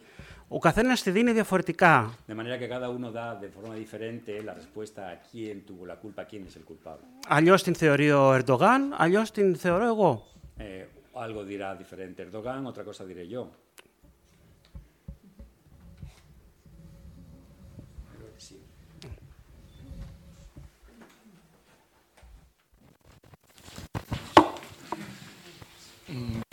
Ο 0.47 0.59
καθένας 0.59 1.01
τη 1.01 1.11
δίνει 1.11 1.31
διαφορετικά. 1.31 2.13
De 2.27 2.33
manera 2.33 2.57
que 2.59 2.67
cada 2.67 2.89
uno 2.89 3.11
da 3.11 3.35
de 3.35 3.49
forma 3.49 3.73
diferente 3.83 4.31
la 4.43 4.53
respuesta 4.53 5.01
a 5.09 5.15
quién 5.29 5.65
tuvo 5.67 5.85
la 5.85 5.97
culpa, 6.03 6.25
quién 6.25 6.45
es 6.47 6.55
el 6.55 6.63
culpable. 6.63 7.05
Αλλιώς 7.27 7.63
την 7.63 7.75
θεωρεί 7.75 8.11
ο 8.11 8.33
Ερντογάν, 8.33 8.93
αλλιώς 8.97 9.31
την 9.31 9.55
θεωρώ 9.55 9.85
εγώ. 9.85 10.27
Eh, 10.57 10.85
algo 11.15 11.43
dirá 11.45 11.75
diferente 11.75 12.21
Erdogan, 12.21 12.65
otra 12.65 12.83
cosa 12.83 13.05
diré 13.05 13.27
yo. 13.27 13.43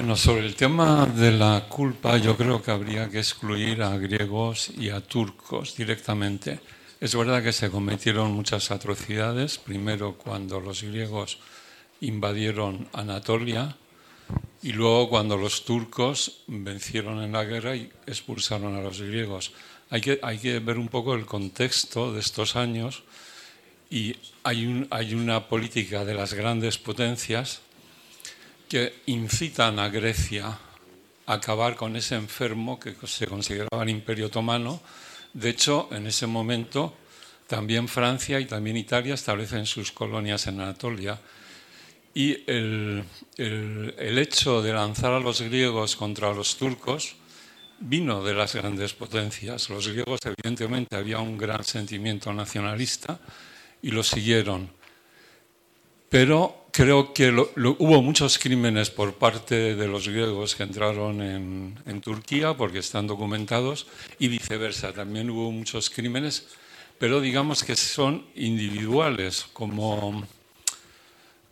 Bueno, 0.03 0.17
sobre 0.17 0.45
el 0.45 0.57
tema 0.57 1.07
de 1.07 1.31
la 1.31 1.67
culpa, 1.69 2.17
yo 2.17 2.37
creo 2.37 2.61
que 2.61 2.73
habría 2.73 3.09
que 3.09 3.21
excluir 3.21 3.85
a 3.85 3.97
griegos 3.97 4.69
y 4.77 4.89
a 4.89 5.01
turcos 5.01 5.77
directamente. 5.77 6.59
Es 7.01 7.15
verdad 7.15 7.41
que 7.41 7.53
se 7.53 7.71
cometieron 7.71 8.33
muchas 8.33 8.73
atrocidades, 8.73 9.59
primero 9.59 10.19
cuando 10.19 10.59
los 10.59 10.83
griegos 10.83 11.39
invadieron 12.01 12.89
Anatolia 12.93 13.77
y 14.61 14.73
luego 14.73 15.09
cuando 15.09 15.37
los 15.37 15.65
turcos 15.65 16.43
vencieron 16.49 17.23
en 17.23 17.31
la 17.31 17.45
guerra 17.45 17.77
y 17.77 17.89
expulsaron 18.05 18.75
a 18.75 18.83
los 18.83 19.01
griegos. 19.01 19.53
Hay 19.89 20.01
que, 20.01 20.59
ver 20.59 20.79
un 20.79 20.89
poco 20.89 21.15
el 21.15 21.27
contexto 21.27 22.13
de 22.13 22.19
estos 22.19 22.57
años 22.57 23.05
y 23.89 24.17
hay 24.43 24.65
una 25.15 25.47
política 25.47 26.05
de 26.05 26.15
las 26.15 26.35
grandes 26.35 26.77
potencias 26.77 27.61
que 28.73 29.03
incitan 29.05 29.79
a 29.79 29.91
Grecia 29.91 30.47
a 30.47 31.33
acabar 31.35 31.77
con 31.77 31.95
ese 31.95 32.15
enfermo 32.15 32.81
que 32.81 32.97
se 33.07 33.27
consideraba 33.27 33.83
el 33.83 33.91
Imperio 33.91 34.29
Otomano. 34.29 34.81
De 35.35 35.51
hecho, 35.51 35.91
en 35.93 36.07
ese 36.07 36.27
momento 36.27 36.97
también 37.47 37.87
Francia 37.87 38.41
y 38.41 38.47
también 38.47 38.79
Italia 38.79 39.13
establecen 39.13 39.67
sus 39.67 39.93
colonias 39.93 40.47
en 40.47 40.59
Anatolia. 40.59 41.21
Y 42.15 42.51
el, 42.51 43.05
el, 43.37 44.19
hecho 44.19 44.63
de 44.63 44.73
lanzar 44.73 45.13
a 45.13 45.21
los 45.21 45.43
griegos 45.43 45.95
contra 45.95 46.33
los 46.33 46.57
turcos 46.57 47.17
vino 47.79 48.25
de 48.25 48.33
las 48.33 48.55
grandes 48.55 48.95
potencias. 48.95 49.69
Los 49.69 49.87
griegos, 49.89 50.21
evidentemente, 50.25 50.97
había 50.97 51.19
un 51.19 51.37
gran 51.37 51.63
sentimiento 51.63 52.33
nacionalista 52.33 53.21
y 53.83 53.91
lo 53.91 54.03
siguieron. 54.03 54.71
Pero 56.09 56.62
creo 56.73 57.13
que 57.13 57.31
hubo 57.31 58.03
muchos 58.03 58.39
crímenes 58.39 58.91
por 58.91 59.15
parte 59.15 59.77
de 59.77 59.87
los 59.87 60.09
griegos 60.09 60.57
que 60.57 60.63
entraron 60.63 61.21
en, 61.21 61.79
en, 61.85 62.01
Turquía, 62.01 62.55
porque 62.55 62.79
están 62.79 63.07
documentados, 63.07 63.87
y 64.19 64.29
viceversa. 64.29 64.93
También 64.93 65.29
hubo 65.29 65.53
muchos 65.53 65.91
crímenes, 65.91 66.49
pero 66.99 67.21
digamos 67.21 67.63
que 67.63 67.77
son 67.77 68.25
individuales, 68.35 69.47
como, 69.53 70.27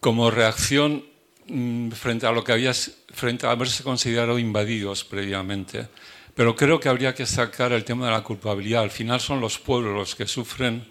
como 0.00 0.30
reacción 0.30 1.04
mm, 1.46 1.90
frente 1.90 2.26
a 2.26 2.32
lo 2.32 2.42
que 2.42 2.52
había, 2.52 2.72
frente 2.72 3.46
a 3.46 3.50
haberse 3.50 3.84
considerado 3.84 4.38
invadidos 4.38 5.04
previamente. 5.04 5.86
Pero 6.34 6.56
creo 6.56 6.80
que 6.80 6.88
habría 6.88 7.14
que 7.14 7.26
sacar 7.26 7.72
el 7.72 7.84
tema 7.84 8.06
de 8.06 8.12
la 8.12 8.22
culpabilidad. 8.22 8.82
Al 8.82 8.90
final 8.90 9.20
son 9.20 9.42
los 9.42 9.58
pueblos 9.58 9.94
los 9.94 10.14
que 10.14 10.26
sufren 10.26 10.86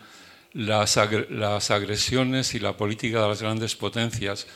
las, 0.58 0.98
las 1.30 1.70
agresiones 1.70 2.54
y 2.54 2.58
la 2.60 2.76
política 2.76 3.22
de 3.22 3.28
las 3.28 3.42
grandes 3.42 3.74
potencias. 3.76 4.46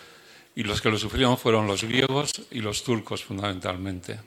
Y 0.55 0.65
los 0.65 0.81
que 0.81 0.91
lo 0.91 0.99
sufrieron 0.99 1.37
fueron 1.39 1.67
los 1.67 1.85
griegos 1.85 2.33
y 2.51 2.61
los 2.61 2.83
turcos 2.83 3.25
fundamentalmente. 3.25 4.21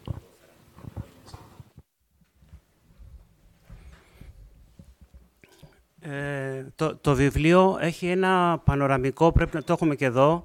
Ε, 6.04 6.66
το, 6.76 6.96
το 6.96 7.16
βιβλίο 7.16 7.78
έχει 7.82 8.08
ένα 8.08 8.62
πανοραμικό, 8.64 9.32
πρέπει 9.32 9.56
να 9.56 9.64
το 9.64 9.74
έχουμε 9.74 9.96
και 9.96 10.06
εδώ. 10.06 10.44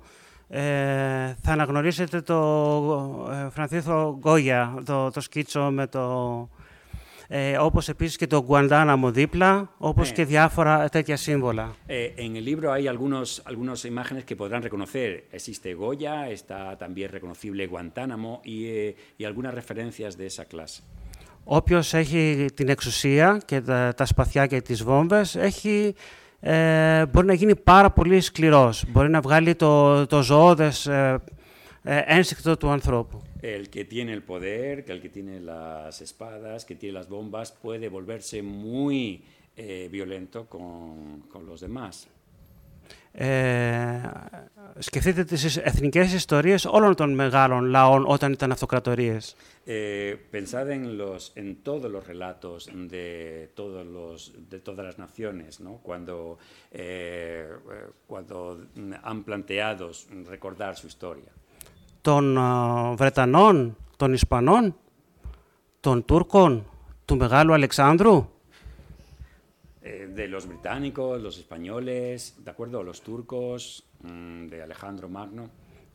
Ε, 0.48 1.34
θα 1.42 1.52
αναγνωρίσετε 1.52 2.20
το 2.20 2.36
ε, 3.32 3.50
Φρανθίθο 3.50 4.16
Γκόγια, 4.18 4.82
το, 4.84 5.10
το 5.10 5.20
σκίτσο 5.20 5.70
με 5.70 5.86
το, 5.86 6.48
eh, 7.33 7.57
όπως 7.59 7.89
επίσης 7.89 8.15
και 8.15 8.27
το 8.27 8.45
Guantánamo 8.49 9.09
δίπλα, 9.11 9.69
όπως 9.77 10.09
eh. 10.09 10.13
και 10.13 10.25
διάφορα 10.25 10.89
τέτοια 10.89 11.17
σύμβολα. 11.17 11.75
Eh, 11.87 12.13
en 12.17 12.35
el 12.35 12.45
libro 12.45 12.71
hay 12.71 12.87
algunos, 12.87 13.41
algunas 13.45 13.85
imágenes 13.85 14.23
que 14.25 14.35
podrán 14.35 14.61
reconocer. 14.61 15.09
Existe 15.31 15.73
Goya, 15.73 16.29
está 16.29 16.77
también 16.77 17.09
reconocible 17.17 17.67
Guantánamo 17.67 18.41
y, 18.43 18.65
eh, 18.65 18.95
y 19.17 19.23
algunas 19.23 19.53
referencias 19.53 20.17
de 20.17 20.25
esa 20.25 20.45
clase. 20.45 20.81
Όποιος 21.43 21.93
έχει 21.93 22.45
την 22.53 22.69
εξουσία 22.69 23.41
και 23.45 23.61
τα, 23.61 23.93
τα 23.93 24.05
σπαθιά 24.05 24.47
και 24.47 24.61
τις 24.61 24.83
βόμβες, 24.83 25.35
έχει, 25.35 25.95
ε, 26.39 27.05
μπορεί 27.05 27.27
να 27.27 27.33
γίνει 27.33 27.55
πάρα 27.55 27.91
πολύ 27.91 28.21
σκληρός. 28.21 28.83
Μπορεί 28.87 29.09
να 29.09 29.21
βγάλει 29.21 29.55
το, 29.55 30.05
το 30.07 30.21
ζωώδες 30.21 30.85
ε, 30.85 31.21
ε, 31.83 32.01
ένστικτο 32.05 32.57
του 32.57 32.69
ανθρώπου. 32.69 33.21
el 33.42 33.70
que 33.70 33.84
tiene 33.84 34.12
el 34.12 34.22
poder, 34.22 34.84
que 34.84 34.92
el 34.92 35.00
que 35.00 35.08
tiene 35.08 35.40
las 35.40 36.00
espadas, 36.00 36.64
que 36.64 36.74
tiene 36.74 36.94
las 36.94 37.08
bombas, 37.08 37.52
puede 37.52 37.88
volverse 37.88 38.42
muy 38.42 39.22
eh, 39.56 39.88
violento 39.90 40.46
con, 40.46 41.22
con 41.30 41.46
los 41.46 41.60
demás. 41.60 42.08
Ε, 43.18 44.00
σκεφτείτε 44.78 45.24
τις 45.24 45.56
εθνικές 45.56 46.12
ιστορίες 46.12 46.64
όλων 46.64 46.94
των 46.94 47.14
μεγάλων 47.14 47.64
λαών 47.64 48.04
όταν 48.06 48.32
ήταν 48.32 48.52
αυτοκρατορίες. 48.52 49.36
Eh, 49.66 50.16
pensad 50.30 50.70
en, 50.70 50.96
los, 50.96 51.32
en 51.34 51.48
todos 51.68 51.90
los 51.90 52.06
relatos 52.06 52.58
de, 52.94 53.50
todos 53.54 53.84
los, 53.96 54.32
de 54.52 54.58
todas 54.60 54.84
las 54.88 54.96
naciones, 55.06 55.58
¿no? 55.66 55.72
cuando, 55.86 56.38
eh, 56.70 57.48
cuando 58.06 58.36
han 59.02 59.24
planteado 59.24 59.90
recordar 60.34 60.76
su 60.76 60.86
historia. 60.86 61.32
Των 62.01 62.37
Βρετανών, 62.95 63.77
των 63.97 64.13
Ισπανών, 64.13 64.75
των 65.79 66.05
Τούρκων, 66.05 66.65
του 67.05 67.17
Μεγάλου 67.17 67.53
Αλεξάνδρου. 67.53 68.29
De 70.15 70.27
los 70.27 70.45
británicos, 70.51 71.21
los 71.27 71.35
españoles, 71.43 72.15
¿de 72.45 72.49
acuerdo? 72.53 72.77
Los 72.89 72.99
turcos, 73.07 73.61
de 74.49 74.57
Alejandro 74.67 75.07
Magno. 75.09 75.49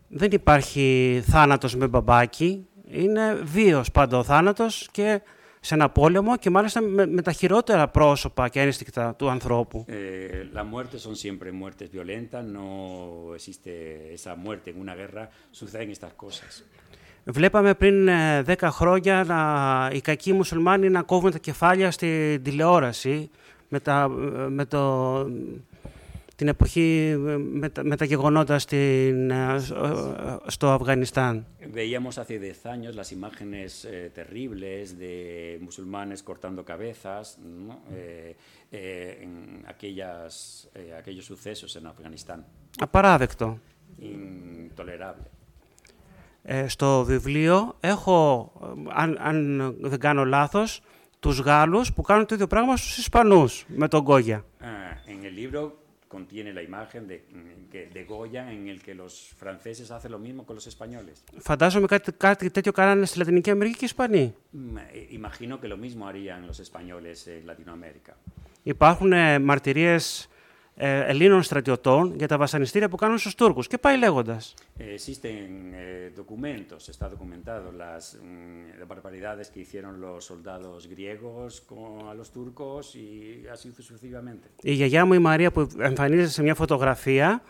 Δεν 0.08 0.30
υπάρχει 0.32 1.22
θάνατος 1.26 1.76
με 1.76 1.86
μπαμπάκι. 1.86 2.66
Είναι 2.88 3.34
βίος 3.34 3.90
πάντα 3.90 4.18
ο 4.18 4.22
θάνατος 4.22 4.88
και 4.92 5.20
σε 5.66 5.74
ένα 5.74 5.88
πόλεμο 5.88 6.36
και 6.36 6.50
μάλιστα 6.50 6.80
με, 6.80 7.06
με 7.06 7.22
τα 7.22 7.32
χειρότερα 7.32 7.88
πρόσωπα 7.88 8.48
και 8.48 8.60
ένστικτα 8.60 9.14
του 9.14 9.28
ανθρώπου. 9.28 9.84
Eh, 9.88 10.58
la 10.58 10.64
muerte 10.72 10.96
son 11.06 11.14
siempre 11.24 11.48
muertes 11.62 11.88
violentas, 11.96 12.42
no 12.56 12.68
existe 13.38 13.70
esa 14.18 14.32
muerte 14.44 14.66
en 14.72 14.76
una 14.84 14.94
guerra, 15.00 15.22
suceden 15.50 15.90
estas 15.90 16.12
cosas. 16.22 16.64
Βλέπαμε 17.24 17.74
πριν 17.74 18.08
10 18.46 18.54
χρόνια 18.62 19.24
να, 19.26 19.40
οι 19.92 20.00
κακοί 20.00 20.32
μουσουλμάνοι 20.32 20.88
να 20.88 21.02
κόβουν 21.02 21.30
τα 21.30 21.38
κεφάλια 21.38 21.90
στη 21.90 22.40
τηλεόραση 22.42 23.30
με, 23.68 23.80
τα, 23.80 24.08
με 24.48 24.64
το 24.64 25.14
την 26.36 26.48
εποχή 26.48 27.16
με 27.38 27.68
τα, 27.68 27.84
με 27.84 27.96
τα 27.96 28.04
γεγονότα 28.04 28.58
στην, 28.58 29.32
στο 30.46 30.70
Αφγανιστάν. 30.70 31.46
Veíamos 31.72 32.18
hace 32.18 32.38
10 32.38 32.66
años 32.74 32.92
las 33.00 33.10
imágenes 33.18 33.70
eh, 33.84 34.10
terribles 34.18 34.84
de 35.02 35.14
musulmanes 35.66 36.18
cortando 36.28 36.60
cabezas 36.72 37.24
¿no? 37.66 37.74
eh, 37.90 38.36
eh, 38.70 39.24
en 39.24 39.32
aquellas, 39.72 40.32
eh, 40.74 41.00
aquellos 41.00 41.24
sucesos 41.32 41.70
en 41.78 41.84
Afganistán. 41.86 42.44
Απαράδεκτο. 42.78 43.58
Intolerable. 44.00 45.30
Ε, 46.42 46.68
στο 46.68 47.04
βιβλίο 47.04 47.76
έχω, 47.80 48.52
αν, 48.88 49.16
αν 49.20 49.74
δεν 49.80 49.98
κάνω 49.98 50.24
λάθος, 50.24 50.82
τους 51.20 51.38
Γάλλους 51.40 51.92
που 51.92 52.02
κάνουν 52.02 52.26
το 52.26 52.34
ίδιο 52.34 52.46
πράγμα 52.46 52.76
στους 52.76 52.98
Ισπανούς 52.98 53.64
με 53.68 53.88
τον 53.88 54.04
Κόγια. 54.04 54.44
Ah, 54.60 55.10
en 55.12 55.24
el 55.24 55.34
libro 55.34 55.85
contiene 56.18 56.50
la 56.58 56.62
imagen 56.70 57.02
de, 57.10 57.16
mm, 57.30 57.92
de 57.96 58.02
Goya 58.12 58.42
en 58.56 58.62
el 58.72 58.78
que 58.86 58.94
los 59.02 59.12
franceses 59.42 59.86
hacen 59.94 60.10
lo 60.16 60.20
mismo 60.26 60.40
con 60.46 60.54
los 60.58 60.66
españoles. 60.72 61.16
Φαντάζομαι 61.38 61.86
κάτι, 61.86 62.12
κάτι 62.12 62.50
τέτοιο 62.50 62.72
κάνανε 62.72 63.06
στη 63.06 63.18
Λατινική 63.18 63.50
Αμερική 63.50 63.76
και 63.76 63.84
οι 63.84 63.88
Ισπανοί. 63.92 64.34
Imagino 65.20 65.54
que 65.60 65.68
lo 65.74 65.76
mismo 65.84 66.02
harían 66.08 66.40
los 66.50 66.58
españoles 66.66 67.26
en 67.26 67.46
Latinoamérica. 67.46 68.12
Υπάρχουν 68.62 69.12
ε, 69.12 69.38
μαρτυρίες 69.38 70.28
Ελλήνων 70.78 71.42
στρατιωτών 71.42 72.14
για 72.16 72.28
τα 72.28 72.38
βασανιστήρια 72.38 72.88
που 72.88 72.96
κάνουν 72.96 73.18
στους 73.18 73.34
Τούρκους 73.34 73.66
και 73.66 73.78
πάει 73.78 73.98
λέγοντας. 73.98 74.54
Existen 74.78 75.48
eh, 75.72 76.12
documentos, 76.22 76.80
está 76.94 77.06
documentado 77.08 77.66
las 77.84 78.02
mm, 78.14 78.86
barbaridades 78.92 79.46
que 79.52 79.60
hicieron 79.64 79.92
los 80.04 80.24
soldados 80.30 80.78
griegos 80.94 81.50
con, 81.70 82.08
a 82.10 82.14
los 82.20 82.28
turcos 82.36 82.94
y 82.94 83.06
así 83.54 83.68
sucesivamente. 83.72 84.48
Η 84.62 84.72
γιαγιά 84.72 85.04
μου 85.04 85.12
η 85.12 85.18
Μαρία 85.18 85.50
που 85.50 85.68
εμφανίζεται 85.78 86.28
σε 86.28 86.42
μια 86.42 86.54
φωτογραφία 86.54 87.42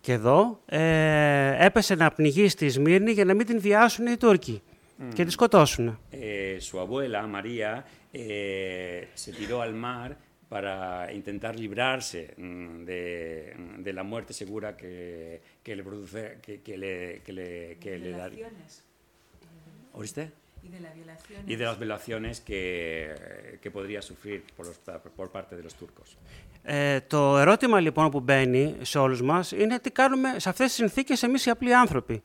και 0.00 0.12
εδώ 0.12 0.60
ε, 0.66 1.66
έπεσε 1.66 1.94
να 1.94 2.10
πνιγεί 2.10 2.48
στη 2.48 2.68
Σμύρνη 2.68 3.12
για 3.12 3.24
να 3.24 3.34
μην 3.34 3.46
την 3.46 3.60
βιάσουν 3.60 4.06
οι 4.06 4.16
Τούρκοι 4.16 4.62
mm. 4.62 5.04
και 5.14 5.24
τη 5.24 5.30
σκοτώσουν. 5.30 5.98
Eh, 6.12 6.60
su 6.68 6.78
abuela 6.78 7.26
María 7.26 7.84
eh, 8.12 9.08
se 9.22 9.30
tiró 9.32 9.60
al 9.60 9.74
mar 9.74 10.16
para 10.49 11.11
intentar 11.13 11.57
librarse 11.57 12.33
mm, 12.37 12.83
de, 12.83 13.55
de, 13.77 13.93
la 13.93 14.03
muerte 14.03 14.33
segura 14.33 14.75
que, 14.75 15.41
que 15.63 15.75
le 15.77 15.83
produce, 15.83 16.39
que, 16.41 16.61
que 16.61 16.77
le, 16.77 17.21
que 17.25 17.31
le, 17.31 17.77
que 17.79 17.97
le 17.97 18.11
da. 18.11 18.29
¿Oíste? 19.93 20.31
Y 20.63 20.67
de, 20.67 20.79
la 20.79 20.91
violaciones. 20.91 21.49
y 21.51 21.55
de 21.55 21.65
las 21.65 21.79
violaciones 21.79 22.41
que, 22.41 23.57
que 23.61 23.71
podría 23.71 24.01
sufrir 24.01 24.43
por, 24.55 24.67
los, 24.67 24.77
por 25.15 25.31
parte 25.31 25.55
de 25.55 25.63
los 25.63 25.73
turcos. 25.75 26.17
Ε, 26.63 27.01
το 27.01 27.37
ερώτημα 27.37 27.79
λοιπόν 27.79 28.09
που 28.09 28.19
μπαίνει 28.19 28.75
σε 28.81 28.99
όλους 28.99 29.21
μας 29.21 29.51
είναι 29.51 29.79
τι 29.79 29.91
κάνουμε 29.91 30.39
σε 30.39 30.49
αυτές 30.49 30.67
τις 30.67 30.75
συνθήκες 30.75 31.23
εμείς 31.23 31.45
οι 31.45 31.49
απλοί 31.49 31.73
άνθρωποι. 31.73 32.23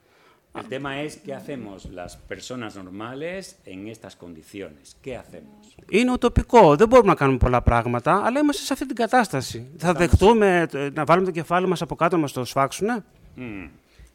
El 0.59 0.67
tema 0.67 0.91
es 1.05 1.11
qué 1.25 1.33
hacemos 1.39 1.77
las 1.99 2.11
personas 2.31 2.75
normales 2.75 3.41
en 3.73 3.79
estas 3.87 4.13
condiciones; 4.23 4.95
¿Qué 5.03 5.15
hacemos? 5.17 5.75
Είναι 5.89 6.11
ουτοπικό. 6.11 6.75
Δεν 6.75 6.87
μπορούμε 6.87 7.07
να 7.09 7.15
κάνουμε 7.15 7.37
πολλά 7.37 7.61
πράγματα, 7.61 8.21
αλλά 8.25 8.39
είμαστε 8.39 8.63
σε 8.63 8.73
αυτή 8.73 8.85
την 8.85 8.95
κατάσταση. 8.95 9.67
Θα 9.77 9.93
δεχτούμε 9.93 10.67
ε, 10.73 10.89
να 10.93 11.03
βάλουμε 11.05 11.25
το 11.25 11.31
κεφάλι 11.31 11.67
μας 11.67 11.81
από 11.81 11.95
κάτω 11.95 12.15
να 12.15 12.21
μας 12.21 12.31
το 12.31 12.45
σφάξουνε; 12.45 13.03
Mm. 13.37 13.69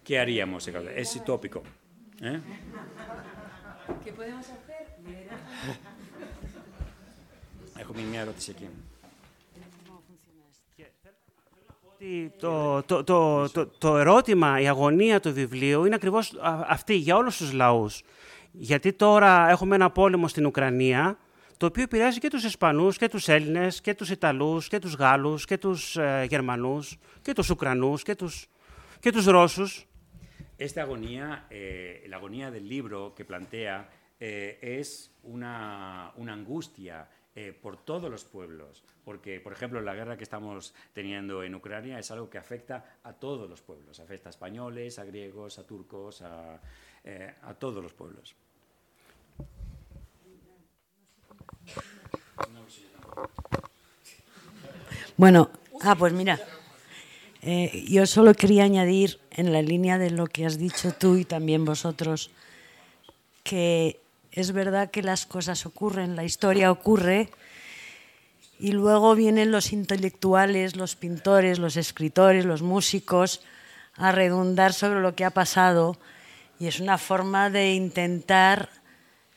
¿Qué 0.06 0.14
haríamos? 0.18 0.68
Es 1.02 1.16
utópico. 1.20 1.62
¿eh? 2.20 2.38
¿Qué 4.04 4.12
podemos 4.18 4.46
hacer? 4.54 4.82
Έχουμε 7.78 8.02
μια 8.10 8.20
ερώτηση 8.20 8.50
εκεί. 8.50 8.68
Ότι 11.96 12.32
το, 12.38 12.82
το, 12.82 13.04
το, 13.04 13.48
το, 13.50 13.66
το 13.66 13.96
ερώτημα, 13.96 14.60
η 14.60 14.68
αγωνία 14.68 15.20
του 15.20 15.32
βιβλίου 15.32 15.84
είναι 15.84 15.94
ακριβώς 15.94 16.32
α- 16.40 16.64
αυτή 16.68 16.94
για 16.94 17.16
όλους 17.16 17.36
τους 17.36 17.52
λαούς. 17.52 18.02
Γιατί 18.52 18.92
τώρα 18.92 19.48
έχουμε 19.48 19.74
ένα 19.74 19.90
πόλεμο 19.90 20.28
στην 20.28 20.46
Ουκρανία, 20.46 21.18
το 21.56 21.66
οποίο 21.66 21.82
επηρεάζει 21.82 22.18
και 22.18 22.28
τους 22.28 22.44
Ισπανούς 22.44 22.96
και 22.96 23.08
τους 23.08 23.28
Έλληνες 23.28 23.80
και 23.80 23.94
τους 23.94 24.10
Ιταλούς 24.10 24.68
και 24.68 24.78
τους 24.78 24.94
Γάλλους 24.94 25.44
και 25.44 25.58
τους 25.58 25.96
ε, 25.96 26.26
Γερμανούς 26.28 26.96
και 27.22 27.32
τους 27.32 27.50
Ουκρανούς 27.50 28.02
και 28.02 28.14
τους, 28.14 28.46
και 29.00 29.12
τους 29.12 29.24
Ρώσους. 29.26 29.86
Esta 30.58 30.80
agonía, 30.88 31.26
eh, 31.50 32.06
la 32.10 32.16
agonía 32.20 32.48
del 32.50 32.66
libro 32.74 32.98
que 33.16 33.24
plantea 33.30 33.74
eh, 34.18 34.78
es 34.80 34.88
una, 35.34 35.54
una 36.22 36.32
angustia 36.40 36.96
eh, 37.38 37.52
por 37.52 37.76
todos 37.76 38.10
los 38.10 38.24
pueblos, 38.24 38.82
porque, 39.04 39.40
por 39.40 39.52
ejemplo, 39.52 39.82
la 39.82 39.94
guerra 39.94 40.16
que 40.16 40.24
estamos 40.24 40.72
teniendo 40.94 41.42
en 41.42 41.54
Ucrania 41.54 41.98
es 41.98 42.10
algo 42.10 42.30
que 42.30 42.38
afecta 42.38 42.96
a 43.02 43.12
todos 43.12 43.46
los 43.50 43.60
pueblos, 43.60 44.00
afecta 44.00 44.30
a 44.30 44.30
españoles, 44.30 44.98
a 44.98 45.04
griegos, 45.04 45.58
a 45.58 45.66
turcos, 45.66 46.22
a, 46.22 46.58
eh, 47.04 47.34
a 47.42 47.52
todos 47.52 47.82
los 47.82 47.92
pueblos. 47.92 48.34
Bueno, 55.18 55.50
ah, 55.82 55.94
pues 55.94 56.14
mira, 56.14 56.40
eh, 57.42 57.84
yo 57.86 58.06
solo 58.06 58.32
quería 58.32 58.64
añadir 58.64 59.20
en 59.30 59.52
la 59.52 59.60
línea 59.60 59.98
de 59.98 60.10
lo 60.10 60.26
que 60.26 60.46
has 60.46 60.56
dicho 60.56 60.92
tú 60.98 61.16
y 61.16 61.26
también 61.26 61.66
vosotros, 61.66 62.30
que 63.42 64.00
es 64.32 64.52
verdad 64.52 64.90
que 64.90 65.02
las 65.02 65.26
cosas 65.26 65.66
ocurren, 65.66 66.16
la 66.16 66.24
historia 66.24 66.70
ocurre, 66.70 67.30
y 68.58 68.72
luego 68.72 69.14
vienen 69.14 69.50
los 69.50 69.72
intelectuales, 69.72 70.76
los 70.76 70.96
pintores, 70.96 71.58
los 71.58 71.76
escritores, 71.76 72.44
los 72.44 72.62
músicos 72.62 73.42
a 73.96 74.12
redundar 74.12 74.72
sobre 74.72 75.00
lo 75.00 75.14
que 75.14 75.24
ha 75.24 75.30
pasado, 75.30 75.98
y 76.58 76.66
es 76.66 76.80
una 76.80 76.98
forma 76.98 77.50
de 77.50 77.72
intentar 77.72 78.70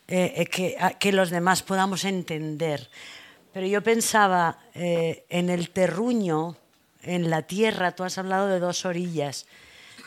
eh, 0.08 0.48
eh, 0.58 0.96
que, 1.00 1.12
los 1.12 1.30
demás 1.30 1.64
podamos 1.64 2.06
entender. 2.06 2.90
Pero 3.54 3.68
yo 3.68 3.82
pensaba 3.82 4.58
eh, 4.74 5.26
en 5.30 5.50
el 5.50 5.70
terruño, 5.70 6.56
en 7.04 7.30
la 7.30 7.44
tierra, 7.44 7.92
tú 7.92 8.04
has 8.04 8.18
hablado 8.18 8.48
de 8.48 8.60
dos 8.60 8.86
orillas. 8.86 9.46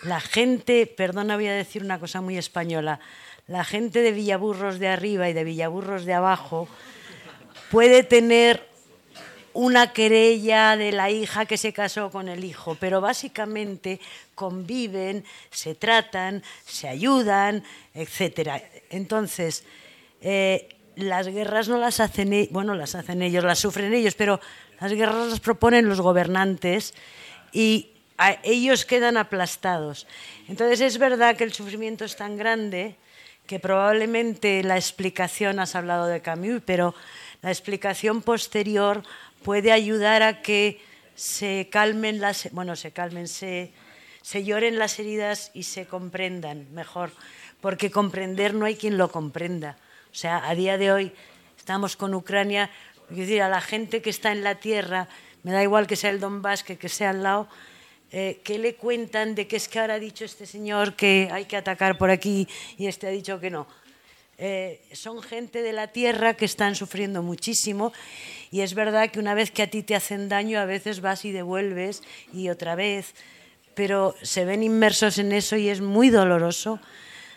La 0.05 0.21
gente, 0.21 0.87
perdona, 0.87 1.37
voy 1.37 1.47
a 1.47 1.55
decir 1.55 1.85
una 1.85 2.01
cosa 2.01 2.21
muy 2.21 2.37
española, 2.37 2.99
la 3.53 3.65
gente 3.65 4.01
de 4.01 4.13
Villaburros 4.13 4.79
de 4.79 4.89
arriba 4.89 5.29
y 5.29 5.35
de 5.35 5.45
Villaburros 5.45 6.07
de 6.07 6.15
abajo 6.15 6.69
puede 7.71 8.03
tener 8.03 8.67
una 9.53 9.93
querella 9.93 10.75
de 10.79 10.91
la 10.91 11.11
hija 11.11 11.45
que 11.45 11.59
se 11.59 11.75
casó 11.75 12.11
con 12.11 12.31
el 12.31 12.45
hijo, 12.45 12.79
pero 12.81 13.03
básicamente 13.03 14.01
conviven, 14.35 15.23
se 15.51 15.75
tratan, 15.75 16.43
se 16.65 16.89
ayudan, 16.89 17.63
etcétera. 17.93 18.63
Entonces, 18.89 19.65
eh, 20.23 20.71
las 20.97 21.29
guerras 21.29 21.69
no 21.69 21.77
las 21.77 22.01
hacen, 22.01 22.33
e- 22.33 22.49
bueno, 22.53 22.75
las 22.75 22.95
hacen 22.95 23.21
ellos, 23.21 23.45
las 23.45 23.59
sufren 23.59 23.93
ellos, 23.93 24.15
pero 24.15 24.41
las 24.81 24.95
guerras 24.95 25.29
las 25.29 25.41
proponen 25.41 25.91
los 25.91 26.01
gobernantes 26.01 26.95
y 27.53 27.91
ellos 28.45 28.87
quedan 28.87 29.19
aplastados. 29.19 30.07
Entonces 30.49 30.81
es 30.81 30.97
verdad 30.97 31.37
que 31.37 31.45
el 31.45 31.53
sufrimiento 31.53 32.07
es 32.07 32.17
tan 32.17 32.39
grande 32.39 32.97
que 33.47 33.59
probablemente 33.59 34.63
la 34.63 34.77
explicación, 34.77 35.59
has 35.59 35.75
hablado 35.75 36.07
de 36.07 36.21
Camus, 36.21 36.63
pero 36.65 36.95
la 37.43 37.51
explicación 37.51 38.23
posterior 38.23 39.03
puede 39.43 39.73
ayudar 39.73 40.23
a 40.23 40.43
que 40.43 40.81
se 41.15 41.69
calmen 41.71 42.21
las, 42.21 42.51
bueno, 42.53 42.77
se 42.77 42.93
calmen, 42.93 43.29
se, 43.29 43.73
se 44.23 44.45
lloren 44.45 44.79
las 44.79 44.99
heridas 44.99 45.51
y 45.55 45.65
se 45.65 45.87
comprendan 45.87 46.73
mejor, 46.73 47.11
porque 47.61 47.91
comprender 47.91 48.55
no 48.55 48.65
hay 48.65 48.77
quien 48.77 48.97
lo 48.97 49.11
comprenda. 49.11 49.77
O 50.11 50.15
sea, 50.15 50.49
a 50.49 50.55
día 50.55 50.79
de 50.79 50.93
hoy 50.93 51.13
estamos 51.59 51.97
con 51.97 52.15
Ucrania, 52.15 52.71
es 53.11 53.17
decir, 53.17 53.43
a 53.43 53.49
la 53.49 53.61
gente 53.61 54.03
que 54.03 54.11
está 54.11 54.33
en 54.33 54.45
la 54.45 54.57
tierra, 54.57 55.09
me 55.43 55.53
da 55.53 55.63
igual 55.63 55.87
que 55.87 55.97
sea 55.97 56.11
el 56.11 56.21
Donbass 56.21 56.63
que 56.63 56.79
que 56.79 56.89
sea 56.89 57.11
al 57.11 57.23
lado, 57.23 57.49
eh, 58.13 58.41
¿qué 58.45 58.59
le 58.59 58.75
cuentan 58.75 59.35
de 59.35 59.47
que 59.47 59.57
es 59.57 59.69
que 59.69 59.81
ahora 59.81 59.95
ha 59.95 59.99
dicho 59.99 60.27
este 60.27 60.45
señor 60.45 60.95
que 60.95 61.31
hay 61.33 61.47
que 61.47 61.57
atacar 61.57 61.97
por 61.97 62.11
aquí 62.11 62.47
y 62.77 62.87
este 62.87 63.07
ha 63.07 63.11
dicho 63.11 63.41
que 63.41 63.49
no? 63.49 63.67
Eh, 64.37 64.83
son 64.93 65.23
gente 65.23 65.63
de 65.63 65.73
la 65.73 65.89
tierra 65.89 66.35
que 66.35 66.45
están 66.45 66.75
sufriendo 66.75 67.23
muchísimo 67.23 67.93
y 68.51 68.61
es 68.61 68.75
verdad 68.75 69.11
que 69.11 69.19
una 69.19 69.35
vez 69.35 69.51
que 69.51 69.63
a 69.63 69.71
ti 69.71 69.83
te 69.83 69.95
hacen 69.95 70.29
daño 70.29 70.61
a 70.61 70.67
veces 70.67 71.01
vas 71.01 71.25
y 71.25 71.33
devuelves 71.33 72.03
y 72.35 72.51
otra 72.51 72.75
vez, 72.75 73.15
pero 73.75 74.15
se 74.21 74.45
ven 74.45 74.63
inmersos 74.63 75.17
en 75.19 75.33
eso 75.33 75.57
y 75.57 75.71
es 75.71 75.81
muy 75.81 76.11
doloroso. 76.11 76.81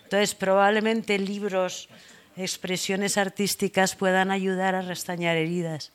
Entonces 0.03 0.35
probablemente 0.35 1.17
libros, 1.19 1.87
expresiones 2.35 3.17
artísticas 3.17 3.95
puedan 3.95 4.29
ayudar 4.29 4.75
a 4.75 4.81
restañar 4.81 5.37
heridas. 5.37 5.93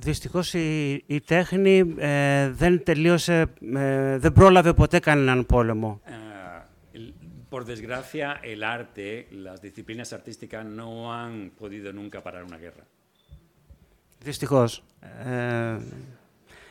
Δυστυχώς 0.00 0.54
η, 0.54 0.92
η 1.06 1.20
τέχνη 1.20 1.94
ε, 1.98 2.50
δεν 2.50 2.82
τελείωσε, 2.84 3.44
ε, 3.76 4.18
δεν 4.18 4.32
πρόλαβε 4.32 4.72
ποτέ 4.72 4.98
κανέναν 4.98 5.46
πόλεμο. 5.46 6.00
Ah, 6.06 6.96
el- 6.96 7.12
por 7.54 7.62
desgracia, 7.64 8.26
el 8.52 8.60
arte, 8.76 9.08
las 9.46 9.58
disciplinas 9.66 10.08
artísticas 10.18 10.62
no 10.80 10.88
han 11.18 11.32
podido 11.60 11.88
nunca 11.92 12.18
parar 12.22 12.42
una 12.50 12.58
guerra. 12.58 12.84
Δυστυχώς. 14.24 14.82
Ε, 15.24 15.76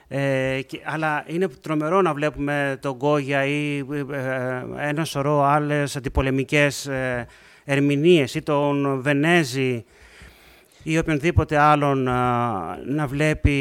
ε, 0.08 0.62
και- 0.62 0.82
αλλά 0.86 1.24
είναι 1.28 1.48
τρομερό 1.48 2.02
να 2.02 2.14
βλέπουμε 2.14 2.78
τον 2.82 2.96
Γκόγια 2.96 3.46
ή 3.46 3.78
ε, 4.12 4.64
ένα 4.78 5.06
σωρό 5.06 5.44
άλλες 5.44 5.96
αντιπολεμικές 5.96 6.86
ε, 6.88 7.28
ερμηνείες 7.66 8.36
ή 8.36 8.42
τον 8.42 9.02
Βενέζη 9.02 9.86
ή 10.92 10.98
οποιονδήποτε 10.98 11.58
άλλον 11.58 12.08
α, 12.08 12.78
να 12.86 13.08
βλέπει 13.08 13.58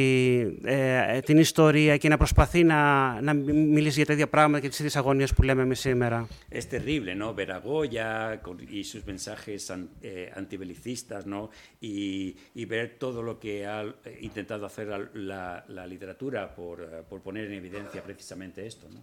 ε, 0.64 1.20
την 1.20 1.38
ιστορία 1.38 1.96
και 1.96 2.08
να 2.08 2.16
προσπαθεί 2.16 2.64
να, 2.64 2.80
να 3.20 3.32
μι- 3.34 3.52
μιλήσει 3.74 3.96
για 3.96 4.06
τα 4.06 4.12
ίδια 4.12 4.26
πράγματα 4.28 4.60
και 4.60 4.68
τις 4.68 4.78
ίδιες 4.78 4.96
αγωνίες 4.96 5.32
που 5.34 5.42
λέμε 5.42 5.62
εμείς 5.62 5.80
σήμερα. 5.80 6.28
Es 6.52 6.64
terrible, 6.74 7.12
¿no? 7.22 7.34
Ver 7.38 7.50
a 7.50 7.58
Goya 7.68 8.08
con- 8.46 8.60
y 8.78 8.80
sus 8.92 9.02
mensajes 9.12 9.60
an- 9.74 9.88
eh, 10.02 10.30
antibelicistas, 10.40 11.22
¿no? 11.34 11.40
Y, 11.92 11.96
y 12.60 12.62
ver 12.74 12.86
todo 13.04 13.18
lo 13.28 13.34
que 13.42 13.54
ha 13.70 13.80
eh, 13.82 14.18
intentado 14.28 14.62
hacer 14.70 14.86
la, 14.92 14.98
la- 15.30 15.60
la 15.76 15.84
literatura 15.92 16.40
por, 16.58 16.76
eh, 16.80 16.86
por 17.08 17.18
poner 17.26 17.42
en 17.50 17.54
evidencia 17.62 18.00
precisamente 18.08 18.58
esto, 18.72 18.86
¿no? 18.94 19.00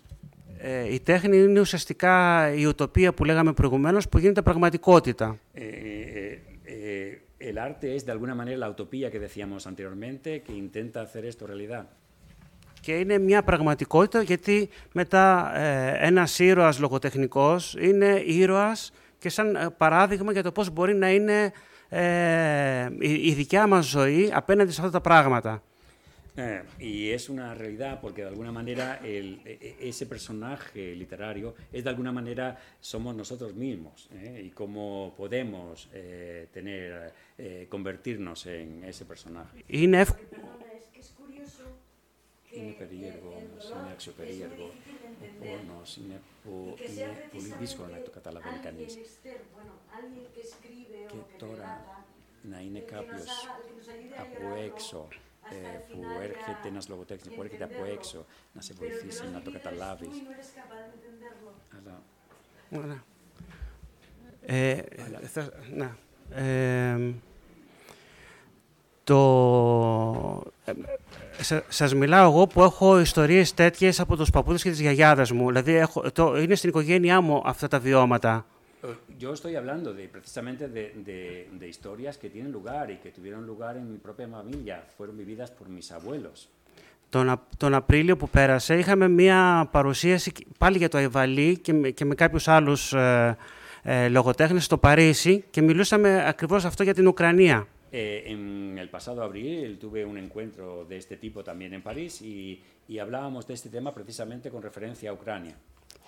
Ε, 0.58 0.94
η 0.94 1.00
τέχνη 1.00 1.38
είναι 1.38 1.60
ουσιαστικά 1.60 2.48
η 2.54 2.66
ουτοπία 2.66 3.14
που 3.14 3.24
λέγαμε 3.24 3.54
προηγουμένως 3.54 4.10
που 4.10 4.18
γίνεται 4.18 4.41
πραγματικότητα. 4.41 5.38
Eh, 5.56 5.60
eh, 5.60 6.38
eh, 6.66 7.18
el 7.49 7.57
arte 7.57 7.95
es 7.95 8.06
de 8.06 8.11
alguna 8.15 8.36
manera 8.36 8.57
la 8.65 8.70
utopía 8.70 9.07
que 9.11 9.20
decíamos 9.20 9.68
anteriormente, 9.72 10.41
que 10.45 10.53
intenta 10.65 11.02
hacer 11.02 11.24
esto 11.26 11.45
realidad. 11.48 11.86
Και 12.82 12.99
είναι 12.99 13.18
μια 13.18 13.44
πραγματικότητα 13.44 14.22
γιατί 14.22 14.70
μετά 14.94 15.52
ε, 15.56 16.07
ένας 16.07 16.40
ήρωας 16.40 16.80
λογοτεχνικός 16.80 17.76
είναι 17.80 18.22
ήρωας 18.26 18.91
και 19.18 19.30
σαν 19.30 19.56
ε, 19.56 19.70
παράδειγμα 19.78 20.32
για 20.32 20.44
το 20.44 20.52
πώς 20.52 20.70
μπορεί 20.70 20.95
να 20.95 21.11
είναι 21.11 21.52
ε, 21.90 22.90
η, 22.99 23.11
η 23.11 23.34
δικιά 23.34 23.68
μας 23.68 23.86
ζωή 23.86 24.32
απέναντι 24.34 24.72
σε 24.72 24.82
αυτά 24.82 24.91
τα 24.91 25.02
πράγματα. 25.02 25.61
Eh, 26.36 26.64
y 26.80 27.12
es 27.12 27.30
una 27.30 27.54
realidad 27.54 28.02
porque 28.02 28.24
de 28.24 28.30
alguna 28.30 28.52
manera 28.52 29.00
el, 29.04 29.40
e, 29.46 29.78
e, 29.80 29.90
ese 29.90 30.08
personaje 30.08 30.96
literario 30.96 31.54
es 31.72 31.84
de 31.84 31.90
alguna 31.92 32.12
manera 32.12 32.60
somos 32.82 33.16
nosotros 33.16 33.54
mismos 33.54 34.10
¿eh? 34.16 34.42
y 34.44 34.50
cómo 34.50 35.14
podemos 35.16 35.90
eh, 35.94 36.48
tener 36.52 37.14
eh, 37.38 37.68
convertirnos 37.70 38.48
en 38.48 38.84
ese 38.84 39.06
personaje. 39.06 39.64
Inef. 39.70 40.12
Perdona, 40.14 40.74
es 40.76 40.86
que 40.88 41.00
curioso 41.12 41.64
que 42.50 42.74
periergo, 42.78 43.42
periergo, 44.14 44.72
o 45.42 45.58
disco 47.60 47.86
en 47.86 47.92
catalán 48.12 48.44
Bueno, 49.54 49.74
que 50.34 50.42
escribe 50.42 51.06
o 51.06 51.10
que, 51.10 51.18
que 51.18 51.38
Tora, 51.38 52.04
Naine 52.44 52.86
Capios, 52.86 53.30
Apuexo. 54.18 55.10
Που 55.91 56.03
έρχεται 56.22 56.68
ένας 56.68 56.88
λογοτέχνης, 56.90 57.36
που 57.36 57.41
έρχεται 57.44 57.64
από 57.64 57.86
έξω 57.94 58.26
να 58.53 58.61
σε 58.61 58.74
βοηθήσει 58.80 59.24
να 59.34 59.41
το 59.41 59.52
καταλάβεις. 59.52 60.10
Αλλά 61.78 62.02
Ναι. 62.88 62.95
Ε, 64.45 64.84
θα- 65.28 65.49
ναι. 65.76 65.90
Ε, 66.36 67.14
το... 69.03 70.44
ε, 70.65 70.72
σα- 71.44 71.72
σας 71.72 71.94
μιλάω 71.94 72.30
εγώ 72.32 72.48
που 72.48 72.61
έχω 72.64 72.99
ιστορίες 72.99 73.53
τέτοιες 73.53 73.99
από 73.99 74.15
τους 74.15 74.30
παππούδες 74.30 74.61
και 74.64 74.70
τις 74.70 74.80
γιαγιάδες 74.80 75.32
μου. 75.32 75.48
Δηλαδή 75.48 75.74
έχω, 75.74 76.11
το, 76.11 76.38
είναι 76.38 76.56
στην 76.56 76.70
οικογένειά 76.70 77.22
μου 77.22 77.41
αυτά 77.45 77.68
τα 77.68 77.80
βιώματα. 77.80 78.45
Eh, 78.83 78.87
Yo 79.23 79.33
estoy 79.39 79.55
hablando 79.61 79.89
de, 79.99 80.05
precisamente 80.16 80.69
de, 80.77 80.85
de- 81.09 81.49
de 81.61 81.66
historias 81.75 82.15
que 82.20 82.29
tienen 82.35 82.53
lugar 82.59 82.85
y 82.91 82.97
que 83.03 83.11
tuvieron 83.16 83.43
lugar 83.53 83.77
en 83.77 83.87
mi 83.93 83.99
propia 84.07 84.29
familia, 84.29 84.77
fueron 84.97 85.16
vividas 85.16 85.51
por 85.51 85.66
mis 85.69 85.91
abuelos. 85.99 86.49
Τον, 87.11 87.29
Α- 87.29 87.47
τον 87.57 87.75
Απρίλιο 87.75 88.16
που 88.16 88.29
πέρασε 88.29 88.79
είχαμε 88.79 89.09
μία 89.09 89.69
παρουσίαση 89.73 90.33
και- 90.33 90.47
πάλι 90.59 90.77
για 90.79 90.89
το 90.89 90.99
Αϊβαλί 90.99 91.59
και 91.59 91.73
με, 91.73 91.91
και 91.91 92.05
με 92.05 92.15
κάποιους 92.15 92.49
άλλους 92.49 92.93
ε, 92.93 93.37
ε, 93.83 94.09
λογοτέχνες 94.09 94.65
στο 94.65 94.79
Παρίσι 94.79 95.45
και 95.51 95.62
μιλούσαμε 95.62 96.25
ακριβώς 96.29 96.65
αυτό 96.65 96.83
για 96.83 96.95
την 96.95 97.07
Ουκρανία. 97.07 97.66
Eh, 97.91 98.23
en 98.35 98.43
el 98.85 98.89
pasado 98.97 99.19
abril 99.29 99.79
tuve 99.85 100.01
un 100.12 100.16
encuentro 100.25 100.65
de 100.91 100.97
este 101.03 101.16
tipo 101.25 101.39
también 101.43 101.70
en 101.79 101.83
París 101.89 102.12
y, 102.20 102.35
y 102.93 102.95
hablábamos 103.05 103.43
de 103.49 103.55
este 103.59 103.69
tema 103.77 103.91
precisamente 103.99 104.47
con 104.51 104.61
referencia 104.69 105.07
a 105.11 105.15
Ucrania. 105.20 105.55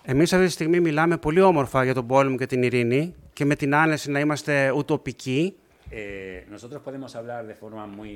Εμείς 0.07 0.33
αυτή 0.33 0.45
τη 0.45 0.51
στιγμή 0.51 0.79
μιλάμε 0.79 1.17
πολύ 1.17 1.41
όμορφα 1.41 1.83
για 1.83 1.93
τον 1.93 2.07
πόλεμο 2.07 2.37
και 2.37 2.45
την 2.45 2.63
ειρήνη 2.63 3.13
και 3.33 3.45
με 3.45 3.55
την 3.55 3.75
άνεση 3.75 4.11
να 4.11 4.19
είμαστε 4.19 4.71
ουτοπικοί. 4.71 5.55
Eh, 5.97 6.45
nosotros 6.55 6.79
podemos 6.87 7.11
hablar 7.19 7.41
de 7.51 7.55
forma 7.63 7.83
muy 7.99 8.11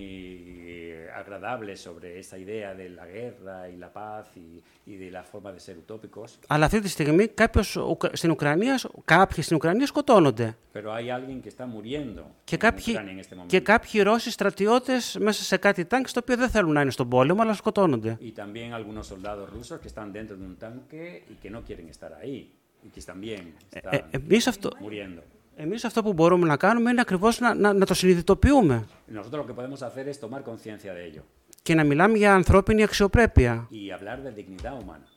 agradable 1.21 1.71
sobre 1.85 2.07
esta 2.23 2.37
idea 2.45 2.69
de 2.81 2.87
la 2.99 3.05
guerra 3.17 3.57
y 3.73 3.75
la 3.85 3.89
paz 3.99 4.25
y, 4.45 4.47
y 4.91 4.93
de 5.03 5.09
la 5.17 5.23
forma 5.31 5.49
de 5.55 5.59
ser 5.67 5.75
utópicos, 5.77 6.39
Αλλά 6.47 6.65
αυτή 6.65 6.79
τη 6.79 6.87
στιγμή 6.89 7.27
κάποιος 7.27 7.75
Ουκα- 7.75 8.09
στην 8.15 8.31
Ουκρανία, 8.31 8.79
κάποιοι 9.05 9.43
στην 9.43 9.55
Ουκρανία 9.55 9.85
σκοτώνονται. 9.85 10.55
pero 10.73 10.91
hay 10.93 11.09
alguien 11.09 11.41
que 11.41 11.49
está 11.49 11.65
muriendo 11.65 12.23
Και 12.43 12.55
en 12.55 12.59
κάποιοι, 12.59 12.93
Ucrania 12.95 13.11
en 13.11 13.19
este 13.19 13.35
momento. 13.35 13.47
και 13.47 13.59
κάποιοι 13.59 14.01
Ρώσοι 14.01 14.31
στρατιώτες 14.31 15.17
μέσα 15.19 15.43
σε 15.43 15.57
κάτι 15.57 15.85
τάγκ, 15.85 16.05
στο 16.05 16.19
οποίο 16.23 16.35
δεν 16.37 16.49
θέλουν 16.49 16.71
να 16.73 16.81
είναι 16.81 16.91
στον 16.91 17.09
πόλεμο, 17.09 17.41
αλλά 17.41 17.53
σκοτώνονται. 17.53 18.17
Y 18.21 18.31
también 18.31 18.73
algunos 18.73 19.07
soldados 19.07 19.49
rusos 19.55 19.79
que 19.81 19.87
están 19.87 20.11
dentro 20.11 20.35
de 20.37 20.43
un 20.51 20.55
tanque 20.65 21.23
y 21.31 21.33
que 21.43 21.49
no 21.49 21.59
quieren 21.67 21.87
estar 21.95 22.11
ahí 22.21 22.37
y 22.85 22.87
que 22.95 23.01
también 23.11 23.41
están 23.77 23.93
Ε, 23.93 23.99
εμείς, 24.17 24.47
αυτό, 24.47 24.69
muriendo. 24.85 25.21
Εμείς 25.61 25.83
αυτό 25.85 26.03
που 26.03 26.13
μπορούμε 26.13 26.47
να 26.47 26.57
κάνουμε 26.57 26.89
είναι 26.89 27.01
ακριβώς 27.01 27.39
να, 27.39 27.53
να, 27.53 27.73
να 27.73 27.85
το 27.85 27.93
συνειδητοποιούμε 27.93 28.85
Nosotros 29.15 29.39
lo 29.39 29.45
que 29.45 29.53
podemos 29.53 29.81
hacer 29.81 30.07
es 30.07 30.19
tomar 30.19 30.41
conciencia 30.43 30.93
de 30.93 31.03
ello 31.11 31.21
και 31.63 31.75
να 31.75 31.83
μιλάμε 31.83 32.17
για 32.17 32.33
ανθρώπινη 32.33 32.83
αξιοπρέπεια. 32.83 33.67
y 33.71 33.91
hablar 33.91 34.17
de 34.23 34.31
dignidad 34.39 34.73
humana. 34.83 35.07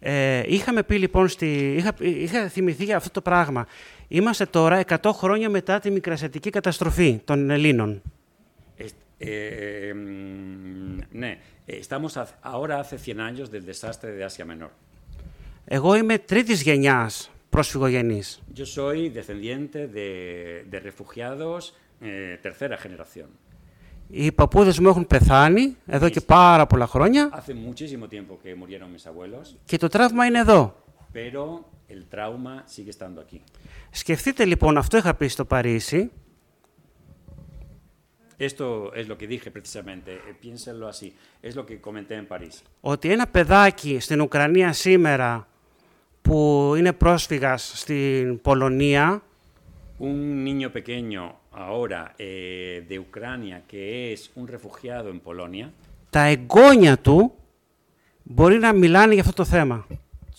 Ε, 0.00 0.42
είχαμε 0.46 0.82
πει 0.82 0.98
λοιπόν, 0.98 1.28
στη, 1.28 1.74
είχα, 1.74 1.92
είχα 1.98 2.48
θυμηθεί 2.48 2.84
για 2.84 2.96
αυτό 2.96 3.10
το 3.10 3.20
πράγμα. 3.20 3.66
Είμαστε 4.08 4.46
τώρα 4.46 4.84
100 5.02 5.10
χρόνια 5.12 5.48
μετά 5.50 5.78
τη 5.78 5.90
μικρασιατική 5.90 6.50
καταστροφή 6.50 7.20
των 7.24 7.50
Ελλήνων. 7.50 8.02
Es- 8.78 8.82
eh, 9.18 9.26
mm, 9.94 11.02
ναι, 11.10 11.38
eh, 11.66 11.72
estamos 11.80 12.12
haz- 12.16 12.34
ahora 12.42 12.78
hace 12.80 12.96
100 12.98 13.18
años 13.20 13.50
del 13.50 13.64
desastre 13.72 14.10
de 14.12 14.24
Asia 14.24 14.44
Menor. 14.44 14.70
Εγώ 15.64 15.94
είμαι 15.94 16.18
τρίτης 16.18 16.62
γενιάς 16.62 17.30
πρόσφυγογενής. 17.48 18.40
Yo 18.54 18.64
soy 18.76 19.08
descendiente 19.08 19.88
de, 19.88 20.08
de 20.70 20.78
refugiados 20.80 21.74
eh, 22.00 22.38
tercera 22.42 22.76
generación. 22.76 23.26
Οι 24.10 24.32
παππούδες 24.32 24.78
μου 24.78 24.88
έχουν 24.88 25.06
πεθάνει 25.06 25.76
εδώ 25.86 26.08
και 26.08 26.20
πάρα 26.20 26.66
πολλά 26.66 26.86
χρόνια 26.86 27.30
Hace 27.32 27.52
muchísimo 27.52 28.08
tiempo 28.08 28.38
que 28.44 28.54
murieron 28.54 28.90
mis 28.96 29.10
abuelos, 29.10 29.56
και 29.64 29.76
το 29.76 29.88
τραύμα 29.88 30.26
είναι 30.26 30.38
εδώ. 30.38 30.74
pero 31.12 31.64
el 31.90 32.04
trauma 32.14 32.64
sigue 32.76 32.90
estando 32.90 33.20
aquí. 33.20 33.40
Σκεφτείτε 33.90 34.44
λοιπόν, 34.44 34.76
αυτό 34.76 34.96
είχα 34.96 35.14
πει 35.14 35.28
στο 35.28 35.44
Παρίσι, 35.44 36.10
Esto 38.40 38.94
es 38.94 39.08
lo 39.08 39.16
que 39.18 39.26
dije 39.26 39.50
precisamente, 39.50 40.10
eh, 40.14 40.34
piénsenlo 40.42 40.86
así, 40.86 41.08
es 41.42 41.56
lo 41.56 41.64
que 41.66 41.80
comenté 41.80 42.14
en 42.14 42.26
París. 42.28 42.62
ότι 42.80 43.12
ένα 43.12 43.26
παιδάκι 43.26 43.98
στην 44.00 44.20
Ουκρανία 44.20 44.72
σήμερα 44.72 45.48
που 46.28 46.74
είναι 46.76 46.92
πρόσφυγας 46.92 47.72
στην 47.74 48.40
Πολωνία 48.40 49.22
Un 50.00 50.44
niño 50.48 50.68
pequeño 50.78 51.22
ahora 51.66 52.02
eh, 52.18 52.84
de 52.88 52.96
Ucrania 53.06 53.56
que 53.70 54.12
es 54.12 54.20
un 54.40 54.46
refugiado 54.46 55.08
en 55.14 55.20
Polonia, 55.20 55.72
τα 56.10 56.20
εγγόνια 56.20 56.98
του 56.98 57.34
μπορεί 58.22 58.58
να 58.58 58.72
μιλάνε 58.72 59.12
για 59.12 59.22
αυτό 59.22 59.34
το 59.34 59.44
θέμα. 59.44 59.86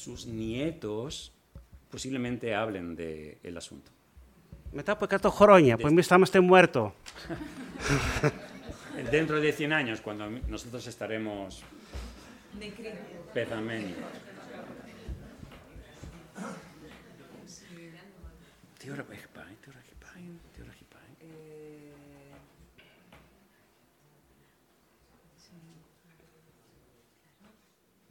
sus 0.05 0.25
nietos 0.25 1.31
posiblemente 1.91 2.55
hablen 2.55 2.95
del 2.95 3.57
asunto. 3.57 3.91
Μετά 4.71 4.91
από 4.91 5.05
100 5.09 5.29
χρόνια 5.29 5.77
που 5.77 5.87
εμείς 5.87 6.07
θα 6.07 6.15
είμαστε 6.15 6.39
muerto. 6.49 6.91
Dentro 9.11 9.39
de 9.39 9.51
100 9.53 9.71
años, 9.71 10.01
cuando 10.01 10.23
nosotros 10.47 10.87
estaremos 10.87 11.63
πεθαμένοι. 13.33 13.93
Tiura 18.79 19.03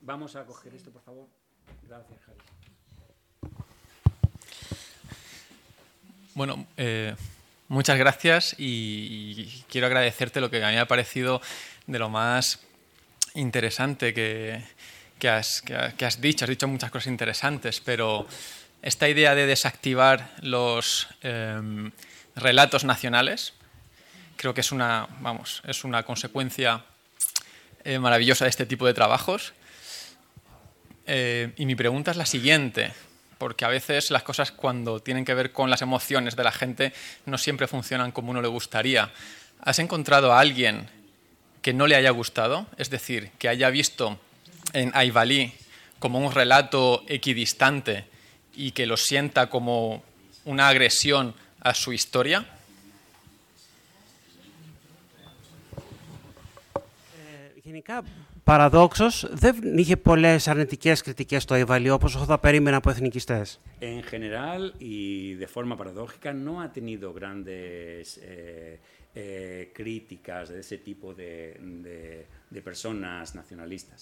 Vamos 0.09 0.37
a 0.37 0.47
coger 0.47 0.75
esto, 0.75 0.91
por 0.91 1.03
favor. 1.03 1.27
Gracias, 1.87 2.19
Javi. 2.25 2.39
Bueno, 6.35 6.67
eh, 6.79 7.15
muchas 7.69 7.99
gracias 7.99 8.55
y, 8.59 9.65
quiero 9.69 9.87
agradecerte 9.87 10.41
lo 10.41 10.49
que 10.49 10.65
a 10.65 10.69
mí 10.69 10.75
me 10.75 10.81
ha 10.81 10.89
parecido 10.89 11.43
de 11.87 11.99
lo 11.99 12.09
más 12.09 12.61
interesante 13.35 14.15
que, 14.15 14.65
que 15.19 15.29
has, 15.29 15.63
que 15.63 15.75
ha- 15.75 15.93
que 15.93 16.05
has 16.07 16.21
dicho. 16.21 16.45
Has 16.45 16.49
dicho 16.51 16.69
muchas 16.69 16.91
cosas 16.91 17.09
interesantes, 17.09 17.81
pero 17.81 18.27
esta 18.83 19.09
idea 19.09 19.35
de 19.35 19.47
desactivar 19.47 20.31
los 20.43 21.09
em, 21.23 21.91
relatos 22.37 22.85
nacionales 22.85 23.55
creo 24.37 24.55
que 24.55 24.61
es 24.61 24.71
una, 24.71 25.09
vamos, 25.21 25.63
es 25.67 25.83
una 25.83 26.05
consecuencia 26.05 26.85
eh, 27.85 27.99
maravillosa 27.99 28.45
de 28.45 28.51
este 28.51 28.67
tipo 28.67 28.87
de 28.87 28.95
trabajos. 28.95 29.53
Eh, 31.07 31.53
y 31.57 31.67
mi 31.67 31.75
pregunta 31.75 32.11
es 32.11 32.17
la 32.17 32.27
siguiente, 32.27 32.93
porque 33.39 33.65
a 33.65 33.69
veces 33.69 34.11
las 34.11 34.23
cosas 34.23 34.53
cuando 34.53 35.01
tienen 35.01 35.25
que 35.25 35.35
ver 35.35 35.53
con 35.53 35.71
las 35.71 35.83
emociones 35.83 36.37
de 36.37 36.45
la 36.45 36.53
gente 36.53 36.93
no 37.27 37.39
siempre 37.39 37.67
funcionan 37.67 38.13
como 38.13 38.31
uno 38.31 38.43
le 38.43 38.49
gustaría. 38.49 39.11
¿Has 39.61 39.79
encontrado 39.81 40.33
a 40.33 40.39
alguien 40.41 40.89
que 41.63 41.73
no 41.73 41.87
le 41.87 41.97
haya 41.97 42.11
gustado? 42.11 42.67
Es 42.77 42.91
decir, 42.91 43.31
que 43.39 43.49
haya 43.49 43.71
visto 43.71 44.21
en 44.74 44.92
Aivalí 44.94 45.54
como 46.00 46.20
un 46.20 46.32
relato 46.34 47.04
equidistante 47.08 48.06
y 48.56 48.72
que 48.72 48.86
lo 48.86 48.98
sienta 48.98 49.50
como 49.50 50.04
una 50.46 50.68
agresión 50.68 51.34
a 51.62 51.74
su 51.74 51.94
historia? 51.94 52.46
Γενικά, 57.64 58.04
παραδόξως, 58.44 59.26
δεν 59.32 59.78
είχε 59.78 59.98
πολλές 59.98 60.48
αρνητικές 60.48 61.02
κριτικές 61.02 61.44
στο 61.44 61.54
Αϊβαλί, 61.54 61.90
όπως 61.90 62.16
εγώ 62.16 62.24
θα 62.26 62.38
περίμενα 62.40 62.78
από 62.78 62.90
εθνικιστές. 62.90 63.60
En 63.82 64.02
general 64.12 64.74
y 64.80 65.34
de 65.44 65.48
forma 65.56 65.76
paradójica 65.78 66.30
no 66.46 66.54
ha 66.62 66.68
tenido 66.78 67.08
grandes 67.20 68.18
eh, 68.18 68.80
eh, 69.16 69.72
críticas 69.78 70.44
de 70.54 70.60
ese 70.66 70.78
tipo 70.88 71.08
de, 71.14 71.32
de- 71.86 72.26
de 72.56 72.62
personas 72.70 73.24
nacionalistas. 73.42 74.00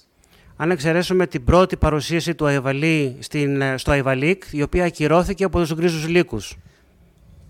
Αν 0.56 0.70
εξαιρέσουμε 0.70 1.26
την 1.26 1.44
πρώτη 1.44 1.76
παρουσίαση 1.76 2.34
του 2.34 2.46
Αϊβαλί 2.46 3.16
στην, 3.20 3.60
ε, 3.60 3.76
στο 3.78 3.90
Αϊβαλίκ, 3.90 4.42
η 4.50 4.62
οποία 4.62 4.84
ακυρώθηκε 4.84 5.44
από 5.44 5.58
τους 5.58 5.74
γκρίζους 5.74 6.08
λύκους. 6.08 6.56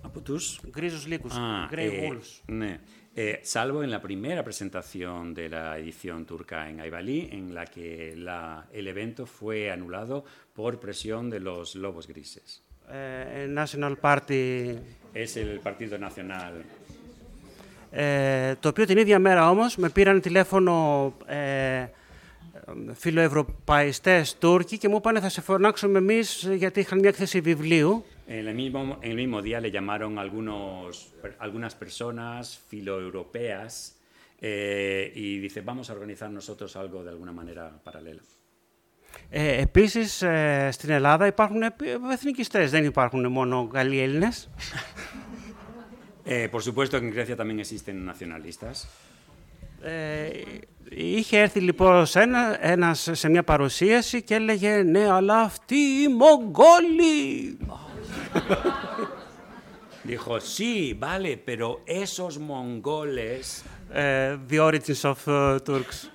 Από 0.02 0.20
τους; 0.20 0.60
Γκρίζους 0.70 1.06
λύκους, 1.06 1.32
Ah, 1.34 1.74
Grey 1.74 1.78
eh, 1.78 2.10
Wolves. 2.10 2.40
ναι. 2.46 2.78
Eh, 3.18 3.40
salvo 3.54 3.78
en 3.86 3.90
la 3.96 4.00
primera 4.08 4.42
presentación 4.48 5.20
de 5.38 5.44
la 5.54 5.64
edición 5.82 6.18
turca 6.30 6.58
en 6.70 6.74
Aivalí, 6.84 7.20
en 7.38 7.44
la 7.58 7.64
que 7.74 7.86
la- 8.28 8.58
el 8.78 8.86
evento 8.94 9.22
fue 9.38 9.58
anulado 9.76 10.16
por 10.58 10.70
presión 10.84 11.22
de 11.34 11.40
los 11.48 11.64
lobos 11.84 12.04
grises. 12.12 12.48
Ε, 12.92 13.46
National 13.62 13.94
Party, 14.06 14.42
Es 15.22 15.30
el 15.42 15.50
Partido 15.68 15.98
Nacional. 16.08 16.52
ε, 17.90 18.54
το 18.60 18.68
οποίο 18.68 18.84
την 18.84 18.98
ίδια 18.98 19.18
μέρα 19.18 19.50
όμως 19.50 19.76
με 19.76 19.88
πήραν 19.90 20.20
τηλέφωνο 20.20 20.72
ε, 21.26 21.86
φιλοευρωπαϊστές 22.92 24.36
Τούρκοι 24.38 24.78
και 24.78 24.88
μου 24.88 24.96
είπαν 24.96 25.20
θα 25.20 25.28
σε 25.28 25.40
φωνάξουμε 25.40 25.98
εμείς 25.98 26.48
γιατί 26.54 26.80
είχαν 26.80 26.98
μια 26.98 27.08
έκθεση 27.08 27.40
βιβλίου 27.40 28.04
En 28.28 28.46
el 28.48 28.54
mismo, 28.60 28.80
en 29.02 29.10
el 29.12 29.16
mismo 29.22 29.40
día 29.40 29.60
le 29.60 29.70
llamaron 29.76 30.12
algunos, 30.24 30.90
per- 31.22 31.36
algunas 31.46 31.74
personas 31.84 32.40
filoeuropeas 32.68 33.72
eh, 34.40 35.12
y 35.24 35.38
dice, 35.44 35.60
vamos 35.70 35.84
a 35.90 35.92
organizar 35.98 36.28
nosotros 36.40 36.70
algo 36.82 36.98
de 37.04 37.10
alguna 37.14 37.32
manera 37.40 37.64
paralela. 37.84 38.22
Ε, 39.30 39.60
επίσης, 39.60 40.22
ε, 40.22 40.68
στην 40.72 40.90
Ελλάδα 40.90 41.26
υπάρχουν 41.26 41.62
επι- 41.62 41.88
εθνικιστές, 42.12 42.70
δεν 42.70 42.84
υπάρχουν 42.84 43.26
μόνο 43.32 43.70
Γαλλοί 43.72 43.98
Έλληνες. 44.00 44.48
Eh, 46.28 46.48
por 46.50 46.62
supuesto 46.62 46.98
que 46.98 47.06
en 47.06 47.12
Grecia 47.16 47.36
también 47.36 47.60
existen 47.60 47.96
nacionalistas. 48.12 48.76
Ε, 49.88 50.28
είχε 50.88 51.38
έρθει 51.38 51.60
λοιπόν 51.60 52.06
σε 52.06 52.20
ένα, 52.20 52.58
ένας 52.60 53.08
σε 53.12 53.28
μια 53.28 53.42
παρουσίαση 53.42 54.22
και 54.22 54.34
έλεγε 54.34 54.82
«Ναι, 54.82 55.10
αλλά 55.10 55.40
αυτοί 55.40 55.76
οι 55.76 56.08
Μογγόλοι». 56.08 57.58
Dijo, 60.08 60.38
sí, 60.40 60.94
vale, 60.94 61.36
pero 61.36 61.80
esos 61.84 62.38
mongoles... 62.38 63.64
Ε, 63.90 64.36
The 64.50 64.58
Origins 64.60 65.00
of 65.02 65.16
uh, 65.26 65.56
Turks. 65.66 66.08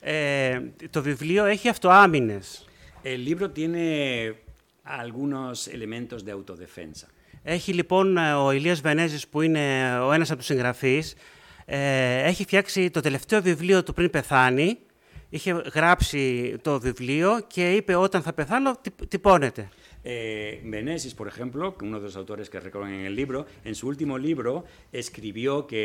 Ε, 0.00 0.60
το 0.90 1.02
βιβλίο 1.02 1.44
έχει 1.44 1.68
αυτοάμυνες. 1.68 2.64
El 3.04 3.24
libro 3.28 3.50
tiene 3.50 4.34
algunos 4.82 5.68
elementos 5.68 6.24
de 6.24 6.30
autodefensa. 6.30 7.06
Έχει 7.42 7.72
λοιπόν 7.72 8.16
ε, 8.16 8.34
ο 8.34 8.50
Ηλίας 8.50 8.80
Βενέζης 8.80 9.28
που 9.28 9.40
είναι 9.40 9.96
ο 9.98 10.12
ένας 10.12 10.28
από 10.28 10.38
τους 10.38 10.46
συγγραφείς, 10.46 11.14
ε, 11.64 12.22
έχει 12.22 12.42
φτιάξει 12.42 12.90
το 12.90 13.00
τελευταίο 13.00 13.42
βιβλίο 13.42 13.82
του 13.82 13.92
πριν 13.94 14.10
πεθάνει, 14.10 14.78
είχε 15.28 15.62
γράψει 15.74 16.54
το 16.62 16.80
βιβλίο 16.80 17.30
και 17.46 17.72
είπε 17.72 17.94
όταν 17.94 18.22
θα 18.22 18.32
πεθάνω 18.32 18.76
τυπ- 18.80 19.08
τυπώνεται. 19.08 19.68
Eh, 20.06 20.60
Meneses, 20.74 21.12
por 21.20 21.26
ejemplo, 21.32 21.62
que 21.76 21.82
uno 21.90 21.96
de 22.00 22.04
los 22.08 22.16
autores 22.22 22.46
que 22.52 22.58
recogen 22.68 22.92
en 23.00 23.04
el 23.10 23.14
libro, 23.20 23.38
en 23.68 23.74
su 23.78 23.84
último 23.92 24.14
libro 24.28 24.52
escribió 25.02 25.52
que 25.70 25.84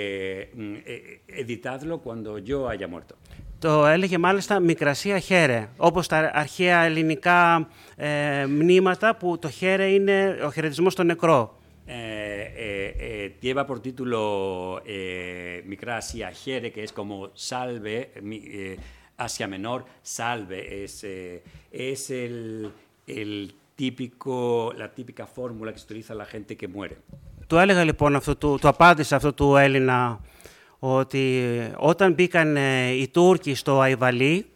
mm, 0.53 0.75
eh, 0.93 1.41
editadlo 1.43 1.93
cuando 2.05 2.29
yo 2.49 2.57
haya 2.69 2.87
muerto. 2.87 3.15
Το 3.59 3.85
έλεγε 3.85 4.17
μάλιστα 4.17 4.59
Μικρασία 4.59 5.19
Χέρε, 5.19 5.69
όπως 5.77 6.07
τα 6.07 6.31
αρχαία 6.33 6.79
ελληνικά 6.83 7.67
ε, 7.95 8.45
μνήματα 8.45 9.15
που 9.15 9.39
το 9.39 9.49
Χέρε 9.49 9.85
είναι 9.85 10.37
ο 10.45 10.51
χαιρετισμός 10.51 10.93
στο 10.93 11.03
νεκρό. 11.03 11.58
Eh, 11.88 12.54
eh, 12.56 12.96
eh, 13.08 13.36
lleva 13.42 13.62
por 13.66 13.78
título 13.80 14.80
eh, 14.86 15.62
Mikra 15.66 15.98
Asia 15.98 16.28
Jere, 16.32 16.72
que 16.72 16.82
es 16.82 16.92
como 16.92 17.30
salve, 17.34 17.96
mi- 18.22 18.42
eh, 18.46 18.76
Asia 19.16 19.46
menor, 19.46 19.84
salve, 20.02 20.82
es, 20.84 21.04
eh, 21.04 21.42
es 21.70 22.10
el, 22.10 22.70
el 23.06 23.54
típico, 23.76 24.72
la 24.82 24.88
típica 24.98 25.26
fórmula 25.26 25.72
que 25.72 25.78
se 25.78 25.84
utiliza 25.84 26.14
la 26.14 26.24
gente 26.24 26.56
que 26.56 26.68
muere. 26.68 26.96
Του 27.46 27.56
έλεγα 27.56 27.84
λοιπόν 27.84 28.16
αυτό, 28.16 28.36
του, 28.36 28.58
του 28.60 28.68
απάντησε 28.68 29.14
αυτό 29.14 29.32
του 29.32 29.56
Έλληνα 29.56 30.20
ότι 30.78 31.42
όταν 31.76 32.12
μπήκαν 32.12 32.56
ε, 32.56 32.90
οι 32.90 33.08
Τούρκοι 33.08 33.54
στο 33.54 33.80
Αϊβαλί 33.80 34.46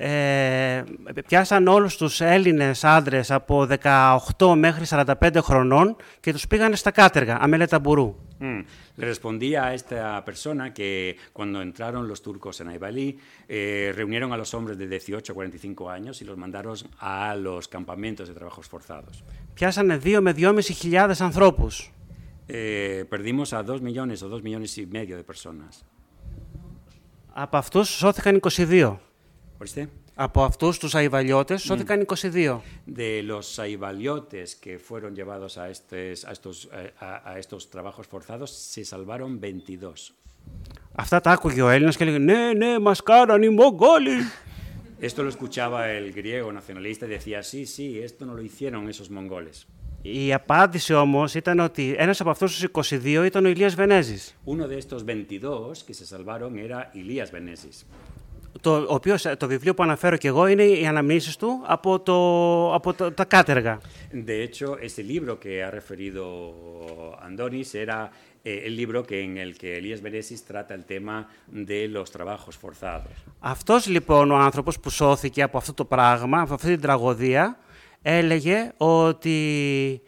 ε, 0.00 0.84
πιάσαν 1.26 1.66
όλους 1.66 1.96
τους 1.96 2.20
Έλληνες 2.20 2.84
άντρες 2.84 3.30
από 3.30 3.66
18 3.82 4.54
μέχρι 4.56 4.84
45 4.88 5.38
χρονών 5.42 5.96
και 6.20 6.32
τους 6.32 6.46
πήγανε 6.46 6.76
στα 6.76 6.90
κάτεργα, 6.90 7.38
αμέλετα 7.40 7.78
μπουρού. 7.78 8.14
Mm. 8.40 8.64
Le 9.00 9.04
respondía 9.12 9.60
a 9.68 9.74
esta 9.74 10.24
persona 10.28 10.64
que 10.78 10.90
cuando 11.32 11.56
entraron 11.68 12.02
los 12.10 12.22
turcos 12.26 12.54
en 12.60 12.68
Aibalí, 12.68 13.08
eh, 13.48 13.92
reunieron 13.98 14.30
a 14.32 14.36
los 14.42 14.50
hombres 14.54 14.76
de 14.78 14.86
18 14.86 15.32
a 15.32 15.34
45 15.34 15.90
años 15.90 16.14
y 16.22 16.24
los 16.24 16.36
mandaron 16.36 16.76
a 17.00 17.34
los 17.46 17.66
campamentos 17.66 18.24
de 18.28 18.34
trabajos 18.34 18.66
forzados. 18.68 19.24
Πιάσανε 19.54 19.98
2 20.04 20.20
με 20.20 20.34
2.500 20.36 20.60
χιλιάδες 20.60 21.20
ανθρώπους. 21.20 21.92
Eh, 22.50 23.04
perdimos 23.12 23.52
a 23.52 23.62
2 23.62 23.80
millones 23.88 24.22
o 24.22 24.28
2 24.28 24.42
millones 24.46 24.70
y 24.78 24.86
medio 24.86 25.16
de 25.16 25.24
personas. 25.24 25.84
Από 27.32 27.56
αυτούς 27.56 27.88
σώθηκαν 27.88 28.40
22. 28.40 29.07
¿Oíste? 29.60 29.88
Από 30.14 30.42
αυτούς 30.44 30.78
τους 30.78 30.94
Αϊβαλιώτες 30.94 31.62
σώθηκαν 31.62 32.00
22. 32.00 32.60
De 32.96 33.22
los 33.22 33.46
saibaliotes 33.56 34.48
que 34.64 34.78
fueron 34.88 35.14
llevados 35.14 35.56
a, 35.58 35.70
estes- 35.70 36.24
a 36.28 36.32
estos, 36.32 36.68
eh, 36.72 36.92
a- 36.98 37.20
a 37.30 37.38
estos 37.38 37.62
trabajos 37.70 38.06
forzados, 38.06 38.50
se 38.72 38.82
salvaron 38.84 39.30
22. 39.40 40.12
Αυτά 40.94 41.20
τα 41.20 41.30
άκουγε 41.30 41.62
ο 41.62 41.68
Έλληνας 41.68 41.96
και 41.96 42.02
έλεγε 42.02 42.18
«Ναι, 42.18 42.52
ναι, 42.56 42.78
μας 42.78 43.02
κάναν 43.02 43.42
οι 43.42 43.48
Μογγόλοι». 43.48 44.16
Esto 45.00 45.20
lo 45.22 45.28
escuchaba 45.28 45.78
el 45.98 46.06
griego 46.20 46.48
nacionalista 46.52 47.02
y 47.06 47.10
decía, 47.18 47.40
sí, 47.50 47.60
sí, 47.74 47.86
esto 48.08 48.20
no 48.28 48.34
lo 48.38 48.42
hicieron 48.42 48.88
esos 48.88 49.08
mongoles. 49.10 49.66
Η 50.02 50.32
απάντηση 50.34 50.94
όμως 50.94 51.34
ήταν 51.34 51.58
ότι 51.60 51.94
ένας 51.98 52.20
από 52.20 52.30
αυτούς 52.30 52.52
τους 52.52 52.64
22 52.72 53.24
ήταν 53.24 53.44
ο 53.44 53.48
Ηλίας 53.48 53.74
Βενέζης, 53.74 54.36
Uno 54.46 54.66
de 54.66 54.78
estos 54.78 55.04
22 55.04 55.84
que 55.86 55.94
se 55.94 56.04
salvaron 56.16 56.58
era 56.58 56.90
Ilías 56.92 57.30
Benesis. 57.30 57.86
Το, 58.60 58.76
ο 58.76 58.94
οποίος, 58.94 59.26
το 59.38 59.46
βιβλίο 59.46 59.74
που 59.74 59.82
αναφέρω 59.82 60.16
και 60.16 60.28
εγώ 60.28 60.46
είναι 60.46 60.62
οι 60.62 60.86
αναμνήσεις 60.86 61.36
του 61.36 61.62
από, 61.66 62.00
το, 62.00 62.74
από 62.74 62.94
το, 62.94 63.12
τα 63.12 63.24
κάτεργα. 63.24 63.80
De 64.26 64.44
hecho, 64.44 64.78
ese 64.88 65.02
libro 65.02 65.38
que 65.42 65.62
ha 65.64 65.70
referido 65.70 66.24
Andonis 67.28 67.74
era 67.74 68.10
eh, 68.44 68.62
el 68.66 68.74
libro 68.80 68.98
que, 69.08 69.16
en 69.26 69.32
el 69.44 69.50
que 69.60 69.68
Elías 69.80 70.00
Benesis 70.06 70.40
trata 70.50 70.72
el 70.78 70.84
tema 70.84 71.16
de 71.68 71.88
los 71.88 72.10
trabajos 72.10 72.56
forzados. 72.56 73.12
Αυτός 73.38 73.86
λοιπόν 73.86 74.30
ο 74.30 74.36
άνθρωπος 74.36 74.80
που 74.80 74.90
σώθηκε 74.90 75.42
από 75.42 75.58
αυτό 75.58 75.74
το 75.74 75.84
πράγμα, 75.84 76.40
από 76.40 76.54
αυτή 76.54 76.68
την 76.68 76.80
τραγωδία, 76.80 77.58
έλεγε 78.02 78.72
ότι 78.76 80.00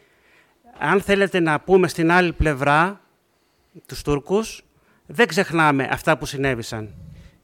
αν 0.78 1.00
θέλετε 1.00 1.40
να 1.40 1.60
πούμε 1.60 1.88
στην 1.88 2.10
άλλη 2.10 2.32
πλευρά 2.32 3.00
τους 3.86 4.02
Τούρκους, 4.02 4.64
δεν 5.06 5.26
ξεχνάμε 5.26 5.88
αυτά 5.90 6.18
που 6.18 6.26
συνέβησαν. 6.26 6.94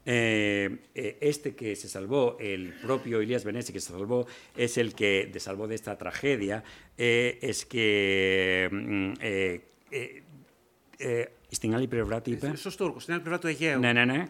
Eh, 0.06 0.68
eh, 0.94 1.16
este 1.20 1.54
que 1.54 1.76
se 1.76 1.88
salvó, 1.88 2.36
el 2.40 2.72
propio 2.82 3.20
Elías 3.20 3.44
Benesis 3.44 3.70
que 3.72 3.80
se 3.80 3.92
salvó, 3.92 4.26
es 4.56 4.76
el 4.76 4.94
que 4.94 5.28
te 5.32 5.38
salvó 5.38 5.68
de 5.68 5.74
esta 5.76 5.96
tragedia, 5.96 6.64
eh, 6.96 7.38
es 7.40 7.64
que... 7.64 8.68
mm, 8.72 9.12
eh, 9.20 9.60
eh, 9.90 10.22
eh, 10.98 11.26
στην 11.50 11.74
άλλη 11.74 11.86
πλευρά 11.88 12.20
τι 12.20 12.30
είπε. 12.30 12.52
Στους 12.56 12.76
Τούρκους, 12.76 13.02
στην 13.02 13.14
άλλη 13.14 13.22
πλευρά 13.22 13.40
του 13.40 13.46
Αιγαίου. 13.46 13.78
Ναι, 13.80 13.92
ναι, 13.92 14.04
ναι. 14.04 14.28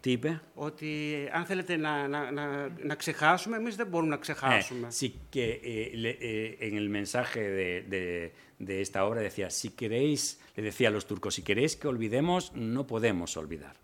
Τι 0.00 0.10
είπε. 0.10 0.40
Ότι 0.54 1.14
αν 1.32 1.44
θέλετε 1.44 1.76
να, 1.76 2.08
να, 2.08 2.30
να, 2.30 2.68
να 2.82 2.94
ξεχάσουμε, 2.94 3.56
εμείς 3.56 3.76
δεν 3.76 3.86
μπορούμε 3.86 4.10
να 4.10 4.16
Eh, 4.16 4.20
ξεχάσουμε. 4.20 4.88
sí 5.00 5.10
que 5.30 5.60
eh, 5.62 5.90
le- 6.02 6.18
eh, 6.20 6.56
en 6.66 6.76
el 6.76 6.88
mensaje 6.88 7.40
de, 7.58 7.82
de- 7.88 8.32
de 8.58 8.80
esta 8.80 9.04
obra 9.04 9.20
decía, 9.20 9.48
si 9.50 9.68
queréis, 9.70 10.40
le 10.56 10.62
decía 10.62 10.88
a 10.88 10.90
los 10.90 11.04
turcos, 11.06 11.34
si 11.34 11.42
queréis 11.42 11.76
que 11.76 11.86
olvidemos, 11.94 12.40
no 12.54 12.82
podemos 12.92 13.36
olvidar. 13.36 13.74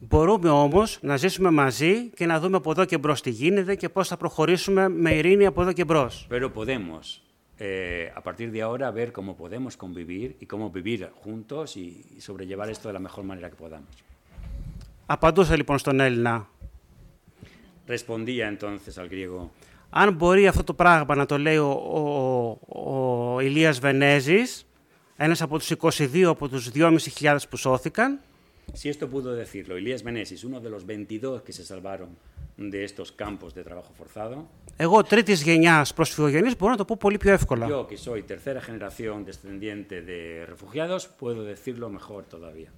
Μπορούμε 0.00 0.48
όμως 0.48 0.98
να 1.02 1.16
ζήσουμε 1.16 1.50
μαζί 1.50 2.08
και 2.08 2.26
να 2.26 2.40
δούμε 2.40 2.56
από 2.56 2.70
εδώ 2.70 2.84
και 2.84 2.98
μπρος 2.98 3.22
τι 3.22 3.30
γίνεται 3.30 3.74
και 3.74 3.88
πώς 3.88 4.08
θα 4.08 4.16
προχωρήσουμε 4.16 4.88
με 4.88 5.14
ειρήνη 5.14 5.46
από 5.46 5.62
εδώ 5.62 5.72
και 5.72 5.84
μπρος. 5.84 6.26
Pero 6.30 6.52
podemos, 6.52 7.22
eh, 7.58 8.12
a 8.14 8.22
partir 8.22 8.50
de 8.52 8.62
ahora, 8.62 8.90
ver 8.90 9.12
cómo 9.12 9.36
podemos 9.36 9.76
convivir 9.76 10.36
y 10.42 10.46
cómo 10.46 10.70
vivir 10.70 11.10
juntos 11.22 11.76
y, 11.76 11.86
y 12.16 12.20
sobrellevar 12.20 12.68
esto 12.74 12.86
de 12.88 12.94
la 12.98 13.02
mejor 13.08 13.24
manera 13.24 13.48
que 13.50 13.56
podamos. 13.56 13.94
Απαντούσα 15.06 15.56
λοιπόν 15.56 15.78
στον 15.78 16.00
Έλληνα. 16.00 16.48
Respondía 17.86 18.48
entonces 18.48 18.98
al 18.98 19.08
griego, 19.08 19.50
Αν 19.90 20.14
μπορεί 20.14 20.46
αυτό 20.46 20.64
το 20.64 20.74
πράγμα 20.74 21.14
να 21.14 21.26
το 21.26 21.38
λέει 21.38 21.56
ο, 21.56 21.70
ο, 21.70 22.58
ο 23.34 23.40
Ηλίας 23.40 23.78
Βενέζης, 23.78 24.66
ένας 25.16 25.42
από 25.42 25.58
τους 25.58 25.72
22 25.78 26.22
από 26.22 26.48
τους 26.48 26.70
2.500 26.74 27.36
που 27.50 27.56
σώθηκαν, 27.56 28.20
si 28.73 28.89
esto 28.89 29.09
pudo 29.09 29.33
decirlo 29.33 29.77
Elías 29.77 30.03
Benesis, 30.03 30.43
uno 30.43 30.59
de 30.59 30.69
los 30.69 30.85
22 30.85 31.41
que 31.41 31.53
se 31.53 31.63
salvaron 31.63 32.17
de 32.57 32.83
estos 32.83 33.11
campos 33.11 33.53
de 33.53 33.63
trabajo 33.63 33.91
forzado, 33.93 34.47
εγώ 34.77 35.03
τρίτης 35.03 35.41
γενιάς 35.41 35.93
προσφυγογενής 35.93 36.57
μπορώ 36.57 36.71
να 36.71 36.77
το 36.77 36.85
πω 36.85 36.97
πολύ 36.99 37.17
πιο 37.17 37.31
εύκολα. 37.33 37.67
yo 37.67 37.87
que 37.87 37.97
soy 37.97 38.23
tercera 38.23 38.61
generación 38.61 39.25
descendiente 39.25 40.01
de 40.01 40.45
refugiados, 40.45 41.07
puedo 41.07 41.43
decirlo 41.43 41.89
mejor 41.89 42.23
todavía. 42.25 42.71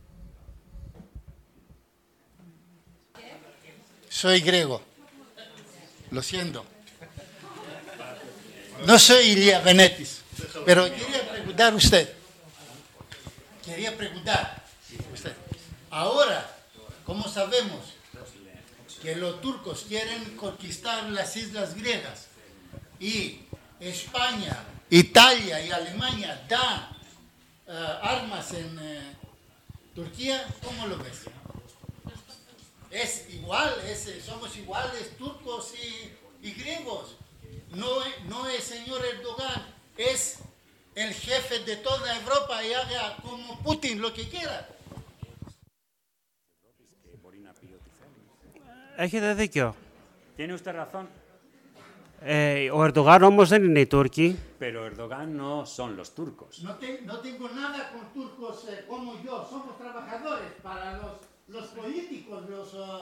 Soy 4.21 4.39
griego. 4.39 4.81
Lo 6.11 6.21
siento. 6.21 6.63
No 8.87 8.97
soy 8.97 9.23
Ilia 9.33 9.59
Benetis, 9.59 10.21
pero 10.65 10.85
quería 10.85 11.21
preguntar 11.33 11.73
usted. 11.73 12.05
Quería 13.65 13.91
preguntar 13.97 14.63
usted. 15.13 15.33
Ahora, 15.90 16.48
¿cómo 17.04 17.28
sabemos 17.28 17.80
que 19.02 19.16
los 19.16 19.40
turcos 19.40 19.86
quieren 19.88 20.36
conquistar 20.36 21.10
las 21.10 21.36
islas 21.36 21.74
griegas 21.74 22.28
y 23.00 23.40
España, 23.80 24.56
Italia 24.88 25.60
y 25.60 25.72
Alemania 25.72 26.46
dan 26.48 26.96
eh, 27.66 27.98
armas 28.02 28.52
en 28.52 28.78
eh, 28.80 29.16
Turquía? 29.92 30.46
¿Cómo 30.62 30.86
lo 30.86 30.96
ves? 30.98 31.22
Es 32.92 33.28
igual, 33.30 33.74
es, 33.84 34.08
somos 34.24 34.56
iguales 34.56 35.16
turcos 35.18 35.72
y, 35.74 36.52
griegos. 36.52 37.16
No, 37.70 37.88
no 38.26 38.48
es 38.48 38.62
señor 38.62 39.04
Erdogan, 39.04 39.74
es 39.96 40.38
el 40.94 41.12
jefe 41.14 41.60
de 41.60 41.76
toda 41.76 42.16
Europa 42.16 42.64
y 42.64 42.74
haga 42.74 43.16
como 43.22 43.60
Putin 43.62 44.00
lo 44.00 44.14
que 44.14 44.28
quiera. 44.28 44.68
Έχετε 49.02 49.34
δίκιο. 49.34 49.74
Tiene 50.36 50.54
usted 50.54 50.74
razón, 50.74 51.04
Ε, 52.22 52.70
ο 52.70 52.82
Ερντογάν 52.84 53.22
όμως 53.22 53.48
δεν 53.48 53.64
είναι 53.64 53.80
οι 53.80 53.86
Τούρκοι. 53.86 54.38
pero 54.58 54.78
Erdogan 54.90 55.28
no 55.42 55.52
son 55.76 55.90
los 55.98 56.08
turcos. 56.18 56.52
No, 56.66 56.72
te- 56.82 57.00
no 57.10 57.16
tengo 57.26 57.46
nada 57.60 57.78
con 57.92 58.02
turcos 58.16 58.56
eh, 58.72 58.84
como 58.90 59.08
yo, 59.24 59.34
somos 59.52 59.72
trabajadores 59.82 60.50
para 60.66 60.86
los, 61.00 61.14
los 61.54 61.66
políticos, 61.78 62.38
los... 62.52 62.68
ah, 62.74 63.00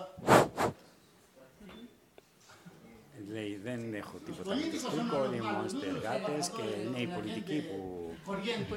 Λέει, 3.32 3.60
δεν 3.64 3.94
έχω 3.94 4.16
τίποτα 4.24 4.54
με 4.54 4.60
τους 4.60 4.82
πολίτικος 4.82 4.92
Τούρκο, 4.94 5.24
είναι 5.26 5.36
είμαι 5.36 5.46
normal, 5.46 5.84
εργάτες 5.94 6.46
unos 6.46 6.56
και 6.56 6.62
trabajadores, 6.62 6.86
είναι 6.86 6.98
οι 7.02 7.08
la 7.10 7.14
πολιτικοί 7.14 7.62
gente 7.62 7.68
που... 7.70 8.10
corriente. 8.26 8.74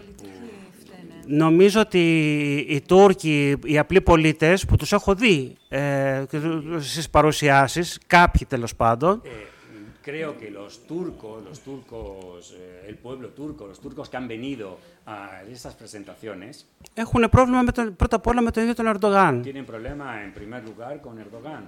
Νομίζω 1.28 1.80
ότι 1.80 2.00
οι 2.70 2.82
Τούρκοι, 2.82 3.58
οι 3.64 3.78
απλοί 3.78 4.02
πολίτες 4.02 4.66
που 4.66 4.76
τους 4.76 4.92
έχω 4.92 5.16
δει 5.16 5.56
ε, 5.70 6.24
και 6.30 6.40
στις 6.80 7.10
παρουσιάσεις, 7.10 8.00
κάποιοι 8.08 8.46
τέλος 8.46 8.76
πάντων, 8.76 9.22
Eh, 9.26 9.30
creo 10.10 10.32
que 10.42 10.50
los 10.60 10.72
turcos, 10.92 11.38
los 11.50 11.60
turcos, 11.68 12.40
eh, 12.52 12.90
el 12.90 12.96
pueblo 13.06 13.28
turco, 13.40 13.62
los 13.72 13.80
turcos 13.84 14.06
que 14.10 14.18
han 14.20 14.28
venido 14.36 14.68
a 15.06 15.16
estas 15.56 15.74
presentaciones, 15.76 16.66
έχουν 16.94 17.30
πρόβλημα 17.30 17.62
με 17.62 17.72
τον, 17.72 17.96
πρώτα 17.96 18.16
απ' 18.16 18.28
όλα 18.28 18.42
με 18.42 18.52
τον 18.52 18.64
ίδιο 18.64 18.76
τον 18.76 18.86
Ερντογάν. 18.88 19.44
tienen 19.44 19.66
problema 19.66 20.08
en 20.24 20.34
primer 20.40 20.62
lugar 20.70 20.94
con 21.06 21.14
Erdogan. 21.20 21.64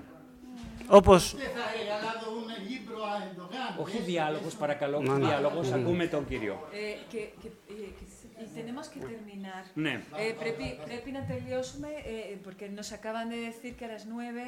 Όπως 0.93 1.33
Usted 1.35 1.47
ha 1.47 1.69
regalado 1.79 2.27
un 2.41 2.49
libro 2.69 3.05
a 3.05 3.15
Erdogan. 3.29 3.81
Όχι 3.85 3.97
¿ves? 3.99 4.05
διάλογος, 4.07 4.55
παρακαλώ, 4.55 5.01
Ναι, 5.01 5.13
ναι. 5.13 5.27
διάλογος, 5.27 5.73
ακούμε 5.73 6.07
τον 6.07 6.29
κύριο. 6.29 6.69
Ε, 6.73 6.77
και, 7.09 7.19
και, 7.19 7.49
ε, 7.69 7.73
και 7.99 8.05
σ- 8.15 8.27
y 8.43 8.47
tenemos 8.59 8.87
que 8.95 8.99
terminar. 9.13 9.63
Ναι. 9.75 10.01
Eh, 10.17 10.35
πρέπει, 10.39 10.79
πρέπει 10.85 11.11
να 11.11 11.21
τελειώσουμε, 11.33 11.89
eh, 11.89 12.37
porque 12.47 12.65
nos 12.79 12.89
acaban 12.99 13.27
de 13.33 13.37
decir 13.51 13.73
que 13.79 13.85
a 13.85 13.89
las 13.95 14.05
9 14.07 14.45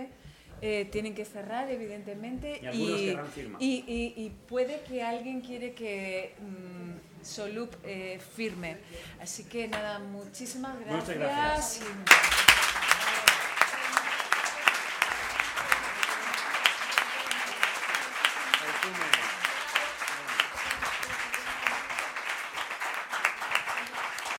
eh, 0.63 0.85
tienen 0.95 1.13
que 1.19 1.25
cerrar, 1.35 1.65
evidentemente. 1.79 2.47
Y 2.63 2.67
algunos 2.67 3.01
querrán 3.01 3.31
firma. 3.39 3.57
y, 3.71 3.73
y- 3.99 4.13
y 4.23 4.27
puede 4.53 4.75
que 4.89 4.97
alguien 5.13 5.39
quiere 5.49 5.69
que 5.81 5.93
mm, 6.41 6.93
Solup 7.35 7.73
eh, 7.85 8.19
firme. 8.37 8.71
Así 9.25 9.43
que 9.53 9.61
nada, 9.77 9.93
muchísimas 10.19 10.73
Muchas 10.79 11.09
gracias. 11.09 11.19
gracias. 11.19 11.81
y- 12.44 12.44